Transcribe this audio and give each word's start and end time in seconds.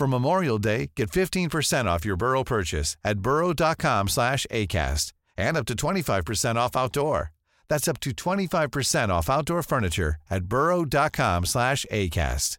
For 0.00 0.06
Memorial 0.06 0.58
Day, 0.58 0.92
get 0.96 1.10
15% 1.10 1.84
off 1.84 2.06
your 2.06 2.16
Burrow 2.16 2.42
purchase 2.42 2.96
at 3.04 3.18
burrow.com 3.18 4.08
slash 4.08 4.46
ACAST 4.50 5.12
and 5.36 5.58
up 5.58 5.66
to 5.66 5.74
25% 5.74 6.56
off 6.56 6.74
outdoor. 6.74 7.32
That's 7.68 7.86
up 7.86 8.00
to 8.00 8.12
25% 8.12 9.10
off 9.10 9.28
outdoor 9.28 9.62
furniture 9.62 10.16
at 10.30 10.44
burrow.com 10.44 11.44
slash 11.44 11.84
ACAST. 11.92 12.56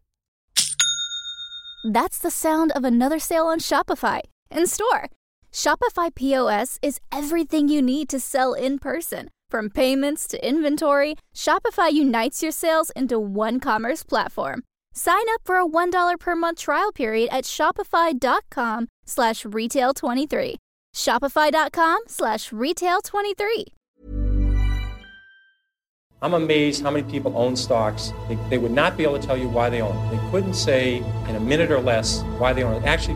That's 1.83 2.19
the 2.19 2.29
sound 2.29 2.73
of 2.73 2.83
another 2.83 3.17
sale 3.17 3.47
on 3.47 3.59
Shopify 3.59 4.21
in 4.51 4.67
store. 4.67 5.09
Shopify 5.51 6.13
POS 6.13 6.77
is 6.83 6.99
everything 7.11 7.67
you 7.67 7.81
need 7.81 8.07
to 8.09 8.19
sell 8.19 8.53
in 8.53 8.77
person. 8.77 9.31
From 9.49 9.71
payments 9.71 10.27
to 10.27 10.47
inventory, 10.47 11.15
Shopify 11.35 11.91
unites 11.91 12.43
your 12.43 12.51
sales 12.51 12.91
into 12.95 13.17
one 13.19 13.59
commerce 13.59 14.03
platform. 14.03 14.61
Sign 14.93 15.23
up 15.33 15.41
for 15.43 15.57
a 15.57 15.65
$1 15.65 16.19
per 16.19 16.35
month 16.35 16.59
trial 16.59 16.91
period 16.91 17.29
at 17.31 17.43
shopify.com 17.45 18.87
slash 19.05 19.43
retail23. 19.43 20.55
Shopify.com 20.95 21.99
slash 22.07 22.49
retail23. 22.49 23.65
I'm 26.23 26.35
amazed 26.35 26.83
how 26.83 26.91
many 26.91 27.09
people 27.09 27.35
own 27.35 27.55
stocks. 27.55 28.13
They, 28.29 28.37
they 28.51 28.57
would 28.59 28.71
not 28.71 28.95
be 28.95 29.03
able 29.03 29.19
to 29.19 29.25
tell 29.25 29.37
you 29.37 29.49
why 29.49 29.69
they 29.69 29.81
own. 29.81 30.11
They 30.11 30.21
couldn't 30.29 30.53
say 30.53 30.97
in 31.27 31.35
a 31.35 31.39
minute 31.39 31.71
or 31.71 31.79
less 31.79 32.21
why 32.37 32.53
they 32.53 32.63
own. 32.63 32.83
Actually, 32.83 33.15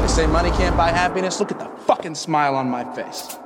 They 0.00 0.08
say 0.08 0.26
money 0.26 0.50
can't 0.50 0.76
buy 0.76 0.98
happiness. 0.98 1.40
Look 1.40 1.52
at 1.52 1.58
the 1.58 1.66
fucking 1.86 2.14
smile 2.14 2.50
on 2.50 2.70
my 2.70 2.84
face. 2.84 3.36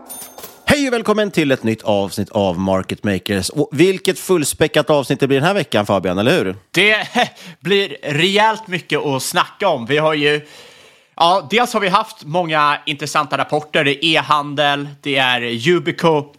Hej 0.64 0.88
och 0.88 0.92
välkommen 0.92 1.30
till 1.30 1.50
ett 1.50 1.62
nytt 1.62 1.82
avsnitt 1.82 2.30
av 2.30 2.58
Market 2.58 3.04
Makers. 3.04 3.50
Och 3.50 3.68
vilket 3.72 4.18
fullspäckat 4.18 4.90
avsnitt 4.90 5.20
det 5.20 5.28
blir 5.28 5.36
den 5.36 5.46
här 5.46 5.54
veckan 5.54 5.86
Fabian, 5.86 6.18
eller 6.18 6.38
hur? 6.38 6.56
Det 6.70 6.96
blir 7.60 7.96
rejält 8.02 8.66
mycket 8.66 8.98
att 8.98 9.22
snacka 9.22 9.68
om. 9.68 9.86
Vi 9.86 9.98
har 9.98 10.14
ju 10.14 10.46
Ja, 11.16 11.48
dels 11.50 11.72
har 11.72 11.80
vi 11.80 11.88
haft 11.88 12.24
många 12.24 12.78
intressanta 12.86 13.38
rapporter. 13.38 13.84
Det 13.84 14.04
är 14.04 14.16
e-handel, 14.16 14.88
det 15.00 15.16
är 15.16 15.68
Ubico, 15.68 16.32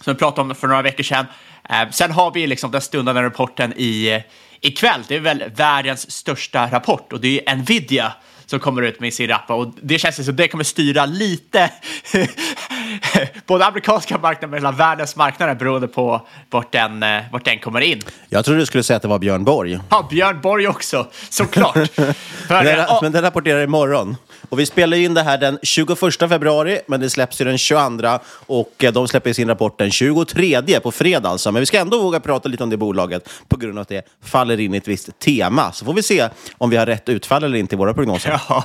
som 0.00 0.14
vi 0.14 0.18
pratade 0.18 0.48
om 0.48 0.54
för 0.54 0.68
några 0.68 0.82
veckor 0.82 1.02
sedan. 1.02 1.26
Eh, 1.70 1.90
sen 1.90 2.10
har 2.10 2.34
vi 2.34 2.46
liksom 2.46 2.70
den 2.70 2.80
stundande 2.80 3.22
rapporten 3.22 3.72
i, 3.76 4.22
ikväll. 4.60 5.00
Det 5.08 5.16
är 5.16 5.20
väl 5.20 5.44
världens 5.56 6.10
största 6.10 6.66
rapport 6.66 7.12
och 7.12 7.20
det 7.20 7.48
är 7.48 7.56
Nvidia 7.56 8.12
som 8.50 8.60
kommer 8.60 8.82
ut 8.82 9.00
med 9.00 9.14
sin 9.14 9.28
rappa 9.28 9.54
och 9.54 9.74
det 9.82 9.98
känns 9.98 10.24
som 10.24 10.36
det 10.36 10.48
kommer 10.48 10.64
styra 10.64 11.06
lite 11.06 11.70
både 13.46 13.66
amerikanska 13.66 14.18
marknaden 14.18 14.50
och 14.50 14.56
hela 14.58 14.72
världens 14.72 15.16
marknader 15.16 15.54
beroende 15.54 15.88
på 15.88 16.26
vart 16.50 16.72
den, 16.72 17.02
eh, 17.02 17.22
vart 17.32 17.44
den 17.44 17.58
kommer 17.58 17.80
in. 17.80 18.02
Jag 18.28 18.44
trodde 18.44 18.60
du 18.60 18.66
skulle 18.66 18.82
säga 18.82 18.96
att 18.96 19.02
det 19.02 19.08
var 19.08 19.18
Björn 19.18 19.44
Borg. 19.44 19.78
Ja, 19.88 20.06
Björn 20.10 20.40
Borg 20.40 20.68
också, 20.68 21.06
såklart. 21.28 21.74
För, 21.94 22.14
men, 22.48 22.64
den, 22.64 22.86
men 23.02 23.12
den 23.12 23.22
rapporterar 23.22 23.62
imorgon. 23.62 24.16
Och 24.48 24.58
vi 24.58 24.66
spelar 24.66 24.96
in 24.96 25.14
det 25.14 25.22
här 25.22 25.38
den 25.38 25.58
21 25.62 25.98
februari, 26.18 26.80
men 26.86 27.00
det 27.00 27.10
släpps 27.10 27.40
ju 27.40 27.44
den 27.44 27.58
22 27.58 28.18
och 28.30 28.84
eh, 28.84 28.92
de 28.92 29.08
släpper 29.08 29.32
sin 29.32 29.48
rapport 29.48 29.78
den 29.78 29.90
23 29.90 30.80
på 30.80 30.92
fredag 30.92 31.28
alltså. 31.28 31.52
Men 31.52 31.60
vi 31.60 31.66
ska 31.66 31.78
ändå 31.78 32.02
våga 32.02 32.20
prata 32.20 32.48
lite 32.48 32.62
om 32.62 32.70
det 32.70 32.76
bolaget 32.76 33.28
på 33.48 33.56
grund 33.56 33.78
av 33.78 33.82
att 33.82 33.88
det 33.88 34.02
faller 34.24 34.60
in 34.60 34.74
i 34.74 34.76
ett 34.76 34.88
visst 34.88 35.18
tema. 35.18 35.72
Så 35.72 35.84
får 35.84 35.94
vi 35.94 36.02
se 36.02 36.28
om 36.58 36.70
vi 36.70 36.76
har 36.76 36.86
rätt 36.86 37.08
utfall 37.08 37.44
eller 37.44 37.58
inte 37.58 37.74
i 37.74 37.78
våra 37.78 37.94
prognoser. 37.94 38.40
Ja. 38.48 38.64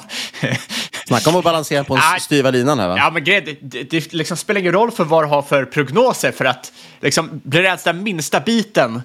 Snacka 1.08 1.30
om 1.30 1.36
att 1.36 1.44
balansera 1.44 1.84
på 1.84 1.96
en 1.96 2.20
styva 2.20 2.52
linan 2.52 2.80
här 2.80 2.88
va? 2.88 2.96
Ja, 2.98 3.12
men 3.14 3.24
det, 3.24 3.40
det, 3.62 3.84
det 3.84 4.14
liksom 4.14 4.38
spelar 4.38 4.62
ingen 4.62 4.74
roll 4.74 4.92
för 4.92 5.04
vad 5.04 5.24
du 5.24 5.28
har 5.28 5.42
för 5.42 5.66
prognoser 5.66 6.32
för 6.32 6.46
att 6.46 6.72
liksom, 7.02 7.42
blir 7.44 7.62
det 7.62 7.68
ens 7.68 7.84
den 7.84 8.04
minsta 8.04 8.40
biten 8.40 9.02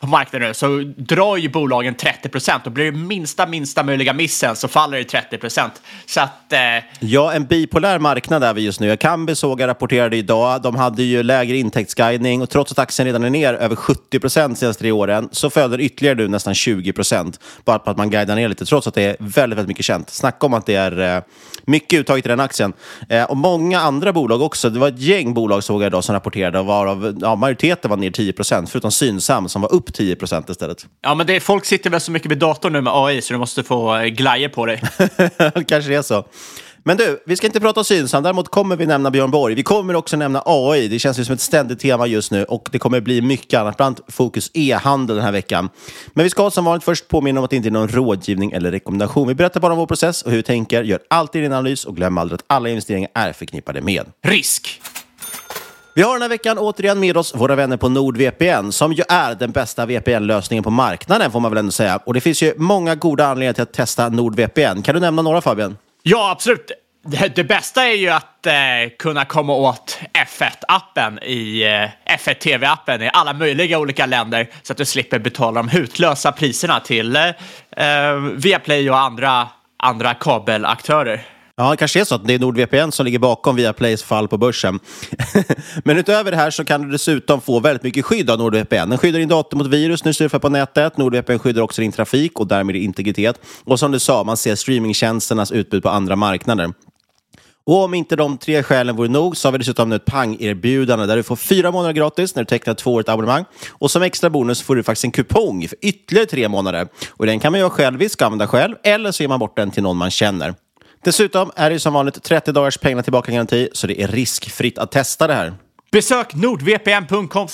på 0.00 0.06
marknaden 0.06 0.54
så 0.54 0.92
drar 0.96 1.36
ju 1.36 1.48
bolagen 1.48 1.94
30 1.94 2.28
procent 2.28 2.66
och 2.66 2.72
blir 2.72 2.84
det 2.84 2.98
minsta, 2.98 3.46
minsta 3.46 3.82
möjliga 3.82 4.12
missen 4.12 4.56
så 4.56 4.68
faller 4.68 4.98
det 4.98 5.04
30 5.04 5.38
procent. 5.38 5.72
Så 6.06 6.20
att... 6.20 6.52
Eh... 6.52 6.58
Ja, 7.00 7.32
en 7.32 7.46
bipolär 7.46 7.98
marknad 7.98 8.44
är 8.44 8.54
vi 8.54 8.62
just 8.62 8.80
nu. 8.80 8.96
Kambi 8.96 9.34
såg 9.34 9.60
jag 9.60 9.68
rapporterade 9.68 10.16
idag. 10.16 10.62
De 10.62 10.76
hade 10.76 11.02
ju 11.02 11.22
lägre 11.22 11.56
intäktsguidning 11.56 12.42
och 12.42 12.50
trots 12.50 12.72
att 12.72 12.78
aktien 12.78 13.06
redan 13.06 13.24
är 13.24 13.30
ner 13.30 13.54
över 13.54 13.76
70 13.76 14.20
procent 14.20 14.58
senaste 14.58 14.80
tre 14.80 14.92
åren 14.92 15.28
så 15.32 15.50
föder 15.50 15.80
ytterligare 15.80 16.16
nu 16.16 16.28
nästan 16.28 16.54
20 16.54 16.92
procent. 16.92 17.40
Bara 17.64 17.78
på 17.78 17.90
att 17.90 17.96
man 17.96 18.10
guidar 18.10 18.36
ner 18.36 18.48
lite, 18.48 18.64
trots 18.64 18.86
att 18.86 18.94
det 18.94 19.02
är 19.02 19.16
väldigt, 19.18 19.58
väldigt 19.58 19.68
mycket 19.68 19.84
känt. 19.84 20.10
Snacka 20.10 20.46
om 20.46 20.54
att 20.54 20.66
det 20.66 20.74
är 20.74 21.16
eh, 21.16 21.22
mycket 21.64 22.00
uttaget 22.00 22.26
i 22.26 22.28
den 22.28 22.40
aktien. 22.40 22.72
Eh, 23.08 23.24
och 23.24 23.36
många 23.36 23.80
andra 23.80 24.12
bolag 24.12 24.42
också. 24.42 24.70
Det 24.70 24.78
var 24.78 24.88
ett 24.88 25.00
gäng 25.00 25.34
bolag 25.34 25.64
såg 25.64 25.82
jag 25.82 25.86
idag 25.86 26.04
som 26.04 26.12
rapporterade 26.12 26.62
varav 26.62 27.18
ja, 27.20 27.36
majoriteten 27.36 27.90
var 27.90 27.96
ner 27.96 28.10
10 28.10 28.32
procent, 28.32 28.70
förutom 28.70 28.90
Synsam 28.90 29.48
som 29.48 29.62
var 29.62 29.74
upp 29.74 29.89
10 29.90 30.16
procent 30.16 30.48
istället. 30.48 30.86
Ja, 31.02 31.14
men 31.14 31.26
det 31.26 31.36
är, 31.36 31.40
folk 31.40 31.64
sitter 31.64 31.90
väl 31.90 32.00
så 32.00 32.12
mycket 32.12 32.30
vid 32.30 32.38
datorn 32.38 32.72
nu 32.72 32.80
med 32.80 32.92
AI 32.96 33.22
så 33.22 33.32
du 33.32 33.38
måste 33.38 33.62
få 33.62 33.98
glajjor 33.98 34.48
på 34.48 34.66
dig. 34.66 34.82
Kanske 35.68 35.90
det 35.90 35.94
är 35.94 36.02
så. 36.02 36.24
Men 36.84 36.96
du, 36.96 37.22
vi 37.26 37.36
ska 37.36 37.46
inte 37.46 37.60
prata 37.60 37.84
Synsam, 37.84 38.22
däremot 38.22 38.48
kommer 38.48 38.76
vi 38.76 38.86
nämna 38.86 39.10
Björn 39.10 39.30
Borg. 39.30 39.54
Vi 39.54 39.62
kommer 39.62 39.96
också 39.96 40.16
nämna 40.16 40.42
AI, 40.46 40.88
det 40.88 40.98
känns 40.98 41.18
ju 41.18 41.24
som 41.24 41.34
ett 41.34 41.40
ständigt 41.40 41.80
tema 41.80 42.06
just 42.06 42.30
nu 42.30 42.44
och 42.44 42.68
det 42.72 42.78
kommer 42.78 43.00
bli 43.00 43.22
mycket 43.22 43.60
annat, 43.60 43.76
bland 43.76 43.98
annat 43.98 44.14
fokus 44.14 44.50
e-handel 44.54 45.16
den 45.16 45.24
här 45.24 45.32
veckan. 45.32 45.68
Men 46.14 46.24
vi 46.24 46.30
ska 46.30 46.50
som 46.50 46.64
vanligt 46.64 46.84
först 46.84 47.08
påminna 47.08 47.40
om 47.40 47.44
att 47.44 47.50
det 47.50 47.56
inte 47.56 47.68
är 47.68 47.70
någon 47.70 47.88
rådgivning 47.88 48.52
eller 48.52 48.70
rekommendation. 48.70 49.28
Vi 49.28 49.34
berättar 49.34 49.60
bara 49.60 49.72
om 49.72 49.78
vår 49.78 49.86
process 49.86 50.22
och 50.22 50.30
hur 50.30 50.36
vi 50.36 50.42
tänker, 50.42 50.82
gör 50.82 51.00
alltid 51.10 51.42
din 51.42 51.52
analys 51.52 51.84
och 51.84 51.96
glöm 51.96 52.18
aldrig 52.18 52.38
att 52.38 52.44
alla 52.46 52.68
investeringar 52.68 53.10
är 53.14 53.32
förknippade 53.32 53.80
med 53.80 54.06
risk. 54.22 54.80
Vi 56.00 56.04
har 56.04 56.12
den 56.12 56.22
här 56.22 56.28
veckan 56.28 56.58
återigen 56.58 57.00
med 57.00 57.16
oss 57.16 57.34
våra 57.34 57.54
vänner 57.54 57.76
på 57.76 57.88
NordVPN 57.88 58.72
som 58.72 58.92
ju 58.92 59.02
är 59.08 59.34
den 59.34 59.50
bästa 59.50 59.86
VPN-lösningen 59.86 60.64
på 60.64 60.70
marknaden 60.70 61.30
får 61.30 61.40
man 61.40 61.50
väl 61.50 61.58
ändå 61.58 61.72
säga. 61.72 61.96
Och 61.96 62.14
det 62.14 62.20
finns 62.20 62.42
ju 62.42 62.54
många 62.56 62.94
goda 62.94 63.26
anledningar 63.26 63.52
till 63.52 63.62
att 63.62 63.72
testa 63.72 64.08
NordVPN. 64.08 64.82
Kan 64.82 64.94
du 64.94 65.00
nämna 65.00 65.22
några 65.22 65.40
Fabian? 65.40 65.76
Ja, 66.02 66.30
absolut. 66.30 66.70
Det, 67.04 67.36
det, 67.36 67.44
bästa 67.44 67.84
är 67.84 67.94
ju 67.94 68.08
att 68.08 68.46
eh, 68.46 68.52
kunna 68.98 69.24
komma 69.24 69.52
åt 69.54 69.98
F1-appen 70.12 71.22
i 71.22 71.62
eh, 71.62 72.16
F1 72.16 72.34
TV-appen 72.34 73.02
i 73.02 73.10
alla 73.12 73.32
möjliga 73.32 73.78
olika 73.78 74.06
länder 74.06 74.50
så 74.62 74.72
att 74.72 74.76
du 74.76 74.84
slipper 74.84 75.18
betala 75.18 75.62
de 75.62 75.68
hutlösa 75.68 76.32
priserna 76.32 76.80
till 76.80 77.16
eh, 77.16 77.28
eh 77.76 78.14
Viaplay 78.16 78.90
och 78.90 78.98
andra, 78.98 79.48
andra 79.76 80.14
kabelaktörer. 80.14 81.26
Ja, 81.60 81.70
det 81.70 81.76
kanske 81.76 82.00
är 82.00 82.04
så 82.04 82.14
att 82.14 82.26
det 82.26 82.34
är 82.34 82.38
NordVPN 82.38 82.90
som 82.90 83.06
ligger 83.06 83.18
bakom 83.18 83.56
Viaplays 83.56 84.02
fall 84.02 84.28
på 84.28 84.38
börsen. 84.38 84.80
Men 85.84 85.98
utöver 85.98 86.30
det 86.30 86.36
här 86.36 86.50
så 86.50 86.64
kan 86.64 86.82
du 86.82 86.90
dessutom 86.90 87.40
få 87.40 87.60
väldigt 87.60 87.82
mycket 87.82 88.04
skydd 88.04 88.30
av 88.30 88.38
NordVPN. 88.38 88.90
Den 88.90 88.98
skyddar 88.98 89.18
din 89.18 89.28
dator 89.28 89.56
mot 89.56 89.66
virus 89.66 90.04
när 90.04 90.08
du 90.08 90.14
surfar 90.14 90.38
på 90.38 90.48
nätet. 90.48 90.96
NordVPN 90.96 91.38
skyddar 91.38 91.62
också 91.62 91.82
din 91.82 91.92
trafik 91.92 92.40
och 92.40 92.46
därmed 92.46 92.74
din 92.74 92.82
integritet. 92.82 93.40
Och 93.64 93.78
som 93.78 93.92
du 93.92 93.98
sa, 93.98 94.24
man 94.24 94.36
ser 94.36 94.54
streamingtjänsternas 94.54 95.52
utbud 95.52 95.82
på 95.82 95.88
andra 95.88 96.16
marknader. 96.16 96.72
Och 97.66 97.84
om 97.84 97.94
inte 97.94 98.16
de 98.16 98.38
tre 98.38 98.62
skälen 98.62 98.96
vore 98.96 99.08
nog 99.08 99.36
så 99.36 99.48
har 99.48 99.52
vi 99.52 99.58
dessutom 99.58 99.88
nu 99.88 99.96
ett 99.96 100.04
pang-erbjudande 100.04 101.06
där 101.06 101.16
du 101.16 101.22
får 101.22 101.36
fyra 101.36 101.70
månader 101.70 101.92
gratis 101.92 102.34
när 102.34 102.42
du 102.42 102.46
tecknar 102.46 102.72
ett 102.72 102.78
tvåårigt 102.78 103.08
abonnemang. 103.08 103.44
Och 103.70 103.90
som 103.90 104.02
extra 104.02 104.30
bonus 104.30 104.62
får 104.62 104.76
du 104.76 104.82
faktiskt 104.82 105.04
en 105.04 105.10
kupong 105.10 105.68
för 105.68 105.78
ytterligare 105.82 106.26
tre 106.26 106.48
månader. 106.48 106.88
Och 107.10 107.26
den 107.26 107.40
kan 107.40 107.52
man 107.52 107.60
göra 107.60 107.70
själviskt, 107.70 108.22
använda 108.22 108.46
själv, 108.46 108.76
eller 108.82 109.12
så 109.12 109.22
ger 109.22 109.28
man 109.28 109.38
bort 109.38 109.56
den 109.56 109.70
till 109.70 109.82
någon 109.82 109.96
man 109.96 110.10
känner. 110.10 110.54
Dessutom 111.04 111.50
är 111.56 111.70
det 111.70 111.80
som 111.80 111.92
vanligt 111.92 112.22
30 112.22 112.52
dagars 112.52 112.78
pengar 112.78 113.02
tillbaka-garanti, 113.02 113.68
så 113.72 113.86
det 113.86 114.02
är 114.02 114.08
riskfritt 114.08 114.78
att 114.78 114.92
testa 114.92 115.26
det 115.26 115.34
här. 115.34 115.54
Besök 115.92 116.34
nordvpn.com 116.34 117.48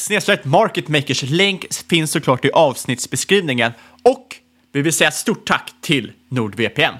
marketmakers. 0.45 1.23
Länk 1.23 1.67
finns 1.91 2.11
såklart 2.11 2.45
i 2.45 2.51
avsnittsbeskrivningen. 2.51 3.73
Och 4.03 4.37
vi 4.73 4.83
vill 4.83 4.93
säga 4.93 5.11
stort 5.11 5.47
tack 5.47 5.73
till 5.81 6.13
NordVPN. 6.29 6.95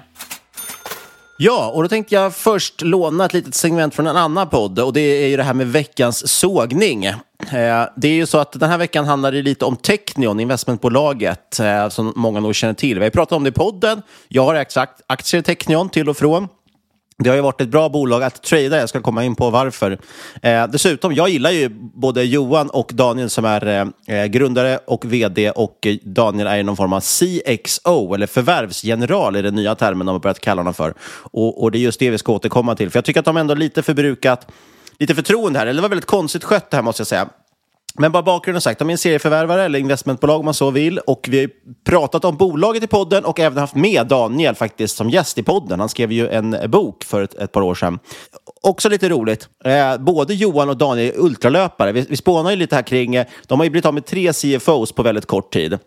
Ja, 1.39 1.71
och 1.73 1.83
då 1.83 1.89
tänkte 1.89 2.15
jag 2.15 2.35
först 2.35 2.81
låna 2.81 3.25
ett 3.25 3.33
litet 3.33 3.55
segment 3.55 3.95
från 3.95 4.07
en 4.07 4.17
annan 4.17 4.49
podd 4.49 4.79
och 4.79 4.93
det 4.93 5.01
är 5.01 5.27
ju 5.27 5.37
det 5.37 5.43
här 5.43 5.53
med 5.53 5.67
veckans 5.67 6.27
sågning. 6.27 7.05
Eh, 7.05 7.15
det 7.95 8.07
är 8.07 8.13
ju 8.13 8.25
så 8.25 8.37
att 8.37 8.51
den 8.51 8.69
här 8.69 8.77
veckan 8.77 9.05
handlar 9.05 9.31
det 9.31 9.41
lite 9.41 9.65
om 9.65 9.75
Technion, 9.75 10.39
investmentbolaget, 10.39 11.59
eh, 11.59 11.89
som 11.89 12.13
många 12.15 12.39
nog 12.39 12.55
känner 12.55 12.73
till. 12.73 12.99
Vi 12.99 13.05
har 13.05 13.09
pratat 13.09 13.35
om 13.35 13.43
det 13.43 13.49
i 13.49 13.51
podden. 13.51 14.01
Jag 14.27 14.43
har 14.43 14.55
ägt 14.55 14.77
aktier 15.07 15.41
i 15.41 15.43
Technion 15.43 15.89
till 15.89 16.09
och 16.09 16.17
från. 16.17 16.47
Det 17.23 17.29
har 17.29 17.35
ju 17.35 17.41
varit 17.41 17.61
ett 17.61 17.69
bra 17.69 17.89
bolag 17.89 18.23
att 18.23 18.43
trada, 18.43 18.79
jag 18.79 18.89
ska 18.89 19.01
komma 19.01 19.23
in 19.23 19.35
på 19.35 19.49
varför. 19.49 19.99
Eh, 20.41 20.67
dessutom, 20.67 21.13
jag 21.13 21.29
gillar 21.29 21.51
ju 21.51 21.69
både 21.79 22.23
Johan 22.23 22.69
och 22.69 22.91
Daniel 22.93 23.29
som 23.29 23.45
är 23.45 23.91
eh, 24.07 24.25
grundare 24.25 24.79
och 24.87 25.05
vd 25.05 25.51
och 25.51 25.87
Daniel 26.03 26.47
är 26.47 26.63
någon 26.63 26.77
form 26.77 26.93
av 26.93 27.01
CXO, 27.01 28.13
eller 28.13 28.27
förvärvsgeneral 28.27 29.35
i 29.35 29.41
den 29.41 29.55
nya 29.55 29.75
termen 29.75 30.07
de 30.07 30.11
har 30.11 30.19
börjat 30.19 30.39
kalla 30.39 30.59
honom 30.59 30.73
för. 30.73 30.93
Och, 31.31 31.63
och, 31.63 31.71
det 31.71 31.77
är 31.77 31.79
just 31.79 31.99
det 31.99 32.09
vi 32.09 32.17
ska 32.17 32.33
återkomma 32.33 32.75
till, 32.75 32.89
för 32.89 32.97
jag 32.97 33.05
tycker 33.05 33.19
att 33.19 33.25
de 33.25 33.37
ändå 33.37 33.53
lite 33.53 33.83
förbrukat 33.83 34.47
lite 34.99 35.15
förtroende 35.15 35.59
här, 35.59 35.67
eller 35.67 35.77
det 35.77 35.81
var 35.81 35.89
väldigt 35.89 36.05
konstigt 36.05 36.43
skött 36.43 36.71
det 36.71 36.77
här 36.77 36.83
måste 36.83 37.01
jag 37.01 37.07
säga. 37.07 37.29
Men 37.99 38.11
bara 38.11 38.23
bakgrunden 38.23 38.61
sagt, 38.61 38.79
de 38.79 38.89
är 38.89 38.91
en 38.91 38.97
serieförvärvare 38.97 39.63
eller 39.63 39.79
investmentbolag 39.79 40.39
om 40.39 40.45
man 40.45 40.53
så 40.53 40.71
vill. 40.71 40.99
Och 40.99 41.27
vi 41.31 41.39
har 41.39 41.49
pratat 41.85 42.25
om 42.25 42.37
bolaget 42.37 42.83
i 42.83 42.87
podden 42.87 43.25
och 43.25 43.39
även 43.39 43.57
haft 43.57 43.75
med 43.75 44.07
Daniel 44.07 44.55
faktiskt 44.55 44.97
som 44.97 45.09
gäst 45.09 45.37
i 45.37 45.43
podden. 45.43 45.79
Han 45.79 45.89
skrev 45.89 46.11
ju 46.11 46.29
en 46.29 46.57
bok 46.67 47.03
för 47.03 47.21
ett, 47.21 47.33
ett 47.33 47.51
par 47.51 47.61
år 47.61 47.75
sedan. 47.75 47.99
Också 48.61 48.89
lite 48.89 49.09
roligt, 49.09 49.49
eh, 49.65 49.97
både 49.97 50.33
Johan 50.33 50.69
och 50.69 50.77
Daniel 50.77 51.15
är 51.15 51.19
ultralöpare. 51.19 51.91
Vi, 51.91 52.05
vi 52.09 52.17
spånar 52.17 52.51
ju 52.51 52.55
lite 52.55 52.75
här 52.75 52.83
kring, 52.83 53.15
eh, 53.15 53.25
de 53.47 53.59
har 53.59 53.65
ju 53.65 53.69
blivit 53.69 53.85
av 53.85 53.93
med 53.93 54.05
tre 54.05 54.33
CFOs 54.33 54.91
på 54.91 55.03
väldigt 55.03 55.25
kort 55.25 55.53
tid. 55.53 55.79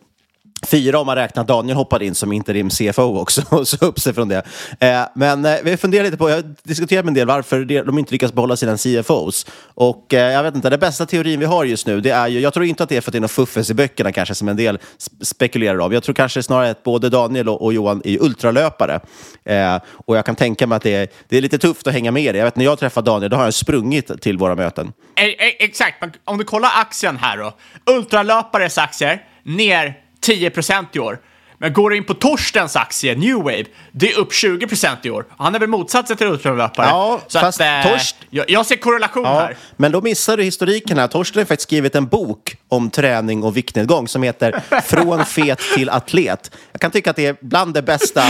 Fyra 0.67 0.99
om 0.99 1.07
man 1.07 1.17
räknar 1.17 1.45
Daniel 1.45 1.77
hoppade 1.77 2.07
in 2.07 2.15
som 2.15 2.33
interim 2.33 2.71
CFO 2.71 3.19
också 3.19 3.43
och 3.49 3.69
så 3.69 3.87
upp 3.87 4.01
sig 4.01 4.15
från 4.15 4.29
det. 4.29 4.43
Eh, 4.81 5.03
men 5.15 5.45
eh, 5.45 5.57
vi 5.65 5.77
funderar 5.77 6.05
lite 6.05 6.17
på, 6.17 6.31
jag 6.31 6.37
har 6.37 6.55
diskuterat 6.63 7.05
med 7.05 7.11
en 7.11 7.15
del 7.15 7.27
varför 7.27 7.65
de 7.85 7.99
inte 7.99 8.13
lyckas 8.13 8.33
behålla 8.33 8.57
sina 8.57 8.77
CFOs. 8.77 9.47
Och 9.75 10.15
eh, 10.15 10.33
jag 10.33 10.43
vet 10.43 10.55
inte, 10.55 10.71
den 10.71 10.81
bästa 10.81 11.07
teorin 11.07 11.41
vi 11.41 11.47
har 11.47 11.65
just 11.65 11.87
nu, 11.87 12.01
det 12.01 12.11
är 12.11 12.29
ju, 12.29 12.41
jag 12.41 12.55
tror 12.55 12.65
inte 12.65 12.83
att 12.83 12.89
det 12.89 12.97
är 12.97 13.01
för 13.01 13.11
att 13.11 13.13
det 13.13 13.19
är 13.19 13.21
något 13.21 13.31
fuffens 13.31 13.71
i 13.71 13.75
böckerna 13.75 14.13
kanske 14.13 14.35
som 14.35 14.49
en 14.49 14.57
del 14.57 14.79
spekulerar 15.23 15.79
om. 15.79 15.93
Jag 15.93 16.03
tror 16.03 16.15
kanske 16.15 16.43
snarare 16.43 16.71
att 16.71 16.83
både 16.83 17.09
Daniel 17.09 17.49
och, 17.49 17.63
och 17.63 17.73
Johan 17.73 18.03
är 18.05 18.23
ultralöpare. 18.23 19.01
Eh, 19.45 19.79
och 20.07 20.17
jag 20.17 20.27
kan 20.27 20.37
tänka 20.37 20.67
mig 20.67 20.77
att 20.77 20.83
det 20.83 20.95
är, 20.95 21.09
det 21.29 21.37
är 21.37 21.43
lite 21.43 21.59
tufft 21.59 21.87
att 21.87 21.93
hänga 21.93 22.11
med 22.11 22.35
det. 22.35 22.39
Jag 22.39 22.45
vet 22.45 22.57
när 22.57 22.65
jag 22.65 22.79
träffar 22.79 23.03
Daniel, 23.03 23.31
då 23.31 23.37
har 23.37 23.43
han 23.43 23.53
sprungit 23.53 24.23
till 24.23 24.39
våra 24.39 24.55
möten. 24.55 24.93
Eh, 25.17 25.25
eh, 25.25 25.33
exakt, 25.59 26.05
om 26.25 26.39
du 26.39 26.45
kollar 26.45 26.71
aktien 26.75 27.17
här 27.17 27.37
då. 27.37 27.53
Ultralöpares 27.93 28.79
aktier, 28.79 29.25
ner 29.43 30.00
10% 30.21 30.87
i 30.93 30.99
år. 30.99 31.19
Men 31.63 31.73
går 31.73 31.91
du 31.91 31.97
in 31.97 32.05
på 32.05 32.15
Torstens 32.15 32.77
aktie, 32.77 33.15
New 33.15 33.37
Wave, 33.37 33.65
det 33.93 34.13
är 34.13 34.19
upp 34.19 34.33
20 34.33 34.67
i 35.03 35.11
år. 35.11 35.25
Han 35.37 35.55
är 35.55 35.59
väl 35.59 35.69
motsatsen 35.69 36.17
till 36.17 36.27
ultralöpare. 36.27 36.87
Ja, 36.87 37.21
så 37.27 37.41
fast 37.41 37.61
att, 37.61 37.85
eh, 37.87 37.93
Torst... 37.93 38.17
jag, 38.31 38.51
jag, 38.51 38.67
ser 38.67 38.77
korrelation 38.77 39.25
ja, 39.25 39.41
här. 39.41 39.57
Men 39.77 39.93
då 39.93 40.01
missar 40.01 40.37
du 40.37 40.43
historiken 40.43 40.99
här. 40.99 41.09
Torsten 41.09 41.41
har 41.41 41.45
faktiskt 41.45 41.69
skrivit 41.69 41.95
en 41.95 42.07
bok 42.07 42.57
om 42.69 42.91
träning 42.91 43.43
och 43.43 43.57
viktnedgång 43.57 44.09
som 44.09 44.23
heter 44.23 44.63
Från 44.85 45.25
fet 45.25 45.59
till 45.75 45.91
atlet. 45.91 46.51
Jag 46.73 46.81
kan 46.81 46.91
tycka 46.91 47.11
att 47.11 47.17
det 47.17 47.27
är 47.27 47.37
bland 47.41 47.75
de 47.75 47.83
bästa, 47.83 48.23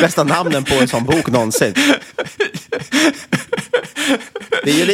bästa 0.00 0.24
namnen 0.24 0.64
på 0.64 0.74
en 0.74 0.88
sån 0.88 1.04
bok 1.04 1.28
någonsin. 1.28 1.74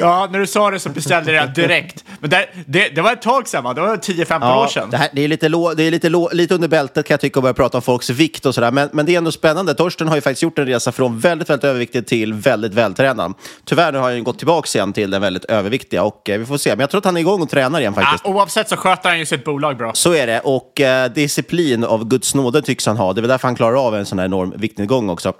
ja, 0.00 0.28
när 0.32 0.38
du 0.38 0.46
sa 0.46 0.70
det 0.70 0.80
så 0.80 0.88
beställde 0.88 1.32
jag 1.32 1.54
direkt. 1.54 2.04
Men 2.20 2.30
det, 2.30 2.48
det, 2.66 2.88
det 2.88 3.02
var 3.02 3.12
ett 3.12 3.22
tag 3.22 3.48
sedan, 3.48 3.64
va? 3.64 3.74
Det 3.74 3.80
var 3.80 3.96
10-15 3.96 4.38
ja, 4.40 4.64
år 4.64 4.68
sedan. 4.68 4.90
Det, 4.90 4.96
här, 4.96 5.08
det 5.12 5.22
är, 5.24 5.28
lite, 5.28 5.48
det 5.48 5.82
är 5.82 5.90
lite, 5.90 6.08
lite 6.32 6.54
under 6.54 6.68
bältet 6.68 7.06
kan 7.06 7.14
jag 7.14 7.20
tycka 7.20 7.38
att 7.38 7.42
börja 7.42 7.54
prata 7.54 7.67
om 7.74 7.82
folks 7.82 8.10
vikt 8.10 8.46
och 8.46 8.54
sådär. 8.54 8.70
Men, 8.70 8.88
men 8.92 9.06
det 9.06 9.14
är 9.14 9.18
ändå 9.18 9.32
spännande. 9.32 9.74
Torsten 9.74 10.08
har 10.08 10.14
ju 10.14 10.20
faktiskt 10.20 10.42
gjort 10.42 10.58
en 10.58 10.66
resa 10.66 10.92
från 10.92 11.18
väldigt, 11.18 11.50
väldigt 11.50 11.64
överviktig 11.64 12.06
till 12.06 12.34
väldigt 12.34 12.74
vältränad. 12.74 13.34
Tyvärr 13.64 13.92
har 13.92 14.10
han 14.10 14.24
gått 14.24 14.38
tillbaka 14.38 14.78
igen 14.78 14.92
till 14.92 15.10
den 15.10 15.22
väldigt 15.22 15.44
överviktiga 15.44 16.02
och 16.02 16.30
eh, 16.30 16.38
vi 16.38 16.46
får 16.46 16.56
se. 16.58 16.70
Men 16.70 16.80
jag 16.80 16.90
tror 16.90 16.98
att 16.98 17.04
han 17.04 17.16
är 17.16 17.20
igång 17.20 17.42
och 17.42 17.50
tränar 17.50 17.80
igen 17.80 17.94
faktiskt. 17.94 18.24
Ja, 18.24 18.30
oavsett 18.30 18.68
så 18.68 18.76
sköter 18.76 19.08
han 19.08 19.18
ju 19.18 19.26
sitt 19.26 19.44
bolag 19.44 19.76
bra. 19.76 19.90
Så 19.94 20.14
är 20.14 20.26
det. 20.26 20.40
Och 20.40 20.80
eh, 20.80 21.12
disciplin 21.12 21.84
av 21.84 22.08
Guds 22.08 22.34
nåde 22.34 22.62
tycks 22.62 22.86
han 22.86 22.96
ha. 22.96 23.12
Det 23.12 23.20
är 23.20 23.22
väl 23.22 23.28
därför 23.28 23.48
han 23.48 23.56
klarar 23.56 23.86
av 23.86 23.96
en 23.96 24.06
sån 24.06 24.18
här 24.18 24.26
enorm 24.26 24.54
viktnedgång 24.56 25.10
också. 25.10 25.32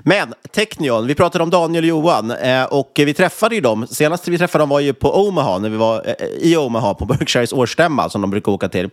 Men 0.00 0.34
Technion, 0.52 1.06
vi 1.06 1.14
pratade 1.14 1.44
om 1.44 1.50
Daniel 1.50 1.84
och 1.84 1.88
Johan 1.88 2.30
eh, 2.30 2.64
och 2.64 2.92
vi 2.96 3.14
träffade 3.14 3.54
ju 3.54 3.60
dem. 3.60 3.86
Senast 3.86 4.28
vi 4.28 4.38
träffade 4.38 4.62
dem 4.62 4.68
var 4.68 4.80
ju 4.80 4.92
på 4.92 5.26
Omaha, 5.28 5.58
när 5.58 5.68
vi 5.68 5.76
var 5.76 6.02
eh, 6.06 6.26
i 6.26 6.56
Omaha 6.56 6.94
på 6.94 7.04
Berkshires 7.06 7.52
årsstämma 7.52 8.08
som 8.08 8.20
de 8.20 8.30
brukar 8.30 8.52
åka 8.52 8.68
till. 8.68 8.90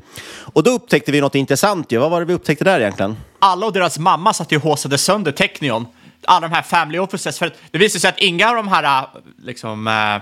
Och 0.53 0.63
då 0.63 0.71
upptäckte 0.71 1.11
vi 1.11 1.21
något 1.21 1.35
intressant 1.35 1.91
ju. 1.91 1.97
Vad 1.97 2.11
var 2.11 2.19
det 2.19 2.25
vi 2.25 2.33
upptäckte 2.33 2.63
där 2.63 2.79
egentligen? 2.79 3.17
Alla 3.39 3.65
och 3.65 3.73
deras 3.73 3.99
mamma 3.99 4.33
satt 4.33 4.51
ju 4.51 4.57
och 4.57 4.63
håsade 4.63 4.97
sönder 4.97 5.31
Technion. 5.31 5.87
Alla 6.25 6.47
de 6.47 6.55
här 6.55 6.61
family 6.61 6.99
offices. 6.99 7.39
För 7.39 7.53
det 7.71 7.77
visade 7.77 7.99
sig 7.99 8.09
att 8.09 8.19
inga 8.19 8.49
av 8.49 8.55
de 8.55 8.67
här 8.67 9.01
eh, 9.01 9.07
liksom, 9.37 9.87
eh, 9.87 10.21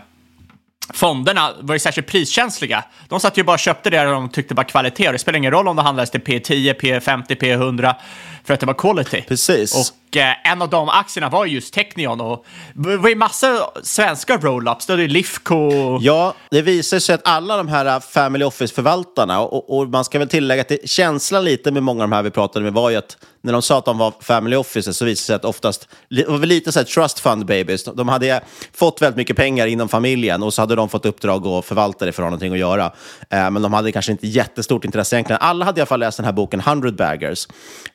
fonderna 0.93 1.51
var 1.59 1.75
ju 1.75 1.79
särskilt 1.79 2.07
priskänsliga. 2.07 2.83
De 3.07 3.19
satt 3.19 3.37
ju 3.37 3.43
bara 3.43 3.53
och 3.53 3.59
köpte 3.59 3.89
det 3.89 4.03
de 4.03 4.29
tyckte 4.29 4.53
var 4.53 4.63
kvalitet. 4.63 5.07
Och 5.07 5.13
det 5.13 5.19
spelar 5.19 5.37
ingen 5.37 5.51
roll 5.51 5.67
om 5.67 5.75
det 5.75 5.81
handlades 5.81 6.11
till 6.11 6.21
P10, 6.21 6.79
P50, 6.79 7.27
P100 7.27 7.95
för 8.43 8.53
att 8.53 8.59
det 8.59 8.65
var 8.65 8.73
quality. 8.73 9.21
Precis. 9.21 9.93
Och 10.11 10.17
eh, 10.17 10.51
en 10.51 10.61
av 10.61 10.69
de 10.69 10.89
aktierna 10.89 11.29
var 11.29 11.45
just 11.45 11.73
Technion. 11.73 12.21
Och 12.21 12.45
det 12.73 12.97
var 12.97 13.09
ju 13.09 13.15
massa 13.15 13.69
svenska 13.83 14.37
roll-ups. 14.37 14.87
Det 14.87 15.01
ju 15.01 15.07
Lifco. 15.07 15.71
Ja, 16.01 16.33
det 16.51 16.61
visar 16.61 16.99
sig 16.99 17.15
att 17.15 17.27
alla 17.27 17.57
de 17.57 17.67
här 17.67 17.99
Family 17.99 18.45
Office-förvaltarna, 18.45 19.39
och, 19.39 19.77
och, 19.77 19.87
man 19.87 20.05
ska 20.05 20.19
väl 20.19 20.29
tillägga 20.29 20.61
att 20.61 20.67
det, 20.67 20.89
känslan 20.89 21.43
lite 21.43 21.71
med 21.71 21.83
många 21.83 22.03
av 22.03 22.09
de 22.09 22.15
här 22.15 22.23
vi 22.23 22.31
pratade 22.31 22.63
med 22.63 22.73
var 22.73 22.89
ju 22.89 22.95
att 22.95 23.17
när 23.43 23.53
de 23.53 23.61
sa 23.61 23.77
att 23.77 23.85
de 23.85 23.97
var 23.97 24.13
family 24.19 24.55
offices 24.55 24.97
så 24.97 25.05
visade 25.05 25.23
det 25.23 25.25
sig 25.25 25.35
att 25.35 25.45
oftast, 25.45 25.87
det 26.09 26.27
var 26.27 26.39
lite 26.39 26.71
så 26.71 26.79
här 26.79 26.85
trust 26.85 27.19
fund 27.19 27.45
babies. 27.45 27.83
De 27.83 28.09
hade 28.09 28.41
fått 28.73 29.01
väldigt 29.01 29.17
mycket 29.17 29.37
pengar 29.37 29.67
inom 29.67 29.89
familjen 29.89 30.43
och 30.43 30.53
så 30.53 30.61
hade 30.61 30.75
de 30.75 30.89
fått 30.89 31.05
uppdrag 31.05 31.47
att 31.47 31.65
förvalta 31.65 32.05
det 32.05 32.11
för 32.11 32.23
att 32.23 32.25
ha 32.25 32.29
någonting 32.29 32.53
att 32.53 32.59
göra. 32.59 32.85
Eh, 33.29 33.51
men 33.51 33.61
de 33.61 33.73
hade 33.73 33.91
kanske 33.91 34.11
inte 34.11 34.27
jättestort 34.27 34.85
intresse 34.85 35.15
egentligen. 35.15 35.41
Alla 35.41 35.65
hade 35.65 35.79
i 35.79 35.81
alla 35.81 35.85
fall 35.85 35.99
läst 35.99 36.17
den 36.17 36.25
här 36.25 36.33
boken 36.33 36.59
100 36.59 36.91
baggers, 36.91 37.47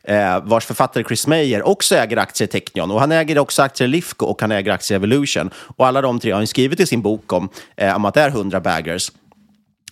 eh, 0.03 0.36
vars 0.41 0.67
författare 0.67 1.05
Chris 1.05 1.27
Meyer 1.27 1.63
också 1.63 1.97
äger 1.97 2.17
aktier 2.17 2.49
i 2.49 2.51
Technion. 2.51 2.91
Och 2.91 3.01
han 3.01 3.13
äger 3.13 3.39
också 3.39 3.63
aktier 3.63 3.89
i 3.89 3.91
Lifco 3.91 4.27
och 4.27 4.41
han 4.41 4.53
äger 4.53 4.73
aktier 4.73 4.97
i 4.97 4.99
Evolution. 4.99 5.51
Och 5.77 5.87
alla 5.87 6.01
de 6.01 6.21
tre 6.21 6.31
har 6.31 6.39
han 6.39 6.47
skrivit 6.47 6.81
i 6.81 6.87
sin 6.87 7.03
bok 7.03 7.33
om, 7.33 7.49
eh, 7.77 7.97
om 7.97 8.05
att 8.05 8.15
det 8.15 8.21
är 8.21 8.31
100 8.31 8.61
baggers. 8.61 9.11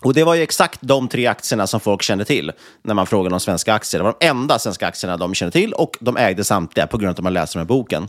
Och 0.02 0.14
det 0.14 0.24
var 0.24 0.34
ju 0.34 0.42
exakt 0.42 0.78
de 0.82 1.08
tre 1.08 1.26
aktierna 1.26 1.66
som 1.66 1.80
folk 1.80 2.02
kände 2.02 2.24
till 2.24 2.52
när 2.82 2.94
man 2.94 3.06
frågade 3.06 3.34
om 3.34 3.40
svenska 3.40 3.74
aktier. 3.74 3.98
Det 3.98 4.04
var 4.04 4.16
de 4.20 4.26
enda 4.26 4.58
svenska 4.58 4.86
aktierna 4.86 5.16
de 5.16 5.34
kände 5.34 5.52
till 5.52 5.72
och 5.72 5.96
de 6.00 6.16
ägde 6.16 6.44
samtliga 6.44 6.86
på 6.86 6.98
grund 6.98 7.08
av 7.08 7.14
att 7.14 7.22
man 7.22 7.32
läste 7.32 7.58
den 7.58 7.60
här 7.60 7.68
boken. 7.68 8.08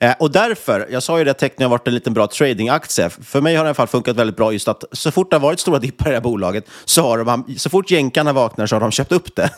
Eh, 0.00 0.14
och 0.18 0.30
därför, 0.30 0.86
jag 0.90 1.02
sa 1.02 1.18
ju 1.18 1.24
det 1.24 1.30
att 1.30 1.38
Technion 1.38 1.62
har 1.62 1.70
varit 1.70 1.88
en 1.88 1.94
liten 1.94 2.14
bra 2.14 2.26
tradingaktie. 2.26 3.10
För 3.10 3.40
mig 3.40 3.56
har 3.56 3.64
det 3.64 3.66
i 3.66 3.68
alla 3.68 3.74
fall 3.74 3.86
funkat 3.86 4.16
väldigt 4.16 4.36
bra 4.36 4.52
just 4.52 4.68
att 4.68 4.84
så 4.92 5.10
fort 5.10 5.30
det 5.30 5.36
har 5.36 5.40
varit 5.40 5.60
stora 5.60 5.78
dippar 5.78 6.06
i 6.06 6.08
det 6.08 6.16
här 6.16 6.22
bolaget 6.22 6.64
så 6.84 7.02
har 7.02 7.24
de, 7.24 7.58
så 7.58 7.70
fort 7.70 7.90
jänkarna 7.90 8.32
vaknar 8.32 8.66
så 8.66 8.76
har 8.76 8.80
de 8.80 8.90
köpt 8.90 9.12
upp 9.12 9.36
det. 9.36 9.50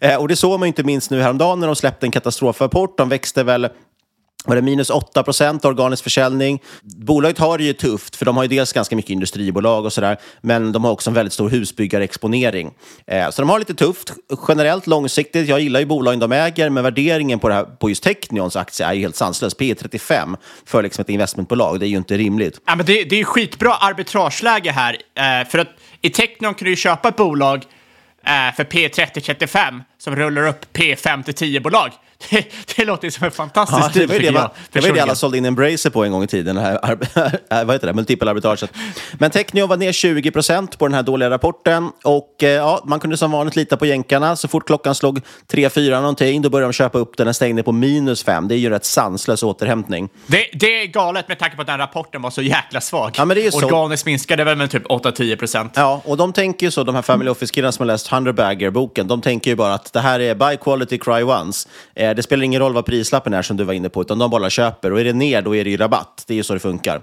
eh, 0.00 0.16
och 0.16 0.28
det 0.28 0.36
såg 0.36 0.60
man 0.60 0.66
ju 0.66 0.68
inte 0.68 0.82
minst 0.82 1.10
nu 1.10 1.22
häromdagen 1.22 1.60
när 1.60 1.66
de 1.66 1.76
släppte 1.76 2.06
en 2.06 2.10
katastrofrapport. 2.10 2.98
De 2.98 3.08
växte 3.08 3.42
väl 3.42 3.68
var 4.44 4.56
det 4.56 4.62
minus 4.62 4.90
8 4.90 5.22
procent 5.22 5.64
organisk 5.64 6.02
försäljning. 6.04 6.62
Bolaget 6.82 7.38
har 7.38 7.58
det 7.58 7.64
ju 7.64 7.72
tufft, 7.72 8.16
för 8.16 8.24
de 8.24 8.36
har 8.36 8.44
ju 8.44 8.48
dels 8.48 8.72
ganska 8.72 8.96
mycket 8.96 9.10
industribolag 9.10 9.84
och 9.84 9.92
sådär, 9.92 10.16
men 10.40 10.72
de 10.72 10.84
har 10.84 10.92
också 10.92 11.10
en 11.10 11.14
väldigt 11.14 11.32
stor 11.32 11.50
husbyggarexponering. 11.50 12.70
Eh, 13.06 13.30
så 13.30 13.42
de 13.42 13.48
har 13.48 13.58
lite 13.58 13.74
tufft 13.74 14.12
generellt 14.48 14.86
långsiktigt. 14.86 15.48
Jag 15.48 15.60
gillar 15.60 15.80
ju 15.80 15.86
bolagen 15.86 16.20
de 16.20 16.32
äger, 16.32 16.70
men 16.70 16.84
värderingen 16.84 17.38
på, 17.38 17.48
det 17.48 17.54
här, 17.54 17.64
på 17.64 17.88
just 17.88 18.02
Technions 18.02 18.56
aktie 18.56 18.86
är 18.86 18.92
ju 18.92 19.00
helt 19.00 19.16
sanslös. 19.16 19.54
P 19.54 19.74
35 19.74 20.36
för 20.66 20.82
liksom 20.82 21.02
ett 21.02 21.08
investmentbolag, 21.08 21.80
det 21.80 21.86
är 21.86 21.88
ju 21.88 21.96
inte 21.96 22.16
rimligt. 22.16 22.60
Ja, 22.66 22.76
men 22.76 22.86
det, 22.86 23.04
det 23.04 23.20
är 23.20 23.24
skitbra 23.24 23.74
arbitrageläge 23.74 24.70
här, 24.70 24.96
eh, 25.14 25.48
för 25.48 25.58
att 25.58 25.68
i 26.00 26.10
Technion 26.10 26.54
kan 26.54 26.64
du 26.64 26.70
ju 26.70 26.76
köpa 26.76 27.08
ett 27.08 27.16
bolag 27.16 27.64
eh, 28.26 28.54
för 28.56 28.64
P30-35 28.64 29.80
som 29.98 30.16
rullar 30.16 30.46
upp 30.46 30.66
P5-10-bolag. 30.72 31.92
Det, 32.30 32.46
det 32.76 32.84
låter 32.84 33.04
ju 33.04 33.10
som 33.10 33.24
en 33.24 33.30
fantastisk 33.30 33.80
Ja, 33.82 33.90
det 33.94 34.06
var 34.06 34.14
ju 34.14 34.20
det, 34.20 34.32
man, 34.32 34.48
det 34.72 34.80
var 34.80 34.92
det 34.94 35.00
alla 35.00 35.14
sålde 35.14 35.38
in 35.38 35.44
Embracer 35.44 35.90
på 35.90 36.04
en 36.04 36.12
gång 36.12 36.22
i 36.22 36.26
tiden, 36.26 36.56
det 36.56 36.62
här, 36.62 36.78
ar- 36.82 37.64
vad 37.64 37.74
heter 37.74 37.86
det, 37.86 37.92
multipelarbitraget. 37.92 38.72
Men 39.12 39.30
Technio 39.30 39.66
var 39.66 39.76
ner 39.76 39.92
20 39.92 40.30
procent 40.30 40.78
på 40.78 40.86
den 40.88 40.94
här 40.94 41.02
dåliga 41.02 41.30
rapporten 41.30 41.90
och 42.04 42.42
eh, 42.42 42.48
ja, 42.50 42.82
man 42.84 43.00
kunde 43.00 43.16
som 43.16 43.30
vanligt 43.30 43.56
lita 43.56 43.76
på 43.76 43.86
jänkarna. 43.86 44.36
Så 44.36 44.48
fort 44.48 44.66
klockan 44.66 44.94
slog 44.94 45.20
3-4 45.52 45.90
någonting, 46.00 46.42
då 46.42 46.50
började 46.50 46.68
de 46.68 46.72
köpa 46.72 46.98
upp 46.98 47.16
den. 47.16 47.24
Den 47.26 47.34
stängde 47.34 47.62
på 47.62 47.72
minus 47.72 48.24
5. 48.24 48.48
Det 48.48 48.54
är 48.54 48.58
ju 48.58 48.70
rätt 48.70 48.84
sanslös 48.84 49.42
återhämtning. 49.42 50.08
Det, 50.26 50.46
det 50.52 50.82
är 50.82 50.86
galet 50.86 51.28
med 51.28 51.38
tanke 51.38 51.56
på 51.56 51.62
att 51.62 51.68
den 51.68 51.78
rapporten 51.78 52.22
var 52.22 52.30
så 52.30 52.42
jäkla 52.42 52.80
svag. 52.80 53.10
Ja, 53.16 53.24
men 53.24 53.36
det 53.36 53.46
är 53.46 53.50
så. 53.50 53.66
Organiskt 53.66 54.06
minskade 54.06 54.44
väl 54.44 54.56
med 54.56 54.70
typ 54.70 54.86
8-10 54.86 55.36
procent. 55.36 55.72
Ja, 55.76 56.02
och 56.04 56.16
de 56.16 56.32
tänker 56.32 56.66
ju 56.66 56.70
så, 56.70 56.84
de 56.84 56.94
här 56.94 57.02
Family 57.02 57.30
Office-killarna 57.30 57.72
som 57.72 57.82
har 57.82 57.86
läst 57.86 58.08
Hunderbagger-boken, 58.08 59.06
de 59.08 59.20
tänker 59.20 59.50
ju 59.50 59.56
bara 59.56 59.74
att 59.74 59.92
det 59.92 60.00
här 60.00 60.20
är 60.20 60.34
buy 60.34 60.56
quality, 60.56 60.98
cry 60.98 61.22
once. 61.22 61.68
Eh, 61.94 62.11
Eh, 62.12 62.16
det 62.16 62.22
spelar 62.22 62.44
ingen 62.44 62.60
roll 62.60 62.72
vad 62.72 62.86
prislappen 62.86 63.34
är 63.34 63.42
som 63.42 63.56
du 63.56 63.64
var 63.64 63.74
inne 63.74 63.88
på, 63.88 64.02
utan 64.02 64.18
de 64.18 64.30
bara 64.30 64.50
köper. 64.50 64.92
Och 64.92 65.00
är 65.00 65.04
det 65.04 65.12
ner, 65.12 65.42
då 65.42 65.56
är 65.56 65.64
det 65.64 65.70
ju 65.70 65.76
rabatt. 65.76 66.24
Det 66.26 66.34
är 66.34 66.36
ju 66.36 66.42
så 66.42 66.54
det 66.54 66.60
funkar. 66.60 67.02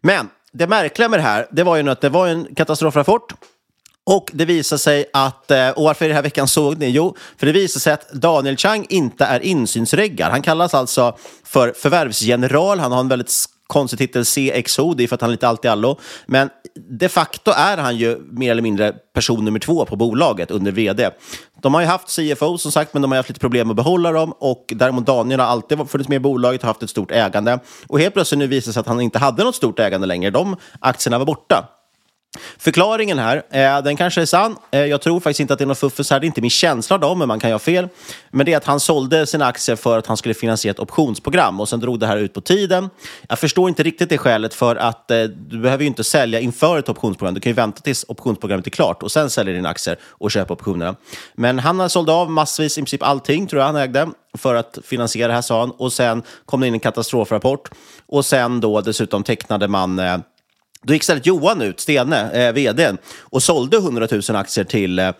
Men 0.00 0.28
det 0.52 0.66
märkliga 0.66 1.08
med 1.08 1.18
det 1.18 1.22
här, 1.22 1.46
det 1.52 1.62
var 1.62 1.76
ju 1.76 1.82
nu 1.82 1.90
att 1.90 2.00
det 2.00 2.08
var 2.08 2.26
en 2.28 2.54
katastrofrapport. 2.54 3.34
Och 4.06 4.30
det 4.32 4.44
visar 4.44 4.76
sig 4.76 5.04
att, 5.12 5.50
eh, 5.50 5.68
och 5.70 5.84
varför 5.84 6.04
är 6.04 6.08
det 6.08 6.14
här 6.14 6.22
veckan 6.22 6.48
såg 6.48 6.78
ni? 6.78 6.88
Jo, 6.88 7.16
för 7.36 7.46
det 7.46 7.52
visar 7.52 7.80
sig 7.80 7.92
att 7.92 8.12
Daniel 8.12 8.56
Chang 8.56 8.86
inte 8.88 9.24
är 9.24 9.40
insynsreggad. 9.40 10.30
Han 10.30 10.42
kallas 10.42 10.74
alltså 10.74 11.16
för 11.44 11.72
förvärvsgeneral. 11.76 12.78
Han 12.78 12.92
har 12.92 13.00
en 13.00 13.08
väldigt 13.08 13.30
konstig 13.70 13.98
titel, 13.98 14.24
CXO, 14.24 14.94
det 14.94 15.02
är 15.02 15.08
för 15.08 15.14
att 15.14 15.20
han 15.20 15.30
är 15.30 15.32
lite 15.32 15.48
allt 15.48 15.64
i 15.64 15.68
allo. 15.68 15.98
Men 16.26 16.50
de 17.00 17.08
facto 17.08 17.50
är 17.50 17.76
han 17.76 17.96
ju 17.96 18.18
mer 18.30 18.50
eller 18.50 18.62
mindre 18.62 18.92
person 19.14 19.44
nummer 19.44 19.58
två 19.58 19.84
på 19.84 19.96
bolaget 19.96 20.50
under 20.50 20.72
vd. 20.72 21.10
De 21.62 21.74
har 21.74 21.80
ju 21.80 21.86
haft 21.86 22.08
CFO 22.08 22.58
som 22.58 22.72
sagt, 22.72 22.92
men 22.92 23.02
de 23.02 23.10
har 23.10 23.16
haft 23.16 23.28
lite 23.28 23.40
problem 23.40 23.70
att 23.70 23.76
behålla 23.76 24.12
dem. 24.12 24.32
Och 24.38 24.64
däremot 24.68 25.06
Daniel 25.06 25.40
har 25.40 25.46
alltid 25.46 25.90
funnits 25.90 26.08
med 26.08 26.16
i 26.16 26.20
bolaget 26.20 26.60
och 26.60 26.66
haft 26.66 26.82
ett 26.82 26.90
stort 26.90 27.10
ägande. 27.10 27.58
Och 27.86 28.00
helt 28.00 28.14
plötsligt 28.14 28.38
nu 28.38 28.46
visar 28.46 28.68
det 28.68 28.72
sig 28.72 28.80
att 28.80 28.86
han 28.86 29.00
inte 29.00 29.18
hade 29.18 29.44
något 29.44 29.56
stort 29.56 29.78
ägande 29.78 30.06
längre. 30.06 30.30
De 30.30 30.56
aktierna 30.80 31.18
var 31.18 31.26
borta. 31.26 31.79
Förklaringen 32.58 33.18
här, 33.18 33.42
eh, 33.50 33.82
den 33.82 33.96
kanske 33.96 34.20
är 34.22 34.26
sann. 34.26 34.56
Eh, 34.70 34.80
jag 34.80 35.00
tror 35.00 35.20
faktiskt 35.20 35.40
inte 35.40 35.52
att 35.52 35.58
det 35.58 35.64
är 35.64 35.66
något 35.66 35.78
fuffens 35.78 36.10
här. 36.10 36.20
Det 36.20 36.24
är 36.24 36.26
inte 36.26 36.40
min 36.40 36.50
känsla 36.50 36.94
av 36.94 37.00
dem, 37.00 37.18
men 37.18 37.28
man 37.28 37.40
kan 37.40 37.50
ju 37.50 37.54
ha 37.54 37.58
fel. 37.58 37.88
Men 38.30 38.46
det 38.46 38.52
är 38.52 38.56
att 38.56 38.64
han 38.64 38.80
sålde 38.80 39.26
sina 39.26 39.46
aktier 39.46 39.76
för 39.76 39.98
att 39.98 40.06
han 40.06 40.16
skulle 40.16 40.34
finansiera 40.34 40.70
ett 40.70 40.78
optionsprogram 40.78 41.60
och 41.60 41.68
sen 41.68 41.80
drog 41.80 42.00
det 42.00 42.06
här 42.06 42.16
ut 42.16 42.34
på 42.34 42.40
tiden. 42.40 42.90
Jag 43.28 43.38
förstår 43.38 43.68
inte 43.68 43.82
riktigt 43.82 44.08
det 44.08 44.18
skälet 44.18 44.54
för 44.54 44.76
att 44.76 45.10
eh, 45.10 45.22
du 45.22 45.58
behöver 45.58 45.82
ju 45.82 45.88
inte 45.88 46.04
sälja 46.04 46.40
inför 46.40 46.78
ett 46.78 46.88
optionsprogram. 46.88 47.34
Du 47.34 47.40
kan 47.40 47.50
ju 47.50 47.54
vänta 47.54 47.80
tills 47.80 48.04
optionsprogrammet 48.08 48.66
är 48.66 48.70
klart 48.70 49.02
och 49.02 49.12
sen 49.12 49.30
sälja 49.30 49.52
dina 49.52 49.68
aktier 49.68 49.98
och 50.02 50.30
köpa 50.30 50.54
optionerna. 50.54 50.96
Men 51.34 51.58
han 51.58 51.80
har 51.80 51.88
sålt 51.88 52.08
av 52.08 52.30
massvis, 52.30 52.78
i 52.78 52.80
princip 52.80 53.02
allting 53.02 53.46
tror 53.46 53.60
jag 53.60 53.66
han 53.66 53.76
ägde 53.76 54.08
för 54.38 54.54
att 54.54 54.78
finansiera 54.84 55.28
det 55.28 55.34
här 55.34 55.42
sa 55.42 55.60
han. 55.60 55.70
Och 55.70 55.92
sen 55.92 56.22
kom 56.44 56.60
det 56.60 56.66
in 56.66 56.74
en 56.74 56.80
katastrofrapport 56.80 57.70
och 58.06 58.24
sen 58.24 58.60
då 58.60 58.80
dessutom 58.80 59.22
tecknade 59.22 59.68
man 59.68 59.98
eh, 59.98 60.18
då 60.86 60.92
gick 60.92 61.02
istället 61.02 61.26
Johan 61.26 61.62
ut, 61.62 61.80
Stene, 61.80 62.30
eh, 62.46 62.52
vd, 62.52 62.92
och 63.20 63.42
sålde 63.42 63.76
100 63.76 64.08
000 64.10 64.36
aktier 64.36 64.64
till 64.64 64.98
eh, 64.98 65.12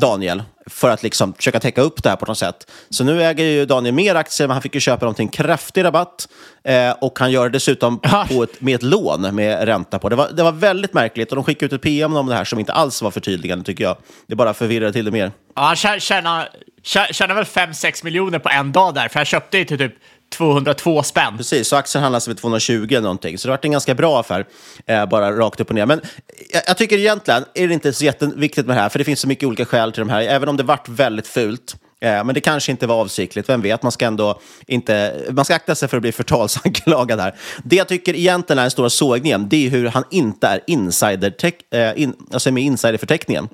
Daniel 0.00 0.42
för 0.66 0.90
att 0.90 1.02
liksom 1.02 1.32
försöka 1.34 1.60
täcka 1.60 1.80
upp 1.80 2.02
det 2.02 2.08
här 2.08 2.16
på 2.16 2.26
något 2.26 2.38
sätt. 2.38 2.70
Så 2.90 3.04
nu 3.04 3.22
äger 3.22 3.44
ju 3.44 3.64
Daniel 3.66 3.94
mer 3.94 4.14
aktier, 4.14 4.48
men 4.48 4.54
han 4.54 4.62
fick 4.62 4.74
ju 4.74 4.80
köpa 4.80 5.04
dem 5.04 5.14
till 5.14 5.22
en 5.22 5.28
kraftig 5.28 5.84
rabatt. 5.84 6.28
Eh, 6.64 6.90
och 6.90 7.18
han 7.18 7.30
gör 7.32 7.44
det 7.44 7.50
dessutom 7.50 7.98
på 8.28 8.42
ett, 8.42 8.60
med 8.60 8.74
ett 8.74 8.82
lån 8.82 9.34
med 9.34 9.64
ränta 9.64 9.98
på. 9.98 10.08
Det 10.08 10.16
var, 10.16 10.28
det 10.32 10.42
var 10.42 10.52
väldigt 10.52 10.94
märkligt 10.94 11.30
och 11.30 11.36
de 11.36 11.44
skickade 11.44 11.66
ut 11.66 11.72
ett 11.72 11.82
PM 11.82 12.16
om 12.16 12.26
det 12.26 12.34
här 12.34 12.44
som 12.44 12.58
inte 12.58 12.72
alls 12.72 13.02
var 13.02 13.10
förtydligande 13.10 13.64
tycker 13.64 13.84
jag. 13.84 13.96
Det 14.26 14.34
bara 14.34 14.54
förvirrade 14.54 14.92
till 14.92 15.04
det 15.04 15.10
mer. 15.10 15.32
Ja, 15.56 15.62
han 15.62 15.74
tjä- 15.74 15.98
tjänar, 15.98 16.48
tjä- 16.84 17.12
tjänar 17.12 17.34
väl 17.34 17.44
5-6 17.44 18.04
miljoner 18.04 18.38
på 18.38 18.48
en 18.48 18.72
dag 18.72 18.94
där, 18.94 19.08
för 19.08 19.18
han 19.18 19.26
köpte 19.26 19.58
ju 19.58 19.64
till 19.64 19.78
typ 19.78 19.92
202 20.30 21.02
spänn. 21.02 21.36
Precis, 21.36 21.68
så 21.68 21.76
aktien 21.76 22.02
handlas 22.02 22.24
för 22.24 22.34
220 22.34 22.86
eller 22.90 23.00
någonting. 23.00 23.38
Så 23.38 23.48
det 23.48 23.52
har 23.52 23.56
varit 23.56 23.64
en 23.64 23.72
ganska 23.72 23.94
bra 23.94 24.20
affär, 24.20 24.46
eh, 24.86 25.06
bara 25.06 25.32
rakt 25.32 25.60
upp 25.60 25.68
och 25.68 25.74
ner. 25.74 25.86
Men 25.86 26.00
jag, 26.52 26.62
jag 26.66 26.76
tycker 26.76 26.98
egentligen 26.98 27.44
är 27.54 27.68
det 27.68 27.74
inte 27.74 27.92
så 27.92 28.04
jätteviktigt 28.04 28.66
med 28.66 28.76
det 28.76 28.80
här, 28.80 28.88
för 28.88 28.98
det 28.98 29.04
finns 29.04 29.20
så 29.20 29.28
mycket 29.28 29.46
olika 29.46 29.64
skäl 29.64 29.92
till 29.92 30.00
de 30.00 30.10
här, 30.10 30.22
även 30.22 30.48
om 30.48 30.56
det 30.56 30.62
vart 30.62 30.88
väldigt 30.88 31.26
fult. 31.26 31.76
Eh, 32.00 32.24
men 32.24 32.34
det 32.34 32.40
kanske 32.40 32.72
inte 32.72 32.86
var 32.86 33.00
avsiktligt, 33.00 33.48
vem 33.48 33.62
vet? 33.62 33.82
Man 33.82 33.92
ska 33.92 34.06
ändå 34.06 34.40
inte, 34.66 35.14
man 35.30 35.44
ska 35.44 35.54
akta 35.54 35.74
sig 35.74 35.88
för 35.88 35.96
att 35.96 36.02
bli 36.02 36.12
förtalsanklagad 36.12 37.20
här. 37.20 37.34
Det 37.64 37.76
jag 37.76 37.88
tycker 37.88 38.16
egentligen 38.16 38.58
är 38.58 38.62
den 38.62 38.70
stora 38.70 38.90
sågningen, 38.90 39.48
det 39.48 39.66
är 39.66 39.70
hur 39.70 39.86
han 39.86 40.04
inte 40.10 40.46
är 40.46 40.60
insider 40.66 41.34
eh, 41.70 42.02
in, 42.02 42.14
alltså 42.32 42.52
med 42.52 42.62
insiderförteckningen. 42.62 43.48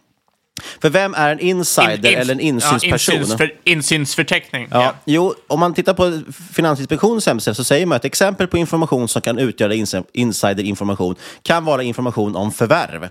För 0.82 0.90
vem 0.90 1.14
är 1.14 1.30
en 1.32 1.40
insider 1.40 1.96
In- 1.99 2.06
in- 2.06 2.18
eller 2.18 2.34
en 2.34 2.40
insynsperson? 2.40 3.14
Ja, 3.14 3.20
insynsför, 3.20 3.52
insynsförteckning. 3.64 4.68
Ja, 4.70 4.82
Ja. 4.82 4.94
Jo, 5.04 5.34
om 5.46 5.61
man 5.61 5.75
tittar 5.75 5.94
på 5.94 6.20
Finansinspektionens 6.52 7.26
hemsida 7.26 7.54
så 7.54 7.64
säger 7.64 7.87
man 7.87 7.96
att 7.96 8.04
exempel 8.04 8.46
på 8.46 8.58
information 8.58 9.08
som 9.08 9.23
kan 9.23 9.38
utgöra 9.38 9.73
ins- 9.75 10.04
insiderinformation 10.12 11.14
kan 11.42 11.64
vara 11.64 11.82
information 11.82 12.37
om 12.37 12.52
förvärv. 12.52 13.08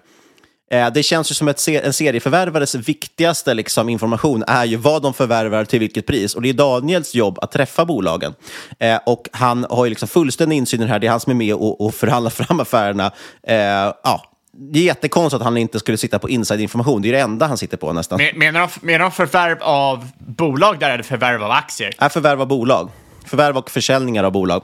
Eh, 0.71 0.89
Det 0.93 1.03
känns 1.03 1.31
ju 1.31 1.35
som 1.35 1.47
att 1.47 1.67
en 1.67 1.93
serieförvärvares 1.93 2.75
viktigaste 2.75 3.53
liksom, 3.53 3.89
information 3.89 4.43
är 4.47 4.65
ju 4.65 4.75
vad 4.75 5.01
de 5.01 5.13
förvärvar 5.13 5.65
till 5.65 5.79
vilket 5.79 6.05
pris. 6.07 6.35
Och 6.35 6.41
det 6.41 6.49
är 6.49 6.53
Daniels 6.53 7.15
jobb 7.15 7.39
att 7.41 7.51
träffa 7.51 7.85
bolagen. 7.85 8.33
Eh, 8.79 8.99
och 9.05 9.27
han 9.31 9.65
har 9.69 9.85
ju 9.85 9.89
liksom 9.89 10.07
fullständig 10.07 10.57
insyn 10.57 10.81
i 10.81 10.83
det 10.83 10.89
här. 10.91 10.99
Det 10.99 11.07
är 11.07 11.11
han 11.11 11.19
som 11.19 11.31
är 11.31 11.35
med 11.35 11.53
och, 11.55 11.81
och 11.85 11.93
förhandlar 11.95 12.31
fram 12.31 12.59
affärerna. 12.59 13.11
Eh, 13.47 13.57
ja, 14.03 14.23
det 14.57 14.79
är 14.79 14.83
jättekonstigt 14.83 15.41
att 15.41 15.45
han 15.45 15.57
inte 15.57 15.79
skulle 15.79 15.97
sitta 15.97 16.19
på 16.19 16.29
insiderinformation. 16.29 17.01
Det 17.01 17.09
är 17.09 17.13
det 17.13 17.19
enda 17.19 17.47
han 17.47 17.57
sitter 17.57 17.77
på 17.77 17.93
nästan. 17.93 18.17
Men- 18.17 18.39
Menar 18.39 18.59
de, 18.59 18.85
menar 18.87 18.99
de 18.99 19.11
förvärv 19.11 19.57
av 19.61 20.07
bolag 20.17 20.79
där 20.79 20.89
eller 20.89 21.03
förvärv 21.03 21.43
av 21.43 21.51
aktier? 21.51 21.93
är 21.97 22.09
förvärv 22.09 22.41
av 22.41 22.47
bolag. 22.47 22.89
Förvärv 23.25 23.57
och 23.57 23.71
försäljningar 23.71 24.23
av 24.23 24.31
bolag. 24.31 24.63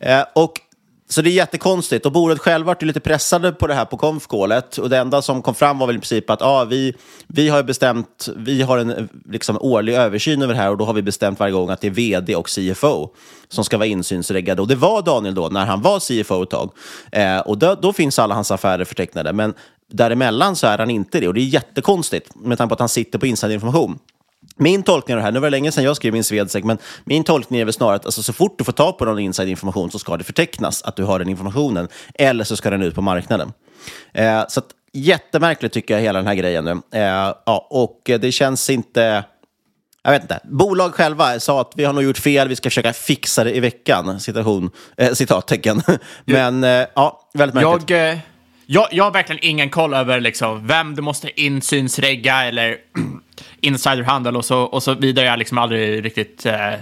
Eh, 0.00 0.24
och, 0.34 0.52
så 1.10 1.22
det 1.22 1.30
är 1.30 1.32
jättekonstigt. 1.32 2.06
Och 2.06 2.12
bolaget 2.12 2.42
själva 2.42 2.66
vart 2.66 2.82
ju 2.82 2.86
lite 2.86 3.00
pressade 3.00 3.52
på 3.52 3.66
det 3.66 3.74
här 3.74 3.84
på 3.84 3.96
konfkålet. 3.96 4.78
Och 4.78 4.90
det 4.90 4.98
enda 4.98 5.22
som 5.22 5.42
kom 5.42 5.54
fram 5.54 5.78
var 5.78 5.86
väl 5.86 5.96
i 5.96 5.98
princip 5.98 6.30
att 6.30 6.42
ah, 6.42 6.64
vi, 6.64 6.94
vi 7.26 7.48
har 7.48 7.62
bestämt, 7.62 8.28
vi 8.36 8.62
har 8.62 8.78
en 8.78 9.08
liksom, 9.30 9.58
årlig 9.60 9.94
översyn 9.94 10.42
över 10.42 10.54
det 10.54 10.60
här 10.60 10.70
och 10.70 10.78
då 10.78 10.84
har 10.84 10.92
vi 10.92 11.02
bestämt 11.02 11.40
varje 11.40 11.52
gång 11.52 11.70
att 11.70 11.80
det 11.80 11.86
är 11.86 11.90
vd 11.90 12.36
och 12.36 12.48
CFO 12.48 13.08
som 13.48 13.64
ska 13.64 13.78
vara 13.78 13.86
insynsreggade. 13.86 14.62
Och 14.62 14.68
det 14.68 14.74
var 14.74 15.02
Daniel 15.02 15.34
då, 15.34 15.48
när 15.48 15.66
han 15.66 15.82
var 15.82 16.00
CFO 16.00 16.42
ett 16.42 16.50
tag. 16.50 16.70
Eh, 17.12 17.38
och 17.38 17.58
då, 17.58 17.74
då 17.74 17.92
finns 17.92 18.18
alla 18.18 18.34
hans 18.34 18.50
affärer 18.50 18.84
förtecknade. 18.84 19.32
Men 19.32 19.54
däremellan 19.92 20.56
så 20.56 20.66
är 20.66 20.78
han 20.78 20.90
inte 20.90 21.20
det. 21.20 21.28
Och 21.28 21.34
det 21.34 21.40
är 21.40 21.44
jättekonstigt 21.44 22.36
med 22.36 22.58
tanke 22.58 22.68
på 22.68 22.74
att 22.74 22.80
han 22.80 22.88
sitter 22.88 23.18
på 23.18 23.26
insiderinformation. 23.26 23.98
Min 24.56 24.82
tolkning 24.82 25.14
av 25.14 25.18
det 25.18 25.24
här, 25.24 25.32
nu 25.32 25.40
var 25.40 25.46
det 25.46 25.50
länge 25.50 25.72
sedan 25.72 25.84
jag 25.84 25.96
skrev 25.96 26.12
min 26.12 26.24
Swedsec, 26.24 26.64
men 26.64 26.78
min 27.04 27.24
tolkning 27.24 27.60
är 27.60 27.64
väl 27.64 27.74
snarare 27.74 27.96
att 27.96 28.06
alltså, 28.06 28.22
så 28.22 28.32
fort 28.32 28.58
du 28.58 28.64
får 28.64 28.72
ta 28.72 28.92
på 28.92 29.04
någon 29.04 29.18
inside-information 29.18 29.90
så 29.90 29.98
ska 29.98 30.16
det 30.16 30.24
förtecknas 30.24 30.82
att 30.82 30.96
du 30.96 31.04
har 31.04 31.18
den 31.18 31.28
informationen, 31.28 31.88
eller 32.14 32.44
så 32.44 32.56
ska 32.56 32.70
den 32.70 32.82
ut 32.82 32.94
på 32.94 33.02
marknaden. 33.02 33.52
Eh, 34.12 34.44
så 34.48 34.60
att, 34.60 34.66
jättemärkligt 34.92 35.74
tycker 35.74 35.94
jag 35.94 36.00
hela 36.00 36.18
den 36.18 36.26
här 36.26 36.34
grejen 36.34 36.64
nu. 36.64 36.98
Eh, 36.98 37.34
ja, 37.46 37.66
och 37.70 38.00
det 38.04 38.32
känns 38.32 38.70
inte... 38.70 39.24
Jag 40.02 40.12
vet 40.12 40.22
inte. 40.22 40.40
Bolag 40.44 40.94
själva 40.94 41.40
sa 41.40 41.60
att 41.60 41.72
vi 41.76 41.84
har 41.84 41.92
nog 41.92 42.04
gjort 42.04 42.18
fel, 42.18 42.48
vi 42.48 42.56
ska 42.56 42.70
försöka 42.70 42.92
fixa 42.92 43.44
det 43.44 43.56
i 43.56 43.60
veckan. 43.60 44.20
Citation, 44.20 44.70
eh, 44.96 45.12
citattecken. 45.12 45.82
Men 46.24 46.64
eh, 46.64 46.86
ja, 46.94 47.28
väldigt 47.34 47.54
märkligt. 47.54 47.90
Jag, 47.90 48.10
eh, 48.10 48.18
jag, 48.66 48.88
jag 48.90 49.04
har 49.04 49.10
verkligen 49.10 49.44
ingen 49.44 49.70
koll 49.70 49.94
över 49.94 50.20
liksom 50.20 50.66
vem 50.66 50.94
du 50.94 51.02
måste 51.02 51.40
insynsregga 51.40 52.44
eller 52.44 52.76
insiderhandel 53.60 54.36
och 54.36 54.44
så, 54.44 54.62
och 54.62 54.82
så 54.82 54.94
vidare. 54.94 55.24
Jag 55.24 55.32
har 55.32 55.36
liksom 55.36 55.58
aldrig 55.58 56.04
riktigt 56.04 56.46
eh, 56.46 56.74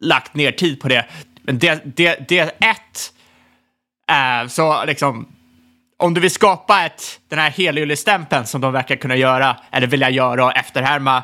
lagt 0.00 0.34
ner 0.34 0.52
tid 0.52 0.80
på 0.80 0.88
det. 0.88 1.06
Men 1.42 1.58
det, 1.58 1.82
det, 1.96 2.28
det 2.28 2.38
är 2.38 2.46
ett, 2.46 3.12
eh, 4.10 4.48
så 4.48 4.84
liksom, 4.84 5.28
om 5.98 6.14
du 6.14 6.20
vill 6.20 6.30
skapa 6.30 6.84
ett, 6.86 7.20
den 7.28 7.38
här 7.38 7.50
helylle-stämpeln 7.50 8.46
som 8.46 8.60
de 8.60 8.72
verkar 8.72 8.96
kunna 8.96 9.16
göra, 9.16 9.56
eller 9.70 9.86
vilja 9.86 10.10
göra 10.10 10.44
och 10.44 10.56
efterhärma 10.56 11.22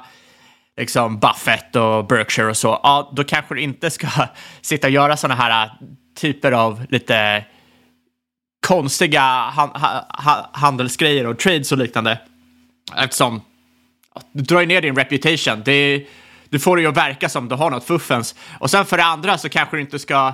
liksom 0.76 1.18
Buffett 1.18 1.76
och 1.76 2.06
Berkshire 2.06 2.48
och 2.48 2.56
så, 2.56 2.80
ja, 2.82 3.12
då 3.16 3.24
kanske 3.24 3.54
du 3.54 3.60
inte 3.60 3.90
ska 3.90 4.08
sitta 4.60 4.86
och 4.86 4.92
göra 4.92 5.16
sådana 5.16 5.42
här 5.42 5.66
eh, 5.66 5.72
typer 6.16 6.52
av 6.52 6.86
lite 6.88 7.44
konstiga 8.66 9.20
han, 9.22 9.68
ha, 9.68 10.06
ha, 10.08 10.50
handelsgrejer 10.52 11.26
och 11.26 11.38
trades 11.38 11.72
och 11.72 11.78
liknande. 11.78 12.18
Eftersom 12.96 13.40
du 14.32 14.42
drar 14.42 14.60
ju 14.60 14.66
ner 14.66 14.82
din 14.82 14.96
reputation. 14.96 15.62
Det, 15.64 16.06
du 16.48 16.58
får 16.58 16.76
det 16.76 16.82
ju 16.82 16.88
att 16.88 16.96
verka 16.96 17.28
som 17.28 17.48
du 17.48 17.54
har 17.54 17.70
något 17.70 17.84
fuffens. 17.84 18.34
Och 18.60 18.70
sen 18.70 18.84
för 18.84 18.96
det 18.96 19.04
andra 19.04 19.38
så 19.38 19.48
kanske 19.48 19.76
du 19.76 19.80
inte 19.80 19.98
ska... 19.98 20.32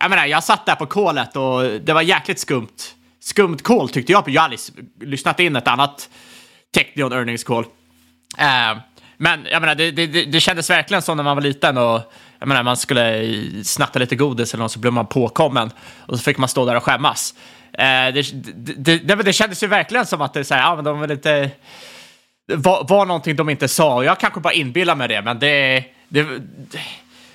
Jag 0.00 0.10
menar, 0.10 0.26
jag 0.26 0.44
satt 0.44 0.66
där 0.66 0.74
på 0.74 0.86
kolet 0.86 1.36
och 1.36 1.62
det 1.62 1.92
var 1.92 2.02
jäkligt 2.02 2.38
skumt. 2.38 2.76
Skumt 3.20 3.58
call 3.62 3.88
tyckte 3.88 4.12
jag 4.12 4.24
på. 4.24 4.30
Jag 4.30 4.42
har 4.42 4.44
aldrig 4.44 4.60
lyssnat 5.00 5.40
in 5.40 5.56
ett 5.56 5.68
annat 5.68 6.08
Technion 6.74 7.12
earnings 7.12 7.44
call. 7.44 7.64
Uh, 7.64 8.80
men 9.16 9.46
jag 9.50 9.60
menar, 9.60 9.74
det, 9.74 9.90
det, 9.90 10.06
det 10.06 10.40
kändes 10.40 10.70
verkligen 10.70 11.02
som 11.02 11.16
när 11.16 11.24
man 11.24 11.36
var 11.36 11.42
liten 11.42 11.78
och 11.78 12.12
jag 12.38 12.48
menar, 12.48 12.62
man 12.62 12.76
skulle 12.76 13.24
snatta 13.64 13.98
lite 13.98 14.16
godis 14.16 14.54
eller 14.54 14.64
något 14.64 14.72
så 14.72 14.78
blev 14.78 14.92
man 14.92 15.06
påkommen 15.06 15.70
och 16.06 16.18
så 16.18 16.22
fick 16.22 16.38
man 16.38 16.48
stå 16.48 16.64
där 16.64 16.76
och 16.76 16.84
skämmas. 16.84 17.34
Uh, 17.78 18.14
det, 18.14 18.32
det, 18.54 18.98
det, 18.98 19.14
det, 19.14 19.32
kändes 19.32 19.62
ju 19.62 19.66
verkligen 19.66 20.06
som 20.06 20.22
att 20.22 20.34
det 20.34 20.44
så 20.44 20.54
här, 20.54 20.62
ja, 20.62 20.74
men 20.74 20.84
de 20.84 21.02
är 21.02 21.08
lite 21.08 21.50
var, 22.46 22.86
var 22.88 23.06
någonting 23.06 23.36
de 23.36 23.48
inte 23.50 23.68
sa. 23.68 24.04
Jag 24.04 24.20
kanske 24.20 24.40
bara 24.40 24.52
inbillar 24.52 24.96
mig 24.96 25.08
det, 25.08 25.22
men 25.22 25.38
det, 25.38 25.84
det, 26.08 26.26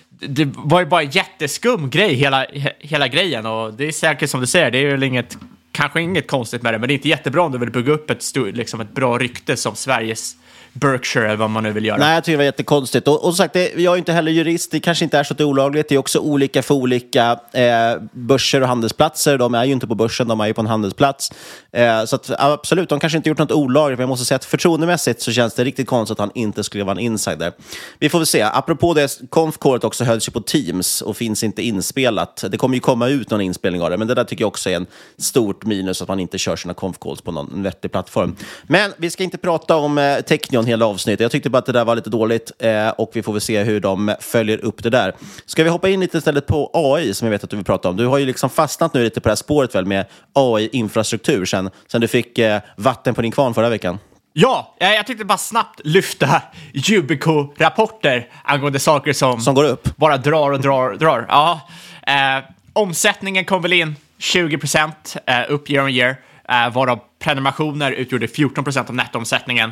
det 0.09 0.45
var 0.55 0.79
ju 0.79 0.85
bara 0.85 1.01
en 1.01 1.09
jätteskum 1.09 1.89
grej, 1.89 2.13
hela, 2.13 2.45
hela 2.79 3.07
grejen. 3.07 3.45
Och 3.45 3.73
det 3.73 3.87
är 3.87 3.91
säkert 3.91 4.29
som 4.29 4.41
du 4.41 4.47
säger, 4.47 4.71
det 4.71 4.77
är 4.77 4.91
väl 4.91 5.03
inget, 5.03 5.37
kanske 5.71 6.01
inget 6.01 6.27
konstigt 6.27 6.61
med 6.61 6.73
det, 6.73 6.79
men 6.79 6.87
det 6.87 6.93
är 6.93 6.95
inte 6.95 7.09
jättebra 7.09 7.41
om 7.41 7.51
du 7.51 7.57
vill 7.57 7.71
bygga 7.71 7.93
upp 7.93 8.09
ett, 8.09 8.35
liksom 8.35 8.81
ett 8.81 8.91
bra 8.91 9.17
rykte 9.17 9.57
som 9.57 9.75
Sveriges 9.75 10.35
Berkshire 10.75 11.25
eller 11.25 11.35
vad 11.35 11.49
man 11.49 11.63
nu 11.63 11.71
vill 11.71 11.85
göra. 11.85 11.97
Nej, 11.97 12.13
jag 12.13 12.23
tycker 12.23 12.33
det 12.33 12.37
var 12.37 12.43
jättekonstigt. 12.43 13.07
Och, 13.07 13.13
och 13.13 13.21
som 13.21 13.35
sagt, 13.35 13.53
det, 13.53 13.73
jag 13.75 13.93
är 13.93 13.97
inte 13.97 14.13
heller 14.13 14.31
jurist, 14.31 14.71
det 14.71 14.79
kanske 14.79 15.05
inte 15.05 15.17
är 15.17 15.23
så 15.23 15.33
att 15.33 15.37
det 15.37 15.43
är 15.43 15.45
olagligt. 15.45 15.89
Det 15.89 15.95
är 15.95 15.99
också 15.99 16.19
olika 16.19 16.63
för 16.63 16.73
olika 16.73 17.39
eh, 17.53 18.01
börser 18.11 18.61
och 18.61 18.67
handelsplatser. 18.67 19.37
De 19.37 19.55
är 19.55 19.65
ju 19.65 19.71
inte 19.71 19.87
på 19.87 19.95
börsen, 19.95 20.27
de 20.27 20.39
är 20.39 20.47
ju 20.47 20.53
på 20.53 20.61
en 20.61 20.67
handelsplats. 20.67 21.31
Eh, 21.71 22.05
så 22.05 22.15
att, 22.15 22.31
absolut, 22.39 22.89
de 22.89 22.99
kanske 22.99 23.17
inte 23.17 23.29
gjort 23.29 23.37
något 23.37 23.51
olagligt, 23.51 23.97
men 23.97 24.03
jag 24.03 24.09
måste 24.09 24.25
säga 24.25 24.35
att 24.35 24.45
förtroendemässigt 24.45 25.21
så 25.21 25.31
känns 25.31 25.53
det 25.53 25.63
riktigt 25.63 25.87
konstigt 25.87 26.11
att 26.11 26.19
han 26.19 26.31
inte 26.35 26.63
skulle 26.63 26.83
vara 26.83 26.91
en 26.91 26.99
insider. 26.99 27.53
Vi 27.99 28.09
får 28.09 28.19
väl 28.19 28.25
se. 28.25 28.41
Apropå 28.41 28.93
det, 28.93 29.19
konfkåret 29.29 29.83
också 29.83 30.03
hölls 30.03 30.27
ju 30.27 30.31
på 30.31 30.41
Teams 30.41 31.01
och 31.01 31.17
finns 31.17 31.43
inte 31.43 31.61
inspelat. 31.61 32.43
Det 32.49 32.57
kommer 32.57 32.75
ju 32.75 32.81
komma 32.81 33.07
ut 33.07 33.29
någon 33.29 33.41
inspelning 33.41 33.81
av 33.81 33.89
det, 33.89 33.97
men 33.97 34.07
det 34.07 34.13
där 34.13 34.23
tycker 34.23 34.41
jag 34.41 34.47
också 34.47 34.69
är 34.69 34.75
en 34.75 34.87
stort 35.17 35.65
minus 35.65 36.01
att 36.01 36.07
man 36.07 36.19
inte 36.19 36.37
kör 36.37 36.55
sina 36.55 36.73
konfkåls 36.73 37.21
på 37.21 37.31
någon 37.31 37.63
vettig 37.63 37.91
plattform. 37.91 38.35
Men 38.63 38.93
vi 38.97 39.09
ska 39.09 39.23
inte 39.23 39.37
prata 39.37 39.75
om 39.75 39.97
eh, 39.97 40.21
Technion 40.21 40.64
hela 40.65 40.85
avsnittet. 40.85 41.19
Jag 41.19 41.31
tyckte 41.31 41.49
bara 41.49 41.57
att 41.57 41.65
det 41.65 41.71
där 41.71 41.85
var 41.85 41.95
lite 41.95 42.09
dåligt 42.09 42.51
eh, 42.59 42.89
och 42.89 43.11
vi 43.13 43.23
får 43.23 43.31
väl 43.33 43.41
se 43.41 43.63
hur 43.63 43.79
de 43.79 44.15
följer 44.19 44.65
upp 44.65 44.83
det 44.83 44.89
där. 44.89 45.15
Ska 45.45 45.63
vi 45.63 45.69
hoppa 45.69 45.89
in 45.89 45.99
lite 45.99 46.17
istället 46.17 46.47
på 46.47 46.71
AI 46.73 47.13
som 47.13 47.25
jag 47.25 47.31
vet 47.31 47.43
att 47.43 47.49
du 47.49 47.55
vill 47.55 47.65
prata 47.65 47.89
om? 47.89 47.97
Du 47.97 48.05
har 48.05 48.17
ju 48.17 48.25
liksom 48.25 48.49
fastnat 48.49 48.93
nu 48.93 49.03
lite 49.03 49.21
på 49.21 49.27
det 49.27 49.31
här 49.31 49.35
spåret 49.35 49.75
väl 49.75 49.85
med 49.85 50.05
AI-infrastruktur 50.33 51.45
sen, 51.45 51.69
sen 51.91 52.01
du 52.01 52.07
fick 52.07 52.37
eh, 52.37 52.61
vatten 52.75 53.15
på 53.15 53.21
din 53.21 53.31
kvarn 53.31 53.53
förra 53.53 53.69
veckan. 53.69 53.99
Ja, 54.37 54.75
jag 54.79 55.07
tänkte 55.07 55.25
bara 55.25 55.37
snabbt 55.37 55.81
lyfta 55.83 56.41
Yubico-rapporter 56.73 58.27
angående 58.43 58.79
saker 58.79 59.13
som, 59.13 59.41
som 59.41 59.55
går 59.55 59.63
upp. 59.63 59.95
bara 59.95 60.17
drar 60.17 60.51
och 60.51 60.61
drar 60.61 60.89
och 60.89 60.97
drar. 60.97 61.25
Ja. 61.29 61.61
Eh, 62.07 62.43
omsättningen 62.73 63.45
kom 63.45 63.61
väl 63.61 63.73
in 63.73 63.95
20 64.17 64.57
procent 64.57 65.17
eh, 65.25 65.41
upp 65.49 65.69
year 65.69 65.83
on 65.83 65.89
year, 65.89 66.15
eh, 66.49 66.73
varav 66.73 66.99
prenumerationer 67.19 67.91
utgjorde 67.91 68.27
14 68.27 68.63
procent 68.63 68.89
av 68.89 68.95
nettoomsättningen. 68.95 69.71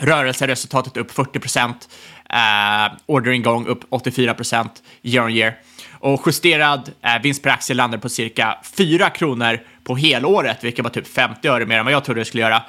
Rörelseresultatet 0.00 0.96
upp 0.96 1.10
40 1.10 1.38
procent. 1.38 1.88
Eh, 2.30 2.92
orderingång 3.06 3.66
upp 3.66 3.84
84 3.88 4.34
procent 4.34 4.82
year 5.02 5.24
on 5.24 5.32
year. 5.32 5.54
Och 5.92 6.22
justerad 6.26 6.90
eh, 7.02 7.22
vinst 7.22 7.42
per 7.42 7.50
aktie 7.50 7.76
landar 7.76 7.98
på 7.98 8.08
cirka 8.08 8.58
4 8.76 9.10
kronor 9.10 9.60
på 9.84 9.96
helåret, 9.96 10.64
vilket 10.64 10.84
var 10.84 10.90
typ 10.90 11.06
50 11.06 11.48
öre 11.48 11.66
mer 11.66 11.78
än 11.78 11.84
vad 11.84 11.94
jag 11.94 12.04
trodde 12.04 12.20
det 12.20 12.24
skulle 12.24 12.42
göra. 12.42 12.62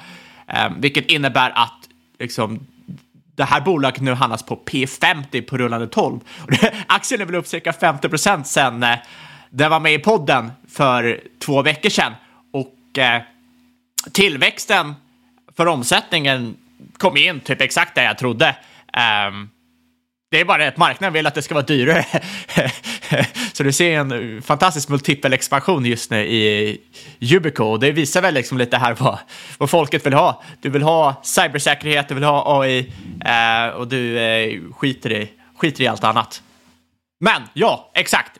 Eh, 0.48 0.70
vilket 0.78 1.06
innebär 1.06 1.50
att 1.54 1.88
liksom, 2.18 2.66
det 3.36 3.44
här 3.44 3.60
bolaget 3.60 4.00
nu 4.00 4.14
handlas 4.14 4.42
på 4.42 4.56
P50 4.56 5.42
på 5.42 5.58
rullande 5.58 5.86
12. 5.86 6.20
Aktien 6.86 7.20
är 7.20 7.24
väl 7.24 7.34
upp 7.34 7.46
cirka 7.46 7.72
50 7.72 8.08
procent 8.08 8.46
sen 8.46 8.82
eh, 8.82 8.98
den 9.50 9.70
var 9.70 9.80
med 9.80 9.94
i 9.94 9.98
podden 9.98 10.50
för 10.68 11.20
två 11.38 11.62
veckor 11.62 11.90
sedan. 11.90 12.12
Och 12.52 12.98
eh, 12.98 13.22
tillväxten 14.12 14.94
för 15.56 15.66
omsättningen 15.66 16.56
kom 16.98 17.16
in 17.16 17.40
typ 17.40 17.60
exakt 17.60 17.94
där 17.94 18.04
jag 18.04 18.18
trodde. 18.18 18.56
Um, 19.28 19.50
det 20.32 20.40
är 20.40 20.44
bara 20.44 20.68
att 20.68 20.76
marknaden 20.76 21.12
vill 21.12 21.26
att 21.26 21.34
det 21.34 21.42
ska 21.42 21.54
vara 21.54 21.64
dyrare. 21.64 22.06
så 23.52 23.62
du 23.62 23.72
ser 23.72 23.98
en 23.98 24.42
fantastisk 24.42 24.88
multipel 24.88 25.32
expansion 25.32 25.84
just 25.84 26.10
nu 26.10 26.26
i 26.26 26.80
Yubico 27.20 27.64
och 27.64 27.80
det 27.80 27.92
visar 27.92 28.22
väl 28.22 28.34
liksom 28.34 28.58
lite 28.58 28.76
här 28.76 28.94
vad, 28.94 29.18
vad 29.58 29.70
folket 29.70 30.06
vill 30.06 30.12
ha. 30.12 30.42
Du 30.60 30.70
vill 30.70 30.82
ha 30.82 31.20
cybersäkerhet, 31.22 32.08
du 32.08 32.14
vill 32.14 32.24
ha 32.24 32.60
AI 32.60 32.92
eh, 33.24 33.74
och 33.74 33.88
du 33.88 34.18
eh, 34.18 34.60
skiter, 34.72 35.12
i, 35.12 35.30
skiter 35.56 35.84
i 35.84 35.86
allt 35.86 36.04
annat. 36.04 36.42
Men 37.20 37.42
ja, 37.52 37.90
exakt. 37.94 38.38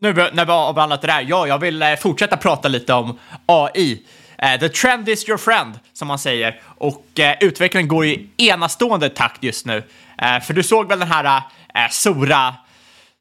Nu 0.00 0.12
när 0.12 0.44
vi 0.44 0.52
har 0.52 0.68
avhandlat 0.68 1.00
det 1.00 1.06
där, 1.06 1.24
ja, 1.28 1.46
jag 1.46 1.58
vill 1.58 1.82
eh, 1.82 1.94
fortsätta 1.94 2.36
prata 2.36 2.68
lite 2.68 2.92
om 2.92 3.18
AI. 3.46 4.02
Eh, 4.38 4.60
the 4.60 4.68
trend 4.68 5.08
is 5.08 5.28
your 5.28 5.38
friend, 5.38 5.78
som 5.92 6.08
man 6.08 6.18
säger. 6.18 6.60
Och 6.64 7.20
eh, 7.20 7.36
utvecklingen 7.40 7.88
går 7.88 8.06
i 8.06 8.28
enastående 8.36 9.08
takt 9.08 9.42
just 9.42 9.66
nu. 9.66 9.82
Eh, 10.18 10.40
för 10.40 10.54
du 10.54 10.62
såg 10.62 10.88
väl 10.88 10.98
den 10.98 11.08
här 11.08 11.42
Sora 11.90 12.54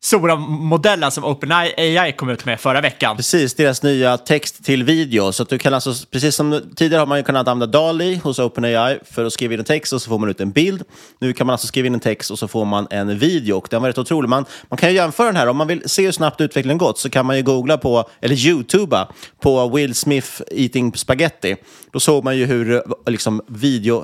stora 0.06 0.36
modellen 0.36 1.12
som 1.12 1.24
OpenAI 1.24 2.12
kom 2.18 2.30
ut 2.30 2.46
med 2.46 2.60
förra 2.60 2.82
veckan. 2.82 3.15
Precis, 3.15 3.54
deras 3.54 3.84
nya 3.84 4.18
text 4.18 4.65
till 4.65 4.84
video. 4.84 5.32
Så 5.32 5.44
att 5.44 5.50
du 5.50 5.58
kan 5.58 5.74
alltså, 5.74 5.94
precis 6.12 6.36
som 6.36 6.62
tidigare 6.76 7.00
har 7.00 7.06
man 7.06 7.18
ju 7.18 7.24
kunnat 7.24 7.48
använda 7.48 7.80
DALI 7.80 8.15
hos 8.15 8.39
OpenAI 8.39 9.00
för 9.12 9.26
att 9.26 9.34
skriva 9.34 9.54
in 9.54 9.60
en 9.60 9.65
text 9.65 9.94
och 9.94 10.02
så 10.02 10.10
får 10.10 10.20
man 10.20 10.30
ut 10.30 10.41
en 10.41 10.52
bild. 10.52 10.84
Nu 11.20 11.34
kan 11.34 11.48
man 11.48 11.54
alltså 11.54 11.68
skriva 11.68 11.88
in 11.88 11.94
en 11.94 12.00
text 12.00 12.32
och 12.32 12.39
så 12.39 12.48
får 12.48 12.65
man 12.65 12.88
en 12.89 13.20
video 13.20 13.58
och 13.58 13.68
den 13.72 13.82
var 13.82 13.89
rätt 13.89 13.98
otrolig. 13.98 14.30
Man, 14.30 14.46
man 14.70 14.78
kan 14.78 14.89
ju 14.89 14.96
jämföra 14.96 15.28
den 15.28 15.36
här, 15.36 15.48
om 15.48 15.58
man 15.58 15.68
vill 15.68 15.89
se 15.89 16.06
hur 16.06 16.12
snabbt 16.12 16.41
utvecklingen 16.41 16.78
gått 16.78 17.00
så 17.00 17.10
kan 17.10 17.26
man 17.26 17.38
ju 17.38 17.44
googla 17.44 17.78
på, 17.78 18.10
eller 18.22 18.36
youtuba, 18.36 19.08
på 19.39 19.68
Will 19.68 19.96
Smith 19.96 20.41
eating 20.52 20.94
spaghetti. 20.96 21.56
Då 21.91 22.00
såg 22.00 22.24
man 22.24 22.38
ju 22.38 22.46
hur 22.46 22.84
liksom, 23.10 23.41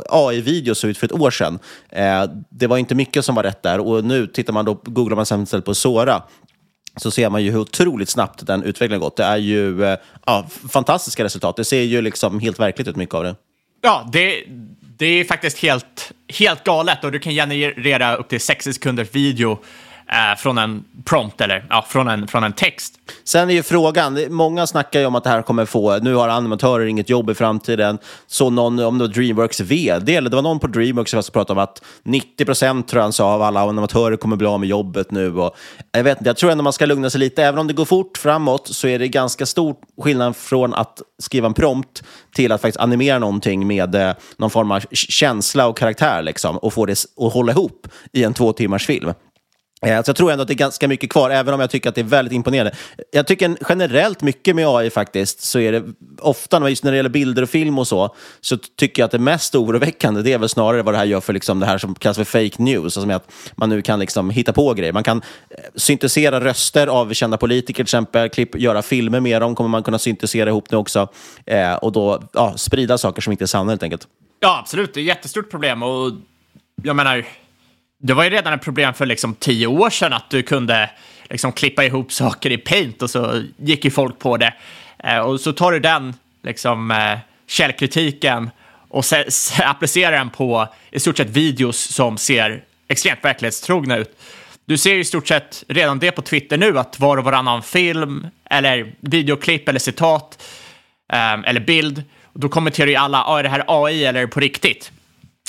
AI-video 0.09 0.75
såg 0.75 0.89
ut 0.89 0.97
för 0.97 1.05
ett 1.05 1.21
år 1.21 1.31
sedan. 1.31 1.59
Eh, 1.89 2.23
det 2.49 2.67
var 2.67 2.77
inte 2.77 2.95
mycket 2.95 3.25
som 3.25 3.35
var 3.35 3.43
rätt 3.43 3.63
där 3.63 3.79
och 3.79 4.03
nu 4.03 4.27
tittar 4.27 4.53
man 4.53 4.65
då, 4.65 4.73
googlar 4.83 5.15
man 5.15 5.25
sen 5.25 5.43
istället 5.43 5.65
på 5.65 5.75
Sora 5.91 6.23
så 6.95 7.11
ser 7.11 7.29
man 7.29 7.43
ju 7.43 7.51
hur 7.51 7.59
otroligt 7.59 8.09
snabbt 8.09 8.45
den 8.47 8.63
utvecklingen 8.63 8.99
gått. 8.99 9.17
Det 9.17 9.23
är 9.23 9.37
ju 9.37 9.83
eh, 9.83 9.97
ja, 10.25 10.47
fantastiska 10.73 11.23
resultat. 11.23 11.55
Det 11.55 11.65
ser 11.65 11.81
ju 11.81 12.01
liksom 12.01 12.39
helt 12.39 12.59
verkligt 12.59 12.87
ut, 12.87 12.95
mycket 12.95 13.15
av 13.15 13.23
det. 13.23 13.35
Ja, 13.81 14.09
det, 14.11 14.43
det 14.97 15.05
är 15.05 15.23
faktiskt 15.23 15.57
helt, 15.57 16.11
helt 16.39 16.63
galet 16.63 17.03
och 17.03 17.11
du 17.11 17.19
kan 17.19 17.33
generera 17.33 18.15
upp 18.15 18.29
till 18.29 18.41
60 18.41 18.73
sekunders 18.73 19.07
video 19.11 19.59
eh, 20.11 20.37
från 20.37 20.57
en 20.57 20.83
prompt 21.05 21.41
eller 21.41 21.65
ja, 21.69 21.85
från, 21.87 22.07
en, 22.07 22.27
från 22.27 22.43
en 22.43 22.53
text. 22.53 22.93
Sen 23.23 23.49
är 23.49 23.53
ju 23.53 23.63
frågan, 23.63 24.19
många 24.29 24.67
snackar 24.67 24.99
ju 24.99 25.05
om 25.05 25.15
att 25.15 25.23
det 25.23 25.29
här 25.29 25.41
kommer 25.41 25.65
få, 25.65 25.97
nu 25.97 26.13
har 26.13 26.29
animatörer 26.29 26.85
inget 26.85 27.09
jobb 27.09 27.29
i 27.29 27.33
framtiden. 27.33 27.97
Så 28.27 28.49
någon, 28.49 28.79
om 28.79 28.97
det 28.97 29.07
var 29.07 29.13
Dreamworks 29.13 29.59
vd, 29.59 30.15
eller 30.15 30.29
det 30.29 30.35
var 30.35 30.43
någon 30.43 30.59
på 30.59 30.67
Dreamworks 30.67 31.11
som 31.11 31.23
pratade 31.33 31.59
om 31.59 31.63
att 31.63 31.83
90 32.03 32.45
procent 32.45 32.87
tror 32.87 33.01
han 33.01 33.13
sa 33.13 33.33
av 33.33 33.41
alla 33.41 33.61
animatörer 33.61 34.17
kommer 34.17 34.35
bli 34.35 34.47
av 34.47 34.59
med 34.59 34.69
jobbet 34.69 35.11
nu. 35.11 35.37
Och 35.37 35.55
jag 35.91 36.03
vet 36.03 36.17
inte, 36.17 36.29
jag 36.29 36.37
tror 36.37 36.51
ändå 36.51 36.63
man 36.63 36.73
ska 36.73 36.85
lugna 36.85 37.09
sig 37.09 37.19
lite. 37.19 37.43
Även 37.43 37.59
om 37.59 37.67
det 37.67 37.73
går 37.73 37.85
fort 37.85 38.17
framåt 38.17 38.67
så 38.67 38.87
är 38.87 38.99
det 38.99 39.07
ganska 39.07 39.45
stor 39.45 39.75
skillnad 40.01 40.35
från 40.35 40.73
att 40.73 41.01
skriva 41.19 41.47
en 41.47 41.53
prompt 41.53 42.03
till 42.35 42.51
att 42.51 42.61
faktiskt 42.61 42.79
animera 42.79 43.19
någonting 43.19 43.67
med 43.67 43.95
eh, 43.95 44.13
någon 44.37 44.49
form 44.49 44.71
av 44.71 44.83
känsla 44.91 45.67
och 45.67 45.77
karaktär 45.77 46.21
liksom, 46.21 46.57
och 46.57 46.73
få 46.73 46.85
det 46.85 46.91
att 46.91 47.33
hålla 47.33 47.51
ihop 47.51 47.87
i 48.11 48.23
en 48.23 48.33
två 48.33 48.53
timmars 48.53 48.85
film. 48.85 49.13
Eh, 49.85 50.03
så 50.03 50.09
jag 50.09 50.15
tror 50.15 50.31
ändå 50.31 50.41
att 50.41 50.47
det 50.47 50.53
är 50.53 50.55
ganska 50.55 50.87
mycket 50.87 51.09
kvar, 51.09 51.29
även 51.29 51.53
om 51.53 51.59
jag 51.59 51.69
tycker 51.69 51.89
att 51.89 51.95
det 51.95 52.01
är 52.01 52.05
väldigt 52.05 52.33
imponerande. 52.33 52.75
Jag 53.11 53.27
tycker 53.27 53.57
generellt 53.69 54.21
mycket 54.21 54.55
med 54.55 54.67
AI 54.67 54.89
faktiskt, 54.89 55.41
så 55.41 55.59
är 55.59 55.71
det 55.71 55.83
ofta, 56.19 56.69
just 56.69 56.83
när 56.83 56.91
det 56.91 56.97
gäller 56.97 57.09
bilder 57.09 57.41
och 57.41 57.49
film 57.49 57.79
och 57.79 57.87
så, 57.87 58.15
så 58.41 58.57
tycker 58.57 59.01
jag 59.01 59.05
att 59.05 59.11
det 59.11 59.19
mest 59.19 59.55
oroväckande, 59.55 60.21
det 60.21 60.33
är 60.33 60.37
väl 60.37 60.49
snarare 60.49 60.81
vad 60.81 60.93
det 60.93 60.97
här 60.97 61.05
gör 61.05 61.21
för 61.21 61.33
liksom 61.33 61.59
det 61.59 61.65
här 61.65 61.77
som 61.77 61.95
kallas 61.95 62.17
för 62.17 62.23
fake 62.23 62.63
news, 62.63 62.83
alltså 62.83 63.07
med 63.07 63.15
att 63.15 63.31
man 63.55 63.69
nu 63.69 63.81
kan 63.81 63.99
liksom 63.99 64.29
hitta 64.29 64.53
på 64.53 64.73
grejer. 64.73 64.93
Man 64.93 65.03
kan 65.03 65.17
eh, 65.49 65.57
syntesera 65.75 66.39
röster 66.39 66.87
av 66.87 67.13
kända 67.13 67.37
politiker 67.37 67.73
till 67.73 67.81
exempel, 67.81 68.29
klipp, 68.29 68.55
göra 68.55 68.81
filmer 68.81 69.19
med 69.19 69.41
dem 69.41 69.55
kommer 69.55 69.69
man 69.69 69.83
kunna 69.83 69.99
syntesera 69.99 70.49
ihop 70.49 70.71
nu 70.71 70.77
också, 70.77 71.07
eh, 71.45 71.73
och 71.73 71.91
då 71.91 72.23
ja, 72.33 72.57
sprida 72.57 72.97
saker 72.97 73.21
som 73.21 73.31
inte 73.31 73.43
är 73.43 73.47
sanna 73.47 73.71
helt 73.71 73.83
enkelt. 73.83 74.07
Ja, 74.39 74.59
absolut. 74.59 74.93
Det 74.93 74.99
är 74.99 75.01
ett 75.01 75.07
jättestort 75.07 75.51
problem 75.51 75.83
och 75.83 76.11
jag 76.83 76.95
menar, 76.95 77.25
det 78.01 78.13
var 78.13 78.23
ju 78.23 78.29
redan 78.29 78.53
ett 78.53 78.61
problem 78.61 78.93
för 78.93 79.05
liksom 79.05 79.35
tio 79.35 79.67
år 79.67 79.89
sedan 79.89 80.13
att 80.13 80.29
du 80.29 80.43
kunde 80.43 80.89
liksom 81.29 81.51
klippa 81.51 81.83
ihop 81.83 82.11
saker 82.11 82.49
i 82.49 82.57
Paint 82.57 83.01
och 83.01 83.09
så 83.09 83.43
gick 83.57 83.85
ju 83.85 83.91
folk 83.91 84.19
på 84.19 84.37
det. 84.37 84.53
Eh, 85.03 85.19
och 85.19 85.39
så 85.39 85.53
tar 85.53 85.71
du 85.71 85.79
den 85.79 86.13
liksom, 86.43 86.91
eh, 86.91 87.19
källkritiken 87.47 88.49
och 88.89 89.03
applicerar 89.63 90.11
den 90.11 90.29
på 90.29 90.67
i 90.91 90.99
stort 90.99 91.17
sett 91.17 91.29
videos 91.29 91.77
som 91.77 92.17
ser 92.17 92.63
extremt 92.87 93.23
verklighetstrogna 93.23 93.97
ut. 93.97 94.19
Du 94.65 94.77
ser 94.77 94.93
ju 94.93 94.99
i 94.99 95.05
stort 95.05 95.27
sett 95.27 95.63
redan 95.67 95.99
det 95.99 96.11
på 96.11 96.21
Twitter 96.21 96.57
nu, 96.57 96.79
att 96.79 96.99
var 96.99 97.17
och 97.17 97.23
varannan 97.23 97.63
film 97.63 98.27
eller 98.49 98.93
videoklipp 98.99 99.69
eller 99.69 99.79
citat 99.79 100.43
eh, 101.13 101.33
eller 101.33 101.59
bild, 101.59 102.03
då 102.33 102.49
kommenterar 102.49 102.87
ju 102.87 102.95
alla, 102.95 103.23
ah, 103.23 103.39
är 103.39 103.43
det 103.43 103.49
här 103.49 103.63
AI 103.67 104.05
eller 104.05 104.19
är 104.19 104.25
det 104.25 104.31
på 104.31 104.39
riktigt? 104.39 104.91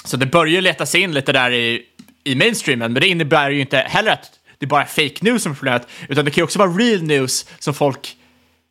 Så 0.05 0.17
det 0.17 0.27
börjar 0.27 0.55
ju 0.55 0.61
leta 0.61 0.87
sig 0.87 1.01
in 1.01 1.15
lite 1.15 1.33
där 1.33 1.51
i 1.51 1.83
i 2.25 2.35
mainstreamen. 2.35 2.93
Men 2.93 3.01
det 3.01 3.09
innebär 3.09 3.51
ju 3.51 3.61
inte 3.61 3.77
heller 3.77 4.13
att 4.13 4.31
det 4.59 4.67
är 4.67 4.69
bara 4.69 4.85
fake 4.85 5.17
news 5.21 5.43
som 5.43 5.53
är 5.53 5.57
problemet, 5.57 5.89
utan 6.09 6.25
det 6.25 6.31
kan 6.31 6.41
ju 6.41 6.45
också 6.45 6.59
vara 6.59 6.71
real 6.71 7.03
news 7.03 7.47
som 7.59 7.75
folk 7.75 8.17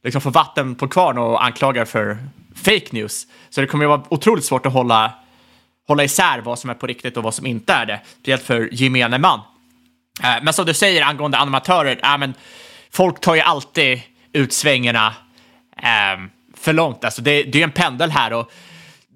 liksom 0.04 0.22
får 0.22 0.32
vatten 0.32 0.76
på 0.76 0.88
kvarn 0.88 1.18
och 1.18 1.46
anklagar 1.46 1.86
för 1.86 2.18
fake 2.56 2.88
news. 2.90 3.28
Så 3.50 3.62
det 3.62 3.68
kommer 3.68 3.84
ju 3.84 3.90
vara 3.90 4.04
otroligt 4.10 4.46
svårt 4.46 4.66
att 4.66 4.74
hålla, 4.74 5.14
hålla 5.88 6.04
isär 6.04 6.42
vad 6.42 6.60
som 6.60 6.70
är 6.70 6.74
på 6.74 6.88
riktigt 6.88 7.18
och 7.18 7.24
vad 7.24 7.34
som 7.34 7.46
inte 7.46 7.74
är 7.74 7.86
det, 7.86 8.00
speciellt 8.20 8.44
för 8.44 8.70
gemene 8.72 9.18
man. 9.18 9.40
Eh, 10.24 10.44
men 10.44 10.54
som 10.54 10.66
du 10.66 10.74
säger 10.74 11.04
angående 11.04 11.38
animatörer, 11.38 12.00
ja, 12.02 12.18
men 12.18 12.34
folk 12.92 13.20
tar 13.20 13.36
ju 13.36 13.42
alltid 13.42 14.02
ut 14.34 14.54
svängarna 14.54 15.14
äh, 15.78 16.20
för 16.58 16.74
långt. 16.74 17.06
Alltså 17.06 17.22
det, 17.22 17.44
det 17.44 17.60
är 17.60 17.64
en 17.64 17.72
pendel 17.72 18.12
här 18.12 18.34
och 18.34 18.52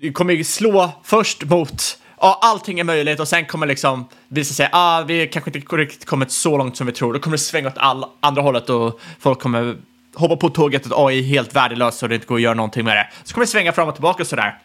det 0.01 0.11
kommer 0.11 0.33
ju 0.33 0.43
slå 0.43 0.91
först 1.03 1.43
mot 1.43 1.97
ja, 2.25 2.39
allting 2.41 2.79
är 2.79 2.83
möjligt 2.83 3.19
och 3.19 3.27
sen 3.27 3.45
kommer 3.45 3.67
liksom 3.67 4.07
visa 4.27 4.53
sig 4.53 4.69
ah, 4.71 5.01
vi 5.01 5.27
kanske 5.27 5.57
inte 5.57 5.75
riktigt 5.75 6.05
kommit 6.05 6.31
så 6.31 6.57
långt 6.57 6.77
som 6.77 6.87
vi 6.87 6.93
tror. 6.93 7.13
Då 7.13 7.19
kommer 7.19 7.37
det 7.37 7.43
svänga 7.43 7.67
åt 7.67 7.77
all, 7.77 8.05
andra 8.19 8.41
hållet 8.41 8.69
och 8.69 8.99
folk 9.19 9.39
kommer 9.39 9.75
hoppa 10.15 10.35
på 10.35 10.49
tåget 10.49 10.85
att 10.85 10.91
AI 10.95 11.19
är 11.19 11.23
helt 11.23 11.55
värdelöst 11.55 12.03
och 12.03 12.09
det 12.09 12.15
inte 12.15 12.27
går 12.27 12.35
att 12.35 12.41
göra 12.41 12.53
någonting 12.53 12.85
med 12.85 12.97
det. 12.97 13.09
Så 13.23 13.33
kommer 13.33 13.45
det 13.45 13.51
svänga 13.51 13.71
fram 13.71 13.87
och 13.87 13.93
tillbaka 13.93 14.23
och 14.23 14.27
sådär. 14.27 14.59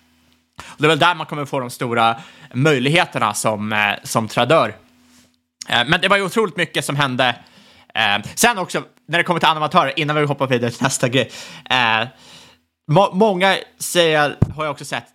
Och 0.58 0.76
det 0.78 0.86
är 0.86 0.88
väl 0.88 0.98
där 0.98 1.14
man 1.14 1.26
kommer 1.26 1.44
få 1.44 1.60
de 1.60 1.70
stora 1.70 2.16
möjligheterna 2.54 3.34
som, 3.34 3.72
eh, 3.72 3.78
som 4.02 4.28
tradör. 4.28 4.74
Eh, 5.68 5.84
men 5.86 6.00
det 6.00 6.08
var 6.08 6.16
ju 6.16 6.22
otroligt 6.22 6.56
mycket 6.56 6.84
som 6.84 6.96
hände. 6.96 7.36
Eh, 7.94 8.24
sen 8.34 8.58
också, 8.58 8.82
när 9.08 9.18
det 9.18 9.24
kommer 9.24 9.40
till 9.40 9.48
animatörer, 9.48 9.98
innan 9.98 10.16
vi 10.16 10.24
hoppar 10.24 10.46
vidare 10.46 10.70
till 10.70 10.82
nästa 10.82 11.08
grej. 11.08 11.30
Många 13.12 13.56
säger, 13.78 14.36
har 14.56 14.64
jag 14.64 14.70
också 14.70 14.84
sett, 14.84 15.06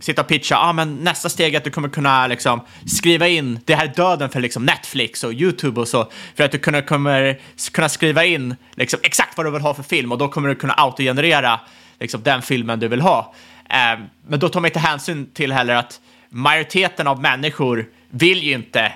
sitta 0.00 0.22
och 0.22 0.28
pitcha, 0.28 0.56
ah, 0.56 0.72
men 0.72 0.96
nästa 0.96 1.28
steg 1.28 1.54
är 1.54 1.58
att 1.58 1.64
du 1.64 1.70
kommer 1.70 1.88
kunna 1.88 2.26
liksom, 2.26 2.60
skriva 2.86 3.28
in, 3.28 3.60
det 3.64 3.74
här 3.74 3.84
är 3.84 3.94
döden 3.94 4.30
för 4.30 4.40
liksom, 4.40 4.64
Netflix 4.64 5.24
och 5.24 5.32
YouTube 5.32 5.80
och 5.80 5.88
så, 5.88 6.10
för 6.34 6.44
att 6.44 6.52
du 6.52 6.58
kunna, 6.58 6.82
kommer 6.82 7.40
kunna 7.72 7.88
skriva 7.88 8.24
in 8.24 8.56
liksom, 8.74 9.00
exakt 9.02 9.36
vad 9.36 9.46
du 9.46 9.50
vill 9.50 9.62
ha 9.62 9.74
för 9.74 9.82
film 9.82 10.12
och 10.12 10.18
då 10.18 10.28
kommer 10.28 10.48
du 10.48 10.54
kunna 10.54 10.74
autogenerera 10.74 11.60
liksom, 12.00 12.22
den 12.22 12.42
filmen 12.42 12.80
du 12.80 12.88
vill 12.88 13.00
ha. 13.00 13.34
Eh, 13.70 14.00
men 14.28 14.40
då 14.40 14.48
tar 14.48 14.60
man 14.60 14.68
inte 14.68 14.78
hänsyn 14.78 15.30
till 15.34 15.52
heller 15.52 15.74
att 15.74 16.00
majoriteten 16.30 17.06
av 17.06 17.20
människor 17.20 17.86
vill 18.10 18.42
ju 18.42 18.52
inte 18.52 18.92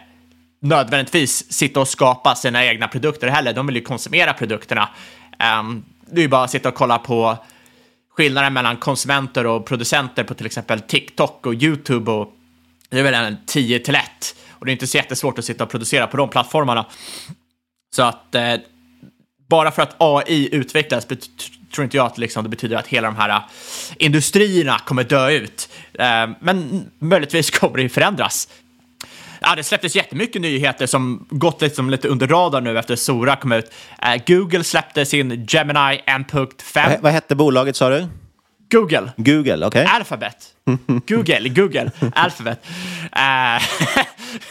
nödvändigtvis 0.61 1.53
sitta 1.53 1.81
och 1.81 1.89
skapa 1.89 2.35
sina 2.35 2.65
egna 2.65 2.89
produkter 2.89 3.29
heller. 3.29 3.53
De 3.53 3.67
vill 3.67 3.77
ju 3.77 3.83
konsumera 3.83 4.33
produkterna. 4.33 4.89
Eh, 5.39 5.63
det 6.11 6.21
är 6.21 6.23
ju 6.23 6.29
bara 6.29 6.45
att 6.45 6.51
sitta 6.51 6.69
och 6.69 6.75
kolla 6.75 6.99
på 6.99 7.39
skillnaden 8.17 8.53
mellan 8.53 8.77
konsumenter 8.77 9.47
och 9.47 9.67
producenter 9.67 10.25
på 10.25 10.35
till 10.35 10.47
exempel 10.47 10.81
TikTok 10.81 11.47
och 11.47 11.55
YouTube 11.55 12.11
och 12.11 12.33
det 12.89 12.99
är 12.99 13.03
väl 13.03 13.15
en 13.15 13.37
10 13.47 13.79
till 13.79 13.95
1 13.95 14.03
och 14.51 14.67
det 14.67 14.71
är 14.71 14.73
inte 14.73 14.87
så 14.87 14.97
jättesvårt 14.97 15.39
att 15.39 15.45
sitta 15.45 15.65
och 15.65 15.71
producera 15.71 16.07
på 16.07 16.17
de 16.17 16.29
plattformarna. 16.29 16.87
Så 17.97 18.03
att 18.03 18.35
eh, 18.35 18.55
bara 19.49 19.71
för 19.71 19.83
att 19.83 19.97
AI 19.99 20.55
utvecklas 20.55 21.07
tror 21.75 21.85
inte 21.85 21.97
jag 21.97 22.07
att 22.07 22.19
liksom, 22.19 22.43
det 22.43 22.49
betyder 22.49 22.77
att 22.77 22.87
hela 22.87 23.09
de 23.09 23.17
här 23.17 23.29
eh, 23.29 23.43
industrierna 23.99 24.79
kommer 24.79 25.05
dö 25.05 25.31
ut. 25.31 25.69
Eh, 25.93 26.31
men 26.41 26.87
möjligtvis 26.99 27.51
kommer 27.59 27.77
det 27.77 27.83
ju 27.83 27.89
förändras. 27.89 28.49
Ja, 29.41 29.55
det 29.57 29.65
släpptes 29.65 29.97
jättemycket 29.97 30.43
nyheter 30.43 30.87
som 30.87 31.27
gått 31.31 31.61
liksom 31.61 31.91
lite 31.91 32.09
under 32.09 32.27
radarn 32.27 32.65
nu 32.65 32.79
efter 32.79 32.97
Sora 32.97 33.37
kom 33.37 33.53
ut. 33.53 33.73
Eh, 34.03 34.23
Google 34.27 34.65
släppte 34.65 35.07
sin 35.07 35.47
Gemini 35.49 35.79
1.5. 36.07 36.89
Vad, 36.89 37.01
vad 37.01 37.13
hette 37.13 37.37
bolaget 37.37 37.77
sa 37.77 37.89
du? 37.91 38.07
Google. 38.71 39.13
Google, 39.17 39.67
okej. 39.67 39.85
Alphabet. 39.85 40.37
Google, 41.09 41.49
Google, 41.49 41.91
Alphabet. 42.15 42.67
Eh, 43.13 43.63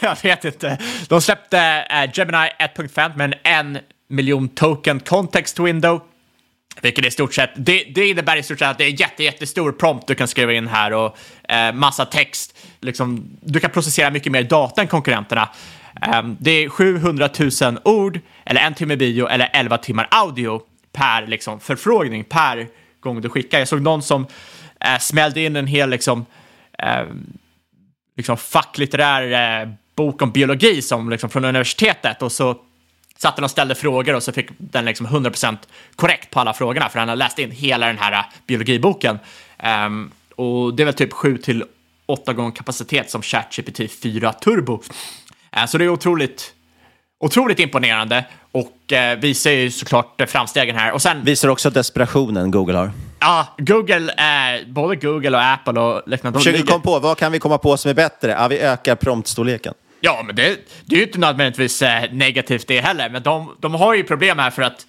jag 0.00 0.16
vet 0.22 0.44
inte. 0.44 0.78
De 1.08 1.20
släppte 1.20 1.58
eh, 1.90 2.10
Gemini 2.14 2.48
1.5 2.76 3.16
med 3.16 3.38
en 3.42 3.60
en 3.60 3.78
miljon 4.08 4.48
token 4.48 5.00
context 5.00 5.58
window. 5.58 6.00
Vilket 6.82 7.06
i 7.06 7.10
stort 7.10 7.34
sett, 7.34 7.50
det, 7.56 7.84
det 7.84 8.08
innebär 8.08 8.36
i 8.36 8.42
stort 8.42 8.58
sett 8.58 8.68
att 8.68 8.78
det 8.78 8.84
är 8.84 8.88
en 8.88 8.96
jätte, 8.96 9.24
jättestor 9.24 9.72
prompt 9.72 10.06
du 10.06 10.14
kan 10.14 10.28
skriva 10.28 10.52
in 10.52 10.68
här 10.68 10.92
och 10.92 11.16
eh, 11.48 11.72
massa 11.72 12.04
text. 12.06 12.58
Liksom, 12.80 13.30
du 13.40 13.60
kan 13.60 13.70
processera 13.70 14.10
mycket 14.10 14.32
mer 14.32 14.42
data 14.42 14.80
än 14.80 14.88
konkurrenterna. 14.88 15.48
Eh, 16.02 16.22
det 16.38 16.50
är 16.50 16.68
700 16.68 17.28
000 17.62 17.78
ord, 17.84 18.20
eller 18.44 18.60
en 18.60 18.74
timme 18.74 18.96
bio, 18.96 19.26
eller 19.26 19.50
11 19.52 19.78
timmar 19.78 20.08
audio 20.10 20.62
per 20.92 21.26
liksom, 21.26 21.60
förfrågning, 21.60 22.24
per 22.24 22.68
gång 23.00 23.20
du 23.20 23.28
skickar. 23.28 23.58
Jag 23.58 23.68
såg 23.68 23.82
någon 23.82 24.02
som 24.02 24.26
eh, 24.80 24.98
smällde 24.98 25.40
in 25.40 25.56
en 25.56 25.66
hel 25.66 25.90
liksom, 25.90 26.26
eh, 26.78 27.04
liksom 28.16 28.36
facklitterär 28.36 29.62
eh, 29.62 29.68
bok 29.96 30.22
om 30.22 30.30
biologi 30.30 30.82
som 30.82 31.10
liksom 31.10 31.30
från 31.30 31.44
universitetet 31.44 32.22
och 32.22 32.32
så 32.32 32.56
satt 33.22 33.36
den 33.36 33.44
och 33.44 33.50
ställde 33.50 33.74
frågor 33.74 34.14
och 34.14 34.22
så 34.22 34.32
fick 34.32 34.50
den 34.58 34.84
liksom 34.84 35.06
100% 35.06 35.56
korrekt 35.96 36.30
på 36.30 36.40
alla 36.40 36.52
frågorna 36.52 36.88
för 36.88 36.98
han 36.98 37.08
har 37.08 37.16
läst 37.16 37.38
in 37.38 37.50
hela 37.50 37.86
den 37.86 37.98
här 37.98 38.12
eh, 38.12 38.24
biologiboken. 38.46 39.18
Ehm, 39.58 40.10
och 40.36 40.74
det 40.74 40.82
är 40.82 40.84
väl 40.84 40.94
typ 40.94 41.12
7 41.12 41.38
till 41.38 41.64
8 42.06 42.32
gånger 42.32 42.50
kapacitet 42.50 43.10
som 43.10 43.22
ChatGPT 43.22 43.80
4 44.02 44.32
Turbo. 44.32 44.82
Eh, 45.52 45.66
så 45.66 45.78
det 45.78 45.84
är 45.84 45.88
otroligt, 45.88 46.52
otroligt 47.20 47.58
imponerande 47.58 48.24
och 48.52 48.92
eh, 48.92 49.18
visar 49.18 49.50
ju 49.50 49.70
såklart 49.70 50.22
framstegen 50.26 50.76
här. 50.76 50.92
Och 50.92 51.02
sen 51.02 51.24
Visar 51.24 51.48
också 51.48 51.70
desperationen 51.70 52.50
Google 52.50 52.78
har. 52.78 52.90
Ja, 53.20 53.46
Google, 53.58 54.12
eh, 54.12 54.66
både 54.68 54.96
Google 54.96 55.36
och 55.36 55.44
Apple 55.44 55.80
och 55.80 56.02
liknande. 56.06 56.38
de 56.38 56.44
Försöker 56.44 56.66
komma 56.66 56.82
på, 56.82 56.98
vad 56.98 57.18
kan 57.18 57.32
vi 57.32 57.38
komma 57.38 57.58
på 57.58 57.76
som 57.76 57.88
är 57.88 57.94
bättre? 57.94 58.30
Ja, 58.30 58.48
vi 58.48 58.58
ökar 58.58 58.94
promptstorleken. 58.94 59.74
Ja, 60.00 60.22
men 60.26 60.36
det, 60.36 60.58
det 60.84 60.94
är 60.94 60.98
ju 61.00 61.06
inte 61.06 61.18
nödvändigtvis 61.18 61.82
eh, 61.82 62.12
negativt 62.12 62.66
det 62.66 62.80
heller, 62.80 63.10
men 63.10 63.22
de, 63.22 63.56
de 63.60 63.74
har 63.74 63.94
ju 63.94 64.02
problem 64.02 64.38
här 64.38 64.50
för 64.50 64.62
att 64.62 64.86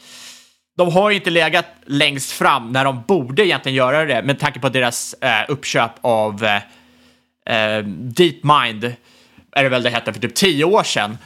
de 0.77 0.91
har 0.91 1.09
ju 1.09 1.15
inte 1.15 1.29
legat 1.29 1.65
längst 1.85 2.31
fram 2.31 2.71
när 2.71 2.85
de 2.85 3.03
borde 3.07 3.45
egentligen 3.47 3.75
göra 3.75 4.05
det 4.05 4.23
med 4.23 4.39
tanke 4.39 4.59
på 4.59 4.69
deras 4.69 5.13
eh, 5.13 5.29
uppköp 5.47 5.91
av 6.01 6.43
eh, 6.43 6.55
eh, 7.55 7.83
DeepMind, 7.85 8.83
är 9.55 9.63
det 9.63 9.69
väl 9.69 9.83
det 9.83 9.89
hette, 9.89 10.13
för 10.13 10.19
typ 10.19 10.35
tio 10.35 10.63
år 10.65 10.83
sedan. 10.83 11.17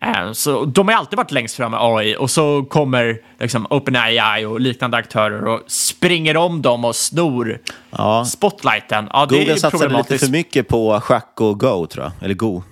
Eh, 0.00 0.32
så 0.32 0.64
de 0.64 0.88
har 0.88 0.94
alltid 0.94 1.16
varit 1.16 1.30
längst 1.30 1.56
fram 1.56 1.70
med 1.70 1.80
AI 1.82 2.16
och 2.16 2.30
så 2.30 2.64
kommer 2.64 3.18
liksom 3.40 3.66
OpenAI 3.70 4.44
och 4.44 4.60
liknande 4.60 4.96
aktörer 4.96 5.46
och 5.46 5.60
springer 5.66 6.36
om 6.36 6.62
dem 6.62 6.84
och 6.84 6.96
snor 6.96 7.58
Ja. 7.90 8.24
spotlighten. 8.24 9.08
Ja, 9.12 9.26
det 9.26 9.34
är 9.34 9.38
Google 9.38 9.56
satsade 9.56 9.76
lite 9.76 9.84
problematiskt. 9.84 10.24
för 10.24 10.32
mycket 10.32 10.68
på 10.68 11.00
schack 11.00 11.40
och 11.40 11.60
go, 11.60 11.86
tror 11.86 12.04
jag. 12.04 12.12
Eller 12.24 12.34
go. 12.34 12.62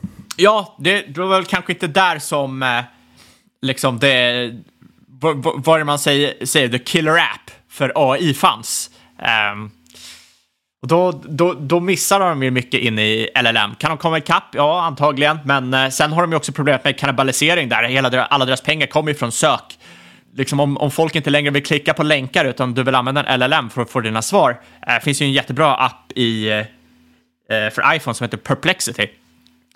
Ja, 0.40 0.76
det, 0.78 1.02
det 1.14 1.20
var 1.20 1.28
väl 1.28 1.44
kanske 1.44 1.72
inte 1.72 1.86
där 1.86 2.18
som 2.18 2.62
eh, 2.62 2.80
liksom 3.62 3.98
det, 3.98 4.50
vad, 5.06 5.36
vad 5.64 5.74
är 5.74 5.78
det 5.78 5.84
man 5.84 5.98
säger, 5.98 6.46
säger, 6.46 6.68
the 6.68 6.78
killer 6.78 7.16
app 7.16 7.50
för 7.70 7.92
AI 7.94 8.34
fanns. 8.34 8.90
Um, 9.18 9.24
ehm, 9.26 9.70
och 10.82 10.88
då, 10.88 11.12
då, 11.12 11.52
då 11.54 11.80
missar 11.80 12.20
de 12.20 12.42
ju 12.42 12.50
mycket 12.50 12.80
in 12.80 12.98
i 12.98 13.28
LLM. 13.42 13.74
Kan 13.78 13.90
de 13.90 13.98
komma 13.98 14.18
ikapp? 14.18 14.44
Ja, 14.52 14.82
antagligen. 14.82 15.38
Men 15.44 15.74
eh, 15.74 15.88
sen 15.88 16.12
har 16.12 16.22
de 16.22 16.30
ju 16.30 16.36
också 16.36 16.52
problemet 16.52 16.84
med 16.84 16.98
kannibalisering 16.98 17.68
där. 17.68 17.82
Hela, 17.82 18.10
deras- 18.10 18.26
alla 18.30 18.44
deras 18.44 18.60
pengar 18.60 18.86
kommer 18.86 19.12
ju 19.12 19.18
från 19.18 19.32
sök. 19.32 19.78
Liksom 20.34 20.60
om, 20.60 20.76
om 20.76 20.90
folk 20.90 21.16
inte 21.16 21.30
längre 21.30 21.50
vill 21.50 21.64
klicka 21.64 21.94
på 21.94 22.02
länkar 22.02 22.44
utan 22.44 22.74
du 22.74 22.82
vill 22.82 22.94
använda 22.94 23.24
en 23.24 23.40
LLM 23.40 23.70
för 23.70 23.82
att 23.82 23.90
få 23.90 24.00
dina 24.00 24.22
svar. 24.22 24.60
Det 24.86 25.00
finns 25.04 25.22
ju 25.22 25.26
en 25.26 25.32
jättebra 25.32 25.76
app 25.76 26.12
i, 26.14 26.48
eh, 26.50 26.64
för 27.48 27.94
iPhone 27.94 28.14
som 28.14 28.24
heter 28.24 28.36
Perplexity. 28.36 29.08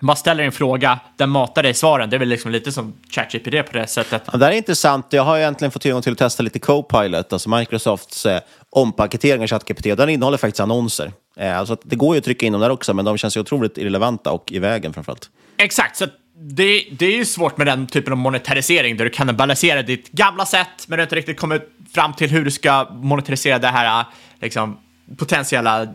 Man 0.03 0.15
ställer 0.15 0.43
en 0.43 0.51
fråga, 0.51 0.99
den 1.17 1.29
matar 1.29 1.63
dig 1.63 1.73
svaren. 1.73 2.09
Det 2.09 2.17
är 2.17 2.19
väl 2.19 2.27
liksom 2.27 2.51
lite 2.51 2.71
som 2.71 2.93
ChatGPT 3.09 3.71
på 3.71 3.77
det 3.77 3.87
sättet. 3.87 4.23
Ja, 4.31 4.37
det 4.37 4.45
här 4.45 4.51
är 4.51 4.57
intressant. 4.57 5.05
Jag 5.09 5.23
har 5.23 5.37
ju 5.37 5.43
äntligen 5.43 5.71
fått 5.71 5.81
tillgång 5.81 6.01
till 6.01 6.11
att 6.11 6.17
testa 6.17 6.43
lite 6.43 6.59
Copilot, 6.59 7.33
alltså 7.33 7.49
Microsofts 7.49 8.25
eh, 8.25 8.41
ompaketering 8.69 9.41
av 9.41 9.47
ChatGPT. 9.47 9.83
Den 9.83 10.09
innehåller 10.09 10.37
faktiskt 10.37 10.59
annonser. 10.59 11.11
Eh, 11.37 11.57
alltså 11.57 11.77
det 11.83 11.95
går 11.95 12.15
ju 12.15 12.17
att 12.17 12.25
trycka 12.25 12.45
in 12.45 12.51
dem 12.51 12.61
där 12.61 12.69
också, 12.69 12.93
men 12.93 13.05
de 13.05 13.17
känns 13.17 13.37
ju 13.37 13.41
otroligt 13.41 13.77
irrelevanta 13.77 14.31
och 14.31 14.51
i 14.51 14.59
vägen 14.59 14.93
framförallt. 14.93 15.29
Exakt, 15.57 15.97
så 15.97 16.05
det, 16.35 16.83
det 16.91 17.05
är 17.05 17.17
ju 17.17 17.25
svårt 17.25 17.57
med 17.57 17.67
den 17.67 17.87
typen 17.87 18.13
av 18.13 18.19
monetarisering 18.19 18.97
där 18.97 19.05
du 19.05 19.11
kan 19.11 19.35
balansera 19.37 19.81
ditt 19.81 20.11
gamla 20.11 20.45
sätt, 20.45 20.87
men 20.87 20.97
du 20.97 21.01
har 21.01 21.05
inte 21.05 21.15
riktigt 21.15 21.39
kommit 21.39 21.61
fram 21.93 22.13
till 22.13 22.29
hur 22.29 22.45
du 22.45 22.51
ska 22.51 22.87
monetarisera 22.91 23.59
det 23.59 23.67
här 23.67 24.05
liksom, 24.41 24.77
potentiella 25.17 25.87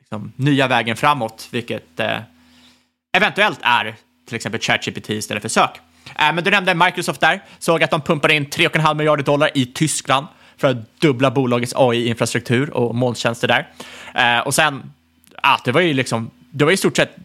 liksom, 0.00 0.32
nya 0.36 0.68
vägen 0.68 0.96
framåt, 0.96 1.48
vilket 1.50 2.00
eh, 2.00 2.16
eventuellt 3.12 3.58
är 3.62 3.94
till 4.26 4.36
exempel 4.36 4.60
ChatGPT 4.60 5.10
istället 5.10 5.42
för 5.42 5.48
sök. 5.48 5.80
Eh, 6.18 6.32
men 6.32 6.44
du 6.44 6.50
nämnde 6.50 6.74
Microsoft 6.74 7.20
där, 7.20 7.44
såg 7.58 7.82
att 7.82 7.90
de 7.90 8.00
pumpade 8.00 8.34
in 8.34 8.46
3,5 8.46 8.94
miljarder 8.94 9.24
dollar 9.24 9.50
i 9.54 9.66
Tyskland 9.66 10.26
för 10.56 10.68
att 10.68 11.00
dubbla 11.00 11.30
bolagets 11.30 11.74
AI-infrastruktur 11.76 12.70
och 12.70 12.94
molntjänster 12.94 13.48
där. 13.48 13.68
Eh, 14.14 14.46
och 14.46 14.54
sen, 14.54 14.92
ah, 15.42 15.58
det 15.64 15.72
var 15.72 15.80
ju 15.80 15.92
liksom, 15.92 16.30
det 16.50 16.64
var 16.64 16.72
i 16.72 16.76
stort 16.76 16.96
sett 16.96 17.16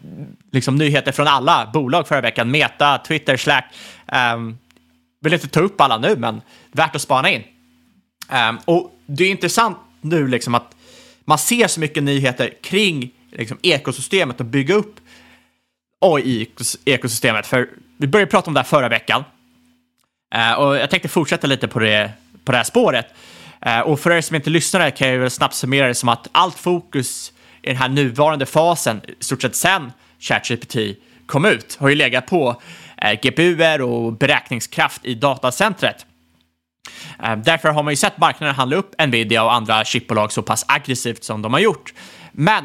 liksom 0.52 0.76
nyheter 0.76 1.12
från 1.12 1.26
alla 1.26 1.70
bolag 1.72 2.08
förra 2.08 2.20
veckan. 2.20 2.50
Meta, 2.50 2.98
Twitter, 2.98 3.36
Slack. 3.36 3.74
Um, 4.34 4.58
vill 5.20 5.32
inte 5.32 5.48
ta 5.48 5.60
upp 5.60 5.80
alla 5.80 5.98
nu, 5.98 6.16
men 6.16 6.40
värt 6.72 6.96
att 6.96 7.02
spana 7.02 7.30
in. 7.30 7.42
Ehm, 8.28 8.58
och 8.64 8.98
det 9.06 9.24
är 9.24 9.30
intressant 9.30 9.78
nu 10.00 10.28
liksom 10.28 10.54
att 10.54 10.74
man 11.24 11.38
ser 11.38 11.66
så 11.68 11.80
mycket 11.80 12.02
nyheter 12.02 12.52
kring 12.62 13.10
liksom, 13.32 13.58
ekosystemet 13.62 14.40
och 14.40 14.46
bygga 14.46 14.74
upp 14.74 15.00
AI-ekosystemet. 16.00 17.46
För 17.46 17.68
vi 17.96 18.06
började 18.06 18.30
prata 18.30 18.50
om 18.50 18.54
det 18.54 18.60
här 18.60 18.64
förra 18.64 18.88
veckan. 18.88 19.24
Eh, 20.34 20.52
och 20.52 20.76
jag 20.76 20.90
tänkte 20.90 21.08
fortsätta 21.08 21.46
lite 21.46 21.68
på 21.68 21.78
det, 21.78 22.10
på 22.44 22.52
det 22.52 22.58
här 22.58 22.64
spåret. 22.64 23.06
Eh, 23.60 23.80
och 23.80 24.00
för 24.00 24.10
er 24.10 24.20
som 24.20 24.36
inte 24.36 24.50
lyssnade 24.50 24.90
kan 24.90 25.08
jag 25.08 25.18
väl 25.18 25.30
snabbt 25.30 25.54
summera 25.54 25.86
det 25.86 25.94
som 25.94 26.08
att 26.08 26.28
allt 26.32 26.58
fokus 26.58 27.32
i 27.62 27.68
den 27.68 27.76
här 27.76 27.88
nuvarande 27.88 28.46
fasen, 28.46 29.00
i 29.20 29.24
stort 29.24 29.42
sett 29.42 29.56
sen 29.56 29.92
ChatGPT 30.18 30.76
kom 31.26 31.44
ut, 31.44 31.76
har 31.80 31.88
ju 31.88 31.94
legat 31.94 32.26
på 32.26 32.62
eh, 32.96 33.20
GPUer 33.20 33.80
och 33.80 34.12
beräkningskraft 34.12 35.04
i 35.04 35.14
datacentret. 35.14 36.06
Eh, 37.22 37.36
därför 37.36 37.68
har 37.68 37.82
man 37.82 37.92
ju 37.92 37.96
sett 37.96 38.18
marknaden 38.18 38.54
handla 38.54 38.76
upp 38.76 39.06
Nvidia 39.06 39.44
och 39.44 39.54
andra 39.54 39.84
chipbolag 39.84 40.32
så 40.32 40.42
pass 40.42 40.64
aggressivt 40.68 41.24
som 41.24 41.42
de 41.42 41.52
har 41.52 41.60
gjort. 41.60 41.94
Men 42.32 42.64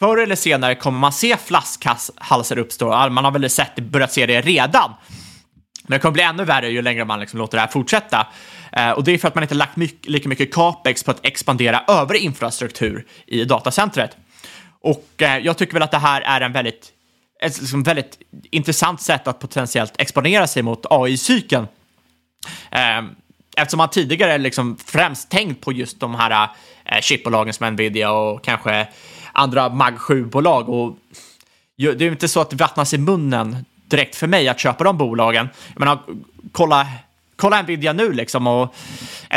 förr 0.00 0.18
eller 0.18 0.36
senare 0.36 0.74
kommer 0.74 0.98
man 0.98 1.12
se 1.12 1.36
flaskhalsar 1.36 2.58
uppstå. 2.58 3.08
Man 3.08 3.24
har 3.24 3.30
väl 3.30 3.50
sett, 3.50 3.76
börjat 3.76 4.12
se 4.12 4.26
det 4.26 4.40
redan. 4.40 4.94
Men 5.82 5.96
det 5.96 5.98
kommer 5.98 6.12
bli 6.12 6.22
ännu 6.22 6.44
värre 6.44 6.68
ju 6.68 6.82
längre 6.82 7.04
man 7.04 7.20
liksom 7.20 7.38
låter 7.38 7.56
det 7.56 7.60
här 7.60 7.68
fortsätta. 7.68 8.26
Eh, 8.72 8.90
och 8.90 9.04
det 9.04 9.12
är 9.12 9.18
för 9.18 9.28
att 9.28 9.34
man 9.34 9.44
inte 9.44 9.54
lagt 9.54 9.76
mycket, 9.76 10.10
lika 10.10 10.28
mycket 10.28 10.54
capex 10.54 11.02
på 11.02 11.10
att 11.10 11.26
expandera 11.26 11.84
övrig 11.88 12.22
infrastruktur 12.22 13.06
i 13.26 13.44
datacentret. 13.44 14.16
Och 14.80 15.22
eh, 15.22 15.38
jag 15.38 15.58
tycker 15.58 15.72
väl 15.72 15.82
att 15.82 15.90
det 15.90 15.98
här 15.98 16.20
är 16.20 16.40
en 16.40 16.52
väldigt, 16.52 16.92
ett 17.42 17.60
liksom 17.60 17.82
väldigt 17.82 18.18
intressant 18.50 19.00
sätt 19.00 19.28
att 19.28 19.38
potentiellt 19.38 19.94
exponera 19.98 20.46
sig 20.46 20.62
mot 20.62 20.86
AI-cykeln. 20.90 21.68
Ehm, 22.70 23.08
eftersom 23.56 23.78
man 23.78 23.90
tidigare 23.90 24.38
liksom 24.38 24.76
främst 24.86 25.30
tänkt 25.30 25.60
på 25.60 25.72
just 25.72 26.00
de 26.00 26.14
här 26.14 26.48
eh, 26.84 27.00
chipbolagen 27.00 27.54
som 27.54 27.74
Nvidia 27.74 28.10
och 28.10 28.44
kanske 28.44 28.88
andra 29.32 29.68
Mag 29.68 29.94
7-bolag. 29.94 30.68
Och 30.68 30.96
det 31.76 31.86
är 31.86 32.02
ju 32.02 32.10
inte 32.10 32.28
så 32.28 32.40
att 32.40 32.50
det 32.50 32.56
vattnas 32.56 32.94
i 32.94 32.98
munnen 32.98 33.64
direkt 33.90 34.16
för 34.16 34.26
mig 34.26 34.48
att 34.48 34.60
köpa 34.60 34.84
de 34.84 34.98
bolagen. 34.98 35.48
Jag 35.72 35.80
menar, 35.80 35.98
kolla, 36.52 36.86
kolla 37.36 37.62
Nvidia 37.62 37.92
nu 37.92 38.12
liksom. 38.12 38.46
Och 38.46 38.74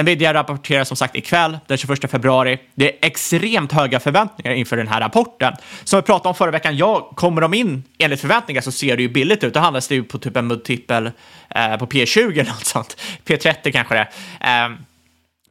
Nvidia 0.04 0.34
rapporterar 0.34 0.84
som 0.84 0.98
sagt 0.98 1.16
ikväll, 1.16 1.60
den 1.68 1.78
21 1.78 2.12
februari. 2.12 2.60
Det 2.76 2.94
är 2.94 3.08
extremt 3.08 3.72
höga 3.72 4.00
förväntningar 4.00 4.52
inför 4.52 4.78
den 4.78 4.88
här 4.88 5.02
rapporten. 5.02 5.54
Som 5.84 6.00
vi 6.00 6.04
pratade 6.04 6.30
om 6.30 6.36
förra 6.36 6.52
veckan, 6.52 6.78
ja, 6.78 7.12
kommer 7.16 7.42
de 7.42 7.54
in 7.54 7.84
enligt 7.98 8.22
förväntningar 8.22 8.62
så 8.62 8.72
ser 8.72 8.98
det 8.98 9.04
ju 9.04 9.10
billigt 9.10 9.44
ut. 9.44 9.54
Då 9.54 9.60
handlas 9.60 9.88
det 9.88 9.96
ju 9.96 10.04
på 10.04 10.18
typ 10.18 10.38
en 10.38 10.48
multipel 10.48 11.12
eh, 11.50 11.78
på 11.78 11.86
P20 11.86 12.32
eller 12.32 12.52
något 12.52 12.66
sånt. 12.66 12.98
P30 13.26 13.72
kanske 13.72 13.96
det 13.96 14.08
eh, 14.40 14.70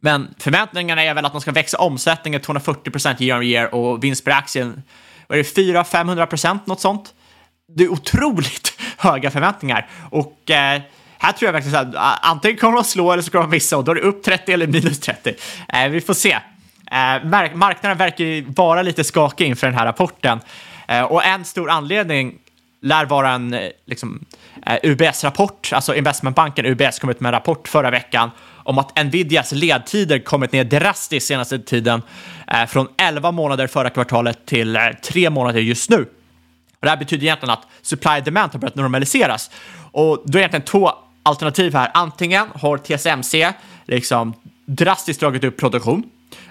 men 0.04 0.34
förväntningarna 0.38 1.02
är 1.02 1.14
väl 1.14 1.24
att 1.24 1.32
de 1.32 1.40
ska 1.40 1.52
växa 1.52 1.78
omsättningen 1.78 2.40
240 2.40 2.90
procent 2.90 3.20
year 3.20 3.38
on 3.38 3.44
year 3.44 3.74
och 3.74 4.04
vinst 4.04 4.24
per 4.24 4.32
aktie, 4.32 4.72
vad 5.26 5.38
är 5.38 5.42
det, 5.42 5.72
400-500 5.72 6.26
procent, 6.26 6.66
något 6.66 6.80
sånt 6.80 7.14
det 7.76 7.84
är 7.84 7.88
otroligt 7.88 8.80
höga 8.96 9.30
förväntningar. 9.30 9.88
Och 10.10 10.50
eh, 10.50 10.82
här 11.18 11.32
tror 11.32 11.46
jag 11.48 11.52
verkligen 11.52 11.96
att 11.96 12.18
antingen 12.22 12.56
kommer 12.56 12.76
de 12.76 12.84
slå 12.84 13.12
eller 13.12 13.22
så 13.22 13.30
kommer 13.30 13.42
de 13.44 13.50
missa 13.50 13.76
och 13.76 13.84
då 13.84 13.90
är 13.90 13.94
det 13.94 14.00
upp 14.00 14.22
30 14.22 14.52
eller 14.52 14.66
minus 14.66 15.00
30. 15.00 15.34
Eh, 15.68 15.88
vi 15.88 16.00
får 16.00 16.14
se. 16.14 16.32
Eh, 16.90 17.24
mark 17.24 17.54
marknaden 17.54 17.98
verkar 17.98 18.24
ju 18.24 18.44
vara 18.48 18.82
lite 18.82 19.04
skakig 19.04 19.46
inför 19.46 19.66
den 19.66 19.76
här 19.76 19.86
rapporten. 19.86 20.40
Eh, 20.88 21.02
och 21.02 21.24
en 21.24 21.44
stor 21.44 21.70
anledning 21.70 22.38
lär 22.82 23.04
vara 23.04 23.30
en 23.30 23.54
eh, 23.54 23.68
liksom, 23.86 24.24
eh, 24.66 24.78
UBS-rapport, 24.82 25.70
alltså 25.72 25.94
investmentbanken 25.94 26.66
UBS 26.66 26.98
kom 26.98 27.10
ut 27.10 27.20
med 27.20 27.28
en 27.28 27.32
rapport 27.32 27.68
förra 27.68 27.90
veckan 27.90 28.30
om 28.64 28.78
att 28.78 29.04
Nvidias 29.04 29.52
ledtider 29.52 30.18
kommit 30.18 30.52
ner 30.52 30.64
drastiskt 30.64 31.26
senaste 31.26 31.58
tiden, 31.58 32.02
eh, 32.46 32.66
från 32.66 32.88
11 32.96 33.30
månader 33.30 33.66
förra 33.66 33.90
kvartalet 33.90 34.46
till 34.46 34.76
eh, 34.76 34.82
3 35.02 35.30
månader 35.30 35.60
just 35.60 35.90
nu. 35.90 36.00
Och 36.82 36.86
det 36.86 36.90
här 36.90 36.96
betyder 36.96 37.24
egentligen 37.24 37.52
att 37.52 37.66
supply 37.82 38.20
demand 38.20 38.52
har 38.52 38.60
börjat 38.60 38.74
normaliseras. 38.74 39.50
Och 39.92 40.22
då 40.24 40.38
är 40.38 40.40
egentligen 40.40 40.64
två 40.64 40.92
alternativ 41.22 41.74
här. 41.74 41.90
Antingen 41.94 42.48
har 42.54 42.78
TSMC 42.78 43.52
liksom 43.86 44.34
drastiskt 44.66 45.20
dragit 45.20 45.44
upp 45.44 45.56
produktion 45.56 46.02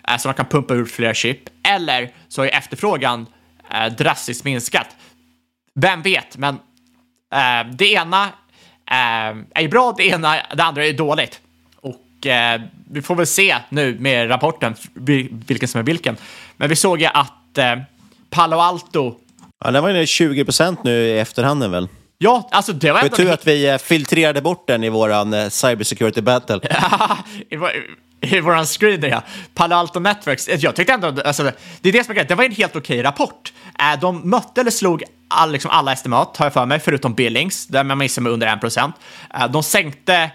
eh, 0.07 0.17
så 0.17 0.27
de 0.27 0.33
kan 0.33 0.45
pumpa 0.45 0.73
ut 0.73 0.91
fler 0.91 1.13
chip, 1.13 1.39
eller 1.67 2.11
så 2.27 2.41
har 2.41 2.47
efterfrågan 2.47 3.25
eh, 3.73 3.93
drastiskt 3.93 4.43
minskat. 4.43 4.87
Vem 5.75 6.01
vet, 6.01 6.37
men 6.37 6.55
eh, 7.33 7.71
det 7.73 7.91
ena 7.91 8.23
eh, 8.91 9.63
är 9.63 9.67
bra, 9.67 9.93
det 9.97 10.07
ena, 10.07 10.35
det 10.55 10.63
andra 10.63 10.85
är 10.85 10.93
dåligt. 10.93 11.41
Eh, 12.25 12.61
vi 12.91 13.01
får 13.01 13.15
väl 13.15 13.27
se 13.27 13.55
nu 13.69 13.97
med 13.99 14.29
rapporten 14.29 14.75
vilken 15.47 15.67
som 15.67 15.79
är 15.79 15.83
vilken. 15.83 16.17
Men 16.57 16.69
vi 16.69 16.75
såg 16.75 17.01
ju 17.01 17.05
att 17.05 17.57
eh, 17.57 17.75
Palo 18.29 18.57
Alto 18.57 19.15
Ja, 19.63 19.71
den 19.71 19.83
var 19.83 19.89
ju 19.89 20.05
20 20.05 20.45
procent 20.45 20.83
nu 20.83 20.91
i 20.91 21.19
efterhanden 21.19 21.71
väl? 21.71 21.87
Ja, 22.17 22.49
alltså 22.51 22.73
det 22.73 22.91
var 22.91 22.99
ändå... 22.99 23.15
tur 23.15 23.31
att 23.31 23.47
vi 23.47 23.69
eh, 23.69 23.77
filtrerade 23.77 24.41
bort 24.41 24.67
den 24.67 24.83
i 24.83 24.89
våran 24.89 25.33
eh, 25.33 25.49
cybersecurity 25.49 26.21
battle. 26.21 26.59
I, 27.49 27.57
I 28.35 28.39
våran 28.39 28.65
screener 28.65 29.07
ja. 29.07 29.23
Palo 29.53 29.75
Alto 29.75 29.99
Networks. 29.99 30.49
Jag 30.57 30.75
tyckte 30.75 30.93
ändå, 30.93 31.21
alltså, 31.25 31.51
det 31.81 31.89
är 31.89 31.93
det 31.93 32.03
som 32.03 32.11
är 32.11 32.15
grejen, 32.15 32.27
det 32.27 32.35
var 32.35 32.43
en 32.43 32.51
helt 32.51 32.75
okej 32.75 33.03
rapport. 33.03 33.53
Eh, 33.79 33.99
de 33.99 34.29
mötte 34.29 34.61
eller 34.61 34.71
slog 34.71 35.03
all, 35.27 35.51
liksom 35.51 35.71
alla 35.71 35.93
estimat, 35.93 36.37
har 36.37 36.45
jag 36.45 36.53
för 36.53 36.65
mig, 36.65 36.79
förutom 36.79 37.13
Billings, 37.13 37.67
där 37.67 37.83
man 37.83 37.97
missade 37.97 38.23
med 38.23 38.31
under 38.31 38.53
1 38.53 38.61
procent. 38.61 38.95
De 39.49 39.63
sänkte 39.63 40.31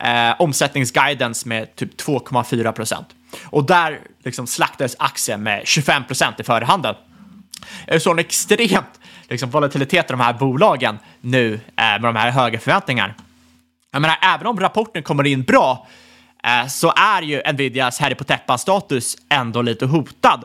eh, 0.00 0.34
omsättningsguidance 0.38 1.48
med 1.48 1.76
typ 1.76 2.00
2,4 2.00 2.72
procent. 2.72 3.06
Och 3.44 3.66
där 3.66 4.00
liksom 4.24 4.46
slaktades 4.46 4.96
aktien 4.98 5.42
med 5.42 5.62
25 5.66 6.04
procent 6.04 6.40
i 6.40 6.44
förhandeln. 6.44 6.96
Det 7.86 7.94
är 7.94 7.98
så 7.98 8.10
en 8.10 8.18
extremt 8.18 9.00
liksom, 9.28 9.50
volatilitet 9.50 10.10
i 10.10 10.12
de 10.12 10.20
här 10.20 10.32
bolagen 10.32 10.98
nu 11.20 11.54
eh, 11.54 11.60
med 11.76 12.02
de 12.02 12.16
här 12.16 12.30
höga 12.30 12.58
förväntningarna. 12.58 13.14
Jag 13.92 14.02
menar, 14.02 14.18
även 14.22 14.46
om 14.46 14.60
rapporten 14.60 15.02
kommer 15.02 15.26
in 15.26 15.42
bra 15.42 15.86
eh, 16.44 16.66
så 16.66 16.92
är 16.96 17.22
ju 17.22 17.42
Nvidias 17.52 17.98
herre 17.98 18.14
på 18.14 18.24
täppan-status 18.24 19.16
ändå 19.28 19.62
lite 19.62 19.86
hotad. 19.86 20.44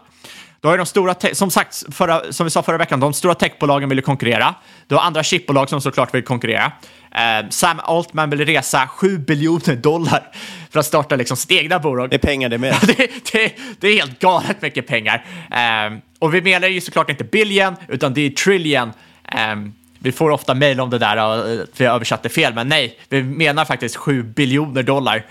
Då 0.61 0.69
har 0.69 0.77
de 0.77 0.85
stora, 0.85 1.15
som 1.33 1.51
sagt, 1.51 1.83
förra, 1.95 2.33
som 2.33 2.43
vi 2.43 2.49
sa 2.49 2.63
förra 2.63 2.77
veckan, 2.77 2.99
de 2.99 3.13
stora 3.13 3.35
techbolagen 3.35 3.89
vill 3.89 4.01
konkurrera. 4.01 4.55
Du 4.87 4.95
har 4.95 5.01
andra 5.01 5.23
chipbolag 5.23 5.69
som 5.69 5.81
såklart 5.81 6.13
vill 6.13 6.23
konkurrera. 6.23 6.71
Eh, 7.15 7.49
Sam 7.49 7.79
Altman 7.83 8.29
vill 8.29 8.45
resa 8.45 8.87
7 8.87 9.17
biljoner 9.17 9.75
dollar 9.75 10.31
för 10.69 10.79
att 10.79 10.85
starta 10.85 11.15
liksom 11.15 11.37
sitt 11.37 11.51
egna 11.51 11.79
bolag. 11.79 12.09
Det 12.09 12.15
är 12.15 12.19
pengar 12.19 12.49
det 12.49 12.57
med. 12.57 12.75
det, 12.87 12.95
det, 13.31 13.55
det, 13.79 13.87
är 13.87 13.93
helt 13.93 14.19
galet 14.19 14.61
mycket 14.61 14.87
pengar. 14.87 15.25
Eh, 15.51 15.97
och 16.19 16.33
vi 16.33 16.41
menar 16.41 16.67
ju 16.67 16.81
såklart 16.81 17.09
inte 17.09 17.23
billion, 17.23 17.75
utan 17.87 18.13
det 18.13 18.21
är 18.21 18.29
trillion. 18.29 18.93
Eh, 19.33 19.55
vi 19.99 20.11
får 20.11 20.29
ofta 20.29 20.53
mejl 20.53 20.79
om 20.79 20.89
det 20.89 20.97
där 20.97 21.17
och 21.17 21.67
vi 21.77 21.85
har 21.85 21.95
översatt 21.95 22.23
det 22.23 22.29
fel, 22.29 22.53
men 22.53 22.67
nej, 22.67 22.99
vi 23.09 23.23
menar 23.23 23.65
faktiskt 23.65 23.95
7 23.95 24.23
biljoner 24.23 24.83
dollar. 24.83 25.25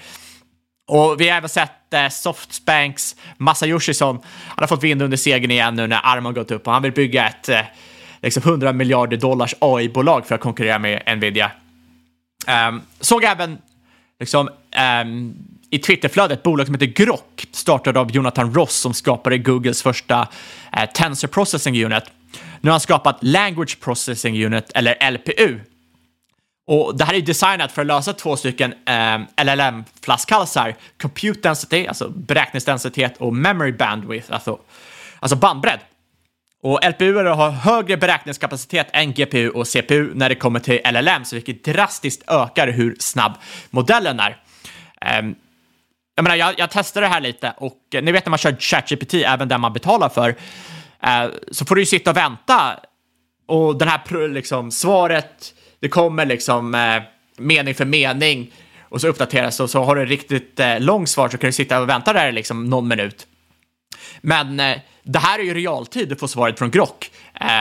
Och 0.88 1.20
vi 1.20 1.28
har 1.28 1.36
även 1.36 1.48
sett 1.48 1.94
eh, 1.94 2.08
Softbanks 2.08 3.16
Masayoshi-son, 3.38 4.18
han 4.48 4.56
har 4.58 4.66
fått 4.66 4.82
vind 4.82 5.02
under 5.02 5.16
segern 5.16 5.50
igen 5.50 5.74
nu 5.74 5.86
när 5.86 6.00
armen 6.02 6.34
gått 6.34 6.50
upp 6.50 6.66
och 6.66 6.72
han 6.72 6.82
vill 6.82 6.92
bygga 6.92 7.28
ett 7.28 7.48
eh, 7.48 7.60
liksom 8.22 8.42
100 8.42 8.72
miljarder 8.72 9.16
dollars 9.16 9.54
AI-bolag 9.58 10.26
för 10.26 10.34
att 10.34 10.40
konkurrera 10.40 10.78
med 10.78 11.02
Nvidia. 11.18 11.50
Um, 12.46 12.82
såg 13.00 13.24
även 13.24 13.58
liksom, 14.20 14.48
um, 15.02 15.34
i 15.70 15.78
Twitterflödet 15.78 16.38
ett 16.38 16.42
bolag 16.42 16.66
som 16.66 16.74
heter 16.74 16.86
Grok, 16.86 17.46
startad 17.52 17.96
av 17.96 18.10
Jonathan 18.10 18.54
Ross 18.54 18.74
som 18.74 18.94
skapade 18.94 19.38
Googles 19.38 19.82
första 19.82 20.20
uh, 20.20 20.84
Tensor 20.94 21.28
Processing 21.28 21.84
Unit. 21.84 22.04
Nu 22.60 22.70
har 22.70 22.72
han 22.72 22.80
skapat 22.80 23.18
Language 23.20 23.80
Processing 23.80 24.44
Unit, 24.44 24.70
eller 24.74 25.10
LPU. 25.10 25.60
Och 26.66 26.96
det 26.96 27.04
här 27.04 27.14
är 27.14 27.20
designat 27.20 27.72
för 27.72 27.80
att 27.80 27.86
lösa 27.86 28.12
två 28.12 28.36
stycken 28.36 28.74
ehm, 28.86 29.20
um, 29.20 29.26
LLM-flaskhalsar, 29.46 30.74
Compute 31.00 31.40
Density, 31.40 31.86
alltså 31.86 32.08
beräkningsdensitet, 32.08 33.16
och 33.16 33.34
Memory 33.34 33.72
Bandwidth, 33.72 34.32
alltså, 34.32 34.58
alltså 35.20 35.36
bandbredd. 35.36 35.80
Och 36.62 36.80
LPU 36.90 37.14
har 37.14 37.50
högre 37.50 37.96
beräkningskapacitet 37.96 38.86
än 38.92 39.12
GPU 39.12 39.48
och 39.48 39.66
CPU 39.66 40.14
när 40.14 40.28
det 40.28 40.34
kommer 40.34 40.60
till 40.60 40.80
LLMs, 40.92 41.32
vilket 41.32 41.64
drastiskt 41.64 42.30
ökar 42.30 42.68
hur 42.68 42.96
snabb 42.98 43.32
modellen 43.70 44.20
är. 44.20 44.36
Um, 45.20 45.34
jag, 46.14 46.22
menar, 46.22 46.36
jag, 46.36 46.54
jag 46.58 46.70
testade 46.70 47.06
det 47.06 47.10
här 47.10 47.20
lite 47.20 47.54
och 47.56 47.78
eh, 47.94 48.02
ni 48.02 48.12
vet 48.12 48.26
när 48.26 48.30
man 48.30 48.38
kör 48.38 48.56
ChatGPT, 48.60 49.14
även 49.14 49.48
den 49.48 49.60
man 49.60 49.72
betalar 49.72 50.08
för, 50.08 50.28
eh, 51.02 51.30
så 51.50 51.64
får 51.64 51.74
du 51.74 51.82
ju 51.82 51.86
sitta 51.86 52.10
och 52.10 52.16
vänta 52.16 52.80
och 53.46 53.78
den 53.78 53.88
här 53.88 54.28
liksom, 54.28 54.70
svaret, 54.70 55.54
det 55.80 55.88
kommer 55.88 56.26
liksom 56.26 56.74
eh, 56.74 57.02
mening 57.36 57.74
för 57.74 57.84
mening 57.84 58.52
och 58.80 59.00
så 59.00 59.08
uppdateras 59.08 59.60
och 59.60 59.70
så 59.70 59.82
har 59.82 59.96
du 59.96 60.06
riktigt 60.06 60.60
uh, 60.60 60.80
långt 60.80 61.08
svar 61.08 61.28
så 61.28 61.38
kan 61.38 61.48
du 61.48 61.52
sitta 61.52 61.80
och 61.80 61.88
vänta 61.88 62.12
där 62.12 62.32
liksom 62.32 62.64
någon 62.64 62.88
minut. 62.88 63.26
Men 64.20 64.62
det 65.02 65.18
här 65.18 65.38
är 65.38 65.42
ju 65.42 65.54
realtid 65.54 66.08
du 66.08 66.16
får 66.16 66.26
svaret 66.26 66.58
från 66.58 66.70
Grok. 66.70 67.10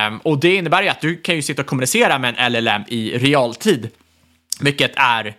Um, 0.07 0.17
och 0.17 0.39
det 0.39 0.55
innebär 0.55 0.83
ju 0.83 0.89
att 0.89 1.01
du 1.01 1.15
kan 1.15 1.35
ju 1.35 1.41
sitta 1.41 1.61
och 1.61 1.67
kommunicera 1.67 2.19
med 2.19 2.35
en 2.37 2.53
LLM 2.53 2.83
i 2.87 3.17
realtid, 3.17 3.89
vilket 4.59 4.91
är 4.95 5.35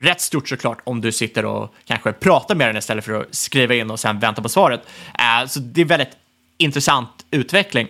rätt 0.00 0.20
stort 0.20 0.48
såklart 0.48 0.78
om 0.84 1.00
du 1.00 1.12
sitter 1.12 1.44
och 1.44 1.74
kanske 1.84 2.12
pratar 2.12 2.54
med 2.54 2.68
den 2.68 2.76
istället 2.76 3.04
för 3.04 3.20
att 3.20 3.34
skriva 3.34 3.74
in 3.74 3.90
och 3.90 4.00
sen 4.00 4.18
vänta 4.18 4.42
på 4.42 4.48
svaret. 4.48 4.80
Uh, 5.18 5.48
så 5.48 5.60
det 5.60 5.80
är 5.80 5.84
väldigt 5.84 6.16
intressant 6.58 7.26
utveckling. 7.30 7.88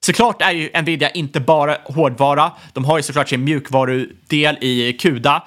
Såklart 0.00 0.42
är 0.42 0.50
ju 0.50 0.82
Nvidia 0.82 1.10
inte 1.10 1.40
bara 1.40 1.76
hårdvara. 1.84 2.52
De 2.72 2.84
har 2.84 2.96
ju 2.96 3.02
såklart 3.02 3.28
sin 3.28 3.44
mjukvarudel 3.44 4.58
i 4.60 4.92
CUDA 4.92 5.42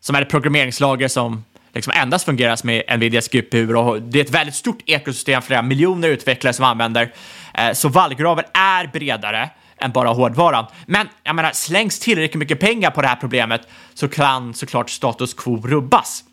som 0.00 0.16
är 0.16 0.22
ett 0.22 0.28
programmeringslager 0.28 1.08
som 1.08 1.44
liksom 1.74 1.92
endast 1.96 2.24
fungerar 2.24 2.66
med 2.66 2.82
Nvidias 2.98 3.28
GPU 3.28 3.74
och 3.74 4.02
det 4.02 4.20
är 4.20 4.24
ett 4.24 4.30
väldigt 4.30 4.54
stort 4.54 4.82
ekosystem, 4.86 5.42
flera 5.42 5.62
miljoner 5.62 6.08
utvecklare 6.08 6.54
som 6.54 6.64
använder. 6.64 7.12
Eh, 7.54 7.72
så 7.72 7.88
vallgraven 7.88 8.44
är 8.52 8.86
bredare 8.86 9.50
än 9.76 9.92
bara 9.92 10.08
hårdvaran. 10.08 10.66
Men 10.86 11.08
jag 11.22 11.36
menar, 11.36 11.50
slängs 11.52 11.98
tillräckligt 11.98 12.38
mycket 12.38 12.60
pengar 12.60 12.90
på 12.90 13.02
det 13.02 13.08
här 13.08 13.16
problemet 13.16 13.68
så 13.94 14.08
kan 14.08 14.54
såklart 14.54 14.90
status 14.90 15.34
quo 15.34 15.66
rubbas. 15.66 16.24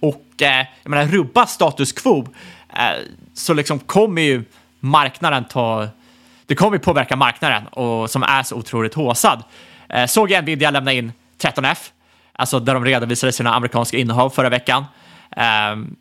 Och 0.00 0.42
eh, 0.42 0.66
jag 0.82 0.90
menar, 0.90 1.06
rubbas 1.06 1.52
status 1.52 1.92
quo 1.92 2.28
eh, 2.68 3.02
så 3.34 3.54
liksom 3.54 3.78
kommer 3.78 4.22
ju 4.22 4.44
marknaden 4.80 5.44
ta... 5.44 5.88
Det 6.46 6.54
kommer 6.54 6.76
ju 6.76 6.82
påverka 6.82 7.16
marknaden 7.16 7.66
och 7.66 8.10
som 8.10 8.22
är 8.22 8.42
så 8.42 8.56
otroligt 8.56 8.94
håsad. 8.94 9.44
Eh, 9.88 10.06
såg 10.06 10.30
jag 10.30 10.44
Nvidia 10.44 10.70
lämna 10.70 10.92
in 10.92 11.12
13F, 11.38 11.90
alltså 12.38 12.60
där 12.60 12.74
de 12.74 12.84
redovisade 12.84 13.32
sina 13.32 13.54
amerikanska 13.54 13.96
innehav 13.96 14.30
förra 14.30 14.48
veckan. 14.48 14.84
Um, 15.72 15.96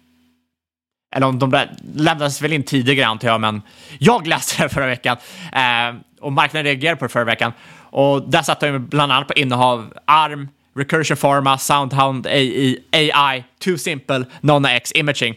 eller 1.16 1.28
om 1.28 1.40
de 1.40 1.66
lämnades 1.96 2.42
väl 2.42 2.54
in 2.54 2.64
tidigare 2.64 3.08
antar 3.08 3.28
jag, 3.28 3.42
men 3.42 3.62
jag 4.00 4.28
läste 4.28 4.64
det 4.64 4.70
förra 4.70 4.88
veckan 4.88 5.18
eh, 5.54 5.96
och 6.22 6.32
marknaden 6.32 6.66
reagerade 6.66 6.96
på 6.96 7.06
det 7.06 7.10
förra 7.10 7.24
veckan. 7.24 7.54
Och 7.80 8.30
där 8.30 8.42
satt 8.42 8.60
de 8.60 8.88
bland 8.88 9.12
annat 9.12 9.28
på 9.28 9.34
innehav 9.34 9.94
ARM, 10.06 10.48
Recursion 10.76 11.18
Pharma, 11.18 11.58
Soundhound 11.58 12.28
AI, 12.28 12.80
AI 12.92 13.44
Too 13.60 13.78
Simple, 13.78 14.26
Nona 14.42 14.72
X 14.72 14.92
Imaging. 14.96 15.36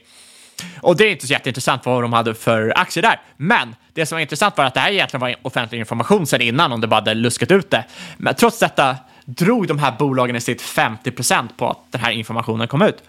Och 0.80 0.96
det 0.96 1.04
är 1.04 1.10
inte 1.10 1.26
så 1.26 1.32
jätteintressant 1.32 1.86
vad 1.86 2.02
de 2.02 2.12
hade 2.12 2.34
för 2.34 2.72
aktier 2.76 3.02
där. 3.02 3.20
Men 3.36 3.74
det 3.92 4.06
som 4.06 4.16
var 4.16 4.20
intressant 4.20 4.56
var 4.56 4.64
att 4.64 4.74
det 4.74 4.80
här 4.80 4.92
egentligen 4.92 5.20
var 5.20 5.36
offentlig 5.42 5.78
information 5.78 6.26
sedan 6.26 6.40
innan 6.40 6.72
om 6.72 6.80
det 6.80 6.86
bara 6.86 6.96
hade 6.96 7.14
luskat 7.14 7.50
ut 7.50 7.70
det. 7.70 7.84
Men 8.16 8.34
trots 8.34 8.58
detta 8.58 8.96
drog 9.36 9.66
de 9.66 9.78
här 9.78 9.96
bolagen 9.98 10.36
i 10.36 10.40
sitt 10.40 10.62
50% 10.62 11.48
på 11.56 11.70
att 11.70 11.78
den 11.90 12.00
här 12.00 12.10
informationen 12.10 12.68
kom 12.68 12.82
ut. 12.82 13.02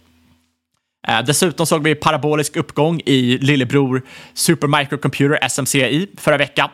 Eh, 1.07 1.21
dessutom 1.25 1.65
såg 1.65 1.83
vi 1.83 1.95
parabolisk 1.95 2.55
uppgång 2.55 3.01
i 3.05 3.37
lillebror 3.37 4.01
Supermicrocomputer 4.33 5.49
SMCI 5.49 6.07
förra 6.17 6.37
veckan, 6.37 6.69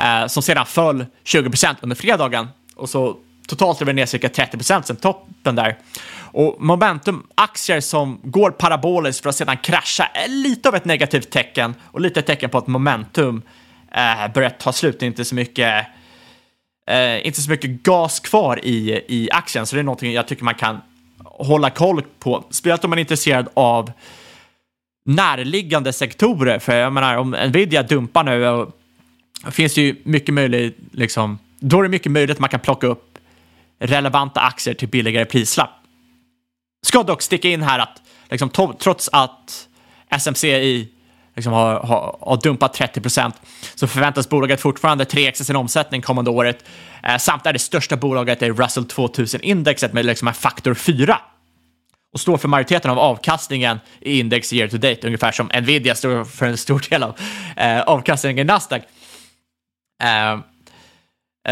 eh, 0.00 0.26
som 0.26 0.42
sedan 0.42 0.66
föll 0.66 1.06
20% 1.24 1.76
under 1.80 1.96
fredagen 1.96 2.48
och 2.76 2.88
så 2.88 3.16
totalt 3.48 3.80
är 3.80 3.84
vi 3.84 3.92
ner 3.92 4.06
cirka 4.06 4.28
30% 4.28 4.86
sedan 4.86 4.96
toppen 4.96 5.54
där. 5.54 5.78
Och 6.32 6.56
momentumaktier 6.60 7.80
som 7.80 8.20
går 8.22 8.50
paraboliskt 8.50 9.22
för 9.22 9.28
att 9.28 9.36
sedan 9.36 9.56
krascha 9.56 10.04
är 10.04 10.28
lite 10.28 10.68
av 10.68 10.74
ett 10.74 10.84
negativt 10.84 11.30
tecken 11.30 11.74
och 11.82 12.00
lite 12.00 12.20
ett 12.20 12.26
tecken 12.26 12.50
på 12.50 12.58
att 12.58 12.66
momentum 12.66 13.42
eh, 13.90 14.32
börjar 14.34 14.50
ta 14.50 14.72
slut. 14.72 15.02
Inte 15.02 15.24
så 15.24 15.34
mycket, 15.34 15.86
eh, 16.90 17.26
inte 17.26 17.42
så 17.42 17.50
mycket 17.50 17.70
gas 17.70 18.20
kvar 18.20 18.64
i, 18.64 19.04
i 19.08 19.28
aktien, 19.32 19.66
så 19.66 19.76
det 19.76 19.80
är 19.80 19.84
någonting 19.84 20.12
jag 20.12 20.28
tycker 20.28 20.44
man 20.44 20.54
kan 20.54 20.80
hålla 21.24 21.70
koll 21.70 22.02
på, 22.18 22.44
speciellt 22.50 22.84
om 22.84 22.90
man 22.90 22.98
är 22.98 23.00
intresserad 23.00 23.48
av 23.54 23.92
närliggande 25.04 25.92
sektorer. 25.92 26.58
För 26.58 26.76
jag 26.76 26.92
menar, 26.92 27.16
om 27.16 27.30
Nvidia 27.30 27.82
dumpar 27.82 28.24
nu, 28.24 28.48
och, 28.48 28.74
finns 29.50 29.74
det 29.74 29.82
ju 29.82 29.96
mycket 30.02 30.34
möjligt, 30.34 30.78
liksom, 30.92 31.38
då 31.58 31.78
är 31.78 31.82
det 31.82 31.88
mycket 31.88 32.12
möjligt 32.12 32.36
att 32.36 32.40
man 32.40 32.50
kan 32.50 32.60
plocka 32.60 32.86
upp 32.86 33.18
relevanta 33.78 34.40
aktier 34.40 34.74
till 34.74 34.88
billigare 34.88 35.24
prislapp. 35.24 35.70
Ska 36.86 37.02
dock 37.02 37.22
sticka 37.22 37.48
in 37.48 37.62
här 37.62 37.78
att 37.78 38.02
liksom, 38.30 38.50
trots 38.78 39.08
att 39.12 39.68
SMCI 40.20 40.88
liksom 41.36 41.52
har, 41.52 41.74
har, 41.74 42.16
har, 42.20 42.40
dumpat 42.42 42.74
30 42.74 43.00
procent 43.00 43.34
så 43.74 43.86
förväntas 43.86 44.28
bolaget 44.28 44.60
fortfarande 44.60 45.04
3x 45.04 45.42
sin 45.42 45.56
omsättning 45.56 46.02
kommande 46.02 46.30
året. 46.30 46.64
Eh, 47.02 47.16
samt 47.16 47.46
är 47.46 47.52
det 47.52 47.58
största 47.58 47.96
bolaget 47.96 48.42
i 48.42 48.50
Russell 48.50 48.84
2000-indexet 48.84 49.92
med 49.92 50.04
liksom 50.04 50.28
en 50.28 50.34
faktor 50.34 50.74
4 50.74 51.18
och 52.12 52.20
står 52.20 52.38
för 52.38 52.48
majoriteten 52.48 52.90
av 52.90 52.98
avkastningen 52.98 53.80
i 54.00 54.18
index 54.20 54.52
year 54.52 54.68
to 54.68 54.76
date, 54.76 55.06
ungefär 55.06 55.32
som 55.32 55.46
Nvidia 55.46 55.94
står 55.94 56.24
för 56.24 56.46
en 56.46 56.56
stor 56.56 56.86
del 56.90 57.02
av 57.02 57.18
eh, 57.56 57.80
avkastningen 57.80 58.38
i 58.38 58.44
Nasdaq. 58.44 58.82
Eh, 60.02 60.32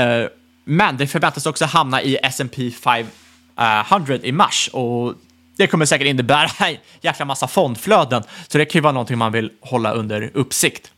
eh, 0.02 0.26
men 0.64 0.96
det 0.96 1.06
förväntas 1.06 1.46
också 1.46 1.64
hamna 1.64 2.02
i 2.02 2.18
S&P 2.22 2.70
500 2.70 4.16
i 4.22 4.32
mars 4.32 4.70
och 4.72 5.14
det 5.56 5.66
kommer 5.66 5.86
säkert 5.86 6.06
innebära 6.06 6.66
en 6.66 6.76
jäkla 7.00 7.24
massa 7.24 7.48
fondflöden, 7.48 8.22
så 8.48 8.58
det 8.58 8.64
kan 8.64 8.78
ju 8.78 8.82
vara 8.82 8.92
någonting 8.92 9.18
man 9.18 9.32
vill 9.32 9.50
hålla 9.60 9.92
under 9.92 10.30
uppsikt. 10.34 10.92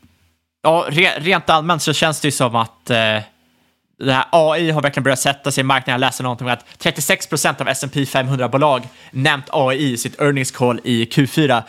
Ja, 0.63 0.87
re 0.89 1.11
rent 1.19 1.51
allmänt 1.51 1.83
så 1.83 1.93
känns 1.93 2.21
det 2.21 2.29
ju 2.29 2.33
som 2.33 2.57
att 2.57 2.91
eh, 2.91 3.19
det 3.99 4.13
här 4.13 4.25
AI 4.31 4.71
har 4.71 4.83
verkligen 4.83 5.05
börjat 5.05 5.19
sätta 5.19 5.51
sig 5.53 5.61
i 5.61 5.65
marknaden. 5.65 5.93
Jag 5.93 6.07
läste 6.07 6.23
någonting 6.23 6.47
om 6.47 6.53
att 6.53 6.79
36 6.79 7.27
procent 7.27 7.61
av 7.61 7.69
S&P 7.69 8.05
500-bolag 8.05 8.89
nämnt 9.11 9.47
AI 9.51 9.93
i 9.93 9.97
sitt 9.97 10.21
earnings 10.21 10.51
call 10.51 10.81
i 10.85 11.05
Q4. 11.05 11.63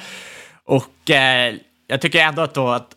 Och 0.65 1.09
eh, 1.09 1.55
jag 1.87 2.01
tycker 2.01 2.19
ändå 2.19 2.41
att, 2.41 2.53
då 2.53 2.69
att 2.69 2.95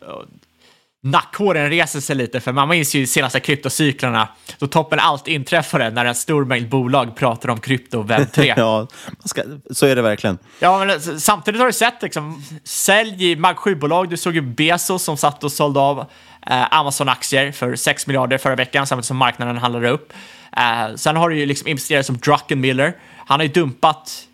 nackhåren 1.10 1.70
reser 1.70 2.00
sig 2.00 2.16
lite, 2.16 2.40
för 2.40 2.52
man 2.52 2.68
minns 2.68 2.94
ju 2.94 3.00
de 3.00 3.06
senaste 3.06 3.40
kryptocyklarna 3.40 4.28
då 4.58 4.66
toppen 4.66 4.98
allt 4.98 5.28
inträffade 5.28 5.90
när 5.90 6.04
en 6.04 6.14
stor 6.14 6.44
mängd 6.44 6.68
bolag 6.68 7.16
pratar 7.16 7.48
om 7.48 7.60
krypto 7.60 7.98
och 7.98 8.10
webb 8.10 8.32
3. 8.32 8.54
ja, 8.56 8.86
ska, 9.24 9.42
så 9.70 9.86
är 9.86 9.96
det 9.96 10.02
verkligen. 10.02 10.38
Ja, 10.58 10.84
men 10.84 11.20
samtidigt 11.20 11.60
har 11.60 11.66
du 11.66 11.72
sett 11.72 12.02
liksom, 12.02 12.42
sälj 12.64 13.30
i 13.30 13.36
Mag 13.36 13.56
7-bolag. 13.56 14.08
Du 14.08 14.16
såg 14.16 14.34
ju 14.34 14.40
Bezos 14.40 15.02
som 15.02 15.16
satt 15.16 15.44
och 15.44 15.52
sålde 15.52 15.80
av 15.80 16.00
eh, 16.46 16.74
Amazon-aktier 16.74 17.52
för 17.52 17.76
6 17.76 18.06
miljarder 18.06 18.38
förra 18.38 18.56
veckan, 18.56 18.86
samtidigt 18.86 19.06
som 19.06 19.16
marknaden 19.16 19.56
handlade 19.56 19.90
upp. 19.90 20.12
Eh, 20.56 20.94
sen 20.96 21.16
har 21.16 21.30
du 21.30 21.38
ju 21.38 21.46
liksom 21.46 21.68
investerare 21.68 22.04
som 22.04 22.16
Druckenmiller. 22.16 22.96
Han 23.26 23.40
har 23.40 23.44
ju 23.44 23.52
dumpat 23.52 24.26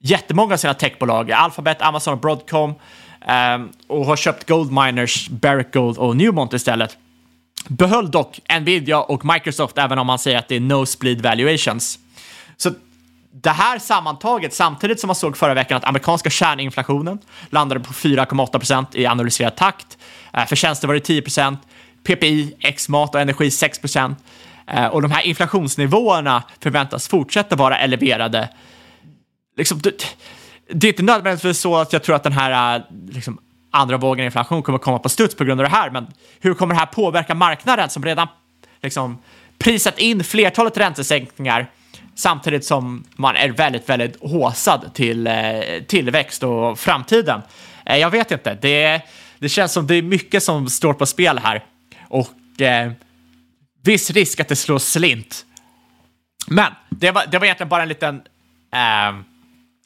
jättemånga 0.00 0.54
av 0.54 0.58
sina 0.58 0.74
techbolag, 0.74 1.32
Alphabet, 1.32 1.82
Amazon 1.82 2.14
och 2.14 2.20
Broadcom. 2.20 2.74
Ehm, 3.26 3.72
och 3.86 4.06
har 4.06 4.16
köpt 4.16 4.48
Goldminers, 4.48 5.28
Barrick 5.28 5.72
Gold 5.72 5.98
och 5.98 6.16
Newmont 6.16 6.52
istället. 6.52 6.96
Behöll 7.68 8.10
dock 8.10 8.40
Nvidia 8.60 9.00
och 9.00 9.24
Microsoft 9.24 9.78
även 9.78 9.98
om 9.98 10.06
man 10.06 10.18
säger 10.18 10.38
att 10.38 10.48
det 10.48 10.56
är 10.56 10.60
no 10.60 10.86
split 10.86 11.20
valuations. 11.20 11.98
Så 12.56 12.70
det 13.32 13.50
här 13.50 13.78
sammantaget, 13.78 14.54
samtidigt 14.54 15.00
som 15.00 15.08
man 15.08 15.16
såg 15.16 15.36
förra 15.36 15.54
veckan 15.54 15.76
att 15.76 15.84
amerikanska 15.84 16.30
kärninflationen 16.30 17.18
landade 17.50 17.80
på 17.80 17.92
4,8% 17.92 18.86
i 18.92 19.06
analyserad 19.06 19.56
takt. 19.56 19.98
Eh, 20.32 20.46
För 20.46 20.56
tjänster 20.56 20.88
var 20.88 20.94
det 20.94 21.00
10% 21.00 21.56
PPI, 22.04 22.54
X-mat 22.60 23.14
och 23.14 23.20
energi 23.20 23.50
6 23.50 23.78
procent, 23.78 24.18
eh, 24.66 24.86
och 24.86 25.02
de 25.02 25.10
här 25.10 25.22
inflationsnivåerna 25.22 26.42
förväntas 26.60 27.08
fortsätta 27.08 27.56
vara 27.56 27.78
eleverade. 27.78 28.48
Liksom, 29.56 29.80
det 30.72 30.86
är 30.86 30.88
inte 30.88 31.02
nödvändigtvis 31.02 31.58
så 31.58 31.76
att 31.76 31.92
jag 31.92 32.02
tror 32.02 32.16
att 32.16 32.22
den 32.22 32.32
här 32.32 32.76
äh, 32.76 32.82
liksom, 33.10 33.38
andra 33.70 33.96
vågen 33.96 34.24
inflation 34.24 34.62
kommer 34.62 34.78
komma 34.78 34.98
på 34.98 35.08
studs 35.08 35.34
på 35.34 35.44
grund 35.44 35.60
av 35.60 35.64
det 35.64 35.76
här, 35.76 35.90
men 35.90 36.06
hur 36.40 36.54
kommer 36.54 36.74
det 36.74 36.78
här 36.78 36.86
påverka 36.86 37.34
marknaden 37.34 37.90
som 37.90 38.04
redan 38.04 38.28
liksom, 38.82 39.18
prisat 39.58 39.98
in 39.98 40.24
flertalet 40.24 40.76
räntesänkningar 40.76 41.70
samtidigt 42.14 42.64
som 42.64 43.04
man 43.16 43.36
är 43.36 43.48
väldigt, 43.48 43.88
väldigt 43.88 44.20
håsad 44.20 44.94
till 44.94 45.26
eh, 45.26 45.34
tillväxt 45.86 46.42
och 46.42 46.78
framtiden? 46.78 47.42
Eh, 47.86 47.96
jag 47.96 48.10
vet 48.10 48.30
inte. 48.30 48.54
Det, 48.54 49.02
det 49.38 49.48
känns 49.48 49.72
som 49.72 49.86
det 49.86 49.94
är 49.94 50.02
mycket 50.02 50.42
som 50.42 50.68
står 50.68 50.94
på 50.94 51.06
spel 51.06 51.38
här 51.38 51.64
och 52.08 52.60
eh, 52.60 52.92
viss 53.84 54.10
risk 54.10 54.40
att 54.40 54.48
det 54.48 54.56
slår 54.56 54.78
slint. 54.78 55.44
Men 56.46 56.72
det 56.90 57.10
var, 57.10 57.24
det 57.30 57.38
var 57.38 57.44
egentligen 57.44 57.68
bara 57.68 57.82
en 57.82 57.88
liten 57.88 58.22
eh, 58.72 59.31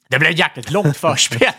det 0.08 0.18
blev 0.18 0.30
ett 0.30 0.38
jäkligt 0.38 0.70
långt 0.70 0.96
förspel. 0.96 1.40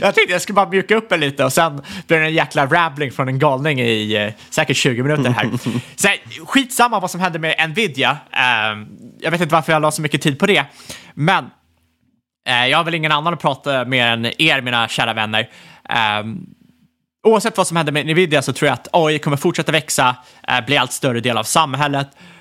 jag 0.00 0.14
tänkte 0.14 0.32
jag 0.32 0.42
skulle 0.42 0.54
bara 0.54 0.68
mjuka 0.68 0.96
upp 0.96 1.12
en 1.12 1.20
lite 1.20 1.44
och 1.44 1.52
sen 1.52 1.82
blev 2.06 2.20
det 2.20 2.26
en 2.26 2.34
jäkla 2.34 2.66
rambling 2.66 3.12
från 3.12 3.28
en 3.28 3.38
galning 3.38 3.80
i 3.80 4.14
eh, 4.14 4.32
säkert 4.50 4.76
20 4.76 5.02
minuter 5.02 5.30
här. 5.30 5.50
Så, 5.96 6.08
skitsamma 6.46 7.00
vad 7.00 7.10
som 7.10 7.20
hände 7.20 7.38
med 7.38 7.70
Nvidia. 7.70 8.10
Uh, 8.10 8.86
jag 9.20 9.30
vet 9.30 9.40
inte 9.40 9.54
varför 9.54 9.72
jag 9.72 9.82
la 9.82 9.90
så 9.90 10.02
mycket 10.02 10.22
tid 10.22 10.38
på 10.38 10.46
det. 10.46 10.64
Men 11.14 11.44
uh, 12.48 12.68
jag 12.68 12.78
har 12.78 12.84
väl 12.84 12.94
ingen 12.94 13.12
annan 13.12 13.34
att 13.34 13.40
prata 13.40 13.84
med 13.84 14.12
än 14.12 14.42
er, 14.42 14.60
mina 14.60 14.88
kära 14.88 15.14
vänner. 15.14 15.40
Uh, 15.90 16.34
oavsett 17.26 17.56
vad 17.56 17.66
som 17.66 17.76
händer 17.76 17.92
med 17.92 18.06
Nvidia 18.06 18.42
så 18.42 18.52
tror 18.52 18.66
jag 18.66 18.74
att 18.74 18.88
AI 18.92 19.18
kommer 19.18 19.36
fortsätta 19.36 19.72
växa, 19.72 20.16
uh, 20.50 20.66
bli 20.66 20.76
allt 20.76 20.92
större 20.92 21.20
del 21.20 21.38
av 21.38 21.44
samhället 21.44 22.08
Eh, 22.14 22.39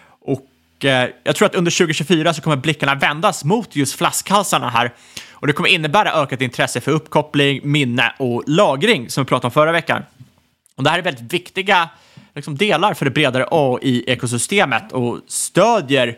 Eh, 0.86 1.10
jag 1.24 1.36
tror 1.36 1.46
att 1.46 1.56
under 1.56 1.72
2024 1.72 2.34
så 2.34 2.42
kommer 2.42 2.58
blickarna 2.58 2.96
vändas 2.96 3.44
mot 3.44 3.76
just 3.76 3.96
flaskhalsarna 3.96 4.70
här. 4.70 4.94
Och 5.32 5.48
det 5.48 5.54
kommer 5.54 5.70
innebära 5.70 6.12
ökat 6.12 6.42
intresse 6.42 6.82
för 6.82 6.92
uppkoppling, 6.92 7.60
minne 7.64 8.14
och 8.18 8.44
lagring 8.48 9.10
som 9.10 9.24
vi 9.24 9.28
pratade 9.28 9.48
om 9.48 9.52
förra 9.52 9.72
veckan. 9.72 10.04
Och 10.76 10.84
det 10.84 10.90
här 10.90 10.98
är 10.98 11.04
väldigt 11.04 11.34
viktiga 11.34 11.90
liksom, 12.36 12.58
delar 12.58 12.94
för 12.94 13.06
det 13.06 13.12
bredare 13.12 13.48
AI-ekosystemet 13.52 14.92
och 14.92 15.20
stödjer 15.28 16.18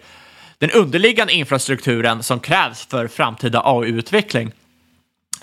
den 0.57 0.72
underliggande 0.72 1.34
infrastrukturen 1.34 2.24
som 2.24 2.39
krävs 2.39 2.86
för 2.86 3.07
framtida 3.07 3.62
AI-utveckling. 3.66 4.51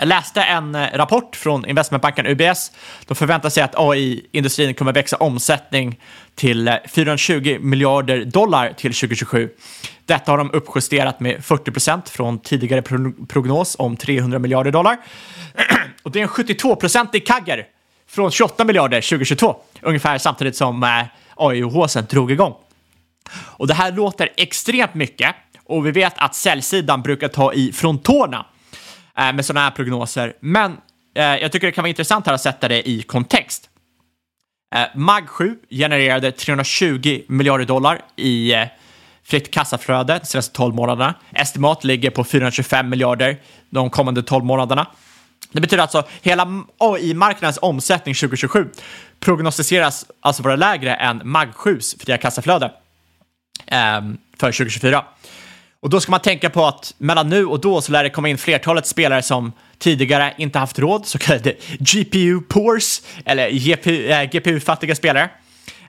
Jag 0.00 0.08
läste 0.08 0.42
en 0.42 0.74
eh, 0.74 0.88
rapport 0.92 1.36
från 1.36 1.66
investmentbanken 1.66 2.26
UBS. 2.26 2.72
De 3.06 3.14
förväntar 3.14 3.50
sig 3.50 3.62
att 3.62 3.74
AI-industrin 3.76 4.74
kommer 4.74 4.92
växa 4.92 5.16
omsättning 5.16 6.00
till 6.34 6.68
eh, 6.68 6.74
420 6.88 7.58
miljarder 7.60 8.24
dollar 8.24 8.72
till 8.72 8.94
2027. 8.94 9.50
Detta 10.06 10.32
har 10.32 10.38
de 10.38 10.50
uppjusterat 10.52 11.20
med 11.20 11.44
40 11.44 11.70
procent 11.70 12.08
från 12.08 12.38
tidigare 12.38 12.82
prognos 13.28 13.76
om 13.78 13.96
300 13.96 14.38
miljarder 14.38 14.70
dollar. 14.70 14.96
Och 16.02 16.10
det 16.10 16.18
är 16.18 16.22
en 16.22 16.28
72-procentig 16.28 17.26
kagger 17.26 17.66
från 18.08 18.30
28 18.30 18.64
miljarder 18.64 19.00
2022, 19.00 19.56
ungefär 19.82 20.18
samtidigt 20.18 20.56
som 20.56 20.82
eh, 20.82 21.04
AI-håsen 21.36 22.06
drog 22.10 22.32
igång. 22.32 22.54
Och 23.34 23.66
det 23.66 23.74
här 23.74 23.92
låter 23.92 24.28
extremt 24.36 24.94
mycket 24.94 25.34
och 25.64 25.86
vi 25.86 25.90
vet 25.90 26.14
att 26.16 26.34
säljsidan 26.34 27.02
brukar 27.02 27.28
ta 27.28 27.52
i 27.52 27.72
från 27.72 27.98
tårna 27.98 28.46
Eh, 29.18 29.32
med 29.32 29.44
sådana 29.44 29.64
här 29.64 29.70
prognoser. 29.70 30.32
Men 30.40 30.76
eh, 31.14 31.24
jag 31.24 31.52
tycker 31.52 31.66
det 31.66 31.72
kan 31.72 31.82
vara 31.82 31.88
intressant 31.88 32.26
här 32.26 32.34
att 32.34 32.40
sätta 32.40 32.68
det 32.68 32.88
i 32.88 33.02
kontext. 33.02 33.70
Eh, 34.74 34.86
MAG 34.94 35.28
7 35.28 35.56
genererade 35.70 36.32
320 36.32 37.22
miljarder 37.28 37.64
dollar 37.64 38.00
i 38.16 38.54
eh, 38.54 38.66
fritt 39.24 39.50
kassaflöde 39.50 40.18
de 40.18 40.26
senaste 40.26 40.54
12 40.54 40.74
månaderna. 40.74 41.14
Estimat 41.32 41.84
ligger 41.84 42.10
på 42.10 42.24
425 42.24 42.88
miljarder 42.88 43.36
de 43.70 43.90
kommande 43.90 44.22
12 44.22 44.44
månaderna. 44.44 44.86
Det 45.52 45.60
betyder 45.60 45.82
alltså 45.82 46.04
hela 46.22 46.62
AI-marknadens 46.78 47.58
omsättning 47.62 48.14
2027 48.14 48.68
prognostiseras 49.20 50.06
alltså 50.20 50.42
vara 50.42 50.56
lägre 50.56 50.94
än 50.94 51.20
MAG 51.24 51.48
7s 51.48 52.04
fria 52.04 52.18
kassaflöde 52.18 52.66
eh, 53.66 54.00
för 54.38 54.52
2024. 54.52 55.04
Och 55.88 55.92
då 55.92 56.00
ska 56.00 56.10
man 56.10 56.20
tänka 56.20 56.50
på 56.50 56.66
att 56.66 56.94
mellan 56.98 57.28
nu 57.28 57.46
och 57.46 57.60
då 57.60 57.80
så 57.80 57.92
lär 57.92 58.04
det 58.04 58.10
komma 58.10 58.28
in 58.28 58.38
flertalet 58.38 58.86
spelare 58.86 59.22
som 59.22 59.52
tidigare 59.78 60.34
inte 60.38 60.58
haft 60.58 60.78
råd, 60.78 61.06
så 61.06 61.18
kallade 61.18 61.54
GPU-poors, 61.78 63.02
eller 63.24 63.50
GPU-fattiga 64.26 64.90
eh, 64.90 64.96
spelare. 64.96 65.30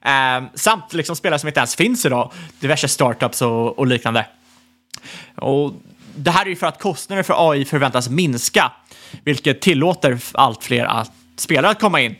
Eh, 0.01 0.43
samt 0.55 0.93
liksom 0.93 1.15
spelare 1.15 1.39
som 1.39 1.47
inte 1.47 1.59
ens 1.59 1.75
finns 1.75 2.05
idag, 2.05 2.31
diverse 2.59 2.87
startups 2.87 3.41
och, 3.41 3.79
och 3.79 3.87
liknande. 3.87 4.25
Och 5.35 5.73
det 6.15 6.31
här 6.31 6.45
är 6.45 6.49
ju 6.49 6.55
för 6.55 6.67
att 6.67 6.79
kostnader 6.79 7.23
för 7.23 7.51
AI 7.51 7.65
förväntas 7.65 8.09
minska, 8.09 8.71
vilket 9.23 9.61
tillåter 9.61 10.19
allt 10.31 10.63
fler 10.63 10.85
att 10.85 11.11
spelare 11.35 11.71
att 11.71 11.79
komma 11.79 12.01
in 12.01 12.15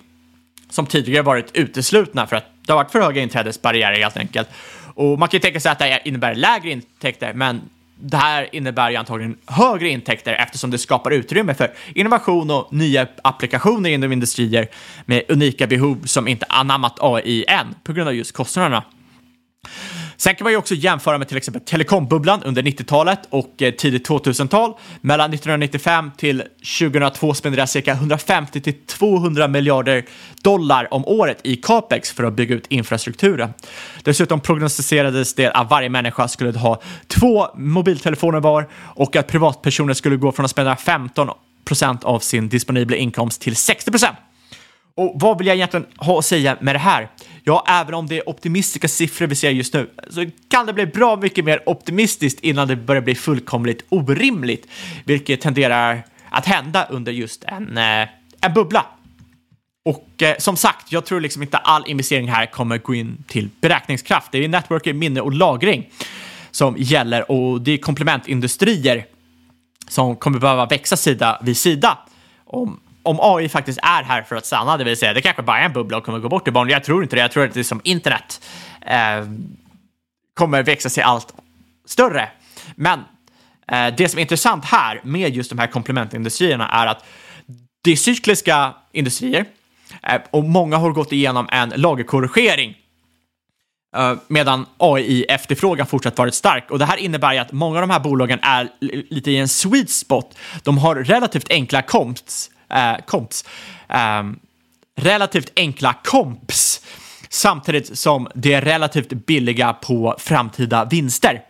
som 0.69 0.85
tidigare 0.85 1.23
varit 1.23 1.51
uteslutna 1.53 2.27
för 2.27 2.35
att 2.35 2.45
det 2.65 2.71
har 2.71 2.77
varit 2.77 2.91
för 2.91 3.01
höga 3.01 3.21
inträdesbarriärer 3.21 3.97
helt 3.97 4.17
enkelt. 4.17 4.49
Och 4.95 5.19
man 5.19 5.29
kan 5.29 5.37
ju 5.37 5.41
tänka 5.41 5.59
sig 5.59 5.71
att 5.71 5.79
det 5.79 5.85
här 5.85 6.01
innebär 6.05 6.35
lägre 6.35 6.71
intäkter, 6.71 7.33
men 7.33 7.61
det 8.01 8.17
här 8.17 8.55
innebär 8.55 8.89
ju 8.89 8.95
antagligen 8.95 9.37
högre 9.45 9.89
intäkter 9.89 10.33
eftersom 10.33 10.71
det 10.71 10.77
skapar 10.77 11.11
utrymme 11.11 11.53
för 11.53 11.73
innovation 11.95 12.51
och 12.51 12.73
nya 12.73 13.07
applikationer 13.21 13.89
inom 13.89 14.11
industrier 14.11 14.67
med 15.05 15.23
unika 15.27 15.67
behov 15.67 16.01
som 16.05 16.27
inte 16.27 16.45
anammat 16.49 16.97
AI 16.99 17.45
än 17.47 17.75
på 17.83 17.93
grund 17.93 18.07
av 18.07 18.15
just 18.15 18.31
kostnaderna. 18.31 18.83
Sen 20.21 20.35
kan 20.35 20.45
man 20.45 20.53
ju 20.53 20.57
också 20.57 20.75
jämföra 20.75 21.17
med 21.17 21.27
till 21.27 21.37
exempel 21.37 21.61
telekombubblan 21.61 22.43
under 22.43 22.61
90-talet 22.61 23.19
och 23.29 23.61
eh, 23.61 23.71
tidigt 23.71 24.09
2000-tal. 24.09 24.73
Mellan 25.01 25.33
1995 25.33 26.11
till 26.17 26.43
2002 26.79 27.33
spenderades 27.33 27.71
cirka 27.71 27.91
150 27.91 28.61
till 28.61 28.73
200 28.85 29.47
miljarder 29.47 30.05
dollar 30.43 30.93
om 30.93 31.05
året 31.05 31.39
i 31.43 31.55
capex 31.55 32.11
för 32.11 32.23
att 32.23 32.33
bygga 32.33 32.55
ut 32.55 32.65
infrastrukturen. 32.69 33.53
Dessutom 34.03 34.39
prognostiserades 34.39 35.33
det 35.33 35.51
att 35.51 35.69
varje 35.69 35.89
människa 35.89 36.27
skulle 36.27 36.59
ha 36.59 36.81
två 37.07 37.47
mobiltelefoner 37.55 38.39
var 38.39 38.69
och 38.75 39.15
att 39.15 39.27
privatpersoner 39.27 39.93
skulle 39.93 40.15
gå 40.15 40.31
från 40.31 40.45
att 40.45 40.51
spendera 40.51 40.75
15 40.75 41.29
procent 41.65 42.03
av 42.03 42.19
sin 42.19 42.49
disponibla 42.49 42.97
inkomst 42.97 43.41
till 43.41 43.55
60 43.55 43.91
procent. 43.91 44.17
Och 44.95 45.11
vad 45.15 45.37
vill 45.37 45.47
jag 45.47 45.55
egentligen 45.55 45.85
ha 45.97 46.19
att 46.19 46.25
säga 46.25 46.57
med 46.61 46.75
det 46.75 46.79
här? 46.79 47.09
Ja, 47.43 47.65
även 47.67 47.93
om 47.93 48.07
det 48.07 48.17
är 48.17 48.29
optimistiska 48.29 48.87
siffror 48.87 49.27
vi 49.27 49.35
ser 49.35 49.49
just 49.49 49.73
nu 49.73 49.89
så 50.09 50.25
kan 50.49 50.65
det 50.65 50.73
bli 50.73 50.85
bra 50.85 51.15
mycket 51.15 51.45
mer 51.45 51.69
optimistiskt 51.69 52.39
innan 52.39 52.67
det 52.67 52.75
börjar 52.75 53.01
bli 53.01 53.15
fullkomligt 53.15 53.85
orimligt, 53.89 54.67
vilket 55.03 55.41
tenderar 55.41 56.03
att 56.29 56.45
hända 56.45 56.87
under 56.89 57.11
just 57.11 57.43
en, 57.43 57.77
eh, 57.77 58.07
en 58.41 58.53
bubbla. 58.53 58.85
Och 59.85 60.21
eh, 60.21 60.37
som 60.37 60.55
sagt, 60.57 60.91
jag 60.91 61.05
tror 61.05 61.21
liksom 61.21 61.41
inte 61.41 61.57
all 61.57 61.83
investering 61.87 62.27
här 62.27 62.45
kommer 62.45 62.77
gå 62.77 62.95
in 62.95 63.23
till 63.27 63.49
beräkningskraft. 63.61 64.31
Det 64.31 64.43
är 64.43 64.47
networking, 64.47 64.99
minne 64.99 65.21
och 65.21 65.33
lagring 65.33 65.89
som 66.51 66.75
gäller 66.77 67.31
och 67.31 67.61
det 67.61 67.71
är 67.71 67.77
komplementindustrier 67.77 69.05
som 69.87 70.15
kommer 70.15 70.39
behöva 70.39 70.65
växa 70.65 70.97
sida 70.97 71.41
vid 71.43 71.57
sida 71.57 71.97
om 72.45 72.79
om 73.03 73.19
AI 73.21 73.49
faktiskt 73.49 73.79
är 73.83 74.03
här 74.03 74.21
för 74.21 74.35
att 74.35 74.45
stanna, 74.45 74.77
det 74.77 74.83
vill 74.83 74.97
säga 74.97 75.13
det 75.13 75.21
kanske 75.21 75.41
bara 75.41 75.59
är 75.59 75.65
en 75.65 75.73
bubbla 75.73 75.97
och 75.97 76.03
kommer 76.03 76.19
gå 76.19 76.29
bort 76.29 76.47
i 76.47 76.51
barn. 76.51 76.69
Jag 76.69 76.83
tror 76.83 77.03
inte 77.03 77.15
det. 77.15 77.21
Jag 77.21 77.31
tror 77.31 77.45
att 77.45 77.53
det 77.53 77.59
är 77.59 77.63
som 77.63 77.81
internet 77.83 78.41
eh, 78.81 79.25
kommer 80.33 80.63
växa 80.63 80.89
sig 80.89 81.03
allt 81.03 81.33
större. 81.85 82.29
Men 82.75 82.99
eh, 83.67 83.95
det 83.97 84.09
som 84.09 84.17
är 84.17 84.21
intressant 84.21 84.65
här 84.65 85.01
med 85.03 85.35
just 85.35 85.49
de 85.49 85.59
här 85.59 85.67
komplementindustrierna 85.67 86.69
är 86.69 86.87
att 86.87 87.05
det 87.81 87.91
är 87.91 87.95
cykliska 87.95 88.73
industrier 88.91 89.45
eh, 90.03 90.21
och 90.31 90.43
många 90.43 90.77
har 90.77 90.91
gått 90.91 91.11
igenom 91.11 91.49
en 91.51 91.69
lagerkorrigering 91.69 92.77
eh, 93.95 94.13
medan 94.27 94.65
AI-efterfrågan 94.77 95.87
fortsatt 95.87 96.17
varit 96.17 96.33
stark. 96.33 96.71
Och 96.71 96.79
det 96.79 96.85
här 96.85 96.97
innebär 96.97 97.33
ju 97.33 97.39
att 97.39 97.51
många 97.51 97.77
av 97.77 97.81
de 97.81 97.89
här 97.89 97.99
bolagen 97.99 98.39
är 98.41 98.69
lite 99.09 99.31
i 99.31 99.37
en 99.37 99.47
sweet 99.47 99.89
spot. 99.89 100.37
De 100.63 100.77
har 100.77 100.95
relativt 100.95 101.49
enkla 101.49 101.81
komps 101.81 102.49
eh, 102.69 103.05
komps. 103.05 103.45
Eh, 103.89 104.23
relativt 104.95 105.51
enkla 105.55 105.95
komps 106.03 106.81
samtidigt 107.29 107.97
som 107.97 108.27
det 108.35 108.53
är 108.53 108.61
relativt 108.61 109.09
billiga 109.09 109.73
på 109.73 110.15
framtida 110.19 110.85
vinster. 110.85 111.41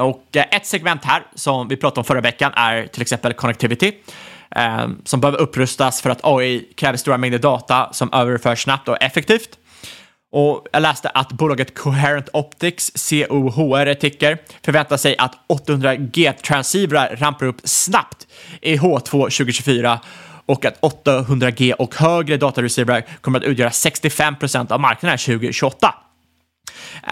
Och 0.00 0.36
eh, 0.36 0.44
ett 0.50 0.66
segment 0.66 1.04
här 1.04 1.26
som 1.34 1.68
vi 1.68 1.76
pratade 1.76 2.00
om 2.00 2.04
förra 2.04 2.20
veckan 2.20 2.52
är 2.56 2.86
till 2.86 3.02
exempel 3.02 3.32
connectivity 3.32 3.92
eh, 4.56 4.88
som 5.04 5.20
behöver 5.20 5.38
upprustas 5.38 6.02
för 6.02 6.10
att 6.10 6.20
AI 6.22 6.72
kräver 6.76 6.98
stora 6.98 7.18
mängder 7.18 7.38
data 7.38 7.88
som 7.92 8.12
överförs 8.12 8.62
snabbt 8.62 8.88
och 8.88 9.02
effektivt. 9.02 9.58
Och 10.30 10.66
jag 10.72 10.82
läste 10.82 11.08
att 11.08 11.32
bolaget 11.32 11.74
Coherent 11.74 12.28
Optics, 12.32 13.10
COHR 13.10 13.94
ticker, 13.94 14.38
förväntar 14.64 14.96
sig 14.96 15.16
att 15.18 15.34
800G-transceivrar 15.48 17.16
rampar 17.16 17.46
upp 17.46 17.60
snabbt 17.64 18.26
i 18.60 18.76
H2 18.76 19.10
2024 19.10 20.00
och 20.46 20.64
att 20.64 20.80
800G 20.80 21.72
och 21.72 21.94
högre 21.94 22.36
datareceiver 22.36 23.06
kommer 23.20 23.38
att 23.38 23.44
utgöra 23.44 23.70
65 23.70 24.36
procent 24.36 24.70
av 24.70 24.80
marknaden 24.80 25.18
2028. 25.18 25.94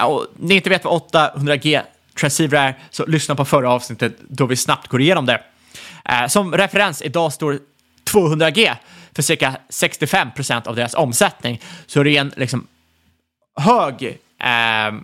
Och 0.06 0.26
ni 0.36 0.54
inte 0.54 0.70
vet 0.70 0.84
vad 0.84 1.02
800G 1.02 1.82
transceiver 2.20 2.58
är, 2.58 2.78
så 2.90 3.06
lyssna 3.06 3.34
på 3.34 3.44
förra 3.44 3.70
avsnittet 3.70 4.16
då 4.28 4.46
vi 4.46 4.56
snabbt 4.56 4.88
går 4.88 5.00
igenom 5.00 5.26
det. 5.26 5.42
Eh, 6.04 6.26
som 6.26 6.52
referens, 6.52 7.02
idag 7.02 7.32
står 7.32 7.58
200G 8.12 8.74
för 9.14 9.22
cirka 9.22 9.56
65 9.68 10.30
procent 10.32 10.66
av 10.66 10.76
deras 10.76 10.94
omsättning, 10.94 11.60
så 11.86 12.02
det 12.02 12.16
är 12.16 12.20
en 12.20 12.32
liksom 12.36 12.66
hög 13.56 14.18
eh, 14.38 15.00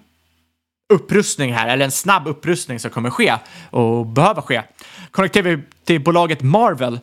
upprustning 0.95 1.53
här, 1.53 1.69
eller 1.69 1.85
en 1.85 1.91
snabb 1.91 2.29
upprustning 2.29 2.81
som 2.81 2.91
kommer 2.91 3.11
ske 3.11 3.35
och 3.71 4.07
behöver 4.07 4.43
ske. 4.43 4.63
Connectivity-bolaget 5.11 6.43
Marvel, 6.43 7.01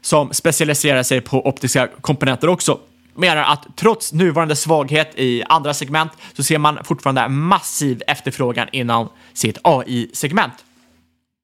som 0.00 0.32
specialiserar 0.32 1.02
sig 1.02 1.20
på 1.20 1.48
optiska 1.48 1.88
komponenter 2.00 2.48
också, 2.48 2.78
menar 3.14 3.42
att 3.42 3.76
trots 3.76 4.12
nuvarande 4.12 4.56
svaghet 4.56 5.12
i 5.14 5.42
andra 5.48 5.74
segment 5.74 6.12
så 6.32 6.42
ser 6.42 6.58
man 6.58 6.84
fortfarande 6.84 7.28
massiv 7.28 8.02
efterfrågan 8.06 8.68
inom 8.72 9.08
sitt 9.32 9.58
AI-segment. 9.62 10.52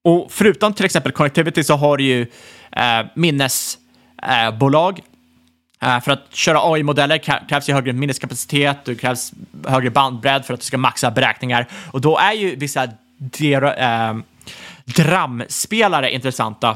Och 0.05 0.26
förutom 0.30 0.74
till 0.74 0.84
exempel 0.84 1.12
connectivity 1.12 1.64
så 1.64 1.74
har 1.74 1.97
du 1.97 2.05
ju 2.05 2.26
eh, 2.72 3.07
minnesbolag 3.14 4.99
eh, 4.99 5.05
för 5.81 6.11
att 6.11 6.35
köra 6.35 6.59
AI-modeller 6.62 7.18
krävs 7.49 7.68
ju 7.68 7.72
högre 7.72 7.93
minneskapacitet, 7.93 8.85
det 8.85 8.95
krävs 8.95 9.33
högre 9.66 9.91
bandbredd 9.91 10.45
för 10.45 10.55
att 10.55 10.61
du 10.61 10.66
ska 10.66 10.79
maxa 10.79 11.11
beräkningar. 11.11 11.66
Och 11.91 12.01
då 12.01 12.18
är 12.18 12.33
ju 12.33 12.57
vissa 12.57 12.85
uh, 12.85 14.20
DRAM-spelare 14.85 16.11
intressanta. 16.11 16.70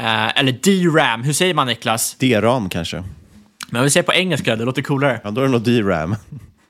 Uh, 0.00 0.38
eller 0.38 0.52
DRAM, 0.52 1.22
hur 1.22 1.32
säger 1.32 1.54
man 1.54 1.66
Niklas? 1.66 2.14
DRAM 2.14 2.68
kanske. 2.68 3.04
Men 3.70 3.82
vi 3.82 3.90
säger 3.90 4.04
på 4.04 4.12
engelska, 4.12 4.56
det 4.56 4.64
låter 4.64 4.82
coolare. 4.82 5.20
Ja, 5.24 5.30
då 5.30 5.40
är 5.40 5.44
det 5.44 5.50
nog 5.50 5.62
DRAM. 5.62 6.16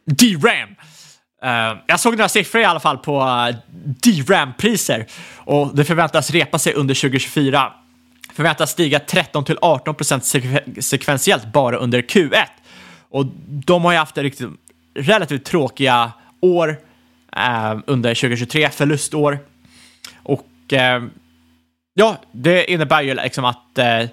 DRAM! 0.05 0.68
Uh, 1.45 1.78
jag 1.87 2.01
såg 2.01 2.12
några 2.12 2.28
siffror 2.28 2.62
i 2.62 2.64
alla 2.64 2.80
fall 2.80 2.99
på 2.99 3.20
uh, 3.20 3.57
DRAM-priser 3.85 5.07
och 5.37 5.76
det 5.76 5.85
förväntas 5.85 6.30
repa 6.30 6.59
sig 6.59 6.74
under 6.74 6.95
2024 6.95 7.72
förväntas 8.35 8.70
stiga 8.70 8.99
13 8.99 9.45
till 9.45 9.59
18 9.62 9.95
procent 9.95 10.24
sekventiellt 10.80 11.53
bara 11.53 11.76
under 11.76 12.03
Q1. 12.03 12.45
Och 13.09 13.26
de 13.47 13.85
har 13.85 13.93
ju 13.93 13.99
haft 13.99 14.18
riktigt, 14.18 14.49
relativt 14.95 15.45
tråkiga 15.45 16.12
år 16.41 16.80
eh, 17.37 17.78
under 17.87 18.14
2023, 18.14 18.70
förlustår. 18.70 19.39
Och 20.22 20.72
eh, 20.72 21.03
Ja, 21.95 22.16
det 22.33 22.72
innebär 22.72 23.03
ju 23.03 23.14
liksom 23.14 23.45
att 23.45 23.78
eh, 23.78 24.09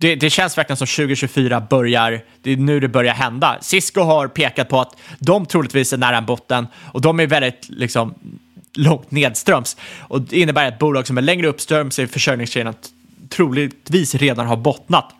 det, 0.00 0.14
det, 0.14 0.30
känns 0.30 0.58
verkligen 0.58 0.76
som 0.76 0.86
2024 0.86 1.60
börjar, 1.60 2.24
det 2.42 2.52
är 2.52 2.56
nu 2.56 2.80
det 2.80 2.88
börjar 2.88 3.14
hända. 3.14 3.58
Cisco 3.60 4.00
har 4.00 4.28
pekat 4.28 4.68
på 4.68 4.80
att 4.80 4.96
de 5.18 5.46
troligtvis 5.46 5.92
är 5.92 5.96
nära 5.96 6.16
en 6.16 6.26
botten 6.26 6.66
och 6.92 7.00
de 7.00 7.20
är 7.20 7.26
väldigt 7.26 7.68
liksom 7.68 8.14
långt 8.78 9.10
nedströms. 9.10 9.76
Och 10.00 10.20
det 10.20 10.40
innebär 10.40 10.68
att 10.68 10.78
bolag 10.78 11.06
som 11.06 11.18
är 11.18 11.22
längre 11.22 11.46
uppströms 11.46 11.98
i 11.98 12.06
försörjningskedjan 12.06 12.74
troligtvis 13.28 14.14
redan 14.14 14.46
har 14.46 14.56
bottnat. 14.56 15.14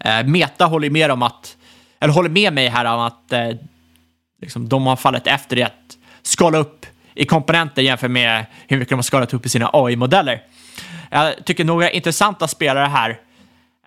Eh, 0.00 0.24
Meta 0.24 0.64
håller 0.66 0.90
med 0.90 1.10
om 1.10 1.22
att, 1.22 1.56
eller 2.00 2.14
håller 2.14 2.28
med 2.30 2.52
mig 2.52 2.68
här 2.68 2.84
om 2.84 3.00
att 3.00 3.32
eh, 3.32 3.48
liksom, 4.42 4.68
de 4.68 4.86
har 4.86 4.96
fallit 4.96 5.26
efter 5.26 5.58
i 5.58 5.62
att 5.62 5.98
skala 6.22 6.58
upp 6.58 6.86
i 7.14 7.24
komponenter 7.24 7.82
jämfört 7.82 8.10
med 8.10 8.46
hur 8.68 8.78
mycket 8.78 8.90
de 8.90 8.94
har 8.94 9.02
skalat 9.02 9.34
upp 9.34 9.46
i 9.46 9.48
sina 9.48 9.70
AI-modeller. 9.72 10.42
Jag 11.10 11.44
tycker 11.44 11.64
några 11.64 11.90
intressanta 11.90 12.48
spelare 12.48 12.86
här, 12.86 13.10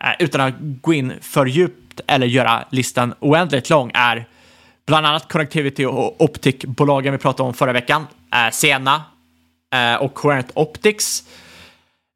eh, 0.03 0.09
utan 0.19 0.41
att 0.41 0.53
gå 0.59 0.93
in 0.93 1.13
för 1.21 1.45
djupt 1.45 2.01
eller 2.07 2.27
göra 2.27 2.65
listan 2.69 3.13
oändligt 3.19 3.69
lång, 3.69 3.91
är 3.93 4.25
bland 4.85 5.05
annat 5.05 5.31
Connectivity 5.31 5.85
och 5.85 6.21
Optic-bolagen 6.21 7.11
vi 7.11 7.17
pratade 7.17 7.47
om 7.47 7.53
förra 7.53 7.73
veckan, 7.73 8.07
Eh, 8.35 8.51
Sena 8.51 9.03
eh, 9.73 9.95
och 9.95 10.13
Coherent 10.13 10.51
Optics, 10.53 11.23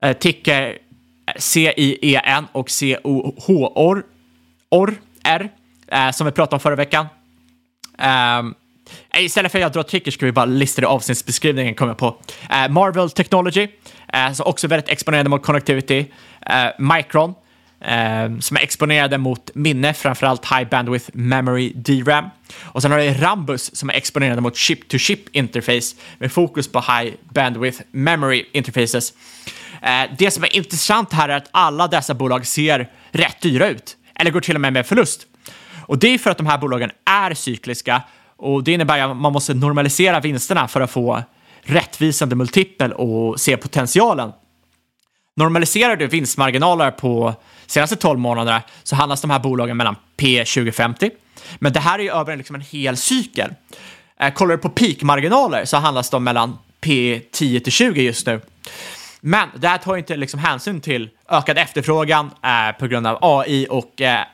eh, 0.02 0.18
ticker 0.18 0.78
eh, 1.28 1.34
CIEN 1.38 2.48
och 2.52 2.70
COHR, 3.46 4.04
R, 5.24 5.50
som 6.12 6.26
vi 6.26 6.32
pratade 6.32 6.56
om 6.56 6.60
förra 6.60 6.76
veckan. 6.76 7.08
Ehm, 7.98 8.54
istället 9.18 9.52
för 9.52 9.60
att 9.60 9.62
jag 9.62 9.72
drar 9.72 9.84
trickers 9.84 10.14
ska 10.14 10.26
vi 10.26 10.32
bara 10.32 10.46
lista 10.46 10.82
det 10.82 10.86
i 10.86 10.88
avsnittsbeskrivningen 10.88 11.76
kommer 11.76 11.90
jag 11.90 11.98
på. 11.98 12.18
Marvel 12.70 13.10
Technology, 13.10 13.68
som 14.34 14.46
också 14.48 14.68
är 14.68 14.70
väldigt 14.70 14.90
exponerade 14.90 15.30
mot 15.30 15.44
connectivity. 15.44 16.06
Micron, 16.78 17.34
eh, 17.88 18.40
som 18.40 18.58
är 18.58 18.62
exponerade 18.62 19.18
mot 19.18 19.50
minne, 19.56 19.94
framförallt 19.94 20.46
High 20.46 20.70
Bandwidth 20.70 21.10
Memory 21.14 21.74
DRAM. 21.76 22.26
Och 22.64 22.82
sen 22.82 22.92
har 22.92 23.00
vi 23.00 23.14
Rambus 23.14 23.76
som 23.76 23.90
är 23.90 23.94
exponerade 23.94 24.42
mot 24.42 24.56
chip-to-chip 24.56 25.30
interface 25.32 25.96
med 26.18 26.32
fokus 26.32 26.72
på 26.72 26.80
High 26.80 27.14
Bandwidth 27.34 27.82
Memory 27.92 28.46
interfaces. 28.52 29.14
Ehm, 29.82 30.10
det 30.18 30.32
som 30.32 30.44
är 30.44 30.56
intressant 30.56 31.14
här 31.14 31.30
är 31.30 31.38
att 31.38 31.50
alla 31.52 31.88
dessa 31.88 32.14
bolag 32.14 32.48
ser 32.48 32.92
rätt 33.12 33.42
dyra 33.42 33.68
ut, 33.68 33.98
eller 34.16 34.32
går 34.32 34.42
till 34.42 34.56
och 34.56 34.62
med 34.62 34.74
med 34.74 34.86
förlust. 34.86 35.28
Och 35.88 35.98
det 35.98 36.08
är 36.08 36.18
för 36.18 36.32
att 36.32 36.38
de 36.38 36.48
här 36.48 36.58
bolagen 36.58 36.92
är 37.06 37.34
cykliska 37.34 38.02
och 38.38 38.64
det 38.64 38.72
innebär 38.72 39.00
att 39.00 39.18
man 39.18 39.34
måste 39.34 39.54
normalisera 39.54 40.20
vinsterna 40.20 40.68
för 40.68 40.82
att 40.82 40.92
få 40.92 41.24
rättvisande 41.62 42.36
multipel 42.36 42.94
och 42.94 43.40
se 43.40 43.58
potentialen. 43.58 44.32
Normaliserar 45.38 45.96
du 45.96 46.08
vinstmarginaler 46.08 46.92
på 46.92 47.36
senaste 47.66 47.96
12 47.96 48.20
månaderna 48.20 48.62
så 48.84 48.96
handlas 48.96 49.22
de 49.22 49.30
här 49.30 49.40
bolagen 49.40 49.78
mellan 49.78 49.96
P 50.18 50.46
2050. 50.46 51.12
Men 51.56 51.74
det 51.74 51.80
här 51.80 52.00
är 52.00 52.04
ju 52.04 52.12
över 52.12 52.38
liksom 52.38 52.56
en 52.56 52.62
hel 52.62 52.98
cykel. 52.98 53.54
Eh, 54.20 54.34
kollar 54.34 54.56
du 54.56 54.62
på 54.62 54.70
peakmarginaler 54.70 55.66
så 55.66 55.78
handlas 55.78 56.10
de 56.10 56.24
mellan 56.24 56.58
P 56.82 57.22
10 57.32 57.60
till 57.60 57.72
20 57.72 58.02
just 58.02 58.28
nu. 58.28 58.42
Men 59.22 59.50
det 59.56 59.68
här 59.68 59.78
tar 59.78 59.98
inte 59.98 60.16
liksom 60.16 60.40
hänsyn 60.40 60.82
till 60.82 61.10
ökad 61.30 61.58
efterfrågan 61.58 62.32
eh, 62.44 62.78
på 62.80 62.88
grund 62.88 63.08
av 63.08 63.18
AI 63.22 63.68
och 63.70 64.02
eh, 64.02 64.26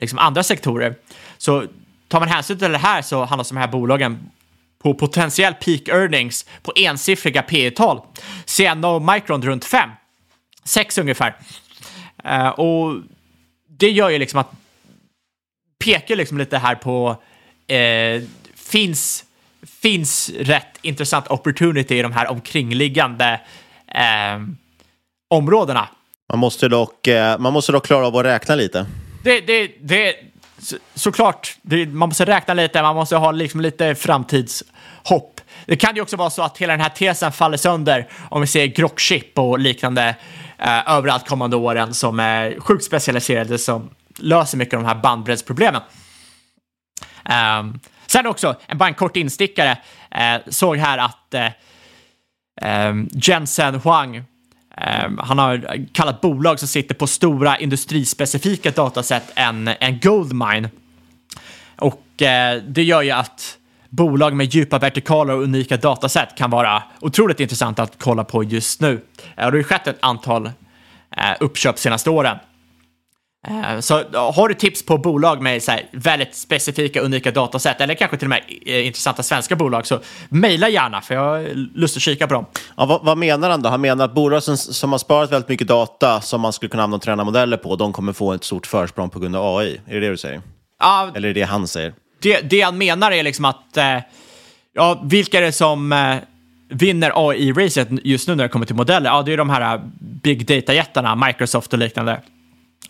liksom 0.00 0.18
andra 0.18 0.42
sektorer. 0.42 0.94
Så 1.38 1.64
tar 2.08 2.20
man 2.20 2.28
hänsyn 2.28 2.58
till 2.58 2.72
det 2.72 2.78
här 2.78 3.02
så 3.02 3.24
handlas 3.24 3.48
de 3.48 3.56
här 3.56 3.68
bolagen 3.68 4.30
på 4.82 4.94
potentiell 4.94 5.54
peak 5.54 5.88
earnings 5.88 6.46
på 6.62 6.72
ensiffriga 6.76 7.42
P 7.42 7.70
tal 7.70 8.00
Sienna 8.44 8.88
och 8.88 9.02
Micron 9.02 9.42
runt 9.42 9.64
5. 9.64 9.90
6 10.68 10.98
ungefär. 10.98 11.36
Uh, 12.26 12.48
och 12.48 13.02
det 13.68 13.90
gör 13.90 14.08
ju 14.08 14.18
liksom 14.18 14.40
att 14.40 14.50
pekar 15.84 16.16
liksom 16.16 16.38
lite 16.38 16.58
här 16.58 16.74
på 16.74 17.10
uh, 17.72 18.22
finns, 18.54 19.24
finns 19.80 20.30
rätt 20.30 20.78
intressant 20.82 21.28
opportunity 21.28 21.98
i 21.98 22.02
de 22.02 22.12
här 22.12 22.30
omkringliggande 22.30 23.40
uh, 23.94 24.48
områdena. 25.28 25.88
Man 26.32 26.38
måste, 26.38 26.68
dock, 26.68 27.08
man 27.38 27.52
måste 27.52 27.72
dock 27.72 27.86
klara 27.86 28.06
av 28.06 28.16
att 28.16 28.24
räkna 28.24 28.54
lite. 28.54 28.86
Det, 29.24 29.40
det, 29.40 29.70
det, 29.80 30.16
så, 30.58 30.76
såklart, 30.94 31.56
det, 31.62 31.86
man 31.86 32.08
måste 32.08 32.24
räkna 32.24 32.54
lite, 32.54 32.82
man 32.82 32.96
måste 32.96 33.16
ha 33.16 33.32
liksom 33.32 33.60
lite 33.60 33.94
framtidshopp. 33.94 35.37
Det 35.68 35.76
kan 35.76 35.94
ju 35.94 36.02
också 36.02 36.16
vara 36.16 36.30
så 36.30 36.42
att 36.42 36.58
hela 36.58 36.72
den 36.72 36.80
här 36.80 36.88
tesen 36.88 37.32
faller 37.32 37.56
sönder 37.56 38.08
om 38.28 38.40
vi 38.40 38.46
ser 38.46 38.66
grockchip 38.66 39.38
och 39.38 39.58
liknande 39.58 40.16
eh, 40.58 40.90
överallt 40.90 41.28
kommande 41.28 41.56
åren 41.56 41.94
som 41.94 42.20
är 42.20 42.60
sjukt 42.60 42.84
specialiserade 42.84 43.58
som 43.58 43.90
löser 44.16 44.58
mycket 44.58 44.74
av 44.74 44.82
de 44.82 44.88
här 44.88 44.94
bandbreddsproblemen. 44.94 45.82
Um, 47.24 47.32
ehm, 47.32 47.80
sen 48.06 48.26
också, 48.26 48.56
en, 48.66 48.78
bara 48.78 48.88
en 48.88 48.94
kort 48.94 49.16
instickare, 49.16 49.78
eh, 50.10 50.40
såg 50.48 50.76
här 50.76 50.98
att 50.98 51.34
eh, 51.34 52.88
um, 52.88 53.08
Jensen 53.12 53.74
Huang 53.74 54.24
Um, 55.06 55.18
han 55.18 55.38
har 55.38 55.86
kallat 55.92 56.20
bolag 56.20 56.58
som 56.58 56.68
sitter 56.68 56.94
på 56.94 57.06
stora 57.06 57.58
industrispecifika 57.58 58.70
dataset 58.70 59.32
en, 59.34 59.68
en 59.68 60.00
goldmine. 60.00 60.70
Och 61.76 62.02
uh, 62.22 62.62
det 62.62 62.82
gör 62.82 63.02
ju 63.02 63.10
att 63.10 63.57
bolag 63.88 64.34
med 64.34 64.54
djupa 64.54 64.78
vertikaler 64.78 65.34
och 65.34 65.42
unika 65.42 65.76
dataset 65.76 66.28
kan 66.36 66.50
vara 66.50 66.82
otroligt 67.00 67.40
intressant 67.40 67.78
att 67.78 67.92
kolla 67.98 68.24
på 68.24 68.44
just 68.44 68.80
nu. 68.80 68.92
Uh, 68.92 69.00
det 69.36 69.42
har 69.42 69.52
ju 69.52 69.64
skett 69.64 69.86
ett 69.86 69.98
antal 70.00 70.46
uh, 70.46 70.52
uppköp 71.40 71.78
senaste 71.78 72.10
åren. 72.10 72.38
Eh, 73.46 73.80
så 73.80 73.94
har 74.12 74.48
du 74.48 74.54
tips 74.54 74.86
på 74.86 74.98
bolag 74.98 75.42
med 75.42 75.62
så 75.62 75.72
väldigt 75.92 76.34
specifika, 76.34 77.00
unika 77.00 77.30
dataset 77.30 77.80
eller 77.80 77.94
kanske 77.94 78.16
till 78.16 78.26
och 78.26 78.30
med 78.30 78.42
eh, 78.66 78.86
intressanta 78.86 79.22
svenska 79.22 79.56
bolag 79.56 79.86
så 79.86 80.00
mejla 80.28 80.68
gärna 80.68 81.00
för 81.00 81.14
jag 81.14 81.22
har 81.22 81.54
lust 81.54 81.96
att 81.96 82.02
kika 82.02 82.26
på 82.26 82.34
dem. 82.34 82.46
Ja, 82.76 82.86
vad, 82.86 83.04
vad, 83.04 83.18
menar 83.18 83.50
han 83.50 83.62
då? 83.62 83.68
Han 83.68 83.80
menar 83.80 84.04
att 84.04 84.14
bolag 84.14 84.42
som, 84.42 84.56
som 84.56 84.92
har 84.92 84.98
sparat 84.98 85.32
väldigt 85.32 85.48
mycket 85.48 85.68
data 85.68 86.20
som 86.20 86.40
man 86.40 86.52
skulle 86.52 86.70
kunna 86.70 86.82
använda 86.82 86.96
och 86.96 87.02
träna 87.02 87.24
modeller 87.24 87.56
på, 87.56 87.76
de 87.76 87.92
kommer 87.92 88.12
få 88.12 88.32
ett 88.32 88.44
stort 88.44 88.66
försprång 88.66 89.10
på 89.10 89.18
grund 89.18 89.36
av 89.36 89.56
AI. 89.56 89.80
Är 89.86 89.94
det 89.94 90.00
det 90.00 90.08
du 90.08 90.16
säger? 90.16 90.42
Ja, 90.80 91.10
eller 91.14 91.28
är 91.28 91.34
det 91.34 91.40
det 91.40 91.46
han 91.46 91.68
säger? 91.68 91.92
Det, 92.18 92.40
det 92.40 92.60
han 92.60 92.78
menar 92.78 93.12
är 93.12 93.22
liksom 93.22 93.44
att, 93.44 93.76
eh, 93.76 93.98
ja, 94.74 95.02
vilka 95.04 95.38
är 95.38 95.42
det 95.42 95.52
som 95.52 95.94
vinner 96.68 97.12
AI-racet 97.14 97.88
just 98.04 98.28
nu 98.28 98.34
när 98.34 98.44
det 98.44 98.48
kommer 98.48 98.66
till 98.66 98.76
modeller? 98.76 99.10
Ja, 99.10 99.22
det 99.22 99.32
är 99.32 99.36
de 99.36 99.50
här 99.50 99.80
big 100.00 100.46
data-jättarna, 100.46 101.26
Microsoft 101.26 101.72
och 101.72 101.78
liknande. 101.78 102.20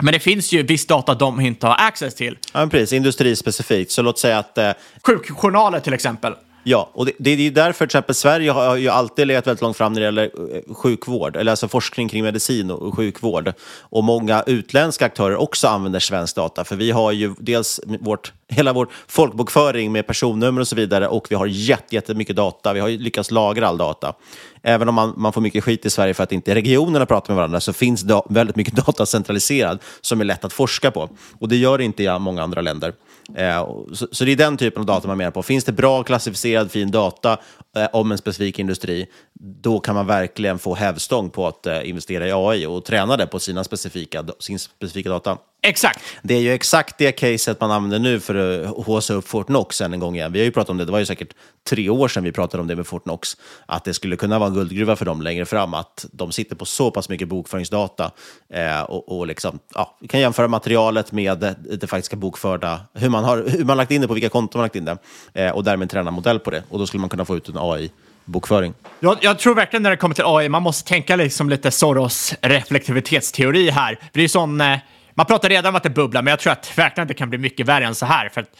Men 0.00 0.12
det 0.12 0.20
finns 0.20 0.52
ju 0.52 0.62
viss 0.62 0.86
data 0.86 1.14
de 1.14 1.40
inte 1.40 1.66
har 1.66 1.76
access 1.78 2.14
till. 2.14 2.38
Ja, 2.52 2.66
precis. 2.66 2.92
Industrispecifikt. 2.92 3.90
Så 3.90 4.02
låt 4.02 4.18
säga 4.18 4.38
att... 4.38 4.58
Eh... 4.58 4.70
Sjukjournaler 5.06 5.80
till 5.80 5.92
exempel. 5.92 6.34
Ja, 6.64 6.90
och 6.92 7.06
det, 7.06 7.12
det 7.18 7.30
är 7.30 7.50
därför 7.50 7.86
till 7.86 7.98
exempel 7.98 8.14
Sverige 8.14 8.50
har 8.50 8.76
ju 8.76 8.88
alltid 8.88 9.26
legat 9.26 9.46
väldigt 9.46 9.62
långt 9.62 9.76
fram 9.76 9.92
när 9.92 10.00
det 10.00 10.04
gäller 10.04 10.30
eh, 10.54 10.74
sjukvård, 10.74 11.36
eller 11.36 11.52
alltså 11.52 11.68
forskning 11.68 12.08
kring 12.08 12.22
medicin 12.24 12.70
och 12.70 12.96
sjukvård. 12.96 13.52
Och 13.80 14.04
många 14.04 14.42
utländska 14.46 15.06
aktörer 15.06 15.36
också 15.36 15.68
använder 15.68 16.00
svensk 16.00 16.36
data, 16.36 16.64
för 16.64 16.76
vi 16.76 16.90
har 16.90 17.12
ju 17.12 17.34
dels 17.38 17.80
vårt, 18.00 18.32
hela 18.48 18.72
vår 18.72 18.88
folkbokföring 19.06 19.92
med 19.92 20.06
personnummer 20.06 20.60
och 20.60 20.68
så 20.68 20.76
vidare 20.76 21.08
och 21.08 21.26
vi 21.30 21.34
har 21.34 21.46
jättemycket 21.46 22.36
data. 22.36 22.72
Vi 22.72 22.80
har 22.80 22.88
lyckats 22.88 23.30
lagra 23.30 23.68
all 23.68 23.78
data. 23.78 24.14
Även 24.62 24.88
om 24.88 24.94
man, 24.94 25.14
man 25.16 25.32
får 25.32 25.40
mycket 25.40 25.64
skit 25.64 25.86
i 25.86 25.90
Sverige 25.90 26.14
för 26.14 26.22
att 26.22 26.32
inte 26.32 26.54
regionerna 26.54 27.06
pratar 27.06 27.34
med 27.34 27.36
varandra 27.36 27.60
så 27.60 27.72
finns 27.72 28.02
det 28.02 28.22
väldigt 28.28 28.56
mycket 28.56 28.74
data 28.86 29.06
centraliserad 29.06 29.78
som 30.00 30.20
är 30.20 30.24
lätt 30.24 30.44
att 30.44 30.52
forska 30.52 30.90
på. 30.90 31.08
Och 31.38 31.48
det 31.48 31.56
gör 31.56 31.78
det 31.78 31.84
inte 31.84 32.02
i 32.02 32.18
många 32.18 32.42
andra 32.42 32.60
länder. 32.60 32.92
Eh, 33.36 33.68
så, 33.92 34.08
så, 34.12 34.24
det 34.24 34.32
är 34.32 34.36
den 34.36 34.56
typen 34.56 34.80
av 34.80 34.86
data 34.86 35.08
man 35.08 35.18
menar 35.18 35.30
på. 35.30 35.42
Finns 35.42 35.64
det 35.64 35.72
bra 35.72 36.02
klassificerad 36.02 36.70
fin 36.70 36.90
data 36.90 37.38
eh, 37.76 37.88
om 37.92 38.12
en 38.12 38.18
specifik 38.18 38.58
industri, 38.58 39.06
då 39.40 39.80
kan 39.80 39.94
man 39.94 40.06
verkligen 40.06 40.58
få 40.58 40.74
hävstång 40.74 41.30
på 41.30 41.46
att 41.46 41.66
eh, 41.66 41.88
investera 41.88 42.28
i 42.28 42.32
AI 42.32 42.66
och 42.66 42.84
träna 42.84 43.16
det 43.16 43.26
på 43.26 43.38
sina 43.38 43.64
specifika, 43.64 44.24
sin 44.38 44.58
specifika 44.58 45.08
data. 45.08 45.38
Exakt. 45.62 46.00
Det 46.22 46.34
är 46.34 46.40
ju 46.40 46.52
exakt 46.52 46.98
det 46.98 47.12
caset 47.12 47.60
man 47.60 47.70
använder 47.70 47.98
nu 47.98 48.20
för 48.20 48.64
att 48.64 48.86
håsa 48.86 49.14
upp 49.14 49.28
Fortnox 49.28 49.80
än 49.80 49.92
en 49.92 50.00
gång 50.00 50.16
igen. 50.16 50.32
Vi 50.32 50.38
har 50.38 50.44
ju 50.44 50.50
pratat 50.50 50.70
om 50.70 50.76
det, 50.76 50.84
det 50.84 50.92
var 50.92 50.98
ju 50.98 51.06
säkert 51.06 51.34
tre 51.68 51.88
år 51.88 52.08
sedan 52.08 52.24
vi 52.24 52.32
pratade 52.32 52.60
om 52.60 52.66
det 52.66 52.76
med 52.76 52.86
Fortnox, 52.86 53.36
att 53.66 53.84
det 53.84 53.94
skulle 53.94 54.16
kunna 54.16 54.38
vara 54.38 54.48
en 54.48 54.54
guldgruva 54.54 54.96
för 54.96 55.04
dem 55.04 55.22
längre 55.22 55.46
fram, 55.46 55.74
att 55.74 56.06
de 56.12 56.32
sitter 56.32 56.56
på 56.56 56.64
så 56.64 56.90
pass 56.90 57.08
mycket 57.08 57.28
bokföringsdata 57.28 58.10
eh, 58.54 58.80
och, 58.80 59.18
och 59.18 59.26
liksom, 59.26 59.58
ja, 59.74 59.96
vi 60.00 60.08
kan 60.08 60.20
jämföra 60.20 60.48
materialet 60.48 61.12
med 61.12 61.38
det, 61.38 61.56
det 61.76 61.86
faktiska 61.86 62.16
bokförda, 62.16 62.80
hur 62.94 63.08
man 63.08 63.24
har 63.24 63.44
hur 63.48 63.64
man 63.64 63.76
lagt 63.76 63.90
in 63.90 64.00
det, 64.00 64.08
på 64.08 64.14
vilka 64.14 64.28
konton 64.28 64.58
man 64.58 64.64
lagt 64.64 64.76
in 64.76 64.84
det 64.84 64.98
eh, 65.34 65.50
och 65.50 65.64
därmed 65.64 65.90
träna 65.90 66.10
modell 66.10 66.38
på 66.38 66.50
det. 66.50 66.62
Och 66.68 66.78
då 66.78 66.86
skulle 66.86 67.00
man 67.00 67.10
kunna 67.10 67.24
få 67.24 67.36
ut 67.36 67.48
en 67.48 67.58
AI 67.58 67.90
bokföring. 68.24 68.74
Jag, 69.00 69.18
jag, 69.20 69.38
tror 69.38 69.54
verkligen 69.54 69.82
när 69.82 69.90
det 69.90 69.96
kommer 69.96 70.14
till 70.14 70.24
AI, 70.26 70.48
man 70.48 70.62
måste 70.62 70.88
tänka 70.88 71.16
liksom 71.16 71.48
lite 71.48 71.70
Soros 71.70 72.34
reflektivitetsteori 72.40 73.70
här. 73.70 73.94
För 73.94 74.18
det 74.18 74.24
är 74.24 74.28
sån, 74.28 74.60
eh, 74.60 74.78
man 75.18 75.26
pratar 75.26 75.48
redan 75.48 75.68
om 75.68 75.76
att 75.76 75.82
det 75.82 75.90
bubblar, 75.90 76.22
men 76.22 76.30
jag 76.30 76.38
tror 76.38 76.52
att 76.52 76.78
verkligen 76.78 77.08
det 77.08 77.14
kan 77.14 77.30
bli 77.30 77.38
mycket 77.38 77.66
värre 77.66 77.86
än 77.86 77.94
så 77.94 78.06
här. 78.06 78.28
För 78.28 78.40
att, 78.40 78.56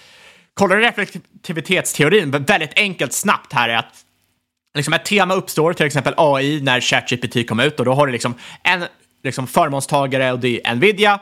kollar 0.54 0.76
du 0.76 0.82
reflektivitetsteorin, 0.82 2.30
väldigt 2.30 2.72
enkelt, 2.76 3.12
snabbt 3.12 3.52
här 3.52 3.68
är 3.68 3.76
att 3.76 4.04
liksom 4.74 4.94
ett 4.94 5.04
tema 5.04 5.34
uppstår, 5.34 5.72
till 5.72 5.86
exempel 5.86 6.14
AI, 6.16 6.60
när 6.60 6.80
ChatGPT 6.80 7.48
kom 7.48 7.60
ut 7.60 7.78
och 7.78 7.84
då 7.84 7.94
har 7.94 8.06
du 8.06 8.12
liksom 8.12 8.34
en 8.62 8.84
liksom 9.22 9.46
förmånstagare 9.46 10.32
och 10.32 10.38
det 10.38 10.66
är 10.66 10.74
Nvidia. 10.74 11.20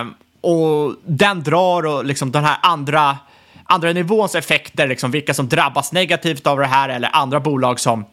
Um, 0.00 0.14
och 0.40 0.94
den 1.04 1.42
drar 1.42 1.86
och 1.86 2.04
liksom 2.04 2.32
den 2.32 2.44
här 2.44 2.58
andra, 2.62 3.18
andra 3.64 3.92
nivåns 3.92 4.34
effekter, 4.34 4.88
liksom 4.88 5.10
vilka 5.10 5.34
som 5.34 5.48
drabbas 5.48 5.92
negativt 5.92 6.46
av 6.46 6.58
det 6.58 6.66
här 6.66 6.88
eller 6.88 7.10
andra 7.12 7.40
bolag 7.40 7.80
som 7.80 8.04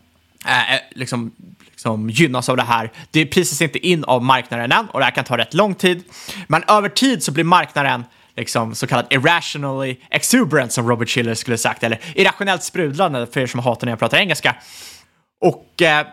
Eh, 0.45 0.73
eh, 0.73 0.79
liksom, 0.91 1.31
liksom 1.71 2.09
gynnas 2.09 2.49
av 2.49 2.57
det 2.57 2.63
här. 2.63 2.91
Det 3.11 3.25
prisas 3.25 3.61
inte 3.61 3.88
in 3.88 4.03
av 4.03 4.23
marknaden 4.23 4.71
än 4.71 4.85
och 4.85 4.99
det 4.99 5.05
här 5.05 5.11
kan 5.11 5.25
ta 5.25 5.38
rätt 5.38 5.53
lång 5.53 5.75
tid. 5.75 6.03
Men 6.47 6.63
över 6.67 6.89
tid 6.89 7.23
så 7.23 7.31
blir 7.31 7.43
marknaden 7.43 8.03
liksom 8.35 8.75
så 8.75 8.88
kallad 8.88 9.05
irrationally 9.09 9.95
exuberant 10.09 10.71
som 10.71 10.89
Robert 10.89 11.09
Schiller 11.09 11.33
skulle 11.33 11.57
sagt, 11.57 11.83
eller 11.83 11.99
irrationellt 12.15 12.63
sprudlande 12.63 13.27
för 13.27 13.39
er 13.39 13.47
som 13.47 13.59
hatar 13.59 13.85
när 13.85 13.91
jag 13.91 13.99
pratar 13.99 14.17
engelska. 14.17 14.55
Och 15.41 15.81
eh, 15.81 16.07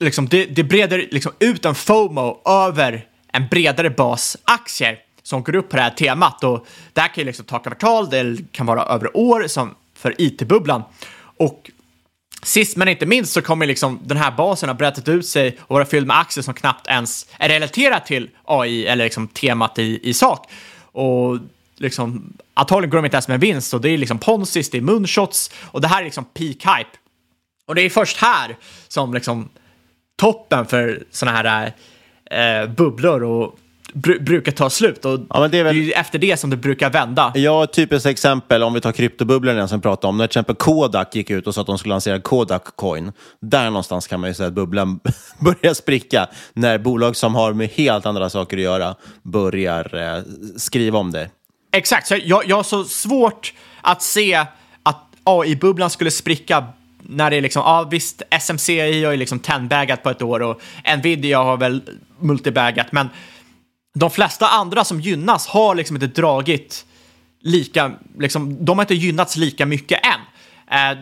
liksom, 0.00 0.28
det, 0.28 0.44
det 0.44 0.64
breder 0.64 1.08
liksom 1.10 1.32
ut 1.38 1.64
en 1.64 1.74
FOMO 1.74 2.40
över 2.48 3.06
en 3.32 3.48
bredare 3.48 3.90
bas 3.90 4.36
aktier 4.44 4.98
som 5.22 5.42
går 5.42 5.54
upp 5.54 5.68
på 5.68 5.76
det 5.76 5.82
här 5.82 5.90
temat. 5.90 6.44
Och 6.44 6.66
det 6.92 7.00
här 7.00 7.08
kan 7.08 7.22
ju 7.22 7.24
liksom 7.24 7.44
ta 7.44 7.58
kvartal, 7.58 8.10
det 8.10 8.52
kan 8.52 8.66
vara 8.66 8.84
över 8.84 9.16
år 9.16 9.46
som 9.48 9.74
för 9.94 10.14
it-bubblan. 10.18 10.82
Och 11.36 11.70
sist 12.44 12.76
men 12.76 12.88
inte 12.88 13.06
minst 13.06 13.32
så 13.32 13.42
kommer 13.42 13.66
liksom 13.66 14.00
den 14.04 14.16
här 14.16 14.30
basen 14.30 14.68
ha 14.68 14.74
brett 14.74 15.08
ut 15.08 15.26
sig 15.26 15.58
och 15.60 15.74
vara 15.74 15.84
fylld 15.84 16.06
med 16.06 16.18
aktier 16.18 16.42
som 16.42 16.54
knappt 16.54 16.86
ens 16.86 17.26
är 17.38 17.48
relaterat 17.48 18.06
till 18.06 18.30
AI 18.44 18.86
eller 18.86 19.04
liksom 19.04 19.28
temat 19.28 19.78
i, 19.78 20.00
i 20.02 20.14
sak. 20.14 20.50
Och 20.92 21.38
liksom, 21.76 22.32
antagligen 22.54 22.90
går 22.90 22.98
de 22.98 23.04
inte 23.04 23.16
ens 23.16 23.28
med 23.28 23.40
vinst 23.40 23.74
och 23.74 23.80
det 23.80 23.90
är 23.90 23.98
liksom 23.98 24.18
ponsis, 24.18 24.70
det 24.70 24.78
är 24.78 24.82
munshots 24.82 25.50
och 25.62 25.80
det 25.80 25.88
här 25.88 26.00
är 26.00 26.04
liksom 26.04 26.24
peak 26.24 26.78
hype. 26.78 26.98
Och 27.66 27.74
det 27.74 27.82
är 27.82 27.90
först 27.90 28.16
här 28.16 28.56
som 28.88 29.14
liksom 29.14 29.48
toppen 30.16 30.66
för 30.66 31.04
sådana 31.10 31.36
här 31.36 31.72
eh, 32.30 32.70
bubblor 32.70 33.22
och 33.22 33.58
br 33.94 34.18
brukar 34.18 34.52
ta 34.52 34.70
slut. 34.70 35.04
Och 35.04 35.20
ja, 35.30 35.48
det, 35.48 35.58
är 35.58 35.64
väl... 35.64 35.76
det 35.76 35.94
är 35.94 36.00
efter 36.00 36.18
det 36.18 36.36
som 36.36 36.50
det 36.50 36.56
brukar 36.56 36.90
vända. 36.90 37.32
Ja, 37.34 37.66
typiskt 37.66 38.06
exempel 38.06 38.62
om 38.62 38.74
vi 38.74 38.80
tar 38.80 38.92
kryptobubblorna 38.92 39.68
som 39.68 39.78
vi 39.78 39.82
pratade 39.82 40.08
om. 40.08 40.18
När 40.18 40.26
till 40.26 40.30
exempel 40.30 40.56
Kodak 40.56 41.14
gick 41.14 41.30
ut 41.30 41.46
och 41.46 41.54
sa 41.54 41.60
att 41.60 41.66
de 41.66 41.78
skulle 41.78 41.94
lansera 41.94 42.20
Kodak 42.20 42.76
Coin. 42.76 43.12
Där 43.40 43.64
någonstans 43.64 44.06
kan 44.06 44.20
man 44.20 44.30
ju 44.30 44.34
säga 44.34 44.46
att 44.46 44.54
bubblan 44.54 45.00
börjar 45.38 45.74
spricka. 45.74 46.28
När 46.52 46.78
bolag 46.78 47.16
som 47.16 47.34
har 47.34 47.52
med 47.52 47.70
helt 47.70 48.06
andra 48.06 48.30
saker 48.30 48.56
att 48.56 48.62
göra 48.62 48.94
börjar 49.22 50.16
eh, 50.16 50.22
skriva 50.56 50.98
om 50.98 51.10
det. 51.12 51.30
Exakt, 51.72 52.06
så 52.06 52.16
jag, 52.24 52.42
jag 52.46 52.56
har 52.56 52.62
så 52.62 52.84
svårt 52.84 53.52
att 53.80 54.02
se 54.02 54.46
att 54.82 55.02
AI-bubblan 55.24 55.90
skulle 55.90 56.10
spricka 56.10 56.64
när 57.08 57.30
det 57.30 57.36
är 57.36 57.40
liksom, 57.40 57.62
ja 57.66 57.88
visst, 57.90 58.22
SMCI 58.40 59.04
har 59.04 59.12
ju 59.12 59.16
liksom 59.16 59.40
10-bagat 59.40 60.02
på 60.02 60.10
ett 60.10 60.22
år 60.22 60.42
och 60.42 60.60
Nvidia 60.98 61.38
har 61.38 61.56
väl 61.56 61.82
multibagat, 62.18 62.92
men 62.92 63.08
de 63.94 64.10
flesta 64.10 64.48
andra 64.48 64.84
som 64.84 65.00
gynnas 65.00 65.46
har 65.46 65.74
liksom 65.74 65.96
inte 65.96 66.06
dragit 66.06 66.86
lika, 67.40 67.92
liksom, 68.18 68.64
de 68.64 68.78
har 68.78 68.82
inte 68.82 68.94
gynnats 68.94 69.36
lika 69.36 69.66
mycket 69.66 70.00
än. 70.06 70.20
Eh, 70.70 70.98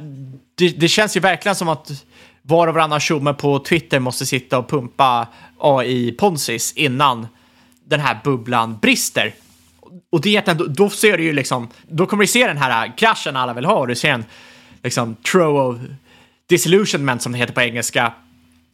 det, 0.54 0.68
det, 0.68 0.88
känns 0.88 1.16
ju 1.16 1.20
verkligen 1.20 1.56
som 1.56 1.68
att 1.68 2.04
var 2.42 2.68
och 2.68 2.74
varannan 2.74 3.00
tjomme 3.00 3.34
på 3.34 3.58
Twitter 3.58 4.00
måste 4.00 4.26
sitta 4.26 4.58
och 4.58 4.68
pumpa 4.68 5.26
AI-ponsis 5.58 6.72
innan 6.72 7.26
den 7.84 8.00
här 8.00 8.20
bubblan 8.24 8.78
brister. 8.78 9.34
Och 10.10 10.20
det, 10.20 10.46
då, 10.46 10.66
då 10.66 10.90
ser 10.90 11.18
du 11.18 11.24
ju 11.24 11.32
liksom, 11.32 11.68
då 11.88 12.06
kommer 12.06 12.24
du 12.24 12.28
se 12.28 12.46
den 12.46 12.58
här 12.58 12.98
kraschen 12.98 13.36
alla 13.36 13.52
vill 13.54 13.64
ha 13.64 13.74
och 13.74 13.88
du 13.88 13.94
ser 13.94 14.10
en 14.10 14.24
liksom 14.82 15.14
throw 15.14 15.56
of 15.56 15.76
disillusionment 16.48 17.22
som 17.22 17.32
det 17.32 17.38
heter 17.38 17.54
på 17.54 17.60
engelska 17.60 18.12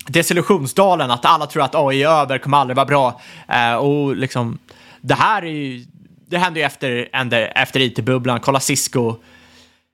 desillusionsdalen, 0.09 1.11
att 1.11 1.25
alla 1.25 1.47
tror 1.47 1.63
att 1.63 1.75
AI 1.75 2.03
är 2.03 2.09
över, 2.09 2.39
kommer 2.39 2.59
aldrig 2.59 2.77
vara 2.77 2.87
bra. 2.87 3.21
Eh, 3.49 3.75
och 3.75 4.17
liksom, 4.17 4.59
det 5.01 5.15
här 5.15 5.43
är 5.43 5.51
ju, 5.51 5.85
det 6.27 6.39
hände 6.39 6.61
ju 6.61 6.67
efter, 6.67 7.09
efter 7.55 7.81
it-bubblan. 7.81 8.41
Kolla 8.41 8.61
Cisco, 8.61 9.17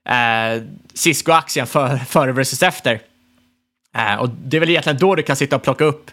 eh, 0.08 0.62
Cisco-aktien 0.94 1.66
före 1.66 1.98
för 1.98 2.28
versus 2.28 2.62
efter. 2.62 3.00
Eh, 3.96 4.14
och 4.14 4.28
det 4.28 4.56
är 4.56 4.60
väl 4.60 4.70
egentligen 4.70 4.98
då 4.98 5.14
du 5.14 5.22
kan 5.22 5.36
sitta 5.36 5.56
och 5.56 5.62
plocka 5.62 5.84
upp 5.84 6.10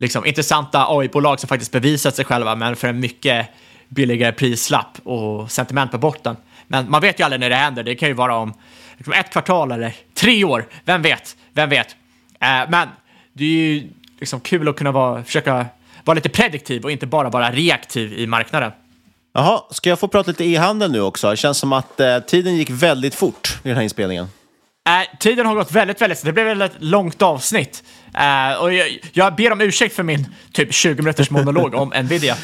liksom, 0.00 0.26
intressanta 0.26 0.86
AI-bolag 0.88 1.40
som 1.40 1.48
faktiskt 1.48 1.72
bevisat 1.72 2.16
sig 2.16 2.24
själva, 2.24 2.54
men 2.54 2.76
för 2.76 2.88
en 2.88 3.00
mycket 3.00 3.46
billigare 3.88 4.32
prislapp 4.32 4.98
och 5.04 5.50
sentiment 5.50 5.90
på 5.90 5.98
botten. 5.98 6.36
Men 6.66 6.90
man 6.90 7.00
vet 7.00 7.20
ju 7.20 7.24
aldrig 7.24 7.40
när 7.40 7.50
det 7.50 7.56
händer. 7.56 7.82
Det 7.82 7.94
kan 7.94 8.08
ju 8.08 8.14
vara 8.14 8.36
om 8.36 8.54
liksom, 8.96 9.12
ett 9.12 9.32
kvartal 9.32 9.72
eller 9.72 9.94
tre 10.14 10.44
år. 10.44 10.66
Vem 10.84 11.02
vet? 11.02 11.36
Vem 11.52 11.68
vet? 11.68 11.96
Eh, 12.40 12.62
men 12.68 12.88
det 13.32 13.44
är 13.44 13.48
ju 13.48 13.88
liksom 14.20 14.40
kul 14.40 14.68
att 14.68 14.76
kunna 14.76 14.92
vara, 14.92 15.24
försöka 15.24 15.66
vara 16.04 16.14
lite 16.14 16.28
prediktiv 16.28 16.84
och 16.84 16.90
inte 16.90 17.06
bara 17.06 17.30
vara 17.30 17.50
reaktiv 17.50 18.12
i 18.12 18.26
marknaden. 18.26 18.72
Jaha, 19.32 19.62
ska 19.70 19.88
jag 19.88 19.98
få 19.98 20.08
prata 20.08 20.30
lite 20.30 20.44
e-handel 20.44 20.92
nu 20.92 21.00
också? 21.00 21.30
Det 21.30 21.36
känns 21.36 21.58
som 21.58 21.72
att 21.72 22.00
eh, 22.00 22.18
tiden 22.18 22.56
gick 22.56 22.70
väldigt 22.70 23.14
fort 23.14 23.58
i 23.62 23.68
den 23.68 23.76
här 23.76 23.82
inspelningen. 23.82 24.28
Eh, 24.88 25.18
tiden 25.18 25.46
har 25.46 25.54
gått 25.54 25.72
väldigt, 25.72 26.00
väldigt 26.00 26.24
Det 26.24 26.32
blev 26.32 26.62
ett 26.62 26.72
långt 26.78 27.22
avsnitt. 27.22 27.82
Uh, 28.14 28.62
och 28.62 28.72
jag, 28.72 28.98
jag 29.12 29.34
ber 29.34 29.52
om 29.52 29.60
ursäkt 29.60 29.96
för 29.96 30.02
min 30.02 30.26
typ 30.52 30.74
20 30.74 31.02
minuters 31.02 31.30
monolog 31.30 31.74
om 31.74 31.92
Nvidia. 32.02 32.36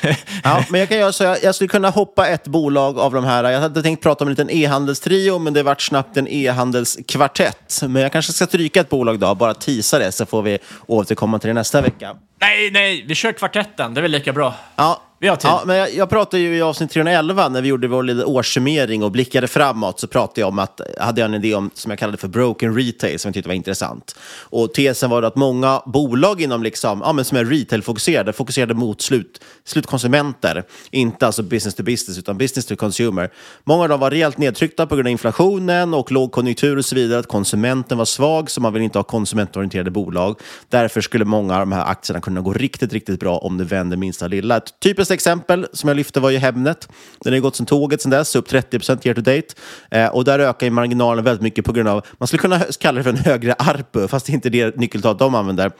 ja, 0.44 0.64
men 0.68 0.80
jag 0.80 0.88
kan 0.88 0.98
göra 0.98 1.12
så. 1.12 1.24
Jag, 1.24 1.42
jag, 1.42 1.54
skulle 1.54 1.68
kunna 1.68 1.90
hoppa 1.90 2.28
ett 2.28 2.44
bolag 2.44 2.98
av 2.98 3.12
de 3.12 3.24
här. 3.24 3.50
Jag 3.50 3.60
hade 3.60 3.82
tänkt 3.82 4.02
prata 4.02 4.24
om 4.24 4.28
en 4.28 4.32
liten 4.32 4.50
e-handelstrio, 4.50 5.38
men 5.38 5.54
det 5.54 5.62
vart 5.62 5.82
snabbt 5.82 6.16
en 6.16 6.28
e-handelskvartett. 6.28 7.82
Men 7.82 8.02
jag 8.02 8.12
kanske 8.12 8.32
ska 8.32 8.46
stryka 8.46 8.80
ett 8.80 8.88
bolag 8.88 9.18
då, 9.18 9.34
bara 9.34 9.54
tisa 9.54 9.98
det, 9.98 10.12
så 10.12 10.26
får 10.26 10.42
vi 10.42 10.58
återkomma 10.86 11.38
till 11.38 11.48
det 11.48 11.54
nästa 11.54 11.80
vecka. 11.80 12.16
Nej, 12.40 12.70
nej, 12.70 13.04
vi 13.08 13.14
kör 13.14 13.32
kvartetten. 13.32 13.94
Det 13.94 14.00
är 14.00 14.02
väl 14.02 14.10
lika 14.10 14.32
bra. 14.32 14.54
Ja, 14.76 15.02
vi 15.20 15.28
har 15.28 15.36
tid. 15.36 15.50
Ja, 15.50 15.62
men 15.66 15.76
jag, 15.76 15.94
jag 15.94 16.08
pratade 16.08 16.42
ju 16.42 16.56
i 16.56 16.62
avsnitt 16.62 16.90
311 16.90 17.48
när 17.48 17.62
vi 17.62 17.68
gjorde 17.68 17.88
vår 17.88 18.02
lilla 18.02 18.26
årssummering 18.26 19.02
och 19.02 19.10
blickade 19.10 19.48
framåt 19.48 20.00
så 20.00 20.06
pratade 20.06 20.40
jag 20.40 20.48
om 20.48 20.58
att, 20.58 20.80
hade 21.00 21.20
jag 21.20 21.28
en 21.28 21.34
idé 21.34 21.54
om, 21.54 21.70
som 21.74 21.90
jag 21.90 21.98
kallade 21.98 22.18
för 22.18 22.28
broken 22.28 22.74
retail 22.74 23.18
som 23.18 23.28
jag 23.28 23.34
tyckte 23.34 23.48
var 23.48 23.54
intressant. 23.54 24.16
Och 24.42 24.74
tesen 24.74 25.10
var 25.10 25.22
att 25.22 25.36
många 25.36 25.82
bolag 25.86 26.40
inom 26.40 26.62
liksom, 26.62 27.02
ja, 27.04 27.12
men 27.12 27.24
som 27.24 27.38
är 27.38 27.44
retail-fokuserade, 27.44 28.32
fokuserade 28.32 28.74
mot 28.74 29.00
slut, 29.02 29.40
slutkonsumenter, 29.64 30.64
inte 30.90 31.26
alltså 31.26 31.42
business 31.42 31.74
to 31.74 31.82
business 31.82 32.18
utan 32.18 32.38
business 32.38 32.66
to 32.66 32.76
consumer. 32.76 33.30
Många 33.64 33.82
av 33.82 33.88
dem 33.88 34.00
var 34.00 34.10
rejält 34.10 34.38
nedtryckta 34.38 34.86
på 34.86 34.94
grund 34.94 35.06
av 35.06 35.10
inflationen 35.10 35.94
och 35.94 36.12
lågkonjunktur 36.12 36.78
och 36.78 36.84
så 36.84 36.94
vidare, 36.94 37.20
att 37.20 37.26
konsumenten 37.26 37.98
var 37.98 38.04
svag 38.04 38.50
så 38.50 38.60
man 38.60 38.72
vill 38.72 38.82
inte 38.82 38.98
ha 38.98 39.02
konsumentorienterade 39.02 39.90
bolag. 39.90 40.40
Därför 40.68 41.00
skulle 41.00 41.24
många 41.24 41.54
av 41.54 41.60
de 41.60 41.72
här 41.72 41.84
aktierna 41.84 42.20
kunna 42.20 42.40
gå 42.40 42.52
riktigt, 42.52 42.92
riktigt 42.92 43.20
bra 43.20 43.38
om 43.38 43.58
det 43.58 43.64
vänder 43.64 43.96
minsta 43.96 44.26
lilla. 44.26 44.56
Ett 44.56 44.80
typiskt 44.80 45.07
exempel 45.14 45.66
som 45.72 45.88
jag 45.88 45.96
lyfte 45.96 46.20
var 46.20 46.30
ju 46.30 46.38
Hemnet. 46.38 46.88
Den 47.20 47.32
har 47.32 47.40
gått 47.40 47.56
som 47.56 47.66
tåget 47.66 48.02
sedan 48.02 48.10
dess, 48.10 48.36
upp 48.36 48.48
30 48.48 48.76
year 49.04 49.14
to 49.14 49.20
date. 49.20 49.46
Eh, 49.90 50.06
och 50.06 50.24
där 50.24 50.38
ökar 50.38 50.66
ju 50.66 50.70
marginalen 50.70 51.24
väldigt 51.24 51.42
mycket 51.42 51.64
på 51.64 51.72
grund 51.72 51.88
av, 51.88 52.06
man 52.18 52.26
skulle 52.26 52.40
kunna 52.40 52.60
kalla 52.80 52.98
det 52.98 53.04
för 53.04 53.10
en 53.10 53.16
högre 53.16 53.54
ARPU, 53.58 54.08
fast 54.08 54.26
det 54.26 54.32
är 54.32 54.34
inte 54.34 54.50
det 54.50 54.76
nyckeltalet 54.76 55.18
de 55.18 55.34
använder. 55.34 55.72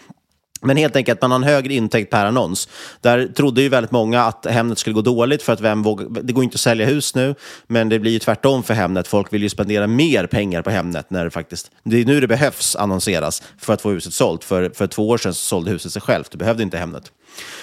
Men 0.62 0.76
helt 0.76 0.96
enkelt, 0.96 1.22
man 1.22 1.30
har 1.30 1.38
en 1.38 1.44
högre 1.44 1.74
intäkt 1.74 2.10
per 2.10 2.26
annons. 2.26 2.68
Där 3.00 3.26
trodde 3.26 3.62
ju 3.62 3.68
väldigt 3.68 3.90
många 3.90 4.22
att 4.22 4.46
Hemnet 4.46 4.78
skulle 4.78 4.94
gå 4.94 5.02
dåligt 5.02 5.42
för 5.42 5.52
att 5.52 5.60
vem 5.60 5.82
vågar, 5.82 6.22
det 6.22 6.32
går 6.32 6.44
inte 6.44 6.54
att 6.54 6.60
sälja 6.60 6.86
hus 6.86 7.14
nu, 7.14 7.34
men 7.66 7.88
det 7.88 7.98
blir 7.98 8.12
ju 8.12 8.18
tvärtom 8.18 8.62
för 8.62 8.74
Hemnet. 8.74 9.08
Folk 9.08 9.32
vill 9.32 9.42
ju 9.42 9.48
spendera 9.48 9.86
mer 9.86 10.26
pengar 10.26 10.62
på 10.62 10.70
Hemnet 10.70 11.10
när 11.10 11.24
det 11.24 11.30
faktiskt, 11.30 11.70
det 11.84 12.00
är 12.00 12.04
nu 12.04 12.20
det 12.20 12.28
behövs 12.28 12.76
annonseras 12.76 13.42
för 13.58 13.72
att 13.72 13.82
få 13.82 13.90
huset 13.90 14.14
sålt. 14.14 14.44
För, 14.44 14.70
för 14.74 14.86
två 14.86 15.08
år 15.08 15.18
sedan 15.18 15.34
så 15.34 15.40
sålde 15.40 15.70
huset 15.70 15.92
sig 15.92 16.02
självt, 16.02 16.30
du 16.30 16.38
behövde 16.38 16.62
inte 16.62 16.78
Hemnet. 16.78 17.12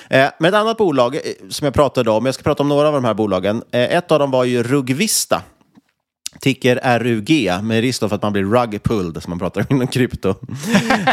Eh, 0.09 0.27
men 0.39 0.53
ett 0.53 0.59
annat 0.59 0.77
bolag 0.77 1.15
eh, 1.15 1.21
som 1.49 1.65
jag 1.65 1.73
pratade 1.73 2.11
om, 2.11 2.25
jag 2.25 2.35
ska 2.35 2.43
prata 2.43 2.63
om 2.63 2.69
några 2.69 2.87
av 2.87 2.93
de 2.93 3.05
här 3.05 3.13
bolagen. 3.13 3.63
Eh, 3.71 3.81
ett 3.81 4.11
av 4.11 4.19
dem 4.19 4.31
var 4.31 4.43
ju 4.43 4.63
Rugvista 4.63 5.41
ticker 6.39 6.99
RUG, 6.99 7.51
med 7.63 7.81
risk 7.81 7.99
för 7.99 8.15
att 8.15 8.21
man 8.21 8.33
blir 8.33 8.43
rug 8.43 8.83
pulled, 8.83 9.23
som 9.23 9.29
man 9.29 9.39
pratar 9.39 9.61
om 9.61 9.75
inom 9.75 9.87
krypto. 9.87 10.35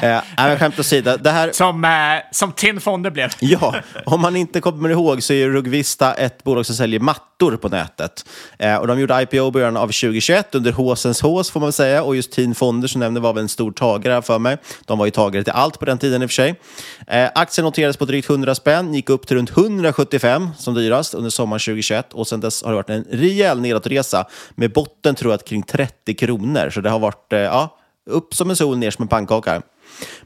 eh, 0.03 0.59
skämt 0.59 0.79
åsido. 0.79 1.17
Det 1.17 1.31
här... 1.31 1.53
Som, 1.53 1.85
eh, 1.85 1.91
som 2.33 2.53
TIN 2.53 2.81
Fonder 2.81 3.11
blev. 3.11 3.31
ja, 3.41 3.75
om 4.07 4.21
man 4.21 4.37
inte 4.37 4.61
kommer 4.61 4.89
ihåg 4.89 5.23
så 5.23 5.33
är 5.33 5.49
Rugvista 5.49 6.15
ett 6.15 6.45
bolag 6.45 6.67
som 6.67 6.75
säljer 6.75 7.01
mattor 7.01 7.57
på 7.57 7.69
nätet. 7.69 8.25
Eh, 8.59 8.77
och 8.77 8.87
de 8.87 9.01
gjorde 9.01 9.23
IPO 9.23 9.51
början 9.51 9.77
av 9.77 9.87
2021 9.87 10.55
under 10.55 10.73
Håsens 10.73 11.21
Hås 11.21 11.51
får 11.51 11.61
man 11.61 11.67
väl 11.67 11.73
säga. 11.73 12.03
Och 12.03 12.17
just 12.17 12.33
TIN 12.33 12.55
Fonder 12.55 12.89
som 12.89 13.01
nämnde 13.01 13.21
var 13.21 13.33
väl 13.33 13.43
en 13.43 13.49
stor 13.49 13.73
tagare 13.73 14.23
för 14.23 14.39
mig. 14.39 14.57
De 14.85 14.99
var 14.99 15.07
ju 15.07 15.11
tagare 15.11 15.45
till 15.45 15.53
allt 15.53 15.79
på 15.79 15.85
den 15.85 15.99
tiden 15.99 16.23
i 16.23 16.27
och 16.27 16.31
för 16.31 16.35
sig. 16.35 16.61
Eh, 17.07 17.31
aktien 17.35 17.65
noterades 17.65 17.97
på 17.97 18.05
drygt 18.05 18.31
100 18.31 18.55
spänn, 18.55 18.95
gick 18.95 19.11
upp 19.11 19.27
till 19.27 19.37
runt 19.37 19.51
175 19.51 20.49
som 20.59 20.75
dyrast 20.75 21.15
under 21.15 21.31
sommaren 21.31 21.61
2021 21.61 22.13
och 22.13 22.27
sedan 22.27 22.41
dess 22.41 22.63
har 22.63 22.71
det 22.71 22.77
varit 22.77 22.91
en 22.91 23.05
rejäl 23.11 23.61
nedåtresa 23.61 24.27
med 24.55 24.73
botten 24.73 25.12
tror 25.15 25.33
jag 25.33 25.39
att 25.39 25.49
kring 25.49 25.63
30 25.63 26.15
kronor. 26.15 26.71
Så 26.71 26.81
det 26.81 26.91
har 26.91 26.99
varit 26.99 27.33
eh, 27.33 27.39
ja, 27.39 27.79
upp 28.11 28.35
som 28.35 28.51
en 28.51 28.57
sol, 28.57 28.79
ner 28.79 28.91
som 28.91 29.03
en 29.03 29.09
pannkaka. 29.09 29.63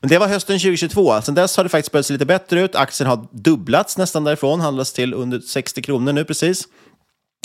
Men 0.01 0.09
det 0.09 0.19
var 0.19 0.29
hösten 0.29 0.59
2022. 0.59 1.23
Sen 1.23 1.35
dess 1.35 1.57
har 1.57 1.65
det 1.65 1.71
faktiskt 1.71 1.93
börjat 1.93 2.07
se 2.07 2.13
lite 2.13 2.27
bättre 2.27 2.61
ut. 2.61 2.75
Aktien 2.75 3.09
har 3.09 3.27
dubblats 3.31 3.99
nästan 3.99 4.25
därifrån, 4.25 4.61
handlas 4.61 4.93
till 4.93 5.15
under 5.15 5.41
60 5.41 5.83
kronor 5.83 6.13
nu 6.13 6.25
precis. 6.25 6.69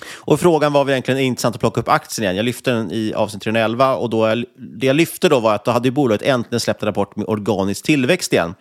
Och 0.09 0.39
frågan 0.39 0.73
var 0.73 0.85
väl 0.85 0.91
egentligen 0.91 1.19
intressant 1.19 1.55
att 1.55 1.61
plocka 1.61 1.81
upp 1.81 1.89
aktien 1.89 2.23
igen. 2.23 2.35
Jag 2.35 2.45
lyfte 2.45 2.71
den 2.71 2.91
i 2.91 3.13
avsnitt 3.13 3.43
311 3.43 3.95
och 3.95 4.09
då, 4.09 4.35
det 4.57 4.87
jag 4.87 4.95
lyfte 4.95 5.29
då 5.29 5.39
var 5.39 5.55
att 5.55 5.65
då 5.65 5.71
hade 5.71 5.87
ju 5.87 5.91
bolaget 5.91 6.21
äntligen 6.21 6.59
släppt 6.59 6.81
en 6.81 6.85
rapport 6.85 7.15
med 7.15 7.25
organisk 7.29 7.85
tillväxt 7.85 8.33
igen. 8.33 8.55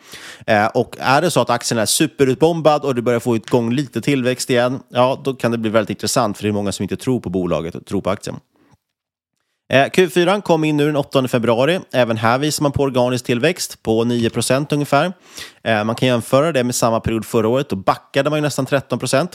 Eh, 0.46 0.66
och 0.66 0.96
är 0.98 1.22
det 1.22 1.30
så 1.30 1.40
att 1.40 1.50
aktien 1.50 1.78
är 1.78 1.86
superutbombad 1.86 2.84
och 2.84 2.94
du 2.94 3.02
börjar 3.02 3.20
få 3.20 3.36
igång 3.36 3.72
lite 3.72 4.00
tillväxt 4.00 4.50
igen, 4.50 4.80
ja 4.88 5.20
då 5.24 5.34
kan 5.34 5.50
det 5.50 5.58
bli 5.58 5.70
väldigt 5.70 5.90
intressant 5.90 6.36
för 6.36 6.42
det 6.42 6.50
är 6.50 6.52
många 6.52 6.72
som 6.72 6.82
inte 6.82 6.96
tror 6.96 7.20
på 7.20 7.30
bolaget 7.30 7.74
och 7.74 7.86
tror 7.86 8.00
på 8.00 8.10
aktien. 8.10 8.36
Eh, 9.70 9.84
Q4 9.84 10.40
kom 10.40 10.64
in 10.64 10.76
nu 10.76 10.86
den 10.86 10.96
8 10.96 11.28
februari. 11.28 11.80
Även 11.92 12.16
här 12.16 12.38
visar 12.38 12.62
man 12.62 12.72
på 12.72 12.82
organisk 12.82 13.24
tillväxt 13.24 13.82
på 13.82 14.04
9% 14.04 14.66
ungefär. 14.70 15.12
Eh, 15.64 15.84
man 15.84 15.94
kan 15.94 16.08
jämföra 16.08 16.52
det 16.52 16.64
med 16.64 16.74
samma 16.74 17.00
period 17.00 17.24
förra 17.24 17.48
året. 17.48 17.68
Då 17.68 17.76
backade 17.76 18.30
man 18.30 18.36
ju 18.36 18.40
nästan 18.40 18.66
13% 18.66 19.28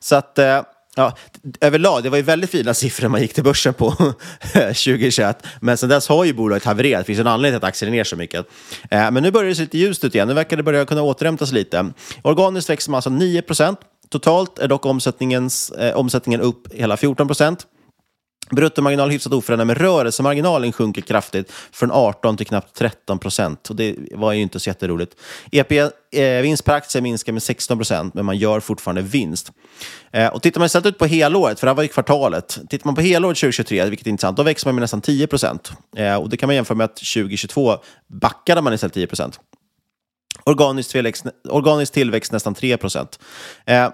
Så 0.00 0.16
att 0.16 0.38
eh, 0.38 0.62
Ja, 0.96 1.16
överlag, 1.60 2.02
det 2.02 2.10
var 2.10 2.16
ju 2.16 2.22
väldigt 2.22 2.50
fina 2.50 2.74
siffror 2.74 3.08
man 3.08 3.20
gick 3.20 3.34
till 3.34 3.44
börsen 3.44 3.74
på 3.74 3.90
2021. 4.52 5.46
Men 5.60 5.76
sen 5.76 5.88
dess 5.88 6.08
har 6.08 6.24
ju 6.24 6.32
bolaget 6.32 6.64
havererat. 6.64 7.00
Det 7.00 7.04
finns 7.04 7.18
en 7.18 7.26
anledning 7.26 7.60
till 7.60 7.64
att 7.66 7.68
aktien 7.68 7.92
är 7.92 7.96
ner 7.96 8.04
så 8.04 8.16
mycket. 8.16 8.46
Eh, 8.90 9.10
men 9.10 9.22
nu 9.22 9.30
börjar 9.30 9.48
det 9.48 9.54
se 9.54 9.62
lite 9.62 9.78
ljust 9.78 10.04
ut 10.04 10.14
igen. 10.14 10.28
Nu 10.28 10.34
verkar 10.34 10.56
det 10.56 10.62
börja 10.62 10.84
kunna 10.84 11.02
återhämta 11.02 11.46
sig 11.46 11.54
lite. 11.54 11.92
Organiskt 12.22 12.70
växer 12.70 12.90
man 12.90 12.98
alltså 12.98 13.10
9% 13.10 13.76
Totalt 14.08 14.58
är 14.58 14.68
dock 14.68 14.86
omsättningens, 14.86 15.70
eh, 15.70 15.96
omsättningen 15.96 16.40
upp 16.40 16.74
hela 16.74 16.96
14 16.96 17.28
Bruttomarginal 18.50 19.10
hyfsat 19.10 19.32
oförändrad, 19.32 19.66
men 19.66 19.76
rörelsemarginalen 19.76 20.72
sjunker 20.72 21.02
kraftigt 21.02 21.52
från 21.72 21.90
18 21.92 22.36
till 22.36 22.46
knappt 22.46 22.74
13 22.76 23.18
procent. 23.18 23.68
det 23.74 23.96
var 24.12 24.32
ju 24.32 24.42
inte 24.42 24.60
så 24.60 24.70
jätteroligt. 24.70 25.16
EP, 25.52 25.72
eh, 25.72 25.90
vinst 26.42 26.64
per 26.64 26.74
aktie 26.74 27.00
minskar 27.00 27.32
med 27.32 27.42
16 27.42 27.78
procent, 27.78 28.14
men 28.14 28.24
man 28.24 28.36
gör 28.36 28.60
fortfarande 28.60 29.02
vinst. 29.02 29.52
Eh, 30.12 30.28
och 30.28 30.42
tittar 30.42 30.60
man 30.60 30.66
istället 30.66 30.86
ut 30.86 30.98
på 30.98 31.06
helåret, 31.06 31.60
för 31.60 31.66
det 31.66 31.70
här 31.70 31.76
var 31.76 31.82
ju 31.82 31.88
kvartalet, 31.88 32.58
tittar 32.68 32.86
man 32.86 32.94
på 32.94 33.00
helåret 33.00 33.36
2023, 33.36 33.84
vilket 33.84 34.06
är 34.06 34.10
intressant, 34.10 34.36
då 34.36 34.42
växer 34.42 34.68
man 34.68 34.74
med 34.74 34.80
nästan 34.80 35.00
10 35.00 35.26
procent. 35.26 35.72
Eh, 35.96 36.16
och 36.16 36.28
det 36.28 36.36
kan 36.36 36.46
man 36.46 36.56
jämföra 36.56 36.76
med 36.76 36.84
att 36.84 36.96
2022 36.96 37.76
backade 38.20 38.62
man 38.62 38.72
istället 38.72 38.94
10 38.94 39.06
procent. 39.06 39.40
Organisk 40.44 40.90
tillväxt, 40.90 41.26
organisk 41.48 41.92
tillväxt 41.92 42.32
nästan 42.32 42.54
3 42.54 42.76
procent. 42.76 43.18
Eh, 43.66 43.88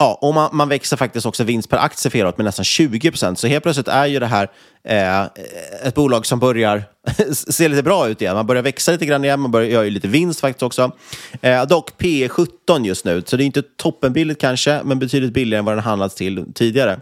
Ja, 0.00 0.18
och 0.22 0.34
man, 0.34 0.50
man, 0.52 0.68
växer 0.68 0.96
faktiskt 0.96 1.26
också 1.26 1.44
vinst 1.44 1.70
per 1.70 1.76
aktie 1.76 2.10
för 2.10 2.32
med 2.36 2.44
nästan 2.44 2.64
20 2.64 3.10
procent. 3.10 3.38
Så 3.38 3.46
helt 3.46 3.62
plötsligt 3.62 3.88
är 3.88 4.06
ju 4.06 4.18
det 4.18 4.26
här 4.26 4.48
eh, 4.84 5.22
ett 5.84 5.94
bolag 5.94 6.26
som 6.26 6.38
börjar 6.38 6.84
se 7.32 7.68
lite 7.68 7.82
bra 7.82 8.08
ut 8.08 8.22
igen. 8.22 8.34
Man 8.34 8.46
börjar 8.46 8.62
växa 8.62 8.92
lite 8.92 9.06
grann 9.06 9.24
igen, 9.24 9.40
man 9.40 9.50
börjar 9.50 9.68
göra 9.68 9.84
lite 9.84 10.08
vinst 10.08 10.40
faktiskt 10.40 10.62
också. 10.62 10.92
Eh, 11.40 11.66
dock 11.66 11.98
P 11.98 12.28
17 12.28 12.84
just 12.84 13.04
nu, 13.04 13.22
så 13.26 13.36
det 13.36 13.42
är 13.42 13.46
inte 13.46 13.62
toppenbilligt 13.62 14.40
kanske, 14.40 14.80
men 14.84 14.98
betydligt 14.98 15.32
billigare 15.32 15.58
än 15.58 15.64
vad 15.64 15.76
den 15.76 15.84
handlats 15.84 16.14
till 16.14 16.44
tidigare. 16.54 17.00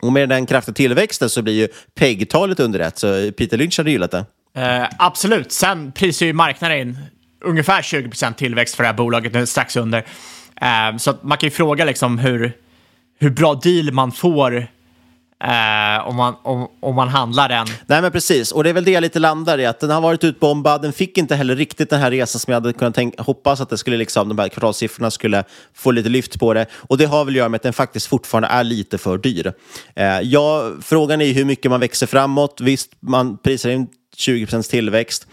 Och 0.00 0.12
med 0.12 0.28
den 0.28 0.46
kraftiga 0.46 0.74
tillväxten 0.74 1.30
så 1.30 1.42
blir 1.42 1.54
ju 1.54 1.68
PEG-talet 1.94 2.60
underrätt, 2.60 2.98
så 2.98 3.32
Peter 3.32 3.56
Lynch 3.56 3.78
hade 3.78 3.90
gillat 3.90 4.10
det. 4.10 4.24
Eh, 4.56 4.88
absolut. 4.98 5.52
Sen 5.52 5.92
prisar 5.92 6.26
ju 6.26 6.32
marknaden 6.32 6.78
in 6.78 6.98
ungefär 7.44 7.82
20 7.82 8.08
procent 8.08 8.38
tillväxt 8.38 8.74
för 8.74 8.82
det 8.82 8.86
här 8.88 8.96
bolaget, 8.96 9.32
nu 9.32 9.46
strax 9.46 9.76
under. 9.76 10.04
Eh, 10.60 10.96
så 10.96 11.14
man 11.22 11.38
kan 11.38 11.46
ju 11.46 11.50
fråga 11.50 11.84
liksom 11.84 12.18
hur, 12.18 12.52
hur 13.18 13.30
bra 13.30 13.54
deal 13.54 13.92
man 13.92 14.12
får 14.12 14.66
uh, 15.44 16.08
om, 16.08 16.16
man, 16.16 16.34
om, 16.42 16.68
om 16.80 16.94
man 16.94 17.08
handlar 17.08 17.48
den. 17.48 17.66
Nej, 17.86 18.02
men 18.02 18.12
precis. 18.12 18.52
Och 18.52 18.64
det 18.64 18.70
är 18.70 18.74
väl 18.74 18.84
det 18.84 18.90
jag 18.90 19.00
lite 19.00 19.18
landar 19.18 19.58
i, 19.58 19.66
att 19.66 19.80
den 19.80 19.90
har 19.90 20.00
varit 20.00 20.24
utbombad. 20.24 20.82
Den 20.82 20.92
fick 20.92 21.18
inte 21.18 21.36
heller 21.36 21.56
riktigt 21.56 21.90
den 21.90 22.00
här 22.00 22.10
resan 22.10 22.40
som 22.40 22.52
jag 22.52 22.60
hade 22.60 22.72
kunnat 22.72 22.94
tänka, 22.94 23.22
hoppas 23.22 23.60
att 23.60 23.70
det 23.70 23.78
skulle 23.78 23.96
liksom, 23.96 24.28
de 24.28 24.38
här 24.38 24.48
kvartalssiffrorna 24.48 25.10
skulle 25.10 25.44
få 25.74 25.90
lite 25.90 26.08
lyft 26.08 26.38
på 26.38 26.54
det. 26.54 26.66
Och 26.72 26.98
det 26.98 27.04
har 27.04 27.24
väl 27.24 27.34
att 27.34 27.38
göra 27.38 27.48
med 27.48 27.56
att 27.56 27.62
den 27.62 27.72
faktiskt 27.72 28.06
fortfarande 28.06 28.48
är 28.48 28.64
lite 28.64 28.98
för 28.98 29.18
dyr. 29.18 29.46
Uh, 30.00 30.20
ja, 30.22 30.72
frågan 30.82 31.20
är 31.20 31.32
hur 31.32 31.44
mycket 31.44 31.70
man 31.70 31.80
växer 31.80 32.06
framåt. 32.06 32.60
Visst, 32.60 32.90
man 33.00 33.38
prisar 33.38 33.70
in 33.70 33.86
20 34.16 34.46
procents 34.46 34.68
tillväxt. 34.68 35.26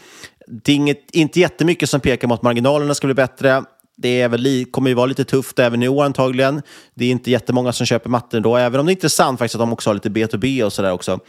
Det 0.47 0.71
är 0.71 0.75
inget, 0.75 1.11
inte 1.11 1.39
jättemycket 1.39 1.89
som 1.89 1.99
pekar 1.99 2.27
mot 2.27 2.39
att 2.39 2.43
marginalerna 2.43 2.95
ska 2.95 3.07
bli 3.07 3.13
bättre 3.13 3.63
det 4.03 4.21
är 4.21 4.29
väl, 4.29 4.65
kommer 4.71 4.89
ju 4.89 4.93
vara 4.93 5.05
lite 5.05 5.23
tufft 5.23 5.59
även 5.59 5.83
i 5.83 5.87
år 5.87 6.03
antagligen. 6.03 6.61
Det 6.93 7.05
är 7.05 7.11
inte 7.11 7.31
jättemånga 7.31 7.73
som 7.73 7.85
köper 7.85 8.09
mattor 8.09 8.39
då, 8.39 8.57
även 8.57 8.79
om 8.79 8.85
det 8.85 8.91
är 8.91 8.93
intressant 8.93 9.39
faktiskt 9.39 9.55
att 9.55 9.59
de 9.59 9.73
också 9.73 9.89
har 9.89 9.93
lite 9.93 10.09
B2B 10.09 10.63
och 10.63 10.73
sådär 10.73 10.91
också 10.91 11.19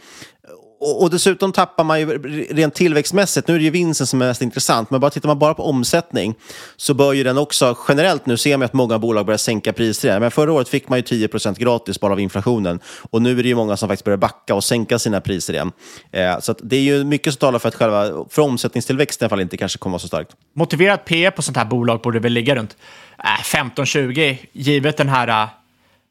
och, 0.79 1.01
och 1.01 1.09
dessutom 1.09 1.51
tappar 1.51 1.83
man 1.83 1.99
ju 1.99 2.17
rent 2.51 2.73
tillväxtmässigt, 2.73 3.47
nu 3.47 3.53
är 3.53 3.57
det 3.57 3.63
ju 3.63 3.69
vinsten 3.69 4.07
som 4.07 4.21
är 4.21 4.27
mest 4.27 4.41
intressant, 4.41 4.91
men 4.91 4.99
bara 4.99 5.11
tittar 5.11 5.27
man 5.27 5.39
bara 5.39 5.53
på 5.53 5.63
omsättning 5.63 6.35
så 6.75 6.93
bör 6.93 7.13
ju 7.13 7.23
den 7.23 7.37
också, 7.37 7.77
generellt 7.87 8.25
nu 8.25 8.37
ser 8.37 8.57
man 8.57 8.65
att 8.65 8.73
många 8.73 8.99
bolag 8.99 9.25
börjar 9.25 9.37
sänka 9.37 9.73
priser. 9.73 10.19
Men 10.19 10.31
förra 10.31 10.53
året 10.53 10.69
fick 10.69 10.89
man 10.89 10.99
ju 10.99 11.03
10% 11.03 11.59
gratis 11.59 11.99
bara 11.99 12.13
av 12.13 12.19
inflationen 12.19 12.79
och 13.11 13.21
nu 13.21 13.39
är 13.39 13.43
det 13.43 13.49
ju 13.49 13.55
många 13.55 13.77
som 13.77 13.89
faktiskt 13.89 14.05
börjar 14.05 14.17
backa 14.17 14.55
och 14.55 14.63
sänka 14.63 14.99
sina 14.99 15.21
priser 15.21 15.53
igen. 15.53 15.71
Eh, 16.11 16.39
så 16.39 16.53
det 16.53 16.75
är 16.75 16.81
ju 16.81 17.03
mycket 17.03 17.33
som 17.33 17.39
talar 17.39 17.59
för 17.59 17.67
att 17.67 17.75
själva 17.75 18.25
för 18.29 18.41
omsättningstillväxten 18.41 19.25
i 19.25 19.27
alla 19.27 19.29
fall 19.29 19.41
inte 19.41 19.57
kanske 19.57 19.77
kommer 19.77 19.93
vara 19.93 19.99
så 19.99 20.07
starkt. 20.07 20.31
Motiverat 20.55 21.05
P 21.05 21.31
på 21.31 21.41
sånt 21.41 21.57
här 21.57 21.65
bolag 21.65 22.01
borde 22.01 22.19
väl 22.19 22.33
ligga 22.33 22.55
runt 22.55 22.77
eh, 23.23 23.55
äh, 23.55 23.65
15-20 23.65 24.37
givet 24.51 24.97
den 24.97 25.09
här 25.09 25.27
eh, 25.27 25.49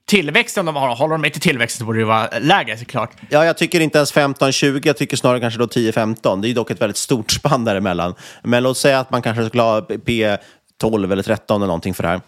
tillväxten 0.06 0.66
de 0.66 0.76
har, 0.76 0.96
håller 0.96 1.14
de 1.14 1.24
inte 1.24 1.40
tillväxten 1.40 1.78
så 1.78 1.84
borde 1.84 1.98
det 1.98 2.04
vara 2.04 2.28
lägre 2.40 2.78
såklart. 2.78 3.10
Ja, 3.30 3.44
jag 3.44 3.56
tycker 3.56 3.80
inte 3.80 3.98
ens 3.98 4.14
15-20, 4.14 4.80
jag 4.84 4.96
tycker 4.96 5.16
snarare 5.16 5.40
kanske 5.40 5.58
då 5.58 5.66
10-15. 5.66 6.42
Det 6.42 6.50
är 6.50 6.54
dock 6.54 6.70
ett 6.70 6.80
väldigt 6.80 6.96
stort 6.96 7.30
spann 7.30 7.64
däremellan. 7.64 8.14
Men 8.42 8.62
låt 8.62 8.78
säga 8.78 9.00
att 9.00 9.10
man 9.10 9.22
kanske 9.22 9.48
skulle 9.48 9.62
ha 9.62 9.80
P 9.80 10.36
12 10.80 11.12
eller 11.12 11.22
13 11.22 11.56
eller 11.56 11.66
någonting 11.66 11.94
för 11.94 12.02
det 12.02 12.08
här. 12.08 12.20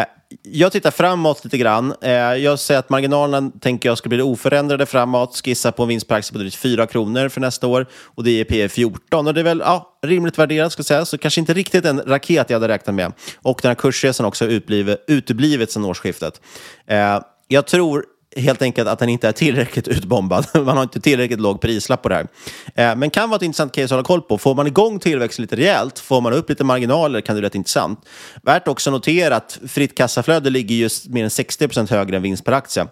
Eh, 0.00 0.06
jag 0.42 0.72
tittar 0.72 0.90
framåt 0.90 1.44
lite 1.44 1.58
grann. 1.58 1.94
Eh, 2.02 2.10
jag 2.12 2.58
säger 2.58 2.78
att 2.78 2.90
marginalerna 2.90 3.50
tänker 3.60 3.88
jag 3.88 3.98
ska 3.98 4.08
bli 4.08 4.22
oförändrade 4.22 4.86
framåt. 4.86 5.42
Skissar 5.44 5.70
på 5.70 5.82
en 5.82 5.88
vinst 5.88 6.08
per 6.08 6.16
aktie 6.16 6.32
på 6.32 6.38
drygt 6.38 6.56
4 6.56 6.86
kronor 6.86 7.28
för 7.28 7.40
nästa 7.40 7.66
år 7.66 7.86
och 7.92 8.24
det 8.24 8.30
är 8.30 8.44
P 8.44 8.68
14 8.68 9.26
och 9.26 9.34
det 9.34 9.40
är 9.40 9.44
väl 9.44 9.62
ja, 9.64 9.98
rimligt 10.02 10.38
värderat 10.38 10.72
ska 10.72 10.82
säga, 10.82 11.04
så 11.04 11.18
kanske 11.18 11.40
inte 11.40 11.54
riktigt 11.54 11.84
en 11.84 12.00
raket 12.00 12.50
jag 12.50 12.60
hade 12.60 12.74
räknat 12.74 12.94
med. 12.94 13.12
Och 13.42 13.58
den 13.62 13.68
här 13.68 13.74
kursresan 13.74 14.26
också 14.26 14.44
uteblivit, 14.44 15.04
uteblivit 15.08 15.70
sedan 15.70 15.84
årsskiftet. 15.84 16.40
Eh, 16.86 17.20
jag 17.48 17.66
tror 17.66 18.04
helt 18.36 18.62
enkelt 18.62 18.88
att 18.88 18.98
den 18.98 19.08
inte 19.08 19.28
är 19.28 19.32
tillräckligt 19.32 19.88
utbombad. 19.88 20.46
Man 20.54 20.76
har 20.76 20.82
inte 20.82 21.00
tillräckligt 21.00 21.40
låg 21.40 21.60
prislapp 21.60 22.02
på 22.02 22.08
det 22.08 22.14
här. 22.14 22.26
Eh, 22.74 22.96
men 22.96 23.10
kan 23.10 23.30
vara 23.30 23.36
ett 23.36 23.42
intressant 23.42 23.72
case 23.72 23.84
att 23.84 23.90
hålla 23.90 24.02
koll 24.02 24.22
på. 24.22 24.38
Får 24.38 24.54
man 24.54 24.66
igång 24.66 24.98
tillväxten 24.98 25.42
lite 25.42 25.56
rejält, 25.56 25.98
får 25.98 26.20
man 26.20 26.32
upp 26.32 26.48
lite 26.48 26.64
marginaler 26.64 27.20
kan 27.20 27.36
det 27.36 27.40
bli 27.40 27.46
rätt 27.46 27.54
intressant. 27.54 28.00
Värt 28.42 28.68
också 28.68 28.90
notera 28.90 29.36
att 29.36 29.58
fritt 29.68 29.94
kassaflöde 29.94 30.50
ligger 30.50 30.74
just 30.74 31.08
mer 31.08 31.24
än 31.24 31.30
60 31.30 31.68
procent 31.68 31.90
högre 31.90 32.16
än 32.16 32.22
vinst 32.22 32.44
per 32.44 32.52
aktie. 32.52 32.86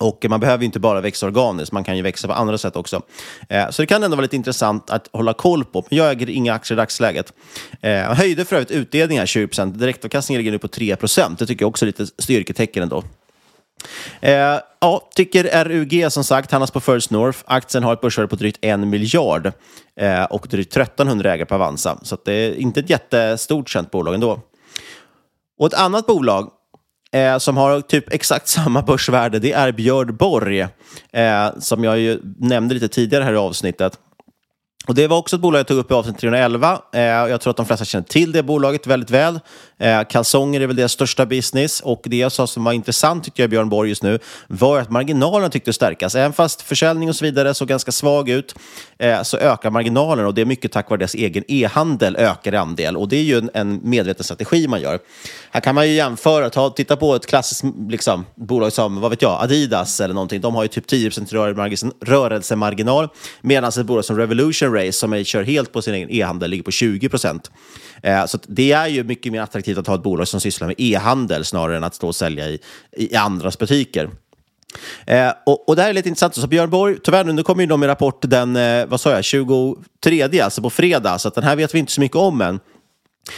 Och 0.00 0.26
man 0.28 0.40
behöver 0.40 0.64
inte 0.64 0.80
bara 0.80 1.00
växa 1.00 1.26
organiskt, 1.26 1.72
man 1.72 1.84
kan 1.84 1.96
ju 1.96 2.02
växa 2.02 2.28
på 2.28 2.34
andra 2.34 2.58
sätt 2.58 2.76
också. 2.76 3.02
Eh, 3.48 3.70
så 3.70 3.82
det 3.82 3.86
kan 3.86 4.02
ändå 4.02 4.16
vara 4.16 4.22
lite 4.22 4.36
intressant 4.36 4.90
att 4.90 5.08
hålla 5.12 5.32
koll 5.32 5.64
på. 5.64 5.86
Men 5.90 5.98
jag 5.98 6.10
äger 6.10 6.30
inga 6.30 6.54
aktier 6.54 6.76
i 6.76 6.80
dagsläget. 6.80 7.32
Eh, 7.80 8.14
höjde 8.14 8.44
för 8.44 8.56
övrigt 8.56 8.70
utdelningar 8.70 9.26
20 9.26 9.46
procent. 9.46 9.78
Direktavkastningen 9.78 10.38
ligger 10.38 10.52
nu 10.52 10.58
på 10.58 10.68
3 10.68 10.96
procent. 10.96 11.38
Det 11.38 11.46
tycker 11.46 11.62
jag 11.62 11.68
också 11.68 11.84
är 11.84 11.86
lite 11.86 12.06
styrketecken 12.06 12.82
ändå. 12.82 13.04
Eh, 14.20 14.58
ja, 14.80 15.10
tycker 15.14 15.64
RUG 15.64 16.12
som 16.12 16.24
sagt, 16.24 16.50
handlas 16.50 16.70
på 16.70 16.80
First 16.80 17.10
North. 17.10 17.38
Aktien 17.44 17.84
har 17.84 17.92
ett 17.92 18.00
börsvärde 18.00 18.28
på 18.28 18.36
drygt 18.36 18.58
en 18.60 18.90
miljard 18.90 19.52
eh, 19.96 20.24
och 20.24 20.46
drygt 20.50 20.76
1300 20.76 21.32
ägare 21.32 21.46
på 21.46 21.54
Avanza. 21.54 21.98
Så 22.02 22.18
det 22.24 22.32
är 22.32 22.54
inte 22.54 22.80
ett 22.80 22.90
jättestort 22.90 23.68
känt 23.68 23.90
bolag 23.90 24.14
ändå. 24.14 24.40
Och 25.58 25.66
ett 25.66 25.74
annat 25.74 26.06
bolag 26.06 26.50
eh, 27.12 27.38
som 27.38 27.56
har 27.56 27.80
typ 27.80 28.12
exakt 28.12 28.48
samma 28.48 28.82
börsvärde, 28.82 29.38
det 29.38 29.52
är 29.52 29.72
Björn 29.72 30.16
Borg, 30.16 30.60
eh, 31.12 31.48
som 31.58 31.84
jag 31.84 31.98
ju 31.98 32.20
nämnde 32.38 32.74
lite 32.74 32.88
tidigare 32.88 33.24
här 33.24 33.32
i 33.32 33.36
avsnittet. 33.36 33.98
Och 34.86 34.94
Det 34.94 35.06
var 35.06 35.16
också 35.16 35.36
ett 35.36 35.42
bolag 35.42 35.58
jag 35.58 35.66
tog 35.66 35.78
upp 35.78 35.90
i 35.90 35.94
avsnitt 35.94 36.18
311. 36.18 36.80
Eh, 36.92 37.00
jag 37.02 37.40
tror 37.40 37.50
att 37.50 37.56
de 37.56 37.66
flesta 37.66 37.84
känner 37.84 38.04
till 38.04 38.32
det 38.32 38.42
bolaget 38.42 38.86
väldigt 38.86 39.10
väl. 39.10 39.40
Eh, 39.78 40.02
kalsonger 40.04 40.60
är 40.60 40.66
väl 40.66 40.76
deras 40.76 40.92
största 40.92 41.26
business 41.26 41.80
och 41.80 42.02
det 42.04 42.16
jag 42.16 42.32
sa 42.32 42.46
som 42.46 42.64
var 42.64 42.72
intressant 42.72 43.24
tycker 43.24 43.42
jag 43.42 43.50
Björn 43.50 43.68
Borg 43.68 43.88
just 43.88 44.02
nu 44.02 44.18
var 44.46 44.78
att 44.80 44.90
marginalerna 44.90 45.50
tyckte 45.50 45.72
stärkas. 45.72 46.14
Även 46.14 46.32
fast 46.32 46.62
försäljning 46.62 47.08
och 47.08 47.16
så 47.16 47.24
vidare 47.24 47.54
såg 47.54 47.68
ganska 47.68 47.92
svag 47.92 48.28
ut 48.28 48.54
eh, 48.98 49.22
så 49.22 49.36
ökar 49.36 49.70
marginalerna 49.70 50.28
och 50.28 50.34
det 50.34 50.40
är 50.40 50.44
mycket 50.44 50.72
tack 50.72 50.90
vare 50.90 50.98
deras 50.98 51.14
egen 51.14 51.44
e-handel 51.48 52.16
ökar 52.16 52.54
i 52.54 52.56
andel 52.56 52.96
och 52.96 53.08
det 53.08 53.16
är 53.16 53.22
ju 53.22 53.38
en, 53.38 53.50
en 53.54 53.80
medveten 53.82 54.24
strategi 54.24 54.68
man 54.68 54.80
gör. 54.80 54.98
Här 55.50 55.60
kan 55.60 55.74
man 55.74 55.88
ju 55.88 55.94
jämföra, 55.94 56.50
ta, 56.50 56.70
titta 56.70 56.96
på 56.96 57.14
ett 57.14 57.26
klassiskt 57.26 57.64
liksom, 57.88 58.26
bolag 58.34 58.72
som 58.72 59.00
vad 59.00 59.10
vet 59.10 59.22
jag, 59.22 59.42
Adidas 59.42 60.00
eller 60.00 60.14
någonting. 60.14 60.40
De 60.40 60.54
har 60.54 60.62
ju 60.62 60.68
typ 60.68 60.90
10% 60.90 61.92
rörelsemarginal 62.00 63.08
medan 63.40 63.68
ett 63.68 63.86
bolag 63.86 64.04
som 64.04 64.16
Revolution 64.16 64.69
Race 64.74 64.92
som 64.92 65.12
är, 65.12 65.24
kör 65.24 65.42
helt 65.42 65.72
på 65.72 65.82
sin 65.82 65.94
egen 65.94 66.10
e-handel 66.10 66.50
ligger 66.50 66.64
på 66.64 66.70
20 66.70 67.08
procent. 67.08 67.50
Eh, 68.02 68.26
så 68.26 68.38
det 68.46 68.72
är 68.72 68.86
ju 68.86 69.04
mycket 69.04 69.32
mer 69.32 69.40
attraktivt 69.40 69.78
att 69.78 69.86
ha 69.86 69.94
ett 69.94 70.02
bolag 70.02 70.28
som 70.28 70.40
sysslar 70.40 70.66
med 70.66 70.76
e-handel 70.78 71.44
snarare 71.44 71.76
än 71.76 71.84
att 71.84 71.94
stå 71.94 72.06
och 72.06 72.16
sälja 72.16 72.48
i, 72.48 72.58
i 72.96 73.16
andras 73.16 73.58
butiker. 73.58 74.10
Eh, 75.06 75.32
och, 75.46 75.68
och, 75.68 75.76
det 75.76 75.82
här 75.82 75.88
är 75.88 75.94
lite 75.94 76.08
intressant. 76.08 76.34
Så 76.34 76.46
Björn 76.46 76.70
Borg, 76.70 76.96
tyvärr 77.04 77.24
nu 77.24 77.42
kommer 77.42 77.62
ju 77.62 77.66
de 77.66 77.80
med 77.80 77.88
rapport 77.88 78.18
den, 78.20 78.56
eh, 78.56 78.86
vad 78.86 79.00
sa 79.00 79.10
jag, 79.10 79.24
23, 79.24 80.40
alltså 80.40 80.62
på 80.62 80.70
fredag, 80.70 81.18
så 81.18 81.30
den 81.30 81.44
här 81.44 81.56
vet 81.56 81.74
vi 81.74 81.78
inte 81.78 81.92
så 81.92 82.00
mycket 82.00 82.16
om 82.16 82.40
än. 82.40 82.60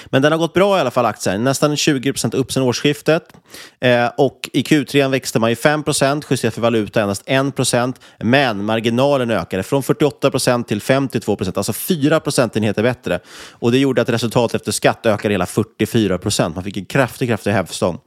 Men 0.06 0.22
den 0.22 0.32
har 0.32 0.38
gått 0.38 0.54
bra 0.54 0.78
i 0.78 0.80
alla 0.80 0.90
fall, 0.90 1.06
aktien. 1.06 1.44
Nästan 1.44 1.74
20% 1.74 2.36
upp 2.36 2.52
sen 2.52 2.62
årsskiftet. 2.62 3.32
Eh, 3.80 4.06
och 4.16 4.50
i 4.52 4.62
Q3 4.62 5.10
växte 5.10 5.38
man 5.38 5.50
ju 5.50 5.56
5 5.56 5.84
justerat 6.30 6.54
för 6.54 6.60
valuta 6.60 7.02
endast 7.02 7.22
1 7.26 8.00
Men 8.18 8.64
marginalen 8.64 9.30
ökade 9.30 9.62
från 9.62 9.82
48% 9.82 10.64
till 10.64 10.80
52% 10.80 11.56
alltså 11.56 11.72
4 11.72 12.20
procentenheter 12.20 12.82
bättre. 12.82 13.20
Och 13.50 13.72
det 13.72 13.78
gjorde 13.78 14.02
att 14.02 14.08
resultatet 14.08 14.54
efter 14.54 14.72
skatt 14.72 15.06
ökade 15.06 15.34
hela 15.34 15.44
44% 15.44 16.54
Man 16.54 16.64
fick 16.64 16.76
en 16.76 16.84
kraftig, 16.84 17.28
kraftig 17.28 17.50
hävstång. 17.50 17.98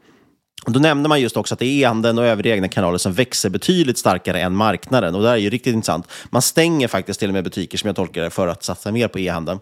Och 0.65 0.71
Då 0.71 0.79
nämnde 0.79 1.09
man 1.09 1.21
just 1.21 1.37
också 1.37 1.53
att 1.53 1.59
det 1.59 1.65
är 1.65 1.81
e-handeln 1.81 2.17
och 2.17 2.25
övriga 2.25 2.55
egna 2.55 2.67
kanaler 2.67 2.97
som 2.97 3.13
växer 3.13 3.49
betydligt 3.49 3.97
starkare 3.97 4.41
än 4.41 4.55
marknaden. 4.55 5.15
Och 5.15 5.21
det 5.21 5.27
här 5.27 5.35
är 5.35 5.39
ju 5.39 5.49
riktigt 5.49 5.73
intressant. 5.73 6.07
Man 6.29 6.41
stänger 6.41 6.87
faktiskt 6.87 7.19
till 7.19 7.29
och 7.29 7.33
med 7.33 7.43
butiker, 7.43 7.77
som 7.77 7.87
jag 7.87 7.95
tolkar 7.95 8.21
det, 8.21 8.29
för 8.29 8.47
att 8.47 8.63
satsa 8.63 8.91
mer 8.91 9.07
på 9.07 9.19
e-handeln. 9.19 9.59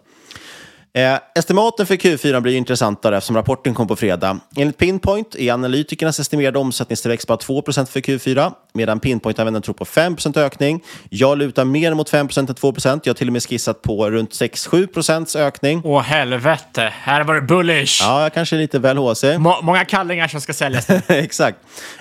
Eh, 0.95 1.19
estimaten 1.35 1.85
för 1.85 1.95
Q4 1.95 2.39
blir 2.39 2.55
intressantare 2.55 3.17
eftersom 3.17 3.35
rapporten 3.35 3.73
kom 3.73 3.87
på 3.87 3.95
fredag. 3.95 4.39
Enligt 4.55 4.77
Pinpoint 4.77 5.35
är 5.35 5.53
analytikernas 5.53 6.19
estimerade 6.19 6.59
omsättningstillväxt 6.59 7.27
bara 7.27 7.37
2% 7.37 7.85
för 7.85 7.99
Q4, 7.99 8.51
medan 8.73 8.99
Pinpoint-användaren 8.99 9.61
tror 9.61 9.73
på 9.73 9.85
5% 9.85 10.39
ökning. 10.39 10.83
Jag 11.09 11.37
lutar 11.37 11.65
mer 11.65 11.93
mot 11.93 12.11
5% 12.11 12.39
än 12.39 12.47
2% 12.47 13.01
Jag 13.03 13.09
har 13.09 13.13
till 13.13 13.27
och 13.27 13.33
med 13.33 13.43
skissat 13.43 13.81
på 13.81 14.09
runt 14.09 14.31
6-7% 14.31 15.37
ökning. 15.37 15.81
Åh 15.83 16.01
helvete, 16.01 16.93
här 17.01 17.23
var 17.23 17.35
det 17.35 17.41
bullish. 17.41 17.99
Ja, 18.01 18.21
jag 18.21 18.33
kanske 18.33 18.55
är 18.55 18.57
lite 18.57 18.79
väl 18.79 18.97
HC. 18.97 19.23
Må 19.37 19.61
många 19.61 19.85
kallingar 19.85 20.27
som 20.27 20.41
ska 20.41 20.53
säljas. 20.53 20.89
Exakt. 21.07 21.57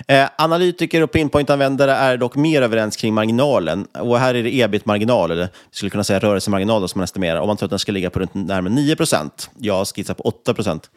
Eh, 0.07 0.25
analytiker 0.37 1.01
och 1.01 1.11
Pinpoint-användare 1.11 1.91
är 1.91 2.17
dock 2.17 2.35
mer 2.35 2.61
överens 2.61 2.97
kring 2.97 3.13
marginalen. 3.13 3.85
Och 3.99 4.19
här 4.19 4.35
är 4.35 4.43
det 4.43 4.55
ebit-marginal, 4.55 5.31
eller 5.31 5.43
vi 5.43 5.49
skulle 5.71 5.89
kunna 5.89 6.03
säga 6.03 6.19
rörelsemarginal 6.19 6.89
som 6.89 6.99
man 6.99 7.03
estimerar, 7.03 7.39
om 7.39 7.47
man 7.47 7.57
tror 7.57 7.67
att 7.67 7.69
den 7.69 7.79
ska 7.79 7.91
ligga 7.91 8.09
på 8.09 8.19
runt 8.19 8.33
närmare 8.33 8.73
9 8.73 8.82
procent. 8.95 9.49
Jag 9.59 9.87
skissar 9.87 10.13
på 10.13 10.23
8 10.23 10.53
procent. 10.53 10.89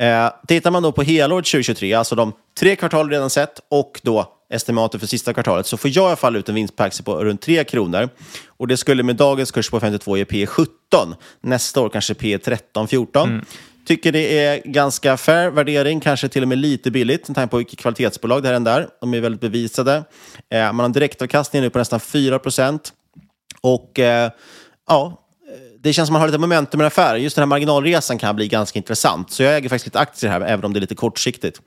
Eh, 0.00 0.30
tittar 0.48 0.70
man 0.70 0.82
då 0.82 0.92
på 0.92 1.02
helåret 1.02 1.44
2023, 1.44 1.94
alltså 1.94 2.14
de 2.14 2.32
tre 2.58 2.76
kvartal 2.76 3.10
redan 3.10 3.30
sett 3.30 3.60
och 3.70 4.00
då 4.02 4.32
estimatet 4.50 5.00
för 5.00 5.08
sista 5.08 5.32
kvartalet, 5.32 5.66
så 5.66 5.76
får 5.76 5.90
jag 5.90 6.04
i 6.04 6.06
alla 6.06 6.16
fall 6.16 6.36
ut 6.36 6.48
en 6.48 6.54
vinst 6.54 6.76
per 6.76 6.84
aktie 6.84 7.04
på 7.04 7.24
runt 7.24 7.40
3 7.40 7.64
kronor. 7.64 8.08
Och 8.46 8.68
det 8.68 8.76
skulle 8.76 9.02
med 9.02 9.16
dagens 9.16 9.50
kurs 9.50 9.70
på 9.70 9.80
52 9.80 10.16
ge 10.16 10.24
P 10.24 10.46
17. 10.46 11.14
Nästa 11.40 11.80
år 11.80 11.88
kanske 11.88 12.14
P 12.14 12.38
13, 12.38 12.88
14. 12.88 13.28
Mm. 13.28 13.44
Tycker 13.86 14.12
det 14.12 14.38
är 14.38 14.62
ganska 14.64 15.16
fair 15.16 15.50
värdering, 15.50 16.00
kanske 16.00 16.28
till 16.28 16.42
och 16.42 16.48
med 16.48 16.58
lite 16.58 16.90
billigt 16.90 17.28
med 17.28 17.34
tanke 17.34 17.50
på 17.50 17.56
vilket 17.56 17.78
kvalitetsbolag 17.78 18.42
det 18.42 18.48
här 18.48 18.54
är 18.54 18.60
där. 18.60 18.88
De 19.00 19.14
är 19.14 19.20
väldigt 19.20 19.40
bevisade. 19.40 20.04
Eh, 20.50 20.72
man 20.72 20.80
har 20.80 20.88
direktavkastning 20.88 21.62
nu 21.62 21.70
på 21.70 21.78
nästan 21.78 22.00
4 22.00 22.38
procent. 22.38 22.92
Och 23.60 23.98
eh, 23.98 24.30
ja, 24.88 25.25
det 25.80 25.92
känns 25.92 26.06
som 26.06 26.12
man 26.12 26.20
har 26.20 26.28
lite 26.28 26.38
momentum 26.38 26.80
i 26.80 26.84
affären. 26.84 27.22
Just 27.22 27.36
den 27.36 27.42
här 27.42 27.46
marginalresan 27.46 28.18
kan 28.18 28.36
bli 28.36 28.48
ganska 28.48 28.78
intressant. 28.78 29.30
Så 29.30 29.42
jag 29.42 29.56
äger 29.56 29.68
faktiskt 29.68 29.86
lite 29.86 29.98
aktier 29.98 30.30
här, 30.30 30.40
även 30.40 30.64
om 30.64 30.72
det 30.72 30.78
är 30.78 30.80
lite 30.80 30.94
kortsiktigt. 30.94 31.60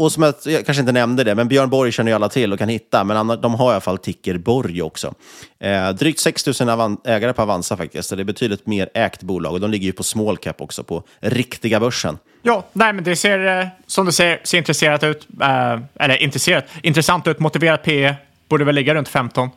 Och 0.00 0.12
som 0.12 0.22
jag, 0.22 0.34
jag 0.44 0.66
kanske 0.66 0.80
inte 0.80 0.92
nämnde 0.92 1.24
det, 1.24 1.34
men 1.34 1.48
Björn 1.48 1.70
Borg 1.70 1.92
känner 1.92 2.10
ju 2.10 2.14
alla 2.14 2.28
till 2.28 2.52
och 2.52 2.58
kan 2.58 2.68
hitta. 2.68 3.04
Men 3.04 3.40
de 3.40 3.54
har 3.54 3.70
i 3.70 3.72
alla 3.72 3.80
fall 3.80 3.98
ticker 3.98 4.38
Borg 4.38 4.82
också. 4.82 5.14
Eh, 5.58 5.90
drygt 5.90 6.18
6 6.18 6.60
000 6.60 6.96
ägare 7.04 7.32
på 7.32 7.42
Avanza 7.42 7.76
faktiskt. 7.76 8.08
Så 8.08 8.16
det 8.16 8.22
är 8.22 8.24
betydligt 8.24 8.66
mer 8.66 8.88
ägt 8.94 9.22
bolag. 9.22 9.52
Och 9.52 9.60
de 9.60 9.70
ligger 9.70 9.86
ju 9.86 9.92
på 9.92 10.02
small 10.02 10.36
cap 10.36 10.60
också, 10.60 10.84
på 10.84 11.02
riktiga 11.20 11.80
börsen. 11.80 12.18
Ja, 12.42 12.66
nej, 12.72 12.92
men 12.92 13.04
det 13.04 13.16
ser, 13.16 13.60
eh, 13.60 13.66
som 13.86 14.06
du 14.06 14.12
ser, 14.12 14.40
ser 14.44 14.58
intresserat 14.58 15.04
ut. 15.04 15.28
Eh, 15.42 15.80
eller 15.94 16.22
intresserat, 16.22 16.64
intressant 16.82 17.26
ut. 17.26 17.38
Motiverat 17.38 17.82
PE 17.82 18.14
borde 18.48 18.64
väl 18.64 18.74
ligga 18.74 18.94
runt 18.94 19.08
15. 19.08 19.50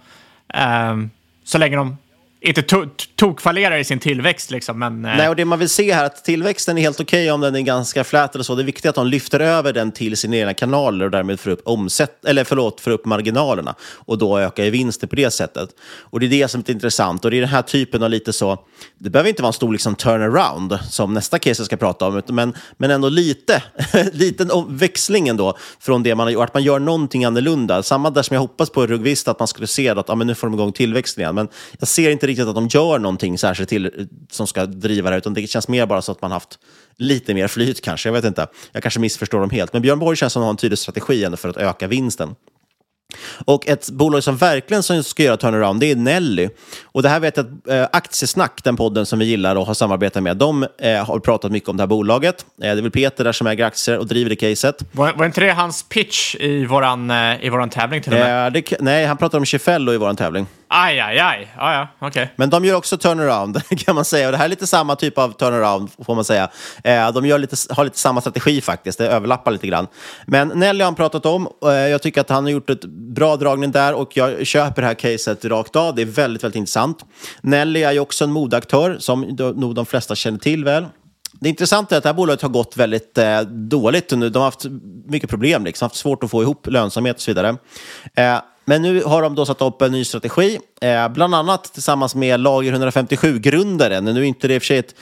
Eh, 0.53 0.97
så 1.43 1.57
länge 1.57 1.75
de 1.75 1.97
inte 2.43 2.61
to 2.61 2.85
tokfallerar 3.15 3.77
i 3.77 3.83
sin 3.83 3.99
tillväxt. 3.99 4.51
Liksom, 4.51 4.79
men, 4.79 5.05
eh. 5.05 5.17
Nej, 5.17 5.29
och 5.29 5.35
det 5.35 5.45
man 5.45 5.59
vill 5.59 5.69
se 5.69 5.93
här 5.93 6.01
är 6.01 6.05
att 6.05 6.25
tillväxten 6.25 6.77
är 6.77 6.81
helt 6.81 6.99
okej 6.99 7.23
okay 7.23 7.31
om 7.31 7.41
den 7.41 7.55
är 7.55 7.61
ganska 7.61 8.03
flät 8.03 8.35
eller 8.35 8.43
så. 8.43 8.55
Det 8.55 8.61
är 8.61 8.65
viktigt 8.65 8.89
att 8.89 8.95
de 8.95 9.07
lyfter 9.07 9.39
över 9.39 9.73
den 9.73 9.91
till 9.91 10.17
sina 10.17 10.37
egna 10.37 10.53
kanaler 10.53 11.05
och 11.05 11.11
därmed 11.11 11.39
får 11.39 11.51
upp, 11.51 11.61
omsätt 11.65 12.25
eller 12.25 12.43
förlåt, 12.43 12.81
får 12.81 12.91
upp 12.91 13.05
marginalerna 13.05 13.75
och 13.81 14.17
då 14.17 14.39
ökar 14.39 14.63
vinsten 14.63 15.09
på 15.09 15.15
det 15.15 15.31
sättet. 15.31 15.69
Och 15.99 16.19
det 16.19 16.25
är 16.25 16.29
det 16.29 16.47
som 16.47 16.63
är 16.67 16.71
intressant 16.71 17.25
och 17.25 17.31
det 17.31 17.37
är 17.37 17.41
den 17.41 17.49
här 17.49 17.61
typen 17.61 18.03
av 18.03 18.09
lite 18.09 18.33
så, 18.33 18.57
det 18.97 19.09
behöver 19.09 19.29
inte 19.29 19.41
vara 19.41 19.49
en 19.49 19.53
stor 19.53 19.71
liksom, 19.71 19.95
turnaround 19.95 20.79
som 20.89 21.13
nästa 21.13 21.39
case 21.39 21.59
jag 21.61 21.65
ska 21.65 21.77
prata 21.77 22.07
om, 22.07 22.21
men, 22.27 22.53
men 22.77 22.91
ändå 22.91 23.09
lite, 23.09 23.63
liten 24.13 24.49
växling 24.67 25.27
ändå 25.27 25.57
från 25.79 26.03
det 26.03 26.15
man 26.15 26.27
har 26.27 26.31
gjort, 26.31 26.43
att 26.43 26.53
man 26.53 26.63
gör 26.63 26.79
någonting 26.79 27.25
annorlunda. 27.25 27.83
Samma 27.83 28.09
där 28.09 28.21
som 28.21 28.33
jag 28.33 28.41
hoppas 28.41 28.69
på 28.69 28.83
i 28.83 28.87
Rugvista, 28.87 29.31
att 29.31 29.39
man 29.39 29.47
skulle 29.47 29.67
se 29.67 29.89
att 29.89 30.09
ah, 30.09 30.15
men 30.15 30.27
nu 30.27 30.35
får 30.35 30.47
de 30.47 30.53
igång 30.53 30.71
tillväxten 30.71 31.21
igen, 31.21 31.35
men 31.35 31.47
jag 31.79 31.87
ser 31.87 32.09
inte 32.09 32.32
riktigt 32.33 32.47
att 32.47 32.55
de 32.55 32.67
gör 32.67 32.99
någonting 32.99 33.37
särskilt 33.37 33.69
till 33.69 34.07
som 34.31 34.47
ska 34.47 34.65
driva 34.65 35.09
det, 35.09 35.17
utan 35.17 35.33
det 35.33 35.47
känns 35.47 35.67
mer 35.67 35.85
bara 35.85 36.01
så 36.01 36.11
att 36.11 36.21
man 36.21 36.31
haft 36.31 36.59
lite 36.97 37.33
mer 37.33 37.47
flyt 37.47 37.81
kanske. 37.81 38.09
Jag 38.09 38.13
vet 38.13 38.25
inte. 38.25 38.47
Jag 38.71 38.83
kanske 38.83 38.99
missförstår 38.99 39.39
dem 39.39 39.49
helt. 39.49 39.73
Men 39.73 39.81
Björn 39.81 39.99
Borg 39.99 40.17
känns 40.17 40.33
som 40.33 40.41
att 40.41 40.43
han 40.43 40.47
har 40.47 40.53
en 40.53 40.57
tydlig 40.57 40.79
strategi 40.79 41.23
ändå 41.23 41.37
för 41.37 41.49
att 41.49 41.57
öka 41.57 41.87
vinsten. 41.87 42.35
Och 43.45 43.67
ett 43.67 43.89
bolag 43.89 44.23
som 44.23 44.37
verkligen 44.37 45.03
ska 45.03 45.23
göra 45.23 45.37
turnaround, 45.37 45.79
det 45.79 45.91
är 45.91 45.95
Nelly. 45.95 46.49
Och 46.83 47.01
det 47.01 47.09
här 47.09 47.19
vet 47.19 47.37
jag 47.37 47.45
att 47.45 47.67
eh, 47.67 47.87
Aktiesnack, 47.91 48.63
den 48.63 48.75
podden 48.75 49.05
som 49.05 49.19
vi 49.19 49.25
gillar 49.25 49.55
och 49.55 49.67
har 49.67 49.73
samarbetat 49.73 50.23
med, 50.23 50.37
de 50.37 50.67
eh, 50.77 51.05
har 51.05 51.19
pratat 51.19 51.51
mycket 51.51 51.69
om 51.69 51.77
det 51.77 51.83
här 51.83 51.87
bolaget. 51.87 52.45
Eh, 52.61 52.61
det 52.61 52.67
är 52.67 52.81
väl 52.81 52.91
Peter 52.91 53.23
där 53.23 53.31
som 53.31 53.47
äger 53.47 53.65
aktier 53.65 53.97
och 53.97 54.07
driver 54.07 54.29
det 54.29 54.35
caset. 54.35 54.83
Var, 54.91 55.13
var 55.13 55.25
inte 55.25 55.41
det 55.41 55.51
hans 55.51 55.83
pitch 55.83 56.35
i 56.35 56.65
våran, 56.65 57.11
eh, 57.11 57.45
i 57.45 57.49
våran 57.49 57.69
tävling 57.69 58.01
till 58.01 58.13
och 58.13 58.19
med? 58.19 58.47
Eh, 58.47 58.51
det, 58.51 58.81
nej, 58.81 59.05
han 59.05 59.17
pratar 59.17 59.37
om 59.37 59.45
Chifello 59.45 59.93
i 59.93 59.97
våran 59.97 60.15
tävling. 60.15 60.47
Aj, 60.75 60.99
aj, 60.99 61.19
aj. 61.19 61.53
Ah, 61.57 61.73
ja, 61.73 62.07
okay. 62.07 62.27
Men 62.35 62.49
de 62.49 62.65
gör 62.65 62.75
också 62.75 62.97
turnaround, 62.97 63.61
kan 63.77 63.95
man 63.95 64.05
säga. 64.05 64.27
Och 64.27 64.31
det 64.31 64.37
här 64.37 64.45
är 64.45 64.49
lite 64.49 64.67
samma 64.67 64.95
typ 64.95 65.17
av 65.17 65.31
turnaround, 65.31 65.89
får 66.05 66.15
man 66.15 66.23
säga. 66.23 66.49
Eh, 66.83 67.11
de 67.11 67.25
gör 67.25 67.39
lite, 67.39 67.55
har 67.69 67.83
lite 67.83 67.99
samma 67.99 68.21
strategi 68.21 68.61
faktiskt, 68.61 68.97
det 68.97 69.07
överlappar 69.07 69.51
lite 69.51 69.67
grann. 69.67 69.87
Men 70.25 70.47
Nelly 70.47 70.79
har 70.79 70.85
han 70.85 70.95
pratat 70.95 71.25
om. 71.25 71.47
Eh, 71.65 71.71
jag 71.71 72.01
tycker 72.01 72.21
att 72.21 72.29
han 72.29 72.43
har 72.43 72.51
gjort 72.51 72.69
ett 72.69 72.85
bra 72.85 73.35
dragning 73.35 73.71
där 73.71 73.93
och 73.93 74.17
jag 74.17 74.47
köper 74.47 74.81
det 74.81 74.87
här 74.87 74.93
caset 74.93 75.45
rakt 75.45 75.75
av. 75.75 75.95
Det 75.95 76.01
är 76.01 76.05
väldigt, 76.05 76.43
väldigt 76.43 76.57
intressant. 76.57 77.05
Nelly 77.41 77.83
är 77.83 77.91
ju 77.91 77.99
också 77.99 78.23
en 78.23 78.31
modaktör 78.31 78.97
som 78.99 79.21
nog 79.55 79.75
de 79.75 79.85
flesta 79.85 80.15
känner 80.15 80.39
till 80.39 80.65
väl. 80.65 80.85
Det 81.39 81.49
intressanta 81.49 81.95
är 81.95 81.97
att 81.97 82.03
det 82.03 82.09
här 82.09 82.13
bolaget 82.13 82.41
har 82.41 82.49
gått 82.49 82.77
väldigt 82.77 83.17
eh, 83.17 83.41
dåligt. 83.41 84.09
De 84.09 84.35
har 84.35 84.43
haft 84.43 84.65
mycket 85.05 85.29
problem, 85.29 85.65
liksom, 85.65 85.85
haft 85.85 85.95
svårt 85.95 86.23
att 86.23 86.31
få 86.31 86.41
ihop 86.41 86.67
lönsamhet 86.67 87.15
och 87.15 87.21
så 87.21 87.31
vidare. 87.31 87.57
Eh, 88.15 88.39
men 88.65 88.81
nu 88.81 89.03
har 89.03 89.21
de 89.21 89.35
då 89.35 89.45
satt 89.45 89.61
upp 89.61 89.81
en 89.81 89.91
ny 89.91 90.05
strategi, 90.05 90.59
eh, 90.81 91.09
bland 91.09 91.35
annat 91.35 91.73
tillsammans 91.73 92.15
med 92.15 92.39
Lager 92.39 92.73
157-grundaren. 92.73 94.05
Nu 94.05 94.19
är 94.19 94.23
inte 94.23 94.47
det 94.47 94.55
i 94.55 94.57
och 94.57 94.61
för 94.61 94.67
sig 94.67 94.77
ett 94.77 94.95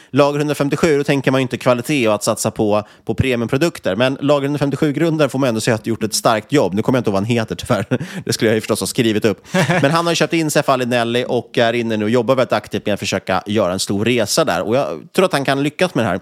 Lager 0.10 0.38
157, 0.38 0.98
då 0.98 1.04
tänker 1.04 1.30
man 1.30 1.40
ju 1.40 1.42
inte 1.42 1.56
kvalitet 1.56 2.08
och 2.08 2.14
att 2.14 2.22
satsa 2.22 2.50
på, 2.50 2.86
på 3.04 3.14
premiumprodukter. 3.14 3.96
Men 3.96 4.18
Lager 4.20 4.48
157-grundaren 4.48 5.28
får 5.28 5.38
man 5.38 5.48
ändå 5.48 5.60
säga 5.60 5.74
att 5.74 5.86
gjort 5.86 6.02
ett 6.02 6.14
starkt 6.14 6.52
jobb. 6.52 6.74
Nu 6.74 6.82
kommer 6.82 6.96
jag 6.96 7.00
inte 7.00 7.10
ihåg 7.10 7.12
vad 7.12 7.22
han 7.22 7.30
heter 7.30 7.54
tyvärr. 7.54 7.86
Det 8.24 8.32
skulle 8.32 8.50
jag 8.50 8.54
ju 8.54 8.60
förstås 8.60 8.80
ha 8.80 8.86
skrivit 8.86 9.24
upp. 9.24 9.46
Men 9.82 9.90
han 9.90 10.06
har 10.06 10.14
köpt 10.14 10.32
in 10.32 10.50
sig 10.50 10.62
Nelly 10.86 11.24
och 11.24 11.58
är 11.58 11.72
inne 11.72 11.96
nu 11.96 12.04
och 12.04 12.10
jobbar 12.10 12.34
väldigt 12.34 12.52
aktivt 12.52 12.86
med 12.86 12.92
att 12.92 13.00
försöka 13.00 13.42
göra 13.46 13.72
en 13.72 13.78
stor 13.78 14.04
resa 14.04 14.44
där. 14.44 14.62
Och 14.62 14.76
jag 14.76 15.12
tror 15.12 15.24
att 15.24 15.32
han 15.32 15.44
kan 15.44 15.62
lyckas 15.62 15.94
med 15.94 16.04
det 16.04 16.08
här. 16.08 16.20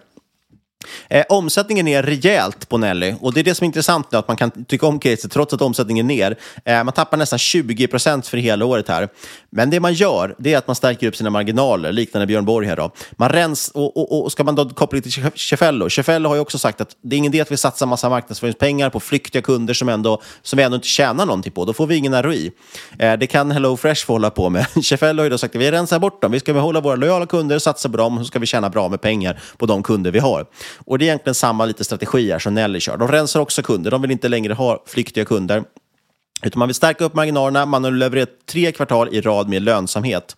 Eh, 1.09 1.25
omsättningen 1.29 1.89
är 1.89 2.03
rejält 2.03 2.69
på 2.69 2.79
Nelly 2.79 3.15
och 3.21 3.35
det 3.35 3.41
är 3.41 3.45
det 3.45 3.55
som 3.55 3.65
är 3.65 3.67
intressant 3.67 4.13
nu, 4.13 4.19
att 4.19 4.29
man 4.29 4.37
kan 4.37 4.65
tycka 4.65 4.87
om 4.87 4.99
caset 4.99 5.33
trots 5.33 5.55
att 5.55 5.63
omsättningen 5.63 6.11
är 6.11 6.15
ner. 6.15 6.37
Eh, 6.65 6.85
man 6.85 6.93
tappar 6.93 7.17
nästan 7.17 7.39
20 7.39 7.87
procent 7.87 8.27
för 8.27 8.37
hela 8.37 8.65
året 8.65 8.89
här. 8.89 9.09
Men 9.51 9.71
det 9.71 9.81
man 9.81 9.93
gör, 9.93 10.35
det 10.39 10.55
är 10.55 10.59
att 10.59 10.67
man 10.67 10.77
stärker 10.77 11.09
upp 11.09 11.17
sina 11.17 11.31
marginaler, 11.31 11.93
liknande 11.93 12.27
Björn 12.27 12.45
Borg 12.45 12.67
här 12.67 12.77
då. 12.77 12.91
Man 13.13 13.29
rens, 13.29 13.69
och, 13.69 13.97
och, 13.97 14.25
och 14.25 14.33
ska 14.33 14.45
man 14.45 14.55
då 14.55 14.69
koppla 14.69 15.01
det 15.01 15.11
till 15.11 15.31
Cefello, 15.35 15.91
Cefello 15.91 16.29
har 16.29 16.35
ju 16.35 16.41
också 16.41 16.59
sagt 16.59 16.81
att 16.81 16.97
det 17.03 17.17
är 17.17 17.19
ingen 17.19 17.35
idé 17.35 17.41
att 17.41 17.53
vi 17.53 17.57
satsar 17.57 17.87
massa 17.87 18.09
marknadsföringspengar 18.09 18.91
på 18.91 19.01
flyktiga 19.01 19.43
kunder 19.43 19.75
som, 19.75 19.89
ändå, 19.89 20.23
som 20.43 20.57
vi 20.57 20.63
ändå 20.63 20.75
inte 20.75 20.89
tjänar 20.89 21.27
någonting 21.27 21.53
på. 21.53 21.65
Då 21.65 21.73
får 21.73 21.87
vi 21.87 21.97
ingen 21.97 22.23
ROI. 22.23 22.53
Eh, 22.99 23.13
det 23.13 23.27
kan 23.27 23.51
Hello 23.51 23.77
Fresh 23.77 24.07
få 24.07 24.13
hålla 24.13 24.31
på 24.31 24.51
med. 24.51 24.67
Cefello 24.85 25.21
har 25.21 25.25
ju 25.25 25.31
då 25.31 25.39
sagt 25.39 25.55
att 25.55 25.61
vi 25.61 25.71
rensar 25.71 25.99
bort 25.99 26.23
dem, 26.23 26.33
vi 26.33 26.41
ska 26.41 26.53
behålla 26.53 26.81
våra 26.81 26.97
lojala 26.97 27.27
kunder, 27.27 27.59
satsa 27.59 27.89
på 27.89 27.97
dem, 27.97 28.19
och 28.19 28.25
så 28.25 28.29
ska 28.29 28.39
vi 28.39 28.47
tjäna 28.47 28.71
bra 28.71 28.89
med 28.89 29.01
pengar 29.01 29.41
på 29.57 29.67
de 29.67 29.83
kunder 29.83 30.11
vi 30.11 30.19
har. 30.19 30.47
Och 30.79 30.99
det 30.99 31.05
är 31.05 31.07
egentligen 31.07 31.35
samma 31.35 31.65
lite 31.65 31.85
strategi 31.85 32.33
här 32.33 32.39
som 32.39 32.55
Nelly 32.55 32.81
kör. 32.81 32.97
De 32.97 33.09
rensar 33.09 33.41
också 33.41 33.63
kunder. 33.63 33.91
De 33.91 34.03
vill 34.03 34.11
inte 34.11 34.29
längre 34.29 34.53
ha 34.53 34.83
flyktiga 34.87 35.25
kunder. 35.25 35.65
Utan 36.43 36.59
man 36.59 36.69
vill 36.69 36.75
stärka 36.75 37.05
upp 37.05 37.15
marginalerna. 37.15 37.67
Man 37.67 37.85
har 37.85 37.91
levererat 37.91 38.31
tre 38.47 38.73
kvartal 38.73 39.09
i 39.15 39.21
rad 39.21 39.49
med 39.49 39.63
lönsamhet. 39.63 40.37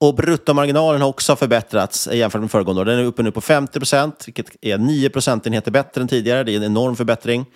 Och 0.00 0.14
bruttomarginalen 0.14 1.00
har 1.00 1.08
också 1.08 1.36
förbättrats 1.36 2.08
jämfört 2.12 2.40
med 2.40 2.50
föregående 2.50 2.82
år. 2.82 2.84
Den 2.84 2.98
är 2.98 3.04
uppe 3.04 3.22
nu 3.22 3.30
på 3.30 3.40
50 3.40 3.78
procent, 3.78 4.22
vilket 4.26 4.46
är 4.60 4.78
9 4.78 5.10
procentenheter 5.10 5.70
bättre 5.70 6.00
än 6.00 6.08
tidigare. 6.08 6.44
Det 6.44 6.52
är 6.52 6.56
en 6.56 6.62
enorm 6.62 6.96
förbättring. 6.96 7.46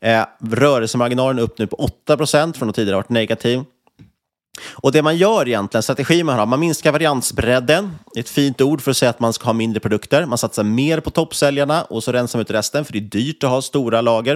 Eh, 0.00 0.24
rörelsemarginalen 0.50 1.38
är 1.38 1.42
upp 1.42 1.58
nu 1.58 1.66
på 1.66 1.76
8 1.76 2.16
procent 2.16 2.56
från 2.56 2.68
att 2.68 2.74
tidigare 2.74 2.96
varit 2.96 3.08
negativ. 3.08 3.62
Och 4.60 4.92
det 4.92 5.02
man 5.02 5.16
gör 5.16 5.48
egentligen, 5.48 5.82
strategin 5.82 6.26
man 6.26 6.38
har, 6.38 6.46
man 6.46 6.60
minskar 6.60 6.92
variansbredden. 6.92 7.98
Ett 8.16 8.28
fint 8.28 8.60
ord 8.60 8.80
för 8.80 8.90
att 8.90 8.96
säga 8.96 9.10
att 9.10 9.20
man 9.20 9.32
ska 9.32 9.44
ha 9.44 9.52
mindre 9.52 9.80
produkter. 9.80 10.26
Man 10.26 10.38
satsar 10.38 10.64
mer 10.64 11.00
på 11.00 11.10
toppsäljarna 11.10 11.82
och 11.82 12.04
så 12.04 12.12
rensar 12.12 12.38
man 12.38 12.42
ut 12.42 12.50
resten, 12.50 12.84
för 12.84 12.92
det 12.92 12.98
är 12.98 13.00
dyrt 13.00 13.44
att 13.44 13.50
ha 13.50 13.62
stora 13.62 14.00
lager. 14.00 14.34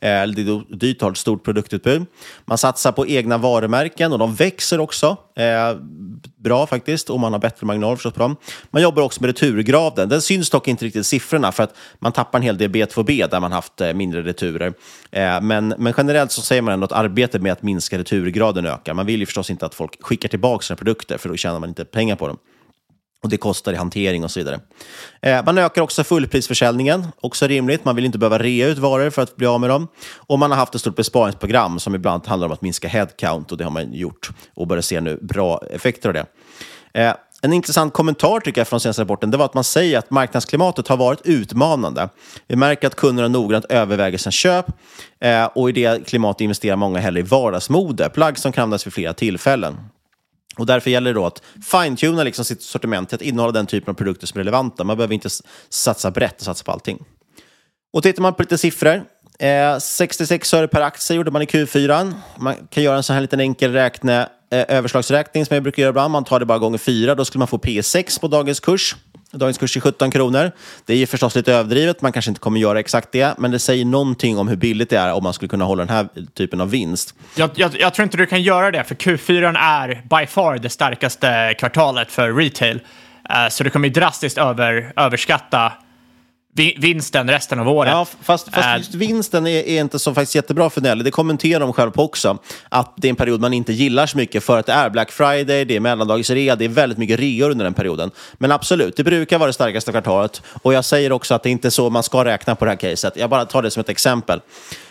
Eh, 0.00 0.20
eller 0.20 0.34
det 0.34 0.42
är 0.42 0.76
dyrt 0.76 0.96
att 0.96 1.02
ha 1.02 1.10
ett 1.10 1.16
stort 1.16 1.44
produktutbud. 1.44 2.06
Man 2.44 2.58
satsar 2.58 2.92
på 2.92 3.06
egna 3.06 3.38
varumärken 3.38 4.12
och 4.12 4.18
de 4.18 4.34
växer 4.34 4.80
också. 4.80 5.16
Eh, 5.40 5.76
bra 6.36 6.66
faktiskt 6.66 7.10
och 7.10 7.20
man 7.20 7.32
har 7.32 7.40
bättre 7.40 7.66
marginal 7.66 7.96
förstås 7.96 8.14
på 8.14 8.20
dem. 8.20 8.36
Man 8.70 8.82
jobbar 8.82 9.02
också 9.02 9.22
med 9.22 9.28
returgraden. 9.28 10.08
Den 10.08 10.22
syns 10.22 10.50
dock 10.50 10.68
inte 10.68 10.84
riktigt 10.84 11.00
i 11.00 11.04
siffrorna 11.04 11.52
för 11.52 11.62
att 11.62 11.74
man 11.98 12.12
tappar 12.12 12.38
en 12.38 12.42
hel 12.42 12.58
del 12.58 12.70
B2B 12.70 13.30
där 13.30 13.40
man 13.40 13.52
haft 13.52 13.80
eh, 13.80 13.92
mindre 13.92 14.22
returer. 14.22 14.72
Eh, 15.10 15.40
men, 15.40 15.74
men 15.78 15.94
generellt 15.96 16.32
så 16.32 16.42
säger 16.42 16.62
man 16.62 16.74
ändå 16.74 16.84
att 16.84 16.92
arbetet 16.92 17.42
med 17.42 17.52
att 17.52 17.62
minska 17.62 17.98
returgraden 17.98 18.66
ökar. 18.66 18.94
Man 18.94 19.06
vill 19.06 19.20
ju 19.20 19.26
förstås 19.26 19.50
inte 19.50 19.66
att 19.66 19.74
folk 19.74 19.96
skickar 20.00 20.28
tillbaka 20.28 20.62
sina 20.62 20.76
produkter 20.76 21.18
för 21.18 21.28
då 21.28 21.36
tjänar 21.36 21.60
man 21.60 21.68
inte 21.68 21.84
pengar 21.84 22.16
på 22.16 22.26
dem. 22.26 22.36
Och 23.22 23.28
det 23.28 23.36
kostar 23.36 23.72
i 23.72 23.76
hantering 23.76 24.24
och 24.24 24.30
så 24.30 24.40
vidare. 24.40 24.60
Eh, 25.22 25.44
man 25.44 25.58
ökar 25.58 25.82
också 25.82 26.04
fullprisförsäljningen, 26.04 27.06
också 27.20 27.46
rimligt. 27.46 27.84
Man 27.84 27.96
vill 27.96 28.04
inte 28.04 28.18
behöva 28.18 28.38
rea 28.38 28.68
ut 28.68 28.78
varor 28.78 29.10
för 29.10 29.22
att 29.22 29.36
bli 29.36 29.46
av 29.46 29.60
med 29.60 29.70
dem. 29.70 29.88
Och 30.16 30.38
man 30.38 30.50
har 30.50 30.58
haft 30.58 30.74
ett 30.74 30.80
stort 30.80 30.96
besparingsprogram 30.96 31.80
som 31.80 31.94
ibland 31.94 32.26
handlar 32.26 32.46
om 32.46 32.52
att 32.52 32.62
minska 32.62 32.88
headcount 32.88 33.52
och 33.52 33.58
det 33.58 33.64
har 33.64 33.70
man 33.70 33.92
gjort 33.92 34.30
och 34.54 34.66
börjar 34.66 34.82
se 34.82 35.00
nu 35.00 35.18
bra 35.22 35.62
effekter 35.70 36.08
av 36.08 36.14
det. 36.14 36.26
Eh, 37.00 37.14
en 37.42 37.52
intressant 37.52 37.92
kommentar 37.92 38.40
tycker 38.40 38.60
jag 38.60 38.68
från 38.68 38.80
senaste 38.80 39.02
rapporten 39.02 39.30
det 39.30 39.36
var 39.36 39.44
att 39.44 39.54
man 39.54 39.64
säger 39.64 39.98
att 39.98 40.10
marknadsklimatet 40.10 40.88
har 40.88 40.96
varit 40.96 41.20
utmanande. 41.24 42.08
Vi 42.46 42.56
märker 42.56 42.86
att 42.86 42.94
kunderna 42.94 43.28
noggrant 43.28 43.64
överväger 43.64 44.18
sina 44.18 44.32
köp 44.32 44.66
eh, 45.20 45.44
och 45.44 45.68
i 45.68 45.72
det 45.72 46.06
klimatet 46.06 46.40
investerar 46.40 46.76
många 46.76 46.98
hellre 46.98 47.20
i 47.20 47.22
vardagsmode, 47.22 48.08
plagg 48.08 48.38
som 48.38 48.52
kan 48.52 48.62
användas 48.62 48.86
vid 48.86 48.92
flera 48.92 49.12
tillfällen. 49.12 49.76
Och 50.56 50.66
därför 50.66 50.90
gäller 50.90 51.14
det 51.14 51.20
då 51.20 51.26
att 51.26 51.42
fine-tuna 51.72 52.22
liksom 52.22 52.44
sitt 52.44 52.62
sortiment 52.62 53.08
till 53.08 53.16
att 53.16 53.22
innehålla 53.22 53.52
den 53.52 53.66
typen 53.66 53.90
av 53.90 53.94
produkter 53.94 54.26
som 54.26 54.38
är 54.38 54.40
relevanta. 54.40 54.84
Man 54.84 54.96
behöver 54.96 55.14
inte 55.14 55.28
satsa 55.68 56.10
brett 56.10 56.38
och 56.38 56.44
satsa 56.44 56.64
på 56.64 56.72
allting. 56.72 57.04
Och 57.92 58.02
tittar 58.02 58.22
man 58.22 58.34
på 58.34 58.42
lite 58.42 58.58
siffror. 58.58 59.04
Eh, 59.38 59.78
66 59.78 60.54
öre 60.54 60.68
per 60.68 60.80
aktie 60.80 61.16
gjorde 61.16 61.30
man 61.30 61.42
i 61.42 61.44
Q4. 61.44 62.12
Man 62.38 62.54
kan 62.70 62.82
göra 62.82 62.96
en 62.96 63.02
sån 63.02 63.14
här 63.14 63.20
liten 63.20 63.40
enkel 63.40 63.72
räkne, 63.72 64.28
eh, 64.52 64.64
överslagsräkning 64.68 65.46
som 65.46 65.54
jag 65.54 65.62
brukar 65.62 65.82
göra 65.82 65.90
ibland. 65.90 66.12
Man 66.12 66.24
tar 66.24 66.40
det 66.40 66.46
bara 66.46 66.58
gånger 66.58 66.78
fyra. 66.78 67.14
Då 67.14 67.24
skulle 67.24 67.38
man 67.38 67.48
få 67.48 67.58
P6 67.58 68.20
på 68.20 68.28
dagens 68.28 68.60
kurs. 68.60 68.96
Dagens 69.32 69.58
kurs 69.58 69.76
är 69.76 69.80
17 69.80 70.10
kronor. 70.10 70.52
Det 70.86 70.92
är 70.92 70.96
ju 70.96 71.06
förstås 71.06 71.34
lite 71.34 71.54
överdrivet, 71.54 72.02
man 72.02 72.12
kanske 72.12 72.30
inte 72.30 72.40
kommer 72.40 72.60
göra 72.60 72.80
exakt 72.80 73.12
det, 73.12 73.34
men 73.38 73.50
det 73.50 73.58
säger 73.58 73.84
någonting 73.84 74.38
om 74.38 74.48
hur 74.48 74.56
billigt 74.56 74.90
det 74.90 74.98
är 74.98 75.12
om 75.12 75.22
man 75.22 75.32
skulle 75.32 75.48
kunna 75.48 75.64
hålla 75.64 75.84
den 75.84 75.94
här 75.94 76.08
typen 76.34 76.60
av 76.60 76.70
vinst. 76.70 77.14
Jag, 77.36 77.50
jag, 77.54 77.80
jag 77.80 77.94
tror 77.94 78.04
inte 78.04 78.16
du 78.16 78.26
kan 78.26 78.42
göra 78.42 78.70
det, 78.70 78.84
för 78.84 78.94
Q4 78.94 79.56
är 79.58 80.18
by 80.20 80.26
far 80.26 80.58
det 80.58 80.68
starkaste 80.68 81.54
kvartalet 81.58 82.12
för 82.12 82.32
retail. 82.32 82.76
Uh, 82.76 83.48
så 83.50 83.64
du 83.64 83.70
kommer 83.70 83.88
ju 83.88 83.94
drastiskt 83.94 84.38
över, 84.38 84.92
överskatta 84.96 85.72
vinsten 86.52 87.30
resten 87.30 87.58
av 87.58 87.68
året. 87.68 87.92
Ja, 87.92 88.06
fast, 88.22 88.54
fast 88.54 88.78
just 88.78 88.94
vinsten 88.94 89.46
är, 89.46 89.50
är, 89.50 89.80
inte 89.80 89.98
så 89.98 90.14
faktiskt 90.14 90.34
jättebra 90.34 90.70
för 90.70 90.80
Nelly. 90.80 91.04
Det 91.04 91.10
kommenterar 91.10 91.60
de 91.60 91.72
själva 91.72 91.92
på 91.92 92.02
också. 92.02 92.38
Att 92.68 92.94
det 92.96 93.08
är 93.08 93.10
en 93.10 93.16
period 93.16 93.40
man 93.40 93.54
inte 93.54 93.72
gillar 93.72 94.06
så 94.06 94.16
mycket 94.16 94.44
för 94.44 94.58
att 94.58 94.66
det 94.66 94.72
är 94.72 94.90
Black 94.90 95.12
Friday, 95.12 95.64
det 95.64 95.76
är 95.76 95.80
mellandagsrea, 95.80 96.56
det 96.56 96.64
är 96.64 96.68
väldigt 96.68 96.98
mycket 96.98 97.20
reor 97.20 97.50
under 97.50 97.64
den 97.64 97.74
perioden. 97.74 98.10
Men 98.38 98.52
absolut, 98.52 98.96
det 98.96 99.04
brukar 99.04 99.38
vara 99.38 99.46
det 99.46 99.52
starkaste 99.52 99.90
kvartalet. 99.90 100.42
Och 100.62 100.74
jag 100.74 100.84
säger 100.84 101.12
också 101.12 101.34
att 101.34 101.42
det 101.42 101.50
inte 101.50 101.68
är 101.68 101.70
så 101.70 101.90
man 101.90 102.02
ska 102.02 102.24
räkna 102.24 102.54
på 102.54 102.64
det 102.64 102.70
här 102.70 102.78
caset. 102.78 103.16
Jag 103.16 103.30
bara 103.30 103.44
tar 103.44 103.62
det 103.62 103.70
som 103.70 103.80
ett 103.80 103.88
exempel. 103.88 104.40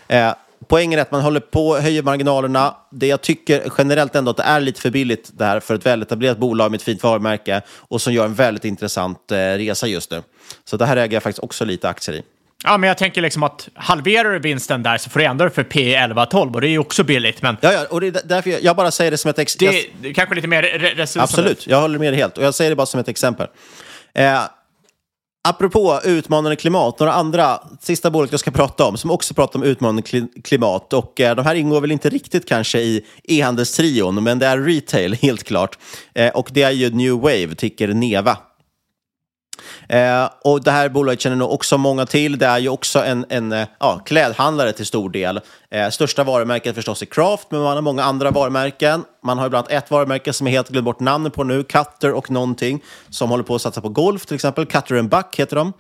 Eh, 0.08 0.32
poängen 0.68 1.00
är 1.00 1.02
att 1.02 1.12
man 1.12 1.22
håller 1.22 1.40
på 1.40 1.76
att 1.76 1.84
höja 1.84 2.04
marginalerna. 2.04 2.76
Det 2.92 3.08
jag 3.08 3.22
tycker 3.22 3.72
generellt 3.78 4.16
ändå 4.16 4.32
att 4.32 4.38
det 4.38 4.44
är 4.44 4.60
lite 4.60 4.82
för 4.82 4.90
billigt 4.90 5.32
där 5.34 5.60
för 5.60 5.76
ett 5.76 5.86
väletablerat 5.86 6.38
bolag 6.38 6.72
med 6.72 6.78
ett 6.78 6.84
fint 6.84 7.04
varumärke 7.04 7.62
och 7.78 8.02
som 8.02 8.14
gör 8.14 8.26
en 8.26 8.34
väldigt 8.34 8.66
intressant 8.66 9.32
eh, 9.32 9.36
resa 9.36 9.88
just 9.88 10.12
nu. 10.12 10.22
Så 10.66 10.78
det 10.78 10.86
här 10.86 10.98
äger 10.98 11.14
jag 11.14 11.24
faktiskt 11.24 11.44
också 11.44 11.66
lite 11.66 11.90
aktier 11.90 12.16
i. 12.16 12.24
Ja, 12.64 12.78
men 12.78 12.88
jag 12.88 12.98
tänker 12.98 13.22
liksom 13.22 13.44
att 13.44 13.70
halverar 13.74 14.32
du 14.32 14.40
vinsten 14.40 14.84
där 14.84 14.98
så 14.98 15.10
får 15.10 15.20
du 15.20 15.26
ändå 15.26 15.50
för 15.50 15.64
P 15.64 15.98
11-12 15.98 16.54
och 16.54 16.62
det 16.62 16.68
är 16.68 16.72
ju 16.72 16.80
också 16.80 17.04
billigt. 17.04 17.42
Men... 17.42 17.58
Ja, 17.62 17.74
ja, 17.74 17.86
och 17.90 18.02
det 18.02 18.08
är 18.08 18.22
därför 18.26 18.50
jag, 18.50 18.64
jag 18.64 18.76
bara 18.76 18.92
säger 18.92 19.12
det 19.12 19.18
som 19.18 19.30
ett 19.30 19.40
exempel. 19.40 19.76
Det, 19.76 19.90
det 20.02 20.10
är 20.10 20.14
kanske 20.14 20.36
lite 20.36 20.48
mer 20.48 20.64
resursande. 20.64 21.24
Absolut, 21.24 21.68
jag 21.68 21.82
håller 21.82 22.00
med 22.00 22.14
dig 22.14 22.20
helt 22.20 22.38
och 22.38 22.44
jag 22.44 22.56
säger 22.56 22.72
det 22.72 22.76
bara 22.76 22.86
som 22.86 23.00
ett 23.00 23.08
exempel. 23.08 23.48
Eh, 24.14 24.42
Apropå 25.48 26.00
utmanande 26.06 26.56
klimat, 26.56 27.00
några 27.00 27.14
andra, 27.14 27.60
sista 27.82 28.12
bolag 28.12 28.30
jag 28.32 28.40
ska 28.40 28.52
prata 28.52 28.86
om, 28.86 28.98
som 28.98 29.12
också 29.12 29.34
pratar 29.34 29.60
om 29.60 29.64
utmanande 29.66 30.02
klimat. 30.44 30.94
Och 30.94 31.22
eh, 31.22 31.36
de 31.36 31.46
här 31.46 31.56
ingår 31.56 31.82
väl 31.82 31.92
inte 31.92 32.10
riktigt 32.10 32.48
kanske 32.48 32.80
i 32.80 33.06
e-handelstrion, 33.24 34.24
men 34.24 34.40
det 34.40 34.46
är 34.46 34.58
retail 34.58 35.14
helt 35.22 35.44
klart. 35.44 35.78
Eh, 36.16 36.30
och 36.30 36.50
det 36.54 36.64
är 36.64 36.72
ju 36.72 36.90
New 36.90 37.14
Wave, 37.14 37.56
ticker 37.56 37.88
Neva. 37.88 38.38
Eh, 39.90 40.30
och 40.44 40.64
det 40.64 40.72
här 40.72 40.90
bolaget 40.90 41.22
känner 41.22 41.36
nog 41.36 41.52
också 41.52 41.78
många 41.78 42.06
till. 42.06 42.38
Det 42.38 42.46
är 42.46 42.60
ju 42.60 42.70
också 42.70 43.04
en, 43.04 43.26
en 43.30 43.52
eh, 43.52 43.68
ja, 43.80 44.02
klädhandlare 44.06 44.72
till 44.72 44.86
stor 44.86 45.10
del. 45.10 45.40
Eh, 45.72 45.90
största 45.90 46.24
varumärket 46.24 46.76
förstås 46.76 47.02
är 47.02 47.06
Craft, 47.06 47.52
men 47.52 47.62
man 47.62 47.76
har 47.76 47.82
många 47.82 48.04
andra 48.04 48.32
varumärken. 48.32 49.04
Man 49.24 49.38
har 49.38 49.46
ibland 49.46 49.68
ett 49.70 49.92
varumärke 49.92 50.34
som 50.34 50.48
jag 50.48 50.52
helt 50.52 50.70
glömt 50.70 50.86
bort 50.86 51.00
namnet 51.00 51.34
på 51.34 51.44
nu, 51.44 51.64
Cutter 51.64 52.14
och 52.14 52.32
någonting, 52.32 52.84
som 53.10 53.30
håller 53.30 53.44
på 53.44 53.56
att 53.56 53.62
satsa 53.62 53.82
på 53.82 53.90
golf 53.90 54.26
till 54.26 54.36
exempel. 54.36 54.66
Cutter 54.66 55.02
Buck 55.02 55.36
heter 55.36 55.56
de. 55.56 55.74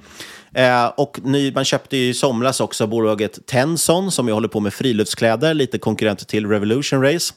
Eh, 0.53 0.85
och 0.85 1.19
ny, 1.23 1.51
man 1.51 1.65
köpte 1.65 1.97
ju 1.97 2.09
i 2.09 2.13
somras 2.13 2.59
också 2.59 2.87
bolaget 2.87 3.47
Tenson 3.47 4.11
som 4.11 4.27
ju 4.27 4.33
håller 4.33 4.47
på 4.47 4.59
med 4.59 4.73
friluftskläder, 4.73 5.53
lite 5.53 5.77
konkurrent 5.77 6.27
till 6.27 6.47
Revolution 6.47 7.01
Race. 7.01 7.33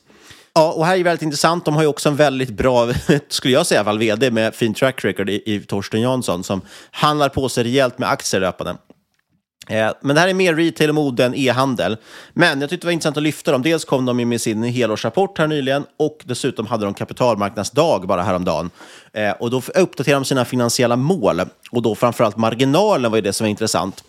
Ja, 0.55 0.73
och 0.73 0.87
här 0.87 0.97
är 0.97 1.05
väldigt 1.05 1.23
intressant. 1.23 1.65
De 1.65 1.75
har 1.75 1.83
ju 1.83 1.89
också 1.89 2.09
en 2.09 2.17
väldigt 2.17 2.51
bra, 2.51 2.93
skulle 3.29 3.55
jag 3.55 3.67
säga, 3.67 3.93
vd 3.93 4.31
med 4.31 4.55
fin 4.55 4.75
track 4.75 5.05
record 5.05 5.31
i, 5.31 5.43
i 5.55 5.61
Torsten 5.61 6.01
Jansson 6.01 6.45
som 6.45 6.61
handlar 6.91 7.29
på 7.29 7.49
sig 7.49 7.65
rejält 7.65 7.99
med 7.99 8.09
aktier 8.09 8.41
löpande. 8.41 8.77
Eh, 9.69 9.93
men 10.01 10.15
det 10.15 10.21
här 10.21 10.29
är 10.29 10.35
mer 10.35 10.55
retail 10.55 10.89
och 10.89 10.95
mode 10.95 11.25
än 11.25 11.35
e-handel. 11.35 11.97
Men 12.33 12.61
jag 12.61 12.71
tyckte 12.71 12.85
det 12.85 12.89
var 12.89 12.93
intressant 12.93 13.17
att 13.17 13.23
lyfta 13.23 13.53
dem. 13.53 13.63
Dels 13.63 13.85
kom 13.85 14.05
de 14.05 14.29
med 14.29 14.41
sin 14.41 14.63
helårsrapport 14.63 15.39
här 15.39 15.47
nyligen 15.47 15.85
och 15.99 16.19
dessutom 16.25 16.67
hade 16.67 16.85
de 16.85 16.95
kapitalmarknadsdag 16.95 18.07
bara 18.07 18.23
häromdagen. 18.23 18.71
Eh, 19.13 19.31
och 19.31 19.51
då 19.51 19.63
uppdaterade 19.75 20.21
de 20.21 20.25
sina 20.25 20.45
finansiella 20.45 20.97
mål 20.97 21.41
och 21.71 21.83
då 21.83 21.95
framförallt 21.95 22.37
marginalen 22.37 23.11
var 23.11 23.19
ju 23.19 23.23
det 23.23 23.33
som 23.33 23.45
var 23.45 23.51
intressant. 23.51 24.05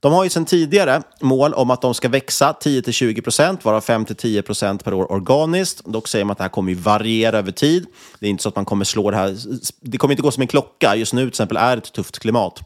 De 0.00 0.12
har 0.12 0.24
ju 0.24 0.30
sedan 0.30 0.44
tidigare 0.44 1.02
mål 1.20 1.54
om 1.54 1.70
att 1.70 1.82
de 1.82 1.94
ska 1.94 2.08
växa 2.08 2.56
10-20 2.64 3.22
procent, 3.22 3.64
varav 3.64 3.84
5-10 3.84 4.42
procent 4.42 4.84
per 4.84 4.94
år 4.94 5.12
organiskt. 5.12 5.84
Dock 5.84 6.08
säger 6.08 6.24
man 6.24 6.32
att 6.32 6.38
det 6.38 6.44
här 6.44 6.48
kommer 6.48 6.72
ju 6.72 6.78
variera 6.78 7.38
över 7.38 7.52
tid. 7.52 7.86
Det 8.20 8.26
är 8.26 8.30
inte 8.30 8.42
så 8.42 8.48
att 8.48 8.56
man 8.56 8.64
kommer 8.64 8.84
slå 8.84 9.10
det 9.10 9.16
här. 9.16 9.36
Det 9.80 9.98
kommer 9.98 10.12
inte 10.12 10.22
gå 10.22 10.30
som 10.30 10.40
en 10.40 10.48
klocka. 10.48 10.96
Just 10.96 11.12
nu 11.12 11.22
till 11.22 11.28
exempel 11.28 11.56
är 11.56 11.76
det 11.76 11.82
ett 11.82 11.92
tufft 11.92 12.18
klimat. 12.18 12.60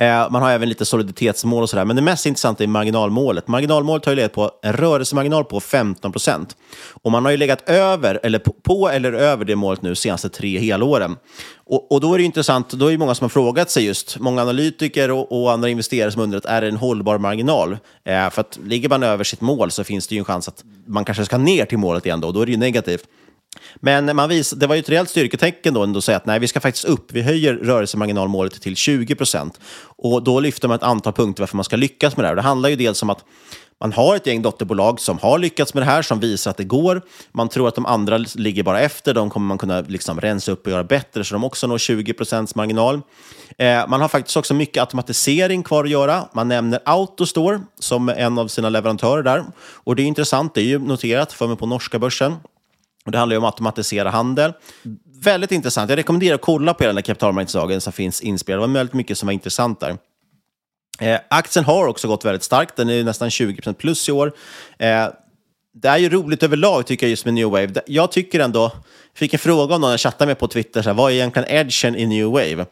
Eh, 0.00 0.30
man 0.30 0.42
har 0.42 0.50
även 0.50 0.68
lite 0.68 0.84
soliditetsmål 0.84 1.62
och 1.62 1.70
sådär. 1.70 1.84
Men 1.84 1.96
det 1.96 2.02
mest 2.02 2.26
intressanta 2.26 2.64
är 2.64 2.68
marginalmålet. 2.68 3.48
Marginalmålet 3.48 4.04
har 4.04 4.12
ju 4.12 4.16
legat 4.16 4.32
på 4.32 4.50
en 4.62 4.72
rörelsemarginal 4.72 5.44
på 5.44 5.60
15 5.60 6.12
procent. 6.12 6.56
Och 7.02 7.10
man 7.10 7.24
har 7.24 7.32
ju 7.32 7.36
legat 7.36 7.68
över, 7.68 8.20
eller 8.22 8.38
på, 8.38 8.52
på, 8.52 8.88
eller 8.88 9.12
över 9.12 9.44
det 9.44 9.56
målet 9.56 9.82
nu 9.82 9.94
senaste 9.94 10.28
tre 10.28 10.58
helåren. 10.58 11.16
Och, 11.66 11.92
och 11.92 12.00
då 12.00 12.14
är 12.14 12.18
det 12.18 12.24
intressant, 12.24 12.70
då 12.70 12.86
är 12.86 12.92
det 12.92 12.98
många 12.98 13.14
som 13.14 13.24
har 13.24 13.28
frågat 13.28 13.70
sig 13.70 13.84
just, 13.84 14.18
många 14.18 14.42
analytiker 14.42 15.10
och, 15.10 15.42
och 15.42 15.52
andra 15.52 15.68
investerare 15.68 16.12
som 16.12 16.22
undrat, 16.22 16.44
är 16.44 16.60
det 16.60 16.68
en 16.68 16.76
hållbar 16.76 17.18
marginal? 17.18 17.72
Eh, 18.04 18.30
för 18.30 18.40
att 18.40 18.58
ligger 18.64 18.88
man 18.88 19.02
över 19.02 19.24
sitt 19.24 19.40
mål 19.40 19.70
så 19.70 19.84
finns 19.84 20.08
det 20.08 20.14
ju 20.14 20.18
en 20.18 20.24
chans 20.24 20.48
att 20.48 20.64
man 20.86 21.04
kanske 21.04 21.24
ska 21.24 21.38
ner 21.38 21.64
till 21.64 21.78
målet 21.78 22.06
igen 22.06 22.20
då, 22.20 22.28
och 22.28 22.34
då 22.34 22.40
är 22.40 22.46
det 22.46 22.52
ju 22.52 22.58
negativt. 22.58 23.04
Men 23.76 24.16
man 24.16 24.28
vis, 24.28 24.50
det 24.50 24.66
var 24.66 24.74
ju 24.74 24.80
ett 24.80 24.88
rejält 24.88 25.10
styrketecken 25.10 25.74
då 25.74 25.98
att 25.98 26.04
säga 26.04 26.16
att 26.16 26.26
nej, 26.26 26.38
vi 26.38 26.48
ska 26.48 26.60
faktiskt 26.60 26.84
upp. 26.84 27.12
Vi 27.12 27.22
höjer 27.22 27.54
rörelsemarginalmålet 27.54 28.62
till 28.62 28.76
20 28.76 29.14
procent. 29.14 29.60
Och 29.82 30.22
då 30.22 30.40
lyfter 30.40 30.68
man 30.68 30.74
ett 30.74 30.82
antal 30.82 31.12
punkter 31.12 31.42
varför 31.42 31.56
man 31.56 31.64
ska 31.64 31.76
lyckas 31.76 32.16
med 32.16 32.24
det 32.24 32.28
här. 32.28 32.36
Det 32.36 32.42
handlar 32.42 32.68
ju 32.68 32.76
dels 32.76 33.02
om 33.02 33.10
att 33.10 33.24
man 33.82 33.92
har 33.92 34.16
ett 34.16 34.26
gäng 34.26 34.42
dotterbolag 34.42 35.00
som 35.00 35.18
har 35.18 35.38
lyckats 35.38 35.74
med 35.74 35.82
det 35.82 35.86
här, 35.86 36.02
som 36.02 36.20
visar 36.20 36.50
att 36.50 36.56
det 36.56 36.64
går. 36.64 37.02
Man 37.32 37.48
tror 37.48 37.68
att 37.68 37.74
de 37.74 37.86
andra 37.86 38.18
ligger 38.34 38.62
bara 38.62 38.80
efter. 38.80 39.14
De 39.14 39.30
kommer 39.30 39.46
man 39.46 39.58
kunna 39.58 39.80
liksom 39.80 40.20
rensa 40.20 40.52
upp 40.52 40.66
och 40.66 40.72
göra 40.72 40.84
bättre, 40.84 41.24
så 41.24 41.34
de 41.34 41.44
också 41.44 41.66
når 41.66 41.78
20 41.78 42.12
procents 42.12 42.54
marginal. 42.54 43.00
Eh, 43.58 43.88
man 43.88 44.00
har 44.00 44.08
faktiskt 44.08 44.36
också 44.36 44.54
mycket 44.54 44.80
automatisering 44.80 45.62
kvar 45.62 45.84
att 45.84 45.90
göra. 45.90 46.28
Man 46.34 46.48
nämner 46.48 46.80
Autostore 46.84 47.60
som 47.78 48.08
en 48.08 48.38
av 48.38 48.48
sina 48.48 48.68
leverantörer 48.68 49.22
där. 49.22 49.44
Och 49.60 49.96
det 49.96 50.02
är 50.02 50.06
intressant, 50.06 50.54
det 50.54 50.60
är 50.60 50.64
ju 50.64 50.78
noterat 50.78 51.32
för 51.32 51.46
mig 51.46 51.56
på 51.56 51.66
norska 51.66 51.98
börsen. 51.98 52.36
Och 53.10 53.12
det 53.12 53.18
handlar 53.18 53.34
ju 53.34 53.38
om 53.38 53.44
att 53.44 53.54
automatisera 53.54 54.10
handel. 54.10 54.52
Väldigt 55.22 55.52
intressant. 55.52 55.90
Jag 55.90 55.96
rekommenderar 55.96 56.34
att 56.34 56.40
kolla 56.40 56.74
på 56.74 56.84
den 56.84 56.94
där 56.94 57.02
kapitalmarknadsdagen 57.02 57.80
som 57.80 57.92
finns 57.92 58.20
inspelad. 58.20 58.62
Det 58.62 58.66
var 58.66 58.74
väldigt 58.74 58.94
mycket 58.94 59.18
som 59.18 59.26
var 59.26 59.32
intressant 59.32 59.80
där. 59.80 59.96
Eh, 61.00 61.20
aktien 61.30 61.64
har 61.64 61.86
också 61.86 62.08
gått 62.08 62.24
väldigt 62.24 62.42
starkt. 62.42 62.76
Den 62.76 62.90
är 62.90 63.04
nästan 63.04 63.28
20% 63.28 63.72
plus 63.72 64.08
i 64.08 64.12
år. 64.12 64.32
Eh, 64.78 65.06
det 65.74 65.88
är 65.88 65.98
ju 65.98 66.08
roligt 66.08 66.42
överlag 66.42 66.86
tycker 66.86 67.06
jag 67.06 67.10
just 67.10 67.24
med 67.24 67.34
New 67.34 67.46
Wave. 67.46 67.72
Jag 67.86 68.12
tycker 68.12 68.40
ändå, 68.40 68.72
fick 69.14 69.32
en 69.32 69.38
fråga 69.38 69.74
om 69.74 69.80
någon 69.80 69.90
jag 69.90 70.00
chattade 70.00 70.26
med 70.26 70.38
på 70.38 70.48
Twitter, 70.48 70.82
så 70.82 70.88
här, 70.88 70.96
vad 70.96 71.10
är 71.10 71.14
egentligen 71.14 71.48
edgen 71.48 71.96
i 71.96 72.06
New 72.06 72.26
Wave? 72.26 72.66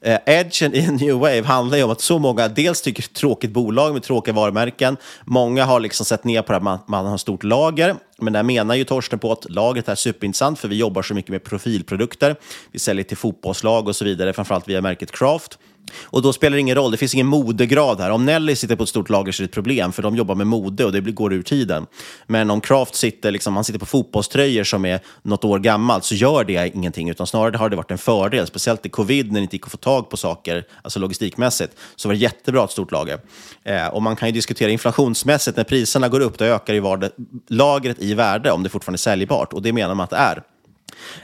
Eh, 0.00 0.18
edgen 0.26 0.74
i 0.74 0.86
New 1.00 1.14
Wave 1.14 1.42
handlar 1.42 1.78
ju 1.78 1.84
om 1.84 1.90
att 1.90 2.00
så 2.00 2.18
många 2.18 2.48
dels 2.48 2.82
tycker 2.82 3.02
det 3.02 3.06
är 3.06 3.10
ett 3.10 3.14
tråkigt 3.14 3.50
bolag 3.50 3.92
med 3.92 4.02
tråkiga 4.02 4.34
varumärken. 4.34 4.96
Många 5.24 5.64
har 5.64 5.80
liksom 5.80 6.06
sett 6.06 6.24
ner 6.24 6.42
på 6.42 6.52
att 6.52 6.62
man, 6.62 6.78
man 6.88 7.06
har 7.06 7.18
stort 7.18 7.42
lager. 7.42 7.96
Men 8.18 8.32
där 8.32 8.42
menar 8.42 8.74
ju 8.74 8.84
Torsten 8.84 9.18
på 9.18 9.32
att 9.32 9.50
lagret 9.50 9.88
är 9.88 9.94
superintressant 9.94 10.58
för 10.58 10.68
vi 10.68 10.76
jobbar 10.76 11.02
så 11.02 11.14
mycket 11.14 11.30
med 11.30 11.44
profilprodukter. 11.44 12.36
Vi 12.72 12.78
säljer 12.78 13.04
till 13.04 13.16
fotbollslag 13.16 13.88
och 13.88 13.96
så 13.96 14.04
vidare, 14.04 14.32
framförallt 14.32 14.68
via 14.68 14.80
märket 14.80 15.10
Craft. 15.10 15.58
Och 16.04 16.22
då 16.22 16.32
spelar 16.32 16.54
det 16.54 16.60
ingen 16.60 16.76
roll, 16.76 16.90
det 16.90 16.96
finns 16.96 17.14
ingen 17.14 17.26
modegrad 17.26 18.00
här. 18.00 18.10
Om 18.10 18.24
Nelly 18.24 18.56
sitter 18.56 18.76
på 18.76 18.82
ett 18.82 18.88
stort 18.88 19.08
lager 19.08 19.32
så 19.32 19.42
är 19.42 19.44
det 19.44 19.48
ett 19.48 19.54
problem, 19.54 19.92
för 19.92 20.02
de 20.02 20.16
jobbar 20.16 20.34
med 20.34 20.46
mode 20.46 20.84
och 20.84 20.92
det 20.92 21.00
går 21.00 21.32
ur 21.32 21.42
tiden. 21.42 21.86
Men 22.26 22.50
om 22.50 22.60
Kraft 22.60 22.94
sitter, 22.94 23.30
liksom, 23.30 23.54
han 23.54 23.64
sitter 23.64 23.80
på 23.80 23.86
fotbollströjor 23.86 24.64
som 24.64 24.84
är 24.84 25.00
något 25.22 25.44
år 25.44 25.58
gammalt 25.58 26.04
så 26.04 26.14
gör 26.14 26.44
det 26.44 26.74
ingenting, 26.74 27.10
utan 27.10 27.26
snarare 27.26 27.56
har 27.56 27.68
det 27.68 27.76
varit 27.76 27.90
en 27.90 27.98
fördel. 27.98 28.46
Speciellt 28.46 28.86
i 28.86 28.88
covid 28.88 29.32
när 29.32 29.40
det 29.40 29.42
inte 29.42 29.56
gick 29.56 29.64
att 29.64 29.70
få 29.70 29.76
tag 29.76 30.10
på 30.10 30.16
saker, 30.16 30.64
alltså 30.82 30.98
logistikmässigt, 30.98 31.76
så 31.96 32.08
var 32.08 32.14
det 32.14 32.20
jättebra 32.20 32.64
ett 32.64 32.70
stort 32.70 32.92
lager. 32.92 33.18
Eh, 33.64 33.86
och 33.86 34.02
man 34.02 34.16
kan 34.16 34.28
ju 34.28 34.32
diskutera 34.32 34.70
inflationsmässigt, 34.70 35.56
när 35.56 35.64
priserna 35.64 36.08
går 36.08 36.20
upp, 36.20 36.38
då 36.38 36.44
ökar 36.44 36.74
ju 36.74 37.10
lagret 37.48 38.02
i 38.02 38.14
värde 38.14 38.50
om 38.50 38.62
det 38.62 38.68
fortfarande 38.68 38.96
är 38.96 38.98
säljbart. 38.98 39.52
Och 39.52 39.62
det 39.62 39.72
menar 39.72 39.94
man 39.94 40.04
att 40.04 40.10
det 40.10 40.16
är. 40.16 40.42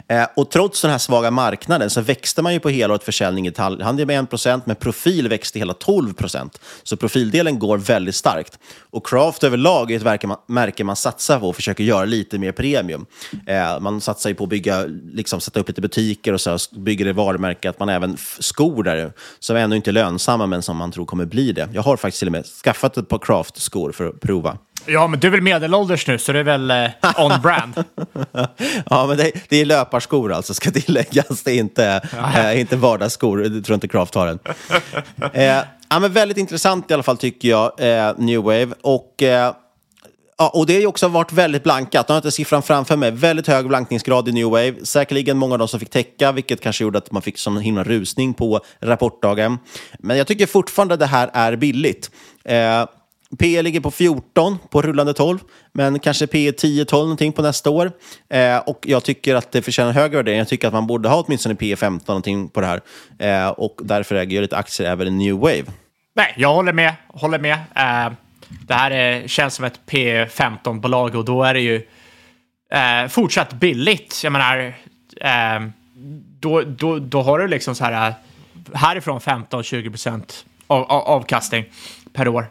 Eh, 0.08 0.26
och 0.36 0.50
trots 0.50 0.82
den 0.82 0.90
här 0.90 0.98
svaga 0.98 1.30
marknaden 1.30 1.90
så 1.90 2.00
växte 2.00 2.42
man 2.42 2.52
ju 2.52 2.60
på 2.60 2.68
helåret 2.68 3.04
försäljning 3.04 3.46
i 3.46 3.50
detaljhandeln 3.50 4.06
med 4.06 4.34
1 4.46 4.66
men 4.66 4.76
profil 4.76 5.28
växte 5.28 5.58
hela 5.58 5.72
12% 5.72 6.58
Så 6.82 6.96
profildelen 6.96 7.58
går 7.58 7.78
väldigt 7.78 8.14
starkt. 8.14 8.58
Och 8.90 9.06
Craft 9.06 9.44
överlag 9.44 9.90
är 9.90 9.96
ett 9.96 10.38
märke 10.46 10.84
man, 10.84 10.96
satsar 10.96 11.40
på 11.40 11.48
och 11.48 11.56
försöker 11.56 11.84
göra 11.84 12.04
lite 12.04 12.38
mer 12.38 12.52
premium. 12.52 13.06
Eh, 13.46 13.80
man 13.80 14.00
satsar 14.00 14.30
ju 14.30 14.36
på 14.36 14.44
att 14.44 14.50
bygga, 14.50 14.84
liksom, 15.12 15.40
sätta 15.40 15.60
upp 15.60 15.68
lite 15.68 15.80
butiker 15.80 16.32
och 16.32 16.40
så 16.40 16.58
bygger 16.72 17.04
det 17.04 17.12
varumärke 17.12 17.70
att 17.70 17.78
man 17.78 17.88
även 17.88 18.16
skor 18.38 18.82
där 18.82 19.12
som 19.38 19.56
ännu 19.56 19.76
inte 19.76 19.90
är 19.90 19.92
lönsamma 19.92 20.46
men 20.46 20.62
som 20.62 20.76
man 20.76 20.92
tror 20.92 21.06
kommer 21.06 21.24
bli 21.24 21.52
det. 21.52 21.68
Jag 21.72 21.82
har 21.82 21.96
faktiskt 21.96 22.18
till 22.18 22.28
och 22.28 22.32
med 22.32 22.46
skaffat 22.46 22.96
ett 22.96 23.08
par 23.08 23.18
Craft-skor 23.18 23.92
för 23.92 24.08
att 24.08 24.20
prova. 24.20 24.58
Ja, 24.86 25.06
men 25.06 25.20
du 25.20 25.26
är 25.26 25.30
väl 25.30 25.40
medelålders 25.40 26.06
nu, 26.06 26.18
så 26.18 26.32
det 26.32 26.38
är 26.38 26.44
väl 26.44 26.70
eh, 26.70 26.88
on-brand. 27.16 27.74
ja, 28.90 29.06
men 29.06 29.16
det, 29.16 29.32
det, 29.48 29.56
är 29.56 29.64
löparskor 29.64 30.32
alltså, 30.32 30.54
ska 30.54 30.70
tilläggas. 30.70 31.42
Det 31.42 31.52
är 31.52 31.58
inte, 31.58 32.00
eh, 32.34 32.60
inte 32.60 32.76
vardagsskor. 32.76 33.42
Jag 33.42 33.64
tror 33.64 33.74
inte 33.74 33.88
Craft 33.88 34.14
har 34.14 34.26
den. 34.26 34.38
eh, 35.32 35.64
ja, 35.88 35.98
men 36.00 36.12
väldigt 36.12 36.38
intressant 36.38 36.90
i 36.90 36.94
alla 36.94 37.02
fall, 37.02 37.16
tycker 37.16 37.48
jag, 37.48 37.72
eh, 37.78 38.12
New 38.16 38.40
Wave. 38.42 38.68
Och, 38.82 39.22
eh, 39.22 39.54
ja, 40.38 40.48
och 40.48 40.66
det 40.66 40.74
har 40.74 40.86
också 40.86 41.08
varit 41.08 41.32
väldigt 41.32 41.62
blankat. 41.62 42.04
Jag 42.08 42.14
har 42.14 42.18
inte 42.18 42.30
siffran 42.30 42.62
framför 42.62 42.96
mig. 42.96 43.10
Väldigt 43.10 43.46
hög 43.46 43.68
blankningsgrad 43.68 44.28
i 44.28 44.32
New 44.32 44.46
Wave. 44.46 44.74
Säkerligen 44.82 45.38
många 45.38 45.54
av 45.54 45.58
dem 45.58 45.68
som 45.68 45.80
fick 45.80 45.90
täcka, 45.90 46.32
vilket 46.32 46.60
kanske 46.60 46.84
gjorde 46.84 46.98
att 46.98 47.12
man 47.12 47.22
fick 47.22 47.38
sån 47.38 47.56
himla 47.56 47.84
rusning 47.84 48.34
på 48.34 48.60
rapportdagen. 48.80 49.58
Men 49.98 50.16
jag 50.16 50.26
tycker 50.26 50.46
fortfarande 50.46 50.96
det 50.96 51.06
här 51.06 51.30
är 51.32 51.56
billigt. 51.56 52.10
P 53.38 53.62
ligger 53.62 53.80
på 53.80 53.90
14 53.90 54.58
på 54.70 54.82
rullande 54.82 55.12
12, 55.12 55.38
men 55.72 55.98
kanske 55.98 56.26
P 56.26 56.50
10-12 56.50 56.92
någonting 56.92 57.32
på 57.32 57.42
nästa 57.42 57.70
år. 57.70 57.92
Eh, 58.28 58.56
och 58.56 58.78
jag 58.88 59.04
tycker 59.04 59.34
att 59.34 59.52
det 59.52 59.62
förtjänar 59.62 59.92
högre 59.92 60.16
värdering. 60.16 60.38
Jag 60.38 60.48
tycker 60.48 60.68
att 60.68 60.74
man 60.74 60.86
borde 60.86 61.08
ha 61.08 61.22
åtminstone 61.22 61.54
P 61.54 61.76
15 61.76 62.04
någonting 62.06 62.48
på 62.48 62.60
det 62.60 62.66
här. 62.66 62.80
Eh, 63.18 63.48
och 63.48 63.80
därför 63.82 64.14
äger 64.14 64.36
jag 64.36 64.42
lite 64.42 64.56
aktier 64.56 64.90
även 64.90 65.08
i 65.08 65.10
New 65.10 65.34
Wave. 65.34 65.64
Nej, 66.14 66.34
jag 66.36 66.54
håller 66.54 66.72
med. 66.72 66.94
Håller 67.06 67.38
med. 67.38 67.58
Eh, 67.74 68.12
det 68.66 68.74
här 68.74 68.90
är, 68.90 69.28
känns 69.28 69.54
som 69.54 69.64
ett 69.64 69.80
P 69.86 70.24
15-bolag 70.24 71.14
och 71.14 71.24
då 71.24 71.44
är 71.44 71.54
det 71.54 71.60
ju 71.60 71.82
eh, 72.72 73.08
fortsatt 73.08 73.52
billigt. 73.52 74.20
Jag 74.24 74.32
menar, 74.32 74.74
eh, 75.20 75.68
då, 76.40 76.62
då, 76.62 76.98
då 76.98 77.22
har 77.22 77.38
du 77.38 77.48
liksom 77.48 77.74
så 77.74 77.84
här 77.84 78.08
eh, 78.08 78.14
härifrån 78.74 79.20
15-20 79.20 79.90
procent 79.90 80.44
av, 80.66 80.82
av, 80.82 81.02
avkastning 81.02 81.64
per 82.12 82.28
år. 82.28 82.46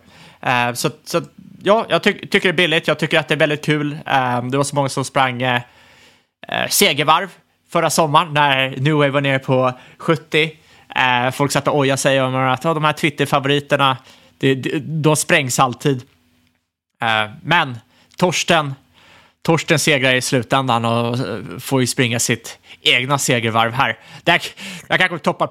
Uh, 0.48 0.74
så, 0.74 0.90
så 1.04 1.22
ja, 1.64 1.86
jag 1.90 2.04
ty 2.04 2.14
tycker 2.14 2.40
det 2.40 2.54
är 2.54 2.68
billigt. 2.68 2.88
Jag 2.88 3.00
tycker 3.00 3.20
att 3.20 3.28
det 3.28 3.34
är 3.34 3.40
väldigt 3.40 3.66
kul. 3.66 3.94
Eh, 4.06 4.44
det 4.44 4.58
var 4.58 4.64
så 4.64 4.76
många 4.76 4.90
som 4.90 5.06
sprang 5.06 5.44
uh, 5.44 5.60
segervarv 6.70 7.30
förra 7.70 7.90
sommaren 7.90 8.34
när 8.34 8.78
New 8.78 8.94
Wave 8.94 9.10
var 9.10 9.22
nere 9.22 9.40
på 9.40 9.74
70. 9.98 10.52
Folk 11.34 11.52
satt 11.52 11.68
och 11.68 11.78
ojade 11.78 11.98
sig 11.98 12.22
om 12.22 12.36
att 12.36 12.66
oh, 12.66 12.74
de 12.74 12.84
här 12.84 12.94
Twitter-favoriterna, 12.94 13.98
de 14.82 15.16
sprängs 15.16 15.60
alltid. 15.60 16.04
men 17.42 17.78
Torsten, 18.18 18.74
Torsten 19.42 19.80
segrar 19.80 20.14
i 20.14 20.22
slutändan 20.22 20.86
och 20.86 21.18
får 21.60 21.82
ju 21.82 21.88
springa 21.88 22.20
sitt 22.20 22.60
egna 22.82 23.18
segervarv 23.18 23.74
här. 23.74 23.98
Där, 24.24 24.42
där 24.88 24.98
kanske 24.98 25.20
toppar 25.20 25.50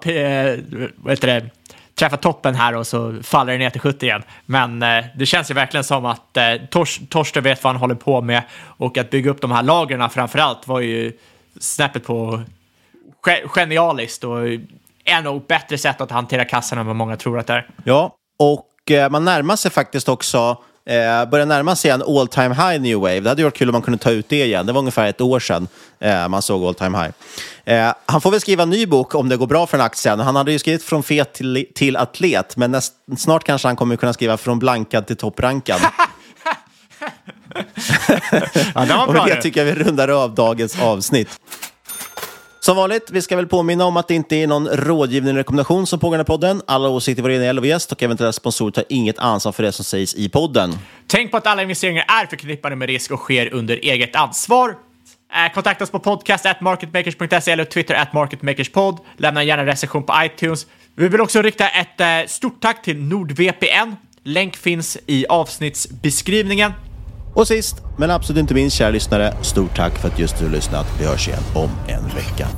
vad 0.96 1.12
heter 1.12 1.26
det, 1.26 1.50
träffa 1.98 2.16
toppen 2.16 2.54
här 2.54 2.76
och 2.76 2.86
så 2.86 3.22
faller 3.22 3.52
det 3.52 3.58
ner 3.58 3.70
till 3.70 3.80
70 3.80 4.06
igen. 4.06 4.22
Men 4.46 4.82
eh, 4.82 5.04
det 5.16 5.26
känns 5.26 5.50
ju 5.50 5.54
verkligen 5.54 5.84
som 5.84 6.04
att 6.04 6.36
eh, 6.36 6.54
Tors 6.70 7.00
Torsten 7.08 7.42
vet 7.42 7.64
vad 7.64 7.72
han 7.72 7.80
håller 7.80 7.94
på 7.94 8.20
med 8.20 8.42
och 8.60 8.98
att 8.98 9.10
bygga 9.10 9.30
upp 9.30 9.40
de 9.40 9.50
här 9.50 9.62
lagren 9.62 10.10
framför 10.10 10.38
allt 10.38 10.68
var 10.68 10.80
ju 10.80 11.12
snäppet 11.60 12.04
på 12.04 12.42
genialiskt 13.46 14.24
och 14.24 14.38
är 15.04 15.22
nog 15.22 15.46
bättre 15.46 15.78
sätt 15.78 16.00
att 16.00 16.10
hantera 16.10 16.44
kassan 16.44 16.78
än 16.78 16.86
vad 16.86 16.96
många 16.96 17.16
tror 17.16 17.38
att 17.38 17.46
det 17.46 17.52
är. 17.52 17.68
Ja, 17.84 18.14
och 18.38 18.90
eh, 18.90 19.10
man 19.10 19.24
närmar 19.24 19.56
sig 19.56 19.70
faktiskt 19.70 20.08
också 20.08 20.62
Eh, 20.88 21.24
börjar 21.30 21.46
närma 21.46 21.76
sig 21.76 21.90
en 21.90 22.02
all 22.02 22.28
time 22.28 22.54
high 22.54 22.80
new 22.80 22.98
wave. 22.98 23.20
Det 23.20 23.28
hade 23.28 23.44
varit 23.44 23.56
kul 23.56 23.68
om 23.68 23.72
man 23.72 23.82
kunde 23.82 23.98
ta 23.98 24.10
ut 24.10 24.28
det 24.28 24.44
igen. 24.44 24.66
Det 24.66 24.72
var 24.72 24.78
ungefär 24.78 25.08
ett 25.08 25.20
år 25.20 25.40
sedan 25.40 25.68
eh, 26.00 26.28
man 26.28 26.42
såg 26.42 26.64
all 26.64 26.74
time 26.74 26.98
high. 26.98 27.10
Eh, 27.64 27.94
han 28.06 28.20
får 28.20 28.30
väl 28.30 28.40
skriva 28.40 28.62
en 28.62 28.70
ny 28.70 28.86
bok 28.86 29.14
om 29.14 29.28
det 29.28 29.36
går 29.36 29.46
bra 29.46 29.66
för 29.66 29.78
en 29.78 29.84
aktien. 29.84 30.20
Han 30.20 30.36
hade 30.36 30.52
ju 30.52 30.58
skrivit 30.58 30.82
från 30.82 31.02
fet 31.02 31.32
till, 31.32 31.66
till 31.74 31.96
atlet, 31.96 32.56
men 32.56 32.70
näst, 32.70 32.92
snart 33.18 33.44
kanske 33.44 33.68
han 33.68 33.76
kommer 33.76 33.96
kunna 33.96 34.12
skriva 34.12 34.36
från 34.36 34.58
blankad 34.58 35.06
till 35.06 35.16
topprankad. 35.16 35.80
ja, 37.54 37.60
det 38.74 38.74
var 38.74 38.86
bra 38.86 39.06
och 39.06 39.14
med 39.14 39.36
det 39.36 39.42
tycker 39.42 39.66
jag 39.66 39.74
vi 39.74 39.84
rundar 39.84 40.08
av 40.08 40.34
dagens 40.34 40.80
avsnitt. 40.82 41.28
Som 42.68 42.76
vanligt, 42.76 43.10
vi 43.10 43.22
ska 43.22 43.36
väl 43.36 43.46
påminna 43.46 43.84
om 43.84 43.96
att 43.96 44.08
det 44.08 44.14
inte 44.14 44.36
är 44.36 44.46
någon 44.46 44.68
rådgivning 44.68 45.30
eller 45.30 45.38
rekommendation 45.38 45.86
som 45.86 46.00
pågår 46.00 46.20
i 46.20 46.24
podden. 46.24 46.62
Alla 46.66 46.88
åsikter 46.88 47.22
var 47.22 47.30
egna 47.30 47.66
gäst 47.66 47.92
och 47.92 48.02
eventuella 48.02 48.32
sponsorer 48.32 48.70
tar 48.70 48.84
inget 48.88 49.18
ansvar 49.18 49.52
för 49.52 49.62
det 49.62 49.72
som 49.72 49.84
sägs 49.84 50.14
i 50.14 50.28
podden. 50.28 50.74
Tänk 51.06 51.30
på 51.30 51.36
att 51.36 51.46
alla 51.46 51.62
investeringar 51.62 52.04
är 52.08 52.26
förknippade 52.26 52.76
med 52.76 52.88
risk 52.88 53.10
och 53.10 53.18
sker 53.18 53.54
under 53.54 53.76
eget 53.76 54.16
ansvar. 54.16 54.68
Eh, 54.68 55.52
kontakta 55.54 55.84
oss 55.84 55.90
på 55.90 55.98
podcast 55.98 56.44
marketmakers.se 56.60 57.52
eller 57.52 57.64
Twitter 57.64 57.94
at 57.94 58.12
marketmakerspod. 58.12 58.98
Lämna 59.16 59.42
gärna 59.42 59.62
en 59.62 59.68
recension 59.68 60.02
på 60.02 60.14
iTunes. 60.24 60.66
Vi 60.94 61.08
vill 61.08 61.20
också 61.20 61.42
rikta 61.42 61.68
ett 61.68 62.00
eh, 62.00 62.06
stort 62.26 62.60
tack 62.60 62.82
till 62.82 62.96
NordVPN. 62.96 63.96
Länk 64.22 64.56
finns 64.56 64.98
i 65.06 65.26
avsnittsbeskrivningen. 65.28 66.72
Och 67.38 67.48
sist, 67.48 67.76
men 67.96 68.10
absolut 68.10 68.40
inte 68.40 68.54
minst, 68.54 68.76
kära 68.76 68.90
lyssnare, 68.90 69.34
stort 69.42 69.76
tack 69.76 69.98
för 69.98 70.08
att 70.08 70.18
just 70.18 70.38
du 70.38 70.44
har 70.44 70.52
lyssnat. 70.52 70.86
Vi 70.98 71.06
hörs 71.06 71.28
igen 71.28 71.42
om 71.54 71.70
en 71.88 72.04
vecka. 72.04 72.48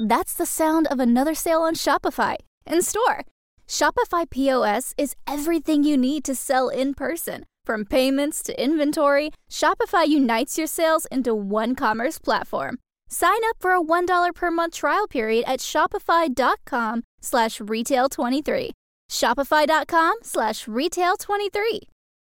That's 0.00 0.34
the 0.34 0.46
sound 0.46 0.86
of 0.90 1.00
another 1.00 1.34
sale 1.34 1.62
on 1.62 1.74
Shopify 1.74 2.36
in 2.70 2.82
store. 2.82 3.24
Shopify 3.66 4.26
POS 4.30 4.94
is 4.96 5.14
everything 5.26 5.84
you 5.84 5.96
need 5.96 6.24
to 6.24 6.34
sell 6.34 6.70
in 6.80 6.94
person. 6.94 7.44
From 7.66 7.84
payments 7.84 8.42
to 8.42 8.52
inventory, 8.64 9.30
Shopify 9.50 10.06
unites 10.06 10.58
your 10.58 10.68
sales 10.68 11.06
into 11.10 11.34
one 11.34 11.74
commerce 11.74 12.18
platform. 12.18 12.78
Sign 13.08 13.38
up 13.48 13.56
for 13.58 13.72
a 13.72 13.80
$1 13.82 14.34
per 14.34 14.50
month 14.50 14.74
trial 14.74 15.06
period 15.06 15.44
at 15.46 15.60
shopify.com 15.60 17.02
slash 17.20 17.58
retail23. 17.58 18.70
Shopify.com 19.10 20.14
slash 20.22 20.66
retail23. 20.66 21.80